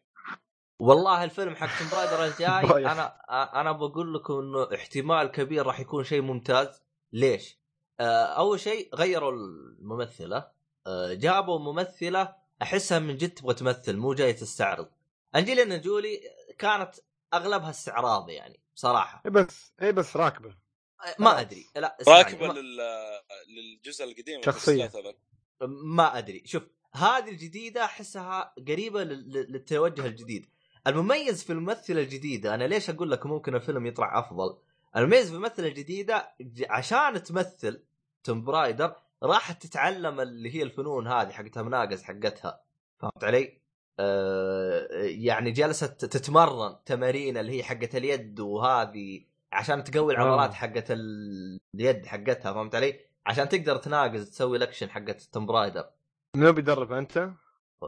والله 0.81 1.23
الفيلم 1.23 1.55
حق 1.55 1.79
Tomb 1.79 1.89
Raider 1.91 2.25
الجاي. 2.25 2.85
أنا 2.91 3.15
أنا 3.61 3.71
بقول 3.71 4.13
لكم 4.13 4.33
إنه 4.33 4.75
احتمال 4.75 5.27
كبير 5.27 5.65
راح 5.65 5.79
يكون 5.79 6.03
شيء 6.03 6.21
ممتاز. 6.21 6.83
ليش؟ 7.13 7.58
آه، 7.99 8.25
أول 8.25 8.59
شيء 8.59 8.95
غيروا 8.95 9.31
الممثلة. 9.31 10.47
آه، 10.87 11.13
جابوا 11.13 11.59
ممثلة 11.59 12.35
أحسها 12.61 12.99
من 12.99 13.17
جد 13.17 13.29
تبغى 13.33 13.53
تمثل 13.53 13.97
مو 13.97 14.13
جاية 14.13 14.31
تستعرض. 14.31 14.89
انجلينا 15.35 15.77
جولي 15.77 16.19
كانت 16.57 16.95
أغلبها 17.33 17.69
استعراض 17.69 18.29
يعني 18.29 18.59
بصراحه 18.75 19.21
هي 19.25 19.29
بس 19.31 19.73
هي 19.79 19.91
بس 19.91 20.17
راكبة. 20.17 20.49
آه، 20.49 21.15
ما 21.19 21.39
أدري. 21.41 21.65
لا 21.75 21.97
راكبة 22.07 22.47
ما- 22.47 22.53
لل... 22.53 22.77
للجزء 23.47 24.05
القديم 24.05 24.41
هذول. 24.81 25.15
ما 25.69 26.17
أدري. 26.17 26.43
شوف 26.45 26.63
هذه 26.93 27.29
الجديدة 27.29 27.85
أحسها 27.85 28.53
قريبة 28.67 29.03
لل- 29.03 29.29
لل- 29.29 29.51
للتوجه 29.51 30.05
الجديد. 30.05 30.49
المميز 30.87 31.43
في 31.43 31.53
الممثلة 31.53 32.01
الجديدة 32.01 32.55
أنا 32.55 32.63
ليش 32.63 32.89
أقول 32.89 33.11
لك 33.11 33.25
ممكن 33.25 33.55
الفيلم 33.55 33.85
يطلع 33.85 34.19
أفضل؟ 34.19 34.57
المميز 34.95 35.29
في 35.29 35.35
الممثلة 35.35 35.67
الجديدة 35.67 36.35
ج- 36.41 36.65
عشان 36.69 37.23
تمثل 37.23 37.83
Tomb 38.23 38.43
Raider 38.43 38.95
راحت 39.23 39.61
تتعلم 39.63 40.19
اللي 40.19 40.55
هي 40.55 40.63
الفنون 40.63 41.07
هذه 41.07 41.31
حقتها 41.31 41.63
مناقز 41.63 42.03
حقتها. 42.03 42.61
فهمت 42.99 43.23
علي؟ 43.23 43.59
آه 43.99 44.87
يعني 45.01 45.51
جلست 45.51 46.05
تتمرن 46.05 46.75
تمارين 46.85 47.37
اللي 47.37 47.51
هي 47.59 47.63
حقت 47.63 47.95
اليد 47.95 48.39
وهذه 48.39 49.25
عشان 49.53 49.83
تقوي 49.83 50.13
العضلات 50.13 50.49
آه. 50.49 50.53
حقت 50.53 50.91
ال- 50.91 51.59
اليد 51.75 52.05
حقتها. 52.05 52.53
فهمت 52.53 52.75
علي؟ 52.75 52.99
عشان 53.25 53.49
تقدر 53.49 53.77
تناقز 53.77 54.29
تسوي 54.29 54.57
الاكشن 54.57 54.89
حقت 54.89 55.21
Tomb 55.21 55.45
Raider 55.45 55.89
منو 56.35 56.53
بيدرب 56.53 56.91
أنت؟ 56.91 57.29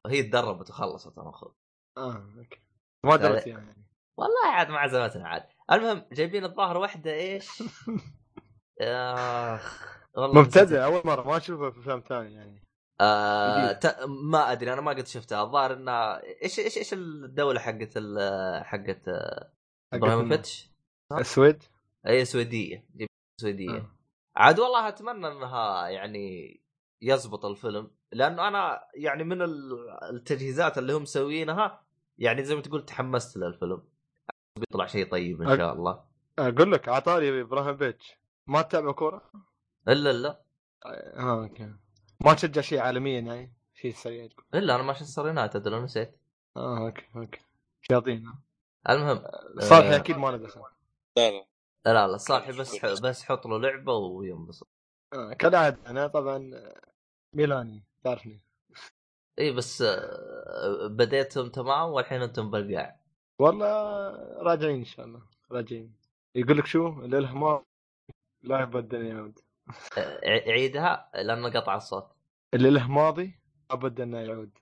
هي 0.08 0.24
تدربت 0.24 0.70
وخلصت 0.70 1.18
المفروض 1.18 1.54
آه 1.98 2.26
أوكي. 2.38 2.60
ما 3.06 3.16
درت 3.16 3.48
يعني. 3.48 3.86
والله 4.18 4.48
عاد 4.54 4.70
ما 4.70 4.78
عزمتنا 4.80 5.28
عاد. 5.28 5.44
المهم 5.72 6.06
جايبين 6.12 6.46
الظاهر 6.46 6.78
واحدة 6.78 7.14
إيش؟ 7.14 7.64
أخ. 8.82 10.01
مبتدئ 10.18 10.84
أول 10.84 11.02
مرة 11.06 11.24
ما 11.28 11.38
أشوفه 11.38 11.70
في 11.70 11.80
افلام 11.80 12.00
ثانية 12.00 12.36
يعني. 12.38 12.64
آه. 13.02 13.72
ت... 13.72 14.00
ما 14.08 14.52
أدري 14.52 14.74
أنا 14.74 14.82
ما 14.82 14.92
قد 14.92 15.08
شفتها 15.08 15.44
الظاهر 15.44 15.74
انها 15.74 16.22
إيش 16.44 16.60
إيش 16.60 16.78
إيش 16.78 16.94
الدولة 16.94 17.60
حقت 17.60 17.94
ال... 17.98 18.66
حقت 18.66 19.02
ابراهيموفيتش 19.94 20.72
السويد؟ 21.12 21.64
اي 22.08 22.26
سويدية. 22.26 22.86
سويدية. 23.42 23.78
آه. 23.78 23.96
عاد 24.36 24.60
والله 24.60 24.88
أتمنى 24.88 25.28
إنها 25.28 25.88
يعني 25.88 26.58
يزبط 27.02 27.46
الفيلم 27.46 27.92
لأنه 28.12 28.48
أنا 28.48 28.82
يعني 28.96 29.24
من 29.24 29.42
ال- 29.42 29.90
التجهيزات 30.14 30.78
اللي 30.78 30.94
هم 30.94 31.02
مسوينها 31.02 31.82
يعني 32.18 32.44
زي 32.44 32.56
ما 32.56 32.62
تقول 32.62 32.86
تحمست 32.86 33.38
للفيلم. 33.38 33.84
بيطلع 34.60 34.86
شيء 34.86 35.12
طيب 35.12 35.42
إن 35.42 35.58
شاء 35.58 35.74
الله. 35.74 36.04
أقول 36.40 36.72
لك 36.72 36.90
على 36.90 37.42
طاري 37.42 37.76
إبراهيموفيتش 37.78 38.18
ما 38.48 38.62
تتابع 38.62 38.92
كورة؟ 38.92 39.32
إلا 39.88 40.12
إلا. 40.12 40.42
آه 40.86 41.44
أوكي. 41.44 41.74
ما 42.20 42.34
تشجع 42.34 42.62
شيء 42.62 42.80
عالميا 42.80 43.20
يعني؟ 43.20 43.54
شيء 43.74 43.94
سريع. 43.94 44.28
إلا 44.54 44.76
أنا 44.76 44.84
مانشستر 44.84 45.28
يونايتد 45.28 45.68
لو 45.68 45.84
نسيت. 45.84 46.18
آه 46.58 46.78
أوكي 46.86 47.06
أوكي. 47.16 47.40
شياطين 47.82 48.34
المهم 48.90 49.24
صالح 49.60 49.88
آه، 49.88 49.96
أكيد 49.96 50.18
ما 50.18 50.28
له 50.28 50.38
دخل. 50.38 50.62
لا 51.18 51.32
لا. 51.32 51.46
لا 51.86 52.08
لا 52.08 52.18
صالح 52.18 52.50
بس 52.52 52.86
بس. 52.86 53.24
حط 53.24 53.48
له 53.48 53.60
لعبة 53.60 53.94
وينبسط. 53.94 54.68
آه 55.14 55.34
كالعاده 55.34 55.90
أنا 55.90 56.08
طبعا 56.08 56.52
ميلاني 57.34 57.84
تعرفني. 58.04 58.42
إي 59.40 59.52
بس 59.52 59.82
آه، 59.82 60.88
بديتم 60.88 61.50
تمام 61.50 61.90
والحين 61.90 62.22
أنتم 62.22 62.52
بالقاع. 62.52 63.00
والله 63.40 63.68
راجعين 64.42 64.76
إن 64.76 64.86
شاء 64.86 65.06
الله. 65.06 65.22
راجعين. 65.52 65.94
يقول 66.36 66.58
لك 66.58 66.66
شو؟ 66.66 66.88
الالهام 66.88 67.64
لا 68.44 68.62
يبدل 68.62 69.06
يعود 69.06 69.40
آه، 69.40 69.42
ع- 69.42 69.51
عيدها 70.26 71.10
لأنه 71.16 71.50
قطع 71.50 71.76
الصوت. 71.76 72.12
اللي 72.54 72.70
له 72.70 72.88
ماضي 72.88 73.40
ابدا 73.72 74.04
إنه 74.04 74.20
يعود. 74.20 74.58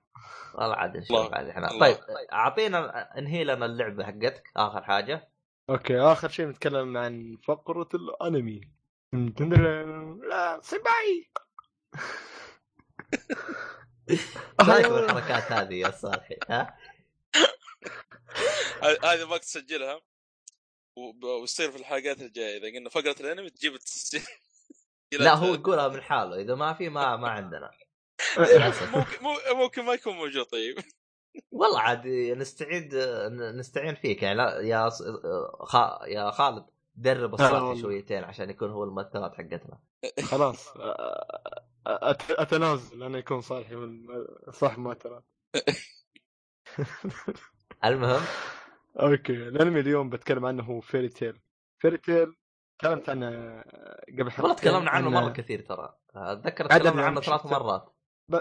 والله 0.54 0.74
عاد 0.76 0.96
نشوف. 0.96 1.34
عاد 1.34 1.48
إحنا. 1.48 1.68
طيب 1.80 1.96
أعطينا 2.32 3.18
انهي 3.18 3.44
لنا 3.44 3.66
اللعبة 3.66 4.04
حقتك 4.04 4.50
آخر 4.56 4.82
حاجة. 4.82 5.28
أوكي 5.70 6.00
آخر 6.00 6.28
شيء 6.28 6.46
نتكلم 6.46 6.96
عن 6.96 7.36
فقرة 7.44 7.88
الأنمي. 7.94 8.60
لا 10.28 10.60
صباي 10.62 11.30
رايك 14.60 14.86
بالحركات 14.92 15.52
هذه 15.52 15.74
يا 15.74 15.90
صالحي 15.90 16.36
ها؟ 16.50 16.78
هذه 19.04 19.28
ما 19.28 19.36
تسجلها. 19.36 20.00
وب- 20.96 21.24
وتصير 21.24 21.70
في 21.70 21.78
الحلقات 21.78 22.20
الجاية. 22.20 22.58
إذا 22.58 22.78
قلنا 22.78 22.90
فقرة 22.90 23.16
الأنمي 23.20 23.50
تجيب 23.50 23.74
التسجيل. 23.74 24.22
لا 25.12 25.34
هو 25.34 25.54
يقولها 25.54 25.88
من 25.88 26.00
حاله 26.02 26.36
إذا 26.40 26.54
ما 26.54 26.72
في 26.72 26.88
ما 26.88 27.16
ما 27.16 27.28
عندنا. 27.28 27.70
ممكن 28.94 29.22
مو- 29.22 29.62
ممكن 29.62 29.84
ما 29.84 29.92
يكون 29.94 30.14
موجود 30.14 30.44
طيب. 30.44 30.78
والله 31.50 31.80
عاد 31.80 32.06
نستعيد 32.36 32.94
نستعين 33.56 33.94
فيك 33.94 34.22
يعني 34.22 34.36
لا 34.38 34.60
يا 34.60 34.90
خا 35.60 36.00
يا 36.06 36.30
خالد 36.30 36.64
درب 36.94 37.40
هلا 37.40 37.58
الصالح. 37.58 37.80
شويتين 37.80 38.24
عشان 38.24 38.50
يكون 38.50 38.70
هو 38.70 38.84
المؤثرات 38.84 39.34
حقتنا. 39.34 39.80
خلاص 40.24 40.68
أت- 40.68 42.30
أتنازل 42.40 43.02
أنا 43.02 43.18
يكون 43.18 43.40
صالحي 43.40 43.74
من 43.74 44.06
صح 44.52 44.74
ترى 44.92 45.22
المهم؟ 47.84 48.22
أوكي 49.02 49.32
الأنمي 49.32 49.80
اليوم 49.80 50.10
بتكلم 50.10 50.46
عنه 50.46 50.62
هو 50.62 50.80
Fairy 50.80 51.08
Tail. 51.08 51.40
Fairy 51.78 51.98
Tail 51.98 52.36
تكلمت 52.80 53.08
عنه 53.08 53.62
قبل 54.08 54.30
حلقتين 54.30 54.42
والله 54.44 54.54
تكلمنا 54.54 54.90
عنه 54.90 55.10
مرة 55.10 55.32
كثير 55.32 55.60
ترى. 55.62 55.98
أتذكر 56.14 56.66
تكلمنا 56.66 56.92
من 56.92 57.00
عنه 57.02 57.20
ثلاث 57.20 57.46
مرات. 57.46 57.94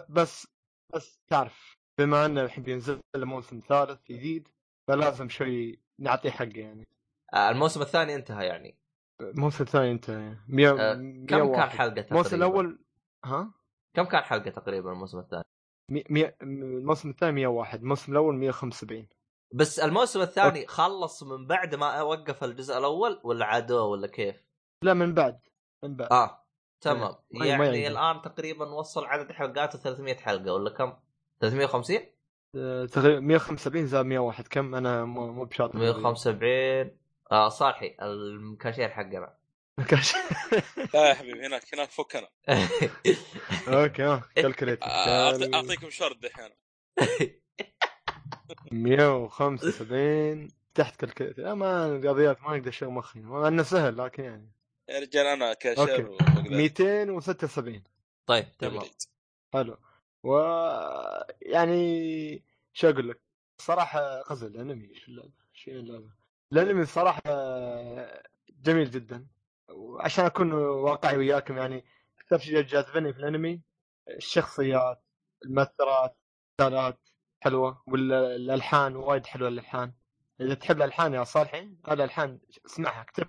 بس 0.09 0.47
بس 0.95 1.19
تعرف 1.27 1.77
بما 1.99 2.25
أنه 2.25 2.41
الحين 2.41 2.63
بينزل 2.63 2.99
موسم 3.15 3.59
ثالث 3.59 3.99
جديد 4.09 4.47
فلازم 4.87 5.29
شوي 5.29 5.79
نعطيه 5.99 6.29
حقه 6.29 6.51
يعني. 6.59 6.87
آه، 7.33 7.49
الموسم 7.49 7.81
الثاني 7.81 8.15
انتهى 8.15 8.45
يعني. 8.47 8.77
الموسم 9.21 9.63
الثاني 9.63 9.91
انت 9.91 10.09
100 10.47 10.69
آه، 10.69 10.93
كم 11.29 11.55
كان 11.55 11.69
حلقة 11.69 11.89
تقريبا؟ 11.89 12.07
الموسم 12.11 12.35
الأول 12.35 12.79
ها؟ 13.25 13.51
كم 13.95 14.03
كان 14.03 14.21
حلقة 14.23 14.49
تقريبا 14.51 14.91
الموسم 14.91 15.19
الثاني؟ 15.19 15.43
مي- 15.91 16.03
مية- 16.03 16.33
الموسم 16.41 17.09
الثاني 17.09 17.31
101 17.31 17.79
الموسم 17.81 18.11
الأول 18.11 18.35
175 18.35 19.07
بس 19.53 19.79
الموسم 19.79 20.21
الثاني 20.21 20.67
خلص 20.67 21.23
من 21.23 21.47
بعد 21.47 21.75
ما 21.75 22.01
وقف 22.01 22.43
الجزء 22.43 22.77
الأول 22.77 23.21
ولا 23.23 23.45
عادوه 23.45 23.83
ولا 23.83 24.07
كيف؟ 24.07 24.43
لا 24.83 24.93
من 24.93 25.13
بعد 25.13 25.39
من 25.83 25.95
بعد. 25.95 26.11
آه 26.11 26.45
تمام. 26.81 26.99
ما- 27.01 27.17
ما 27.31 27.45
يعني 27.45 27.81
يعجب. 27.81 27.91
الآن 27.91 28.21
تقريبا 28.21 28.65
وصل 28.65 29.05
عدد 29.05 29.31
حلقاته 29.31 29.79
300 29.79 30.15
حلقة 30.15 30.53
ولا 30.53 30.69
كم؟ 30.69 30.93
350 31.41 31.99
آه، 32.55 32.85
تقريبا 32.85 33.19
175 33.19 33.87
زائد 33.87 34.05
101 34.05 34.47
كم؟ 34.47 34.75
أنا 34.75 35.05
مو 35.05 35.31
مو 35.31 35.45
بشاطر 35.45 35.77
175 35.77 36.97
آه 37.31 37.49
صالحي 37.49 37.95
الكاشير 38.01 38.89
حقنا. 38.89 39.35
لا 40.93 41.09
يا 41.09 41.13
حبيبي 41.13 41.45
هناك 41.47 41.73
هناك 41.73 41.89
فك 41.89 42.15
أنا 42.15 42.27
أوكي 43.83 44.21
calculator 44.35 44.85
أعطي- 44.87 45.53
أعطيكم 45.53 45.89
شرط 45.89 46.17
دحين. 46.17 46.49
175 48.71 50.47
تحت 50.75 50.99
كالكوليتر 50.99 51.51
اما 51.51 51.85
الرياضيات 51.85 52.41
ما 52.41 52.51
أقدر 52.51 52.69
اشغل 52.69 52.89
مخي. 52.89 53.19
مع 53.19 53.47
أنه 53.47 53.63
سهل 53.63 53.97
لكن 53.97 54.23
يعني. 54.23 54.51
يا 54.89 54.99
رجال 54.99 55.25
أنا 55.25 55.55
وبقدر 55.77 56.17
276 56.49 57.83
طيب. 58.25 58.45
تمام. 58.59 58.83
حلو. 59.53 59.77
و 60.23 60.37
يعني 61.41 62.43
شو 62.73 62.89
أقول 62.89 63.09
لك؟ 63.09 63.19
صراحة 63.57 64.21
غزل 64.21 64.47
الأنمي 64.47 64.95
شو 64.95 65.11
اللعبة؟ 65.11 65.31
شو 65.53 65.71
اللعبة؟ 65.71 66.09
الأنمي 66.53 66.81
الصراحه 66.81 67.21
جميل 68.49 68.91
جدا. 68.91 69.27
وعشان 69.69 70.25
أكون 70.25 70.53
واقعي 70.53 71.17
وياكم 71.17 71.57
يعني 71.57 71.85
أكثر 72.19 72.37
شيء 72.37 72.61
جاذبني 72.61 73.13
في 73.13 73.19
الأنمي 73.19 73.61
الشخصيات 74.09 75.03
المؤثرات 75.45 76.17
الرسالات 76.59 76.99
حلوة 77.41 77.83
والألحان 77.87 78.95
وايد 78.95 79.25
حلوة 79.25 79.47
الألحان. 79.47 79.93
إذا 80.41 80.53
تحب 80.53 80.77
الألحان 80.77 81.13
يا 81.13 81.23
صالحي 81.23 81.77
هذا 81.87 82.03
الحان 82.03 82.39
اسمعها 82.65 83.01
اكتب. 83.01 83.27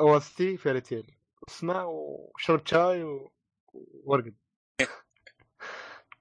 OST 0.00 0.56
Fairy 0.56 0.80
Tail. 0.80 1.16
اسمع 1.48 1.84
وشرب 1.84 2.66
شاي 2.66 3.20
وارقد 4.04 4.34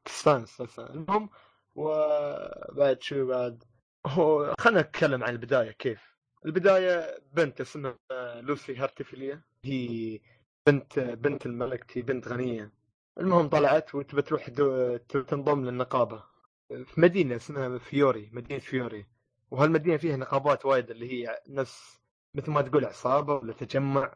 تستانس. 0.06 0.80
المهم 0.80 1.30
وبعد 1.76 3.02
شو 3.02 3.28
بعد؟ 3.28 3.64
خلينا 4.60 4.82
نتكلم 4.82 5.24
عن 5.24 5.34
البداية 5.34 5.72
كيف؟ 5.72 6.18
البداية 6.46 7.20
بنت 7.34 7.62
اسمها 7.62 7.98
لوسي 8.42 8.76
هارتفيليا 8.76 9.42
هي 9.66 10.20
بنت 10.68 11.00
بنت 11.00 11.46
الملك 11.46 11.98
هي 11.98 12.02
بنت 12.02 12.28
غنية. 12.28 12.74
المهم 13.20 13.50
طلعت 13.50 13.96
وتبى 13.96 14.22
تروح 14.22 14.50
تنضم 15.28 15.66
للنقابة. 15.66 16.29
في 16.70 17.02
مدينة 17.02 17.36
اسمها 17.36 17.78
فيوري 17.78 18.30
مدينة 18.34 18.60
فيوري. 18.60 19.06
وهالمدينة 19.52 19.98
فيها 19.98 20.18
نقابات 20.18 20.66
وايد 20.66 20.92
اللي 20.92 21.12
هي 21.14 21.42
نفس 21.48 22.00
مثل 22.36 22.52
ما 22.52 22.62
تقول 22.62 22.86
عصابة 22.86 23.36
ولا 23.36 23.54
تجمع. 23.54 24.16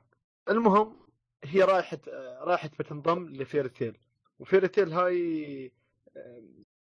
المهم 0.49 0.97
هي 1.43 1.61
رايحت 1.63 2.09
رايحت 2.41 2.79
بتنضم 2.79 3.29
لفيرتيل 3.29 3.97
وفيرتيل 4.39 4.93
هاي 4.93 5.71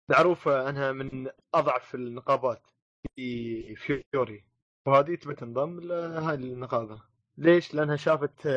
معروفة 0.09 0.69
أنها 0.69 0.91
من 0.91 1.29
أضعف 1.53 1.95
النقابات 1.95 2.67
في 3.15 3.75
فيوري. 3.75 4.45
وهذه 4.85 5.15
تبي 5.15 5.35
تنضم 5.35 5.79
لهاي 5.79 6.35
النقابة. 6.35 7.01
ليش؟ 7.37 7.73
لأنها 7.73 7.95
شافت 7.95 8.47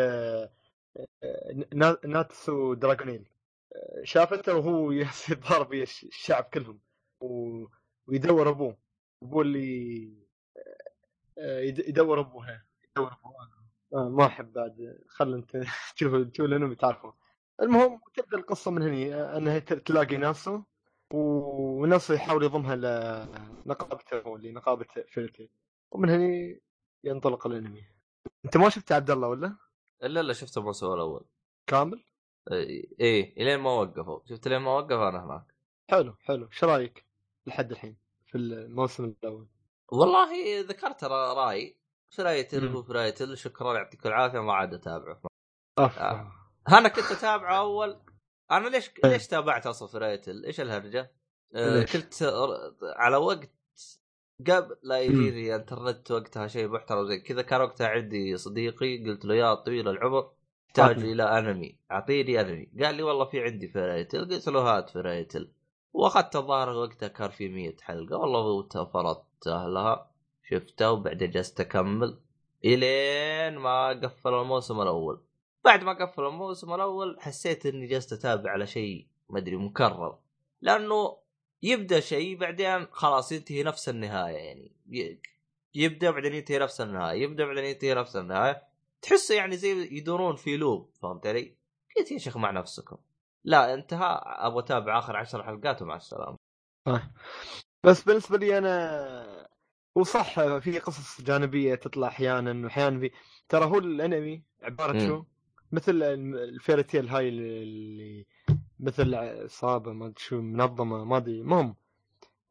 نا- 1.75 1.99
ناتسو 2.05 2.75
دراجونيل 2.75 3.25
شافته 4.05 4.55
وهو 4.57 4.91
يضارب 4.93 5.73
الشعب 6.13 6.45
كلهم. 6.45 6.79
و- 7.21 7.67
ويدور 8.07 8.49
أبوه 8.49 8.77
ابوه 9.23 9.43
اللي 9.43 10.13
آه، 11.39 11.61
يد- 11.61 11.89
يدور 11.89 12.21
ابوها 12.21 12.65
يدور 12.85 13.13
ابوها 13.13 13.49
آه 13.95 14.09
ما 14.09 14.27
أحب 14.27 14.53
بعد 14.53 14.99
خل 15.09 15.35
أنت 15.35 15.57
تشوف 15.97 16.15
تشوف 16.33 16.47
الانمي 16.47 16.75
تعرفه 16.75 17.15
المهم 17.63 18.01
تبدا 18.15 18.39
القصة 18.39 18.71
من 18.71 18.83
هني 18.83 19.15
آه، 19.15 19.37
أنها 19.37 19.59
تلاقي 19.59 20.17
ناتسو 20.17 20.63
وناتسو 21.15 22.15
يحاول 22.15 22.45
يضمها 22.45 22.77
لنقابته 23.67 24.37
اللي 24.37 24.53
نقابه 24.53 24.87
Fairy 25.09 25.32
Tail 25.32 25.51
ومن 25.91 26.11
هني 26.11 26.61
ينطلق 27.05 27.47
الأنمي. 27.47 27.85
أنت 28.45 28.57
ما 28.57 28.69
شفت 28.69 28.93
عبد 28.93 29.11
الله 29.11 29.29
ولا؟ 29.29 29.57
إلا 30.03 30.21
إلا 30.21 30.33
شفت 30.33 30.59
الموسم 30.59 30.87
الأول. 30.93 31.25
كامل؟ 31.67 32.05
إيه 33.01 33.43
إلين 33.43 33.59
ما 33.61 33.71
وقفوا. 33.71 34.21
شفت 34.25 34.49
لين 34.49 34.59
ما 34.59 34.71
وقفوا؟ 34.71 35.09
أنا 35.09 35.25
هناك. 35.25 35.55
حلو 35.91 36.15
حلو. 36.21 36.47
إيش 36.47 36.65
رأيك؟ 36.65 37.06
لحد 37.47 37.71
الحين 37.71 37.97
في 38.27 38.39
الموسم 38.39 39.05
الأول؟ 39.05 39.47
والله 39.93 40.29
ذكرت 40.61 41.05
راي 41.05 41.79
Fairy 42.11 42.43
Tail 42.43 42.69
مم. 42.69 42.77
هو 42.77 42.83
Fairy 42.83 43.13
Tail 43.13 43.37
شكرا 43.37 43.75
يعطيك 43.75 44.07
العافية 44.07 44.39
ما 44.41 44.53
عاد 44.53 44.75
أتابعه. 44.75 45.21
آه. 45.79 46.33
أنا 46.69 46.89
كنت 46.89 47.13
أتابعه 47.13 47.59
أول 47.59 48.01
أنا 48.51 48.69
ليش 48.69 48.91
إيه. 49.05 49.11
ليش 49.11 49.27
تابعت 49.27 49.67
أصلا 49.67 49.89
Fairy 49.89 50.17
Tail؟ 50.17 50.45
إيش 50.45 50.61
الهرجة؟ 50.61 51.13
آه؟ 51.55 51.83
كنت 51.83 52.15
على 52.83 53.17
وقت 53.17 53.51
قبل 54.47 54.77
لا. 54.83 55.01
يجيني 55.01 55.55
انترنت 55.55 56.11
وقتها 56.11 56.47
شيء 56.47 56.69
محترم 56.69 57.07
زي 57.07 57.21
كذا 57.21 57.43
كان 57.43 57.61
وقتها 57.61 57.89
عندي 57.89 58.37
صديقي 58.37 59.05
قلت 59.05 59.25
له 59.25 59.35
يا 59.35 59.55
طويل 59.55 59.89
العمر 59.89 60.33
احتاج. 60.69 60.99
إلى 61.05 61.23
أنمي 61.23 61.79
أعطيني 61.91 62.41
أنمي 62.41 62.85
قال 62.85 62.95
لي 62.95 63.03
والله 63.03 63.25
في 63.25 63.43
عندي 63.43 63.69
Fairy 63.69 64.02
Tail 64.02 64.29
قلت 64.31 64.49
له 64.49 64.61
هات 64.61 64.91
Fairy 64.91 65.25
Tail 65.25 65.53
واخذت 65.97 66.37
الظاهر 66.37 66.69
وقتها 66.69 67.09
كان 67.09 67.31
في 67.31 67.49
100 67.49 67.77
حلقة 67.83 68.17
والله 68.17 68.63
فرضت 68.85 69.47
لها 69.47 70.11
شفته 70.51 70.93
وبعدين 70.93 71.31
جلست 71.31 71.61
أكمل 71.61 72.19
إلين 72.65 73.59
ما 73.59 73.89
قفل 73.89 74.35
الموسم 74.35 74.81
الأول. 74.81 75.21
بعد 75.65 75.85
ما 75.85 75.93
قفل 75.93 76.27
الموسم 76.27 76.75
الأول 76.75 77.17
حسيت 77.21 77.67
إني 77.67 77.87
جلست 77.87 78.13
أتابع 78.13 78.51
على 78.51 78.67
شيء 78.67 79.07
ما 79.31 79.39
أدري 79.39 79.57
مكرر 79.57 80.19
لأنه 80.61 81.17
يبدأ 81.63 82.01
شيء 82.01 82.37
بعدين 82.37 82.87
خلاص 82.91 83.33
ينتهي 83.33 83.63
نفس 83.63 83.89
النهاية 83.89 84.37
يعني. 84.37 84.73
يبدأ 85.75 86.11
بعدين 86.11 86.35
ينتهي 86.35 86.59
نفس 86.59 86.81
النهاية 86.81 87.23
يبدأ 87.23 87.45
بعدين 87.45 87.65
ينتهي 87.65 87.95
نفس 87.95 88.17
النهاية. 88.17 88.63
تحسه 89.03 89.35
يعني 89.35 89.57
زي 89.57 89.89
يدورون 89.93 90.37
في 90.37 90.57
لوب 90.57 90.91
فهمت 91.03 91.27
علي؟ 91.27 91.57
قلت 91.97 92.13
يا 92.13 92.19
شيخ 92.19 92.37
مع 92.37 92.51
نفسكم. 92.51 92.97
لا 93.47 93.75
انتهى. 93.75 94.21
أبغى 94.25 94.59
اتابع 94.59 94.99
اخر 94.99 95.17
عشر 95.17 95.43
حلقات 95.43 95.83
ومع 95.83 95.97
السلامه 95.97 96.37
صح. 96.87 97.11
بس 97.85 98.03
بالنسبة 98.03 98.39
لي 98.39 98.59
أنا 98.59 99.49
وصح 99.95 100.57
في 100.59 100.79
قصص 100.79 101.21
جانبية 101.21 101.75
تطلع 101.75 102.09
أحيانا 102.09 102.65
واحيانا 102.65 103.01
في 103.01 103.11
ترى 103.49 103.65
هو 103.65 103.79
الأنمي 103.79 104.43
عبارة. 104.63 105.07
شو؟ 105.07 105.25
مثل 105.73 106.03
الم- 106.03 106.35
ال 106.35 106.42
Fairy 106.42 106.79
Tail 106.79 107.09
هاي 107.09 107.29
اللي 107.29 108.27
مثل 108.81 109.15
عصابة 109.15 109.93
ما 109.93 110.07
أدري 110.07 110.19
شو 110.19 110.41
منظمة 110.41 111.05
ما 111.05 111.17
أدري. 111.17 111.41
المهم 111.41 111.77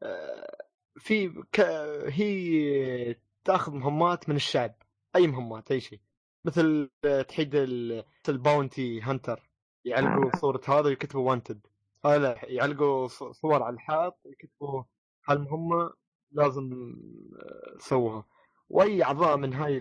آه، 0.02 0.56
في 0.96 1.28
ك... 1.52 1.60
هي 2.08 3.16
تأخذ 3.44 3.72
مهمات 3.72 4.28
من 4.28 4.36
الشعب 4.36 4.74
أي 5.16 5.26
مهمات 5.26 5.70
أي 5.70 5.80
شيء. 5.80 6.00
مثل 6.44 6.90
آه، 7.04 7.22
تحيد 7.22 7.54
ال- 7.54 8.04
ال 8.28 8.38
bounty 8.38 9.00
hunter 9.00 9.48
يعلقوا 9.86 10.36
صورة 10.36 10.60
هذا 10.68 10.80
ويكتبوا 10.86 11.30
wanted 11.30 11.66
آه 12.04 12.16
لا 12.16 12.38
يعلقوا 12.44 13.06
صور 13.32 13.62
على 13.62 13.74
الحائط 13.74 14.14
يكتبوا 14.26 14.82
هالمهمه 15.28 15.90
لازم 16.32 16.94
آه، 17.42 17.78
سووها. 17.78 18.24
وأي 18.68 19.04
أعضاء 19.04 19.36
من 19.36 19.52
هاي 19.54 19.78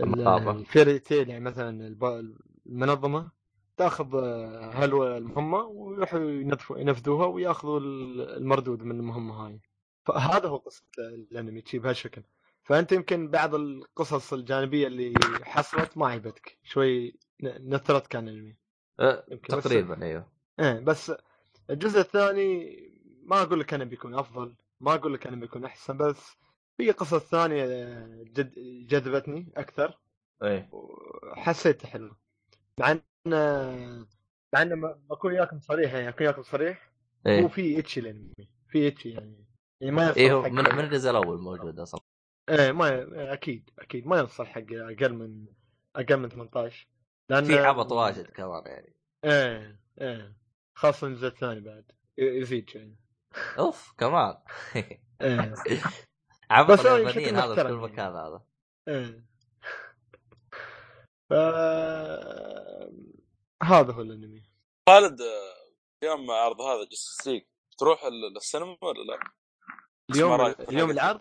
ال 0.00 0.16
Fairy 0.16 0.98
Tail 0.98 1.28
يعني 1.28 1.44
مثلا 1.44 1.96
المنظمة 2.66 3.30
تأخذ 3.76 4.14
آه، 4.14 4.70
هالمهمة 4.82 5.58
ويروحوا 5.64 6.20
ينفذوها 6.78 7.26
ويأخذوا 7.26 7.80
ال- 7.80 8.36
المردود 8.36 8.82
من 8.82 9.00
المهمة 9.00 9.46
هاي. 9.46 9.60
فهذا 10.04 10.48
هو 10.48 10.56
قصة 10.56 10.82
الأنمي 10.98 11.62
شي 11.66 11.78
بهالشكل. 11.78 12.22
فأنت 12.62 12.92
يمكن 12.92 13.28
بعض 13.30 13.54
القصص 13.54 14.32
الجانبية 14.32 14.86
اللي 14.86 15.14
حصلت 15.42 15.98
ما 15.98 16.06
عجبتك. 16.06 16.58
شوي 16.62 17.16
ن- 17.42 17.74
نثرت 17.74 18.06
كان 18.06 18.28
انمي 18.28 18.56
أه 19.00 19.24
تقريبا 19.48 20.02
أيوه. 20.02 20.28
إيه 20.60 20.80
بس 20.80 21.12
الجزء 21.70 22.00
الثاني 22.00 22.76
ما 23.24 23.42
أقول 23.42 23.60
لك 23.60 23.74
أنه 23.74 23.84
بيكون 23.84 24.14
أفضل 24.14 24.54
ما 24.80 24.94
أقول 24.94 25.14
لك 25.14 25.26
أنه 25.26 25.36
بيكون 25.36 25.64
أحسن 25.64 25.96
بس 25.96 26.36
في 26.76 26.90
قصص 26.90 27.30
ثانية 27.30 27.64
جد 28.22 28.54
جذبتني 28.86 29.52
أكثر. 29.56 29.98
إيه. 30.42 30.68
وحسيته 30.72 31.88
حلو 31.88 32.16
مع 32.80 32.90
إن 32.92 33.02
مع 34.54 34.62
إن 34.62 34.94
بكون 35.10 35.32
وياكم 35.32 35.60
صريح 35.60 35.94
يعني 35.94 36.08
اكون 36.08 36.26
وياكم 36.26 36.42
صريح. 36.42 36.92
هو 37.26 37.32
إيه. 37.32 37.48
في 37.48 37.78
إتشي 37.78 38.00
الانمي 38.00 38.32
في 38.68 38.88
إتشي 38.88 39.10
يعني 39.10 39.44
يعني 39.80 39.96
ما 39.96 40.06
يوصل 40.06 40.20
إيه 40.20 40.32
هو 40.32 40.42
من, 40.42 40.52
من 40.52 40.80
الجزء 40.80 41.10
الأول 41.10 41.40
موجود 41.40 41.80
أصلا. 41.80 42.00
إيه 42.48 42.72
ما 42.72 43.08
أكيد 43.32 43.70
أكيد 43.78 44.06
ما 44.06 44.18
يوصل 44.18 44.46
حق 44.46 44.72
أقل 44.72 45.12
من 45.12 45.46
أقل 45.96 46.16
من 46.16 46.28
18 46.28 46.86
لأن 47.30 47.44
في 47.44 47.58
عبط 47.58 47.92
واجد 47.92 48.26
كمان 48.26 48.62
يعني. 48.66 48.94
إيه 49.24 49.80
إيه. 50.00 50.36
خاصة 50.76 51.06
الجزء 51.06 51.26
الثاني 51.26 51.60
بعد. 51.60 51.92
يزيد 52.18 52.70
يعني 52.74 52.98
أوف 53.58 53.94
كمان. 53.98 54.34
إيه. 54.76 55.54
عبط 56.50 56.80
اليابانيين 56.80 57.36
هذا 57.36 57.54
في 57.54 57.62
كل. 57.62 57.74
مكان 57.74 58.12
هذا؟ 58.16 58.42
إيه. 58.88 59.24
ف 61.30 61.32
هذا 63.62 63.92
هو 63.92 64.00
الأنمي. 64.00 64.50
خالد 64.88 65.20
اليوم 66.02 66.30
عرض 66.30 66.60
هذا 66.60 66.84
Justice 66.84 67.26
League 67.26 67.42
تروح 67.78 68.04
للسينما 68.04 68.76
ولا 68.82 69.02
لا؟ 69.02 69.18
اليوم. 70.10 70.40
اليوم 70.40 70.90
العرض؟ 70.90 71.20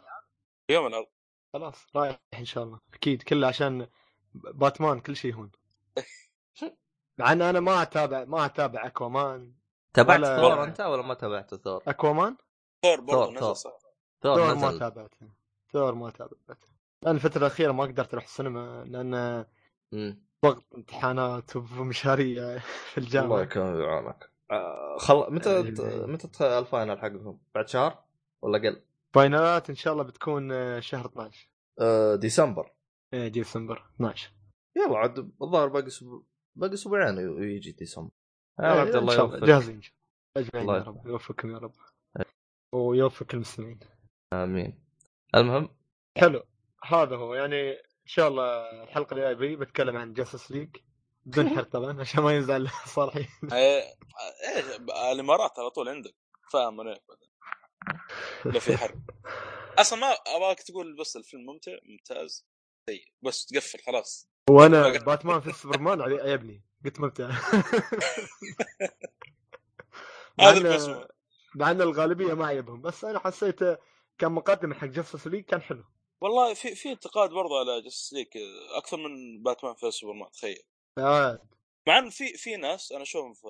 اليوم 0.70 0.88
العرض. 0.88 1.08
خلاص 1.54 1.88
رايح 1.96 2.20
إن 2.34 2.46
شاء 2.46 2.64
الله. 2.64 2.80
أكيد 2.94 3.24
كله 3.24 3.48
عشان 3.48 3.88
باتمان 4.34 5.00
كل 5.00 5.16
شيء 5.16 5.34
هون. 5.34 5.52
مع 7.20 7.32
إن 7.32 7.42
أنا 7.42 7.60
ما 7.60 7.82
اتابع 7.82 8.24
ما 8.26 8.46
أتابع 8.46 8.86
Aquaman 8.88 9.54
تابعت 9.94 10.20
ولا- 10.20 10.38
ثور 10.42 10.64
أنت 10.64 10.82
ولا 10.82 11.02
ما 11.02 11.14
تابعت 11.14 11.56
ثور؟ 11.56 11.84
أكوامان 11.88 12.38
ثور 12.84 13.02
برضه 13.02 13.26
ثور، 13.26 13.52
نزل 13.52 13.56
ثور. 13.56 13.74
ثور 14.24 14.36
ثور 14.36 14.56
ما 14.56 14.78
تابعته 14.80 15.28
ثور 15.74 15.96
ما 15.96 16.10
تابعته 16.10 16.68
لأن 17.02 17.16
الفترة 17.16 17.38
الأخيرة 17.42 17.72
ما 17.72 17.84
قدرت 17.84 18.14
أروح 18.14 18.24
السينما 18.24 18.84
لأن. 18.88 19.46
ضغط 20.46 20.64
امتحانات 20.76 21.56
ومشاريع 21.56 22.58
في 22.92 22.98
الله 22.98 23.08
الجامعة 23.08 23.42
يكون 23.42 23.76
في 23.78 23.84
عونك 23.84 24.30
آه، 24.52 24.98
خل... 25.00 25.34
متى 25.34 25.50
أيوة. 25.58 26.08
متى 26.08 26.60
ال 26.60 26.66
final 26.66 27.00
حقهم؟ 27.00 27.40
بعد 27.56 27.68
شهر 27.68 28.04
ولا 28.42 28.58
قل؟ 28.58 28.82
final 29.14 29.60
ات 29.60 29.70
إن 29.70 29.76
شاء 29.76 29.94
الله 29.94 30.04
بتكون 30.04 30.52
آه، 30.52 30.80
شهر 30.80 31.06
12 31.06 31.50
آه، 31.82 32.16
ديسمبر 32.16 32.72
إيه 33.14 33.28
ديسمبر 33.28 33.84
12 33.96 34.32
يلا 34.76 34.98
عاد 34.98 35.18
الظاهر 35.42 35.68
باقي 35.68 35.88
أسبوع 35.88 36.24
باقي 36.56 36.74
أسبوعين 36.74 37.18
ويجي 37.18 37.72
ديسمبر. 37.72 38.12
يا 38.60 38.74
إيه، 38.74 38.80
عبد 38.80 38.96
الله 38.96 39.14
ان 39.14 39.18
شاء 39.18 39.26
الله. 39.26 39.36
يوفقك 39.36 39.48
جاهزين 39.48 39.82
اجمعين 40.38 40.70
الله 40.70 40.78
يا 40.78 40.84
رب. 40.84 41.08
يوفقكم 41.08 41.52
يا 41.52 41.58
رب. 41.58 41.74
ويوفق 42.74 43.28
المسلمين. 43.34 43.80
آمين. 44.34 44.84
المهم؟ 45.36 45.70
حلو. 46.18 46.44
هذا 46.84 47.16
هو. 47.16 47.36
يعني 47.36 47.72
إن 47.72 48.08
شاء 48.10 48.28
الله 48.28 48.84
الحلقة 48.84 49.14
الجاية 49.14 49.34
بي 49.34 49.56
بتكلم 49.56 49.98
عن 49.98 50.14
Justice 50.14 50.52
League 50.52 50.78
بدون 51.26 51.50
حرق 51.50 51.70
طبعا 51.70 52.00
عشان 52.02 52.24
ما 52.24 52.38
يزعل 52.38 52.70
صالحي 52.86 53.20
إيه، 53.54 53.84
إيش 54.56 54.66
الإمارات 55.14 55.60
على 55.60 55.70
طول 55.70 55.90
عندك. 55.90 56.16
فاهم 56.52 56.82
أنا 56.82 57.00
لا 58.46 58.60
في 58.60 58.78
حرق 58.78 59.10
أصلا 59.80 60.00
ما 60.00 60.08
أبغاك 60.08 60.60
تقول 60.64 60.98
بس 61.00 61.16
الفيلم 61.18 61.46
ممتع 61.46 61.72
ممتاز 61.86 62.46
سيء. 62.90 63.14
بس 63.22 63.46
تقفل 63.46 63.80
خلاص. 63.80 64.33
وأنا 64.50 64.90
Batman 65.08 65.42
v 65.42 65.52
Superman 65.52 66.02
علي- 66.02 66.22
عجبني 66.22 66.62
قلت 66.86 67.00
ممتع 67.00 67.28
مع 70.40 70.50
هذا 70.50 71.08
مع 71.56 71.72
إن 71.72 71.82
الغالبية 71.82 72.34
ما 72.34 72.48
عجبهم 72.48 72.82
بس 72.82 73.06
أنا 73.06 73.20
حسيته 73.20 73.78
كان 74.18 74.32
مقدم 74.32 74.74
حق 74.74 74.88
Justice 74.88 75.28
League 75.28 75.44
كان 75.46 75.62
حلو. 75.62 75.84
والله 76.22 76.54
في 76.54 76.76
في 76.76 76.92
انتقاد 76.92 77.30
برضه 77.30 77.60
على 77.60 77.82
Justice 77.82 78.14
League 78.14 78.30
أكثر 78.78 78.98
من 78.98 79.44
Batman 79.44 79.74
v 79.74 79.92
Superman 79.92 80.32
تخيل. 80.32 80.64
آه. 80.98 81.40
مع 81.88 81.98
إن 81.98 82.10
في 82.10 82.34
في 82.34 82.56
ناس 82.56 82.92
أنا 82.92 83.02
أشوفهم 83.02 83.34
في 83.34 83.48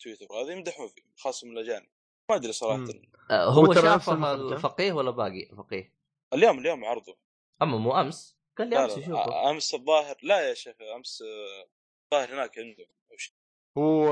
تويتر 0.00 0.26
هذا 0.34 0.52
يمدحون 0.52 0.88
فيه 0.88 1.02
خاصة 1.16 1.46
من 1.46 1.58
الأجانب. 1.58 1.86
ما 2.30 2.36
أدري 2.36 2.52
صراحة. 2.52 2.84
آه، 3.30 3.44
هو 3.44 3.72
ها؟ 3.72 4.34
الفقيه 4.34 4.92
ولا 4.92 5.10
باقي؟ 5.10 5.48
فقيه؟ 5.56 5.92
اليوم 6.32 6.58
اليوم 6.58 6.84
عرضه 6.84 7.16
أما 7.62 7.76
مو 7.78 8.00
أمس. 8.00 8.36
قال 8.58 8.68
لي 8.70 8.76
امس 8.84 8.92
لا 8.92 8.98
يشوفه. 9.02 9.24
آ- 9.24 9.46
امس 9.46 9.74
الظاهر 9.74 10.16
لا 10.22 10.48
يا 10.48 10.54
شيخ 10.54 10.74
امس 10.96 11.22
آه، 11.22 11.68
الظاهر 12.04 12.34
هناك 12.34 12.58
عنده 12.58 12.86
أو 13.12 13.16
شيء. 13.16 13.34
هو 13.78 14.08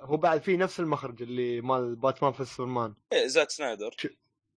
هو 0.00 0.16
بعد 0.16 0.42
في 0.42 0.56
نفس 0.56 0.80
المخرج 0.80 1.22
اللي 1.22 1.60
مال 1.60 1.96
باتمان 1.96 2.32
في 2.32 2.44
سوبرمان 2.44 2.94
إيه، 3.12 3.26
زاك 3.26 3.50
سنايدر. 3.50 3.94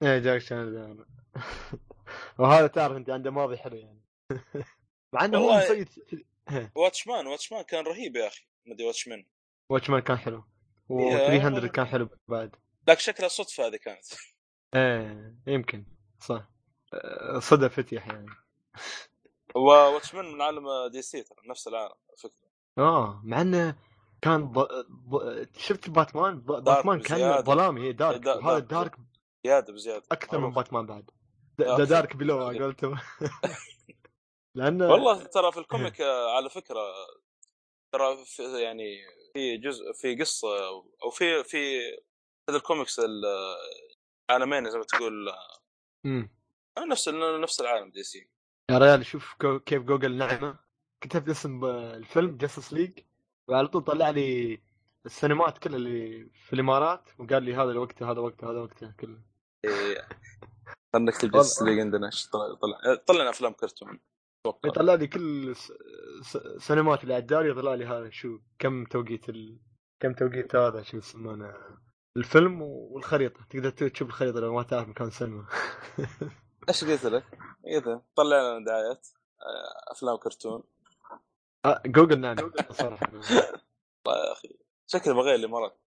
إيه 0.04 0.20
جاك 0.20 0.42
شان 0.42 1.06
وهذا 2.40 2.68
تعرف 2.68 2.98
أنت 2.98 3.10
عنده 3.10 3.32
ماضي 3.32 3.58
حلو 3.58 3.76
يعني. 3.78 4.02
مع 5.14 5.26
إنه 5.26 5.38
هو 5.38 5.58
مسوي 5.58 5.86
إيه، 6.52 6.72
Watchmen 6.76 7.28
Watchmen 7.28 7.62
كان 7.62 7.84
رهيب 7.86 8.16
يا 8.16 8.28
أخي 8.28 8.46
مدري 8.66 8.86
Watchmen. 8.88 9.26
Watchmen 9.70 10.00
كان 10.00 10.18
حلو. 10.18 10.44
يا- 10.90 11.50
و300 11.62 11.66
كان 11.72 11.86
حلو 11.86 12.10
بعد. 12.28 12.56
لكن 12.88 13.00
شكلها 13.00 13.28
صدفة 13.30 13.68
هذه 13.68 13.76
كانت. 13.76 14.06
إيه 14.76 15.36
يمكن 15.48 15.86
صح. 16.20 16.50
آه، 16.94 17.40
صدفت 17.40 17.94
و 19.56 19.64
Watchmen 19.64 20.26
من 20.34 20.42
عالم 20.42 20.88
DC 20.92 21.24
ترى 21.24 21.38
نفس 21.50 21.68
العالم 21.68 21.96
فكرة 22.18 22.48
آه 22.78 23.22
مع 23.24 23.42
إنه 23.42 23.76
كان 24.22 24.52
ض... 24.52 24.60
ض... 25.10 25.48
شفت 25.58 25.90
باتمان 25.90 26.40
ب... 26.40 26.46
باتمان 26.46 27.00
كان. 27.02 27.42
ظلامي 27.42 27.82
إيه، 27.82 27.92
dark 27.92 28.22
da- 28.22 28.36
وهذا 28.36 28.60
dark. 28.60 28.70
dark 28.70 28.96
زياده 29.46 29.74
بزيادة 29.74 30.04
أكثر 30.12 30.40
من. 30.40 30.52
باتمان 30.54 30.86
بعد 30.86 31.12
ذا 31.62 31.74
أكثر. 31.74 31.84
دارك 31.84 32.16
بلو 32.16 32.48
قلت 32.48 32.86
لأنه 34.58 34.88
والله 34.92 35.24
ترى 35.24 35.52
في 35.52 35.60
الكوميك 35.60 36.02
آه، 36.02 36.36
على 36.36 36.50
فكرة 36.50 36.94
ترى 37.94 38.26
في 38.26 38.62
يعني 38.62 38.86
في 39.34 39.58
جزء 39.58 39.94
في 39.94 40.16
قصة 40.16 40.68
أو 41.04 41.10
في 41.12 41.44
في 41.44 41.80
هذا 42.50 42.58
الكوميكس 42.58 43.00
ال- 43.00 43.26
العالمين 44.30 44.70
زي 44.70 44.78
ما 44.78 44.84
تقول. 44.84 45.30
آه، 45.30 46.86
نفس 46.88 47.10
نفس 47.42 47.62
العالم 47.62 47.92
دي 47.92 48.04
سي 48.04 48.30
يا 48.72 48.78
ريال 48.78 49.06
شوف 49.06 49.36
كيف 49.66 49.84
جوجل 49.84 50.18
نعمة. 50.18 50.60
كتبت 51.02 51.30
اسم 51.30 51.66
الفيلم 51.66 52.38
جاستس 52.38 52.74
ليج 52.74 53.00
وعلى 53.48 53.68
طول 53.68 53.84
طلع 53.84 54.10
لي 54.10 54.62
السينمات 55.06 55.58
كلها 55.58 55.76
اللي 55.76 56.30
في 56.34 56.54
الإمارات 56.54 57.10
وقال 57.20 57.44
لي 57.44 57.56
هذا 57.56 57.72
الوقت 57.72 58.04
هذا 58.04 58.20
وقته 58.20 58.52
هذا 58.52 58.60
وقته 58.60 58.92
كله. 59.00 59.22
إيه. 59.66 60.08
خلنا 60.94 61.12
نكتب. 61.12 61.32
Justice 61.32 61.62
League 61.62 61.80
عندنا. 61.80 62.10
طلع 62.32 62.54
طلع 62.56 62.96
طلع 63.08 63.30
أفلام 63.30 63.54
كرتون 63.54 64.00
يطلع 64.66 64.94
لي 64.94 65.08
كل 65.08 65.56
س... 65.56 65.74
س... 66.22 66.38
سينمات 66.58 67.04
اللي 67.04 67.14
على 67.14 67.22
الدار 67.22 67.46
يطلع 67.46 67.74
لي 67.74 67.86
هذا. 67.86 68.10
شو 68.10 68.40
كم 68.60 68.86
توقيت 68.86 69.30
ال... 69.30 69.60
كم 70.00 70.14
توقيت 70.14 70.56
هذا 70.56 70.82
شو 70.82 70.98
يسمونه 70.98 71.54
الفيلم 72.18 72.62
والخريطة. 72.62 73.44
تقدر 73.50 73.70
تشوف 73.70 74.08
الخريطة 74.08 74.40
لو 74.40 74.54
ما 74.56 74.64
تعرف 74.64 74.88
مكان 74.88 75.08
السينما 75.08 75.46
إيش 76.70 76.84
قلت 76.84 77.06
لك؟ 77.06 77.24
إذا 77.68 78.02
طلع 78.16 78.38
لنا 78.38 78.66
دعايات 78.66 79.08
آه، 79.42 79.92
أفلام 79.92 80.18
كرتون 80.18 80.64
آه، 81.66 81.82
جوجل 81.86 82.20
نعم 82.20 82.36
صراحة. 82.72 83.12
والله 84.06 84.28
يا 84.28 84.32
أخي. 84.32 84.58
شكله 84.88 85.14
بغير 85.14 85.36
الامارات 85.36 85.80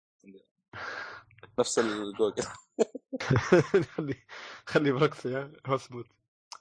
نفس 1.59 1.79
الجوجل. 1.79 2.43
خلي 3.95 4.15
خلي 4.67 4.93
برقص 4.93 5.27
يا 5.27 5.53
هوسبوت. 5.67 6.07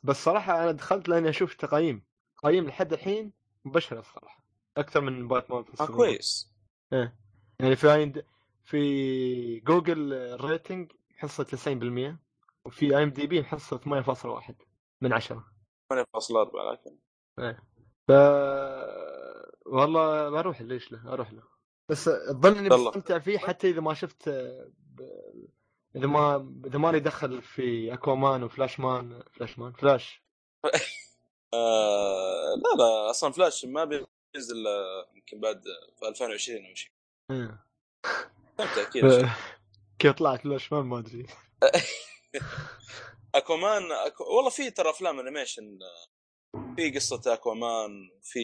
بس 0.03 0.23
صراحة 0.23 0.63
أنا 0.63 0.71
دخلت 0.71 1.09
لأني 1.09 1.29
أشوف 1.29 1.53
تقييم. 1.53 2.03
تقييم 2.37 2.67
لحد 2.67 2.93
الحين 2.93 3.33
مبشره 3.65 4.01
صراحة 4.01 4.43
أكثر 4.77 5.01
من 5.01 5.27
باتمان 5.27 5.63
في 5.63 5.83
آه. 5.83 5.85
كويس. 5.85 6.51
يعني 7.59 7.75
في 7.75 8.23
في 8.63 9.59
جوجل 9.59 10.37
ريتنج 10.41 10.91
حصه 11.17 11.43
90% 11.43 12.22
وفي 12.65 12.97
اي 12.97 13.03
ام 13.03 13.09
دي 13.09 13.27
بي 13.27 13.43
حصه 13.43 13.77
8.1 13.77 14.53
من 15.01 15.13
10 15.13 15.53
8.4 15.93 15.99
لكن 16.71 16.97
ف 18.07 18.11
والله 19.65 20.29
بروح 20.29 20.61
ليش 20.61 20.91
لا؟ 20.91 21.13
أروح 21.13 21.33
له. 21.33 21.43
بس 21.89 22.07
أظن 22.07 22.57
إني. 22.57 22.69
بستمتع 22.69 23.19
فيه 23.19 23.37
حتى 23.37 23.69
إذا 23.69 23.81
ما 23.81 23.93
شفت. 23.93 24.27
إذا 25.95 26.07
ما 26.07 26.53
إذا 26.65 26.79
ماني 26.79 26.99
دخل 26.99 27.41
في 27.41 27.93
Aquaman 27.93 28.43
و 28.43 28.49
Flash 28.49 28.79
man 28.79 29.23
Flash 29.31 29.59
man 29.59 29.73
Flash. 29.73 30.23
آه 31.53 32.55
لا 32.55 32.83
لا 32.83 33.09
أصلا 33.09 33.31
فلاش 33.31 33.65
ما 33.65 33.85
بينزل 33.85 34.65
يمكن 35.15 35.39
بعد 35.39 35.63
في 35.99 36.07
2020 36.07 36.65
أو 36.65 36.73
شيء. 36.73 36.91
إيه. 37.31 37.65
استمتع 38.05 38.81
أكيد 38.81 39.29
كيف 39.99 40.11
طلعت 40.11 40.41
Flash 40.41 40.73
man 40.73 40.85
ما 40.85 40.99
أدري. 40.99 41.27
Aquaman 43.35 43.91
Aqua... 43.91 44.23
والله 44.35 44.49
في 44.49 44.71
ترى 44.71 44.89
أفلام 44.89 45.19
animation 45.19 45.79
آه، 45.81 46.07
في 46.75 46.91
قصة 46.91 47.33
أكوامان 47.33 48.09
في 48.21 48.43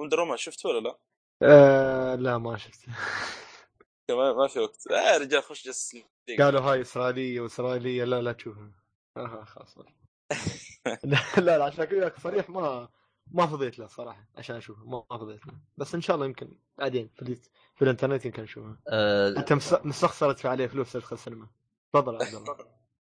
وندر 0.00 0.20
وومن 0.20 0.36
شفته 0.36 0.68
ولا 0.68 0.80
لا؟ 0.80 0.98
آه 1.42 2.14
لا 2.14 2.38
ما 2.38 2.56
شفت 2.56 2.86
ما, 4.10 4.32
ما 4.32 4.48
في 4.48 4.58
وقت. 4.58 4.86
آه 4.90 5.12
يا 5.12 5.18
رجال 5.18 5.42
خش 5.42 5.66
جس 5.66 5.96
قالوا 6.38 6.60
هاي 6.60 6.80
إسرائيلية 6.80 7.40
وإسرائيلية 7.40 8.04
لا 8.04 8.22
لا 8.22 8.32
تشوفها. 8.32 8.72
آه 9.16 9.44
خلاص. 9.44 9.78
لا 11.04 11.40
لا 11.58 11.64
عشان 11.64 11.84
كذا 11.84 12.12
صريح 12.22 12.50
ما 12.50 12.88
ما 13.26 13.46
فضيت 13.46 13.78
له 13.78 13.86
صراحة 13.86 14.28
عشان 14.36 14.56
أشوفه 14.56 14.84
ما 14.84 15.04
ما 15.10 15.18
فضيت 15.18 15.46
له. 15.46 15.52
بس 15.76 15.94
إن 15.94 16.00
شاء 16.00 16.14
الله 16.16 16.26
يمكن 16.26 16.58
بعدين 16.78 17.08
في, 17.08 17.34
في 17.74 17.82
الإنترنت 17.82 18.24
يمكن 18.24 18.42
اشوفها 18.42 18.78
آه، 18.88 19.28
أنت 19.28 19.52
مس- 19.52 19.84
مستخسرت 19.84 20.38
في 20.38 20.48
عليه 20.48 20.66
فلوس 20.66 20.92
تدخل 20.92 21.16
السينما 21.16 21.48
تفضل 21.92 22.14
عبد 22.14 22.34
الله. 22.34 22.56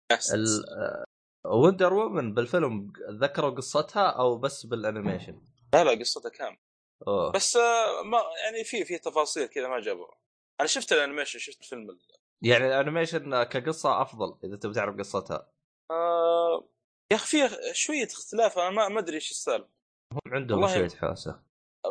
ال- 0.34 0.66
آه، 0.70 1.06
Wonder 1.45 1.94
Woman 1.94 2.34
بالفيلم 2.34 2.94
ذكروا 3.10 3.49
قصتها 3.49 4.10
أو 4.10 4.38
بس 4.38 4.66
بال 4.66 4.78
animation؟ 4.78 5.41
لا 5.74 5.84
لا 5.84 5.99
قصته 5.99 6.30
كامل 6.30 6.57
أوه. 7.07 7.32
بس 7.32 7.56
آه، 7.56 8.02
ما 8.03 8.18
يعني 8.44 8.64
في 8.64 8.86
في 8.86 8.98
تفاصيل 8.98 9.48
كذا 9.48 9.68
ما 9.68 9.80
جابوها 9.80 10.18
أنا 10.60 10.68
شفت 10.68 10.94
ال 10.94 10.98
animation 10.98 11.40
شفت 11.40 11.61
الفيلم 11.61 11.90
ال- 11.90 11.99
يعني 12.41 12.68
ال 12.68 12.75
animation 12.75 13.44
كقصة 13.44 14.02
أفضل 14.02 14.38
إذا 14.44 14.56
تبي 14.57 14.74
تعرف 14.74 14.98
قصتها. 14.98 15.49
آه 15.91 16.66
يا 17.11 17.16
أخي 17.18 17.48
في 17.49 17.56
شوية 17.74 18.06
اختلاف 18.07 18.60
أنا 18.60 18.70
ما 18.70 18.88
ما 18.88 18.99
أدري 18.99 19.16
إيش 19.16 19.32
السالفة. 19.32 19.70
هم 20.14 20.34
عندهم 20.34 20.68
شوية 20.68 20.90
حوسة. 20.90 21.41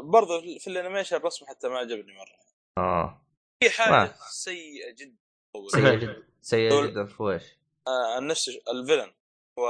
برضه 0.03 0.41
في 0.59 0.66
ال 0.66 0.72
animation 0.72 1.16
الرسم 1.16 1.47
حتى 1.47 1.69
ما 1.69 1.79
عجبني 1.79 2.12
مرة. 2.12 2.39
آه. 2.79 3.23
في 3.65 3.70
حاجة 3.70 3.91
ما. 3.91 4.15
سيئة 4.31 4.91
جدا. 4.95 5.16
سيئة 5.69 5.95
جدا. 5.95 6.23
دول- 6.55 6.91
جدا 6.91 7.05
في 7.07 7.23
ويش؟ 7.23 7.43
آه 7.87 8.15
عن 8.16 8.27
نفس 8.27 8.49
الفيلن 8.49 9.15
هو 9.59 9.69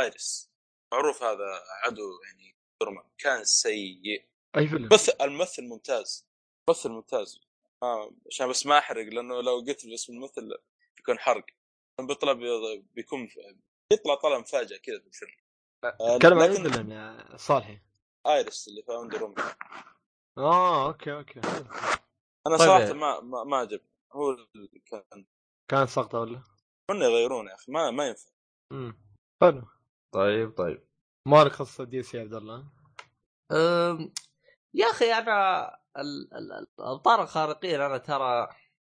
آيريس. 0.00 0.50
معروف 0.92 1.22
هذا 1.22 1.62
عدو 1.84 2.20
يعني 2.24 2.56
دورمان 2.80 3.04
كان 3.18 3.44
سيء. 3.44 4.24
أي 4.56 4.66
فيلم 4.68 4.88
بث 4.88 5.20
الممثل 5.22 5.64
ممتاز. 5.64 6.26
ممثل 6.70 6.88
ممتاز. 6.90 7.40
آه 7.82 8.10
عشان 8.26 8.48
بس 8.48 8.66
ما 8.66 8.78
أحرق 8.78 9.04
لأنه 9.06 9.40
لو 9.40 9.56
قلت 9.68 9.84
اسم 9.86 10.12
الممثل 10.12 10.58
بيكون 10.96 11.18
حرق. 11.18 11.44
بيطلع 12.00 12.32
بي- 12.32 12.84
بيكون 12.94 13.28
بيطلع 13.90 14.14
طلع 14.14 14.38
مفاجأة 14.38 14.76
كذا 14.76 14.98
في 15.00 15.06
الفيلم 15.06 15.30
آه، 15.84 16.18
تكلم 16.18 16.38
عن 16.38 16.50
اي 16.50 16.54
لكن 16.58 16.70
فيلم 16.72 16.92
يا 16.92 17.36
صالحي؟ 17.36 17.78
آيريس 18.26 18.68
اللي 18.68 18.82
في 18.82 18.92
اندر 18.92 19.34
آه 20.38 20.86
أوكي 20.86 21.12
أوكي 21.12 21.40
أنا 22.46 22.56
طيب. 22.56 22.66
صراحة 22.66 22.92
ما 22.92 23.20
ما, 23.20 23.44
ما 23.44 23.56
عجبني. 23.56 23.88
هو 24.12 24.30
اللي 24.30 24.82
كان 24.90 25.24
كانت 25.68 25.88
سقطه 25.88 26.20
ولا؟ 26.20 26.42
كنا 26.90 27.04
يغيرون 27.04 27.46
يا 27.48 27.54
أخي 27.54 27.72
ما 27.72 27.90
ما 27.90 28.06
ينفع. 28.08 28.30
امم 28.72 28.98
حلو. 29.42 29.62
طيب 30.12 30.50
طيب. 30.56 30.82
مالك 31.26 31.52
قصة 31.52 31.84
DC 31.84 32.16
يا 32.16 32.22
عبد 32.22 32.34
الله؟ 32.34 32.64
أم، 33.52 34.12
يا 34.74 34.86
أخي 34.86 35.12
أنا 35.12 35.66
ال- 35.96 36.34
ال- 36.34 36.52
ال- 36.52 36.66
الابطال 36.80 37.20
الخارقين 37.20 37.80
أنا 37.80 37.98
ترى 37.98 38.48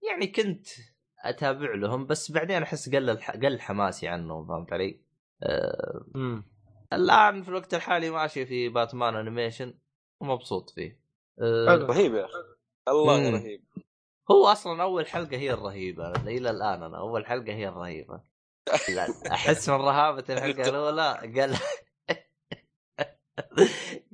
يعني 0.09 0.27
كنت 0.27 0.67
أتابع 1.25 1.75
لهم 1.75 2.07
بس 2.07 2.33
بعدين 2.33 2.63
أحس 2.63 2.89
قل 2.95 3.17
قل 3.21 3.61
حماسي 3.61 4.09
عنهم 4.09 4.47
فهمت 4.49 4.73
علي؟ 4.73 5.01
آه 5.43 6.05
امم 6.17 6.45
الآن 6.93 7.43
في 7.43 7.49
الوقت 7.49 7.75
الحالي 7.75 8.11
ماشي 8.11 8.47
في 8.47 8.69
باتمان 8.69 9.17
انيميشن 9.17 9.79
ومبسوط 10.21 10.71
فيه. 10.71 11.01
حلو. 11.39 11.87
رهيب 11.87 12.15
يا 12.15 12.25
أخي. 12.25 12.33
الله. 12.89 13.31
رهيب. 13.31 13.65
هو 14.31 14.47
أصلا 14.47 14.83
أول 14.83 15.07
حلقة 15.07 15.37
هي 15.37 15.51
الرهيبة 15.53 16.11
إلى 16.11 16.51
الآن 16.51 16.83
أنا 16.83 16.99
أول 16.99 17.27
حلقة 17.27 17.53
هي 17.53 17.69
الرهيبة. 17.69 18.21
أحس 19.31 19.69
من 19.69 19.75
رهابة 19.75 20.25
الحلقة 20.31 20.69
الأولى 20.69 21.41
قال 21.41 21.57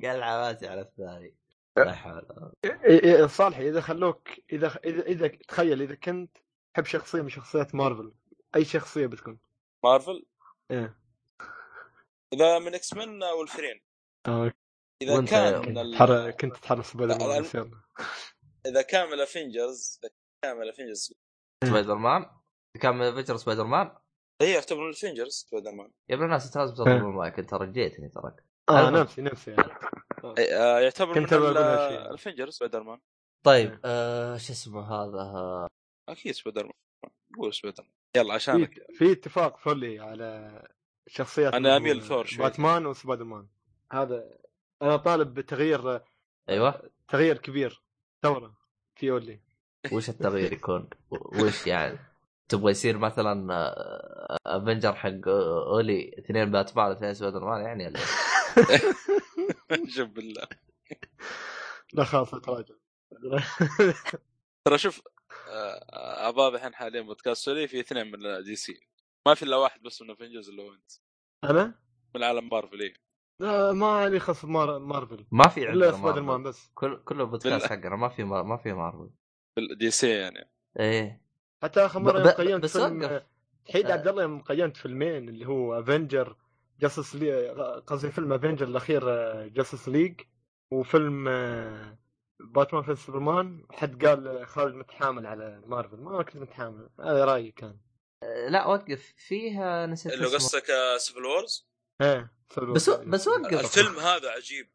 قال 0.02 0.24
حماسي 0.24 0.66
على 0.66 0.80
الثاني. 0.80 1.34
لا 1.76 1.94
حول 1.94 3.30
صالحي 3.30 3.68
إذا 3.68 3.80
خلوك 3.80 4.28
إذا 4.52 4.80
إذا 4.84 5.02
إذا 5.02 5.28
تخيل 5.28 5.82
إذا 5.82 5.94
كنت 5.94 6.36
تحب 6.74 6.84
شخصية 6.84 7.22
من 7.22 7.28
شخصيات 7.28 7.74
مارفل 7.74 8.14
أي 8.56 8.64
شخصية 8.64 9.06
بتكون؟ 9.06 9.38
مارفل؟ 9.84 10.26
إيه 10.70 10.98
إذا 12.32 12.58
من 12.58 12.74
X-Men 12.74 13.22
Wolverine 13.22 13.80
آه، 14.26 14.52
إذا 15.02 15.24
كان 15.24 15.68
من 15.68 15.78
ال... 15.78 16.30
كنت 16.30 16.56
تحرص 16.56 16.92
Spider 16.92 17.18
لا، 17.18 17.70
إذا 18.66 18.82
كان 18.82 19.06
من 19.06 19.12
ال 19.12 19.22
Avengers 19.22 20.00
إذا 20.02 20.10
كان 20.42 20.56
من 20.56 20.62
ال 20.62 20.68
Avengers 20.68 21.14
Spider-Man؟ 21.64 22.26
كان 22.80 22.94
من 22.94 23.14
فيتشر 23.14 23.36
سبايدر 23.36 23.64
مان؟ 23.64 23.96
هي 24.42 24.52
يعتبر 24.52 24.80
من 24.80 24.88
ال 24.88 25.32
Avengers 25.32 25.72
Spider-Man. 25.72 25.90
يا 26.08 26.14
ابن 26.14 26.24
الناس 26.24 26.46
انت 26.46 26.56
لازم 26.56 26.74
تضرب 26.74 26.96
المايك 26.96 27.38
انت 27.38 27.54
رجيتني 27.54 28.08
تراك. 28.08 28.44
آه. 28.68 28.90
نفسي 28.90 29.22
نفسي. 29.22 29.50
يعني. 29.50 29.72
إيه، 30.38 30.56
آه، 30.56 30.80
يعتبر 30.80 31.14
كنت 31.14 31.34
من. 31.34 31.46
ال 31.46 32.54
Avengers 32.54 32.82
Spider-Man. 32.82 33.00
طيب 33.42 33.80
آه 33.84 34.36
شو 34.36 34.52
اسمه 34.52 34.82
هذا؟ 34.82 35.68
أكيد 36.08 36.32
سبايدر 36.32 36.64
مان. 36.64 37.12
قول 37.38 37.54
سبايدر 37.54 37.82
مان. 37.82 37.92
يلا 38.16 38.34
عشانك. 38.34 38.86
في 38.92 39.12
اتفاق 39.12 39.58
في 39.58 39.72
أولي 39.72 40.00
على 40.00 40.62
شخصيات 41.06 41.54
هو 41.54 41.76
أميل 41.76 42.02
ثور 42.02 42.24
شوي. 42.24 42.44
Batman 42.44 42.86
و 42.86 43.24
Spider-Man. 43.24 43.48
هذا 43.92 44.38
أنا 44.82 44.96
طالب 44.96 45.34
بتغيير 45.34 46.00
أيوه. 46.48 46.90
تغيير 47.08 47.38
كبير. 47.38 47.83
ثوره 48.24 48.54
في 48.96 49.10
اولي 49.10 49.40
وش 49.92 50.08
التغيير 50.14 50.52
يكون؟ 50.52 50.88
وش 51.10 51.66
يعني؟ 51.66 51.98
تبغى 52.48 52.70
يصير 52.70 52.98
مثلا 52.98 53.54
آه، 53.54 54.36
Avenger 54.46 54.94
حق 54.94 55.28
اولي 55.28 56.14
اثنين 56.18 56.50
باتمان 56.50 56.88
واثنين 56.88 57.14
سبايدر 57.14 57.44
مان 57.44 57.60
يعني 57.60 57.86
ولا؟ 57.86 58.00
شوف 59.96 60.08
بالله 60.08 60.46
لا 61.92 62.04
خلاص 62.04 62.34
اتراجع 62.34 62.74
ترى 64.64 64.78
شوف 64.78 65.02
آه، 65.48 66.26
عباب 66.26 66.54
الحين 66.54 66.74
حاليا 66.74 67.00
بودكاست 67.00 67.44
سوري 67.44 67.68
في 67.68 67.80
اثنين 67.80 68.10
من 68.10 68.42
دي 68.44 68.56
سي 68.56 68.80
ما 69.26 69.34
في 69.34 69.42
إلا 69.42 69.56
واحد 69.56 69.82
بس 69.82 70.02
من 70.02 70.10
افنجرز 70.10 70.48
اللي 70.48 70.62
هو 70.62 70.72
أنت 70.72 70.92
أنا 71.44 71.74
من 72.14 72.22
عالم 72.22 72.48
مارفل. 72.48 72.94
لا 73.40 73.72
ما 73.72 74.08
لي 74.08 74.20
خص 74.20 74.44
مار... 74.44 74.78
مارفل. 74.78 75.26
ما 75.30 75.48
في 75.48 75.60
الا 75.62 75.86
عندنا 75.86 75.92
سبايدر 75.92 76.22
مان 76.22 76.40
مارفل. 76.40 76.42
بس. 76.48 76.70
كل 76.74 77.02
كل 77.04 77.20
البودكاست 77.20 77.68
بال- 77.68 77.70
حقنا 77.78 77.96
ما 77.96 78.08
في 78.08 78.24
ما, 78.24 78.42
ما 78.42 78.56
في 78.56 78.72
مارفل. 78.72 79.10
دي 79.78 79.90
سي 79.90 80.10
يعني. 80.10 80.50
إيه. 80.80 81.22
حتى 81.62 81.80
آخر 81.86 81.98
ب- 81.98 82.02
مرة 82.02 82.18
ب- 82.18 82.24
يوم 82.26 82.32
قيمت 82.48 82.62
بس 82.62 82.76
فيلم 82.78 83.02
وقف. 83.02 83.22
حيد 83.72 83.86
آه. 83.86 83.92
عبد 83.92 84.08
الله 84.08 84.22
يوم 84.22 84.42
قيمت 84.42 84.76
فيلمين 84.76 85.28
اللي 85.28 85.46
هو 85.46 85.80
افنجر 85.80 86.36
Justice 86.80 87.14
Lea 87.16 87.48
قصدي 87.86 88.10
فيلم 88.10 88.32
Avenger 88.32 88.66
الأخير 88.66 89.02
Justice 89.48 89.88
League 89.88 90.20
وفيلم 90.70 91.28
آه، 91.28 91.98
Batman 92.40 92.82
v 92.82 92.94
Superman 92.94 93.66
حد 93.70 94.04
قال 94.06 94.28
آه، 94.28 94.44
خالد 94.44 94.74
متحامل 94.74 95.26
على 95.26 95.62
مارفل. 95.66 95.96
ما 95.96 96.22
كنت 96.22 96.36
متحامل. 96.36 96.88
هذا 97.00 97.24
رأيي 97.24 97.50
كان. 97.52 97.76
آه، 98.22 98.48
لا 98.48 98.66
وقف. 98.66 99.14
فيها 99.16 99.86
نسيت 99.86 100.12
اللي. 100.12 100.26
قصدك 100.26 100.64
Civil 100.96 101.24
Wars 101.24 101.68
إيه 102.02 102.34
بس. 102.74 102.90
بس 102.90 103.28
وقف 103.28 103.52
الفيلم 103.52 103.98
هذا 103.98 104.30
عجيب. 104.30 104.72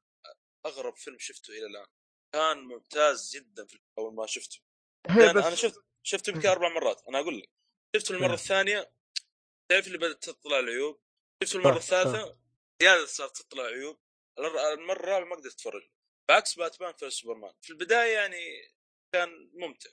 أغرب 0.66 0.96
فيلم 0.96 1.18
شفته 1.20 1.52
إلى 1.52 1.66
الآن. 1.66 1.86
كان 2.34 2.58
ممتاز 2.58 3.36
جدا 3.36 3.66
في 3.66 3.80
أول 3.98 4.14
ما 4.14 4.26
شفته. 4.26 4.60
بس 5.06 5.46
أنا 5.46 5.56
شفت 5.56 5.84
شفته 6.04 6.30
يمكن 6.30 6.50
أربع 6.50 6.70
مرات. 6.74 7.04
أنا 7.10 7.20
أقول 7.20 7.40
لك. 7.40 7.50
شفته 7.96 8.12
المرة 8.16 8.28
إيه. 8.28 8.34
الثانية 8.34 8.92
تعرف 9.72 9.88
اللي 9.88 9.98
بدأت 9.98 10.24
تطلع 10.24 10.60
العيوب؟ 10.60 11.02
شفته 11.44 11.58
المرة 11.58 11.80
صح، 11.80 11.94
الثالثة 11.94 12.38
زيادة 12.82 13.06
صارت 13.06 13.38
تطلع 13.38 13.64
عيوب 13.64 14.00
المرة 14.74 15.00
الرابعه 15.00 15.30
ما 15.30 15.36
قدرت 15.36 15.54
أتفرج. 15.54 15.90
بعكس 16.30 16.56
Batman 16.56 16.94
v 16.94 17.10
Superman. 17.10 17.54
في 17.62 17.70
البداية 17.70 18.14
يعني 18.14 18.74
كان 19.16 19.52
ممتع. 19.54 19.90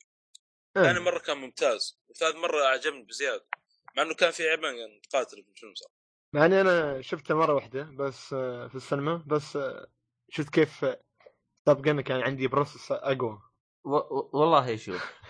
إيه. 0.77 0.83
ثاني 0.83 1.01
مرة 1.01 1.19
كان 1.19 1.37
ممتاز. 1.37 2.01
وثالث 2.09 2.37
مرة 2.37 2.65
أعجبني 2.65 3.03
بزيادة. 3.03 3.49
مع 3.97 4.03
إنه 4.03 4.15
كان 4.15 4.31
في 4.31 4.49
عيبين 4.49 5.01
قاتل 5.13 5.45
في 5.45 5.51
الفيلم 5.51 5.75
صار 5.75 5.91
مع 6.37 6.45
إني 6.45 6.61
أنا 6.61 7.01
شفته 7.01 7.35
مرة 7.35 7.55
واحدة 7.55 7.83
بس 7.83 8.33
آه، 8.33 8.69
في 8.69 8.75
السينما 8.75 9.23
بس 9.27 9.57
آه، 9.57 9.87
شفت 10.29 10.49
كيف 10.49 10.85
طب 11.65 12.01
كان 12.01 12.23
عندي 12.23 12.49
process 12.49 12.93
أقوى. 12.93 13.43
والله 14.33 14.77
شوف 14.77 15.21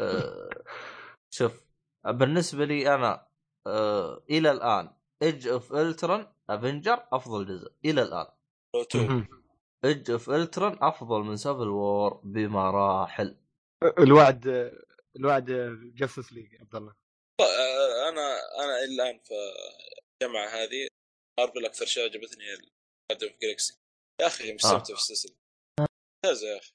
آه، 0.00 0.50
شوف 1.30 1.64
بالنسبة 2.06 2.64
لي 2.64 2.94
أنا 2.94 3.26
آه، 3.66 4.22
إلى 4.30 4.50
الآن 4.50 4.90
Age 5.22 5.48
of 5.48 5.72
Ultron 5.72 6.26
Avenger 6.50 7.06
أفضل 7.12 7.46
جزء 7.46 7.72
إلى 7.84 8.02
الآن. 8.02 8.26
Age 9.84 10.10
of 10.10 10.30
Ultron 10.30 10.78
أفضل 10.80 11.22
من 11.22 11.36
Civil 11.36 11.68
War 11.68 12.20
بمراحل. 12.24 13.36
الوعد 13.98 14.48
آه، 14.48 14.72
الوعد 15.16 15.44
Justice 15.94 16.32
League 16.32 16.60
عبد 16.60 16.74
الله. 16.74 16.94
آه، 17.40 18.08
أنا 18.08 18.36
أنا 18.64 18.84
الآن 18.84 19.18
في 19.18 19.34
الجامعة 20.22 20.46
هذه 20.48 20.88
مارفل 21.40 21.66
أكثر 21.66 21.86
شيء 21.86 22.04
عجبتني 22.04 22.44
هي 22.44 22.56
Guardians 23.12 23.28
of 23.28 23.40
Galaxy 23.40 23.80
يا 24.20 24.26
أخي 24.26 24.52
مستمتع 24.52 24.84
في 24.84 24.92
السلسلة. 24.92 25.36
ممتازه 25.80 26.48
يا 26.48 26.58
أخي. 26.58 26.72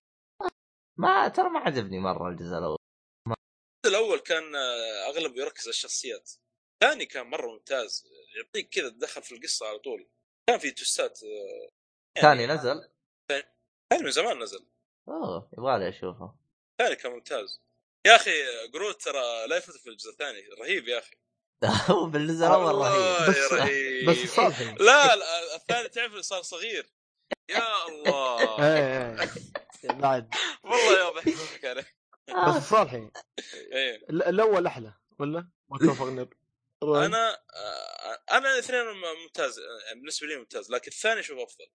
ما 0.99 1.27
ترى 1.27 1.49
ما 1.49 1.59
عجبني 1.59 1.99
مرة 1.99 2.29
الجزء 2.29 2.57
الأول. 2.57 2.77
الجزء 3.27 3.97
الأول 3.97 4.19
كان 4.19 4.55
آه، 4.55 5.09
أغلب 5.09 5.37
يركز 5.37 5.61
على 5.61 5.69
الشخصيات. 5.69 6.31
الثاني 6.73 7.05
كان 7.05 7.27
مرة 7.27 7.51
ممتاز. 7.51 8.07
يعطيك 8.37 8.69
كذا 8.69 8.89
تدخل 8.89 9.23
في 9.23 9.35
القصة 9.35 9.67
على 9.67 9.79
طول. 9.79 10.09
كان 10.49 10.59
في 10.59 10.71
توستات 10.71 11.19
آه، 11.23 12.21
ثاني 12.21 12.47
نزل؟ 12.47 12.89
ثاني 13.29 14.03
من 14.03 14.11
زمان 14.11 14.43
نزل. 14.43 14.67
أوه 15.07 15.49
يبغالي 15.53 15.89
أشوفه. 15.89 16.35
ثاني 16.81 16.95
كان 16.95 17.11
ممتاز. 17.11 17.61
يا 18.07 18.15
أخي 18.15 18.31
جروت 18.73 19.01
ترى 19.01 19.47
لا 19.47 19.57
يفوت 19.57 19.75
في 19.75 19.89
الجزء 19.89 20.11
الثاني. 20.11 20.41
رهيب 20.47 20.87
يا 20.87 20.99
أخي. 20.99 21.20
هو 21.65 22.05
بالجزء 22.05 22.45
الأول 22.47 22.75
رهيب. 22.75 23.29
بس- 23.29 23.51
والله 23.51 23.65
رهيب. 23.65 24.09
بس 24.09 24.17
صالحي 24.35 24.65
لا 24.65 25.15
لا 25.15 25.55
الثاني 25.55 25.89
تعرف 25.89 26.15
صار 26.15 26.41
صغير. 26.41 26.93
يا 27.49 27.87
الله. 27.87 28.59
إيه 28.65 29.21
إيه. 29.83 29.91
بعد. 29.91 30.33
والله 30.63 30.99
يا 30.99 31.09
ضحك 31.09 31.65
عليه 31.65 31.87
بس 32.47 32.69
صالحي 32.69 32.97
ال- 34.09 34.23
الأول 34.23 34.67
أحلى 34.67 34.93
ولا؟ 35.19 35.49
ما 35.69 35.77
توافقني 35.77 36.29
أنا 36.83 37.29
آه، 37.33 38.37
أنا 38.37 38.53
الاثنين 38.53 38.85
ممتاز 39.23 39.59
يعني 39.59 39.99
بالنسبة 39.99 40.27
لي 40.27 40.35
ممتاز 40.37 40.71
لكن 40.71 40.91
الثاني 40.91 41.23
شوف 41.23 41.39
أفضل. 41.39 41.65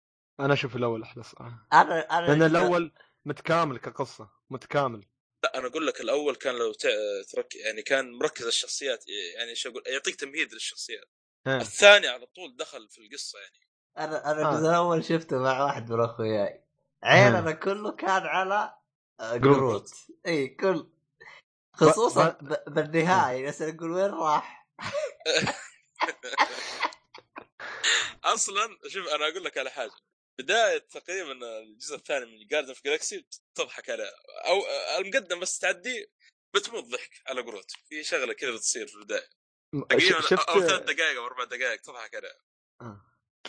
أنا 0.40 0.54
أشوف 0.54 0.76
الأول 0.76 1.02
أحلى 1.02 1.22
صراحة. 1.22 1.68
أنا 1.72 2.18
أنا 2.18 2.26
لأن 2.26 2.42
الأول 2.42 2.92
متكامل 3.24 3.78
كقصة 3.78 4.28
متكامل. 4.50 5.06
لا 5.42 5.58
أنا 5.58 5.66
أقول 5.66 5.86
لك 5.86 6.00
الأول 6.00 6.36
كان 6.36 6.54
لو 6.54 6.72
ترك 7.32 7.54
يعني 7.56 7.82
كان 7.82 8.12
مركز 8.12 8.46
الشخصيات 8.46 9.04
يعني 9.08 9.54
شو 9.54 9.70
أقول 9.70 9.82
يعطيك 9.86 10.16
تمهيد 10.16 10.52
للشخصيات 10.52 11.10
إيه. 11.46 11.56
الثاني 11.56 12.08
على 12.08 12.26
طول 12.26 12.56
دخل 12.56 12.88
في 12.88 12.98
القصة 12.98 13.38
يعني 13.38 13.60
أنا 13.98 14.30
أنا. 14.32 14.50
الجزء 14.50 14.68
الأول 14.68 15.04
شفته 15.04 15.38
مع 15.38 15.64
واحد 15.64 15.92
من 15.92 16.00
أخوياي 16.00 16.64
عيننا. 17.02 17.52
كله 17.52 17.92
كان 17.92 18.22
على 18.22 18.74
آه، 19.20 19.36
Groot. 19.36 19.58
جروت 19.58 19.90
إي 20.26 20.48
كل 20.48 20.90
خصوصا 21.74 22.28
ب- 22.28 22.44
ب- 22.44 22.74
بالنهاية 22.74 23.48
بس 23.48 23.62
أقول 23.62 23.90
وين 23.90 24.10
راح؟ 24.10 24.68
أصلا 28.24 28.78
شوف 28.88 29.08
أنا 29.08 29.28
أقول 29.28 29.44
لك 29.44 29.58
على 29.58 29.70
حاجة 29.70 29.90
بداية 30.38 30.78
تقريبا 30.78 31.32
الجزء 31.62 31.96
الثاني 31.96 32.24
من 32.26 32.46
Guardians 32.46 32.72
of 32.72 32.80
Galaxy 32.84 33.26
تضحك 33.54 33.90
عليه 33.90 34.10
أو 34.46 34.56
المقدم 34.98 35.40
بس 35.40 35.58
تعدي 35.58 36.06
بتموت 36.54 36.84
ضحك 36.84 37.10
على 37.26 37.42
Groot 37.42 37.70
في 37.88 38.02
شغلة 38.04 38.32
كذا 38.32 38.50
بتصير 38.54 38.86
في 38.86 38.94
البداية. 38.94 39.28
تقريبا 39.72 40.20
شفت 40.20 40.48
أو 40.48 40.60
ثلاث 40.60 40.82
دقائق 40.82 41.18
أو 41.18 41.26
أربع 41.26 41.44
دقائق 41.44 41.80
تضحك 41.80 42.14
عليه 42.14 42.28
آه. 42.80 43.02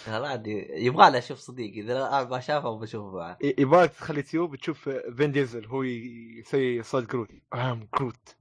لا 0.07 0.27
عادي. 0.27 0.67
يبغى 0.69 1.11
لي 1.11 1.17
أشوف 1.17 1.39
صديقي 1.39 1.79
إذا 1.81 2.23
ما 2.23 2.39
شافه 2.39 2.79
بشوفه 2.79 3.17
معه 3.17 3.37
ي- 3.43 3.55
يبغاك 3.57 3.91
تدخل 3.91 4.17
يوتيوب 4.17 4.55
تشوف 4.55 4.89
Vin 4.89 5.31
Diesel 5.31 5.65
هو 5.65 5.83
يسوي 5.83 6.83
صوت 6.83 7.03
Groot 7.03 7.29
I'm 7.53 7.89
Groot 7.99 8.35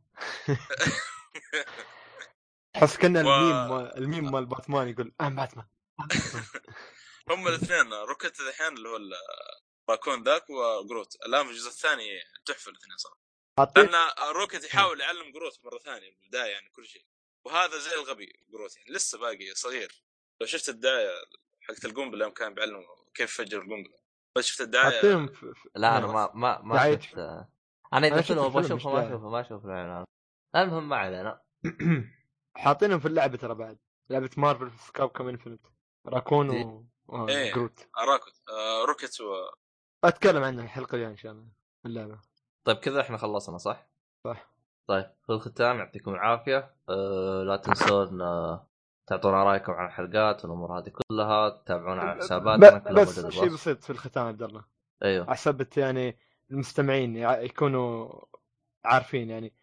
تحس 2.75 2.97
كان 2.97 3.17
الميم 3.17 3.69
مال- 3.69 3.97
الميم 3.99 4.33
مال 4.33 4.47
باتمان 4.47 4.89
يقول 4.89 5.13
I'm 5.21 5.37
Batman 5.37 5.67
هم 7.31 7.49
الاثنين 7.49 7.93
Rocket 7.93 8.41
الحين 8.41 8.77
اللي 8.77 8.89
هو 8.89 8.97
الباكون 8.97 10.23
ذاك 10.23 10.51
و 10.51 10.60
Groot. 10.60 11.17
الان 11.27 11.45
في 11.45 11.51
الجزء 11.51 11.69
الثاني 11.69 12.05
تحفه 12.47 12.71
الاثنين 12.71 12.97
صراحة. 12.97 13.21
حاطين؟ 13.59 13.85
لأن 13.85 14.35
Rocket 14.35 14.65
يحاول 14.65 15.01
يعلم 15.01 15.33
Groot 15.33 15.65
مرة 15.65 15.79
ثانية 15.79 16.11
من 16.11 16.17
البداية 16.25 16.53
يعني 16.53 16.69
كل 16.69 16.87
شيء. 16.87 17.05
وهذا 17.45 17.79
زي 17.79 17.95
الغبي 17.95 18.33
Groot 18.53 18.77
يعني. 18.77 18.91
لسه 18.91 19.19
باقي 19.19 19.55
صغير. 19.55 20.03
لو 20.41 20.47
شفت 20.47 20.69
الدعاية 20.69 21.11
حقت 21.61 21.85
القنبلة 21.85 22.25
يوم 22.25 22.35
كان 22.35 22.55
بيعلم 22.55 22.85
كيف 23.15 23.37
فجر 23.39 23.59
القنبلة. 23.63 23.99
بس 24.37 24.47
شفت 24.47 24.61
الدعايه. 24.61 25.27
لا 25.75 25.99
أنا 25.99 26.07
ما 26.07 26.31
ما 26.35 26.63
ما 26.63 26.75
دعاية 26.75 27.01
شفت. 27.01 27.19
أنا 27.19 27.49
أنا 27.93 28.07
اذا 28.07 28.21
شفت 28.21 28.27
فيلم 28.27 28.39
أبغى 28.39 28.67
أشوفه 28.67 28.93
ما. 28.93 29.09
أشوفه 29.09 29.29
ما 29.29 29.41
أشوف 29.41 29.65
الاعلان 29.65 30.05
المهم 30.57 30.89
ما 30.89 30.97
علينا. 30.97 31.43
حاطينهم 32.57 33.01
في 33.01 33.09
اللعبة 33.09 33.37
ترى 33.37 33.55
بعد. 33.55 33.79
لعبة 34.11 34.31
Marvel 34.37 34.71
vs 34.71 34.93
Capcom 34.93 35.29
Infinite 35.29 35.61
raccoon 36.07 36.51
و 36.51 36.87
إيه. 37.13 37.55
Groot. 37.55 37.89
راكت 37.99 38.43
آه 38.49 38.85
روكت 38.89 39.21
و... 39.21 39.25
أتكلم 40.05 40.43
عنها 40.43 40.65
الحلقة 40.65 40.95
الجاية 40.95 41.11
إن 41.11 41.17
شاء 41.17 41.33
الله 41.33 41.47
اللعبة. 41.87 42.19
طيب 42.65 42.77
كذا 42.77 43.01
إحنا 43.01 43.17
خلصنا 43.17 43.59
صح؟ 43.59 43.89
صح. 44.25 44.51
طيب 44.87 45.11
في 45.27 45.33
الختام 45.33 45.79
يعطيكم 45.79 46.15
العافية. 46.15 46.75
أه 46.89 47.43
لا 47.47 47.57
تنسون 47.57 48.23
أه 48.23 48.67
تعطونا 49.07 49.45
رأيكم 49.45 49.73
عن 49.73 49.87
الحلقات 49.87 50.45
والأمور 50.45 50.79
هذه 50.79 50.93
كلها 51.11 51.49
تتابعونا 51.49 52.03
على 52.03 52.21
حساباتنا 52.21 52.79
ب- 52.79 52.95
بس 52.95 53.27
شيء. 53.27 53.49
بسيط 53.49 53.85
في 53.85 53.91
الختام 53.91 54.27
عبد 54.27 54.43
الله. 54.43 54.65
أيوه. 55.03 55.27
حسبت 55.27 55.77
يعني 55.77 56.19
المستمعين 56.51 57.17
يكونوا 57.17 58.21
عارفين 58.85 59.31
يعني. 59.31 59.55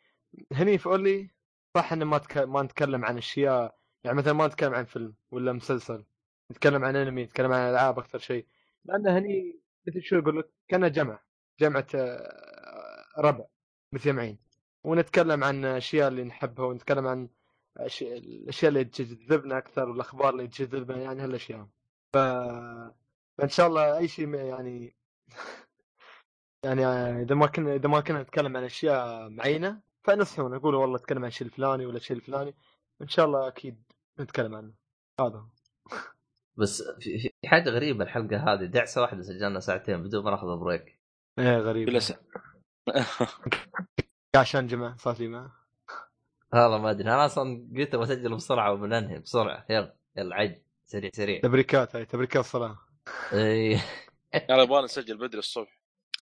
هني 0.51 0.77
في 0.77 0.85
أولي 0.85 1.29
صح 1.77 1.93
ان 1.93 2.03
ما 2.03 2.17
تك... 2.17 2.37
ما 2.37 2.61
نتكلم 2.61 3.05
عن 3.05 3.17
أشياء 3.17 3.77
يعني 4.03 4.17
مثلا 4.17 4.33
ما 4.33 4.47
نتكلم 4.47 4.73
عن 4.73 4.85
فيلم 4.85 5.15
ولا 5.31 5.53
مسلسل. 5.53 6.05
نتكلم 6.51 6.85
عن 6.85 6.95
أنمي 6.95 7.23
نتكلم 7.23 7.51
عن 7.53 7.69
ألعاب 7.69 7.99
أكثر 7.99 8.19
شيء. 8.19 8.47
لأن 8.85 9.07
هني 9.07 9.59
مثل 9.87 10.01
شو 10.03 10.19
أقول 10.19 10.39
لك 10.39 10.49
كان 10.67 10.91
جمع 10.91 11.19
جمعة 11.59 11.87
آه، 11.95 13.05
ربع 13.17 13.45
متجمعين 13.91 14.39
ونتكلم 14.83 15.43
عن 15.43 15.65
الاشياء 15.65 16.07
اللي 16.07 16.23
نحبها 16.23 16.65
ونتكلم 16.65 17.07
عن 17.07 17.29
الأشياء 17.79 18.69
اللي 18.69 18.83
تجذبنا 18.83 19.57
أكثر 19.57 19.89
والأخبار 19.89 20.29
اللي 20.29 20.47
تجذبنا 20.47 20.97
يعني 21.01 21.21
هالأشياء. 21.21 21.67
ف... 22.13 22.17
فإن 23.37 23.49
شاء 23.49 23.67
الله 23.67 23.97
أي 23.97 24.07
شيء 24.07 24.35
يعني 24.35 24.95
يعني 26.65 26.85
إذا 27.21 27.35
ما 27.35 27.47
كنا 27.47 27.75
إذا 27.75 27.89
ما 27.89 28.01
كنا 28.01 28.21
نتكلم 28.21 28.57
عن 28.57 28.63
أشياء 28.63 29.29
معينة 29.29 29.81
فنصحون 30.03 30.51
نقول 30.51 30.75
والله 30.75 30.97
نتكلم 30.97 31.17
عن 31.23 31.27
الشيء 31.27 31.47
الفلاني 31.47 31.85
ولا 31.85 31.97
الشيء 31.97 32.17
الفلاني. 32.17 32.55
ان 33.01 33.07
شاء 33.07 33.25
الله 33.25 33.47
أكيد 33.47 33.83
نتكلم 34.19 34.55
عنه. 34.55 34.73
هذا. 35.19 35.47
بس 36.57 36.81
في, 36.99 37.19
في 37.19 37.47
حاجة 37.47 37.69
غريبة 37.69 38.03
الحلقة 38.03 38.53
هذه. 38.53 38.65
دعسه 38.65 39.01
واحدة 39.01 39.21
سجلنا 39.21 39.59
ساعتين 39.59 40.03
بدون 40.03 40.23
ما 40.23 40.31
ناخذ 40.31 40.57
بريك 40.59 40.99
إيه 41.39 41.57
غريب. 41.57 41.89
بلا 41.89 41.99
عشان 44.35 44.67
جماعة 44.67 44.97
صار 44.97 45.17
لي 45.19 45.27
معه 45.27 45.51
والله 46.53 46.77
ما 46.77 46.91
أدري. 46.91 47.03
أنا 47.13 47.25
أصلا 47.25 47.67
قلت 47.77 47.95
بسجل 47.95 48.35
بسرعة 48.35 48.73
وبننهي 48.73 49.19
بسرعة. 49.19 49.65
يلا 49.69 49.95
يلا 50.17 50.35
عج 50.35 50.55
سريع 50.85 51.09
سريع. 51.13 51.39
تبريكات 51.41 51.95
هاي 51.95 52.05
تبريكات 52.05 52.45
صلاه 52.45 52.77
اي 53.33 53.79
أنا 54.49 54.61
يبغى 54.63 54.81
نسجل 54.83 55.17
بدري 55.17 55.39
الصبح. 55.39 55.79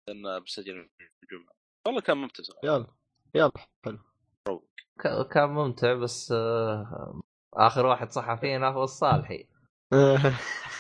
لأن 0.08 0.42
بسجل 0.44 0.88
الجمعة. 1.22 1.54
والله 1.86 2.00
كان 2.00 2.16
ممتع 2.16 2.42
صراحة. 2.42 2.60
يلا 2.64 2.86
يلا. 3.34 3.52
حلو. 3.84 3.98
ك- 5.00 5.28
كان 5.32 5.48
ممتع 5.48 5.94
بس 5.94 6.32
آه، 6.32 7.20
آخر 7.54 7.86
واحد 7.86 8.10
صح 8.12 8.34
فينا 8.34 8.68
هو 8.68 8.84
الصالحي. 8.84 9.48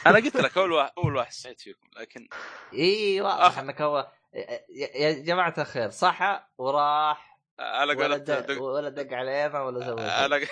أنا 0.06 0.16
قلت 0.16 0.36
لك 0.36 0.58
أول 0.58 0.72
واحد 0.72 0.90
أول 0.98 1.16
واحد 1.16 1.32
سعيد 1.32 1.60
فيكم 1.60 1.86
لكن 1.96 2.28
اي 2.74 3.20
واضح 3.20 3.54
أخ- 3.54 3.58
إنك 3.58 3.80
هو 3.82 4.12
يا 4.94 5.12
جماعة 5.12 5.54
الخير 5.58 5.90
صح 5.90 6.48
وراح 6.58 7.36
على 7.60 7.92
ولا 7.94 8.02
قولة 8.02 8.16
دق, 8.16 8.38
دك... 8.40 8.60
ولا 8.60 8.88
دق 8.88 9.12
علينا 9.16 9.62
ولا 9.62 9.86
سوى. 9.86 10.00
على 10.04 10.46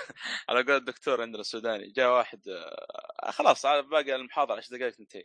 على 0.49 0.63
قول 0.67 0.71
الدكتور 0.77 1.23
عندنا 1.23 1.41
السوداني 1.41 1.91
جاء 1.93 2.11
واحد 2.11 2.49
آه، 2.49 3.31
خلاص 3.31 3.67
على 3.67 3.83
باقي 3.83 4.15
المحاضرة 4.15 4.57
10 4.57 4.77
دقائق 4.77 4.95
تنتهي 4.95 5.25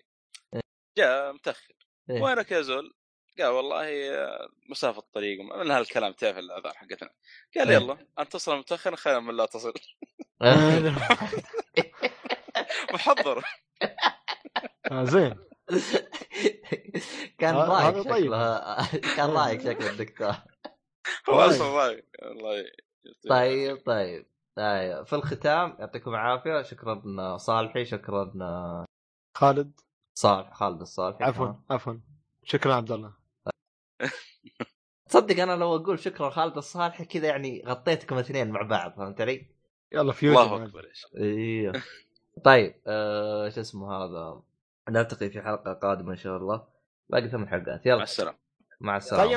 جاء 0.98 1.34
متأخر 1.34 1.74
إيه. 2.10 2.22
وينك 2.22 2.52
يا 2.52 2.62
زول؟ 2.62 2.94
قال 3.40 3.48
والله 3.48 4.10
آه، 4.16 4.50
مسافة 4.70 5.00
الطريق 5.00 5.40
من 5.42 5.72
هالكلام 5.72 6.14
تعرف 6.14 6.38
الاعذار 6.38 6.74
حقتنا 6.74 7.10
قال 7.58 7.70
إيه. 7.70 7.76
يلا 7.78 8.08
ان 8.20 8.30
تصل 8.30 8.58
متاخرا 8.58 8.96
خير 8.96 9.20
من 9.20 9.36
لا 9.38 9.46
تصل 9.46 9.74
محضر. 12.94 13.44
آه، 14.92 15.04
زين. 15.04 15.36
كان 17.38 17.56
رايق 17.56 18.04
طيب. 18.04 18.24
شكله. 18.24 19.16
كان 19.16 19.30
رايق 19.30 19.62
شكل 19.62 19.86
الدكتور. 19.86 20.28
هو 21.30 21.40
طيب. 21.40 21.50
أصلا 21.50 21.68
رايق 21.68 22.06
الله 22.22 22.66
طيب 23.30 23.78
طيب. 23.86 24.26
طيب. 24.56 25.06
في 25.06 25.14
الختام 25.14 25.76
يعطيكم 25.80 26.12
العافية. 26.12 26.62
شكرا 26.62 27.38
صالحي. 27.38 27.86
شكرا 27.86 28.34
خالد. 29.38 29.80
صالح 30.14 30.54
خالد 30.54 30.82
الصالحي. 30.82 31.24
عفوا 31.24 31.54
عفوا. 31.70 31.94
شكرا 32.44 32.74
عبد 32.74 32.92
الله. 32.92 33.14
تصدق 35.10 35.44
أنا 35.44 35.52
لو 35.56 35.76
أقول 35.76 36.00
شكرا 36.00 36.30
خالد 36.30 36.58
الصالحي 36.58 37.06
كذا 37.06 37.28
يعني 37.28 37.64
غطيتكم 37.66 38.18
اثنين 38.18 38.52
مع 38.52 38.62
بعض 38.62 38.94
فهمت 38.98 39.22
علي؟ 39.22 39.46
يلا 39.92 40.12
فيوجن 40.12 40.38
الله 40.38 40.64
أكبر 40.64 40.92
أيوه 41.18 41.84
طيب 42.44 42.76
آه 42.88 43.50
شو 43.50 43.62
اسمه 43.62 43.94
هذا؟ 43.94 44.42
نلتقي 44.90 45.30
في 45.30 45.42
حلقة 45.42 45.74
قادمة 45.74 46.12
إن 46.12 46.18
شاء 46.18 46.38
الله. 46.38 46.68
باقي 47.10 47.30
ثمان 47.30 47.48
حلقات. 47.48 47.88
مع 47.88 47.94
يلا 47.94 48.04
السلامة. 48.04 48.38
مع 48.82 48.98
السلامة. 48.98 49.32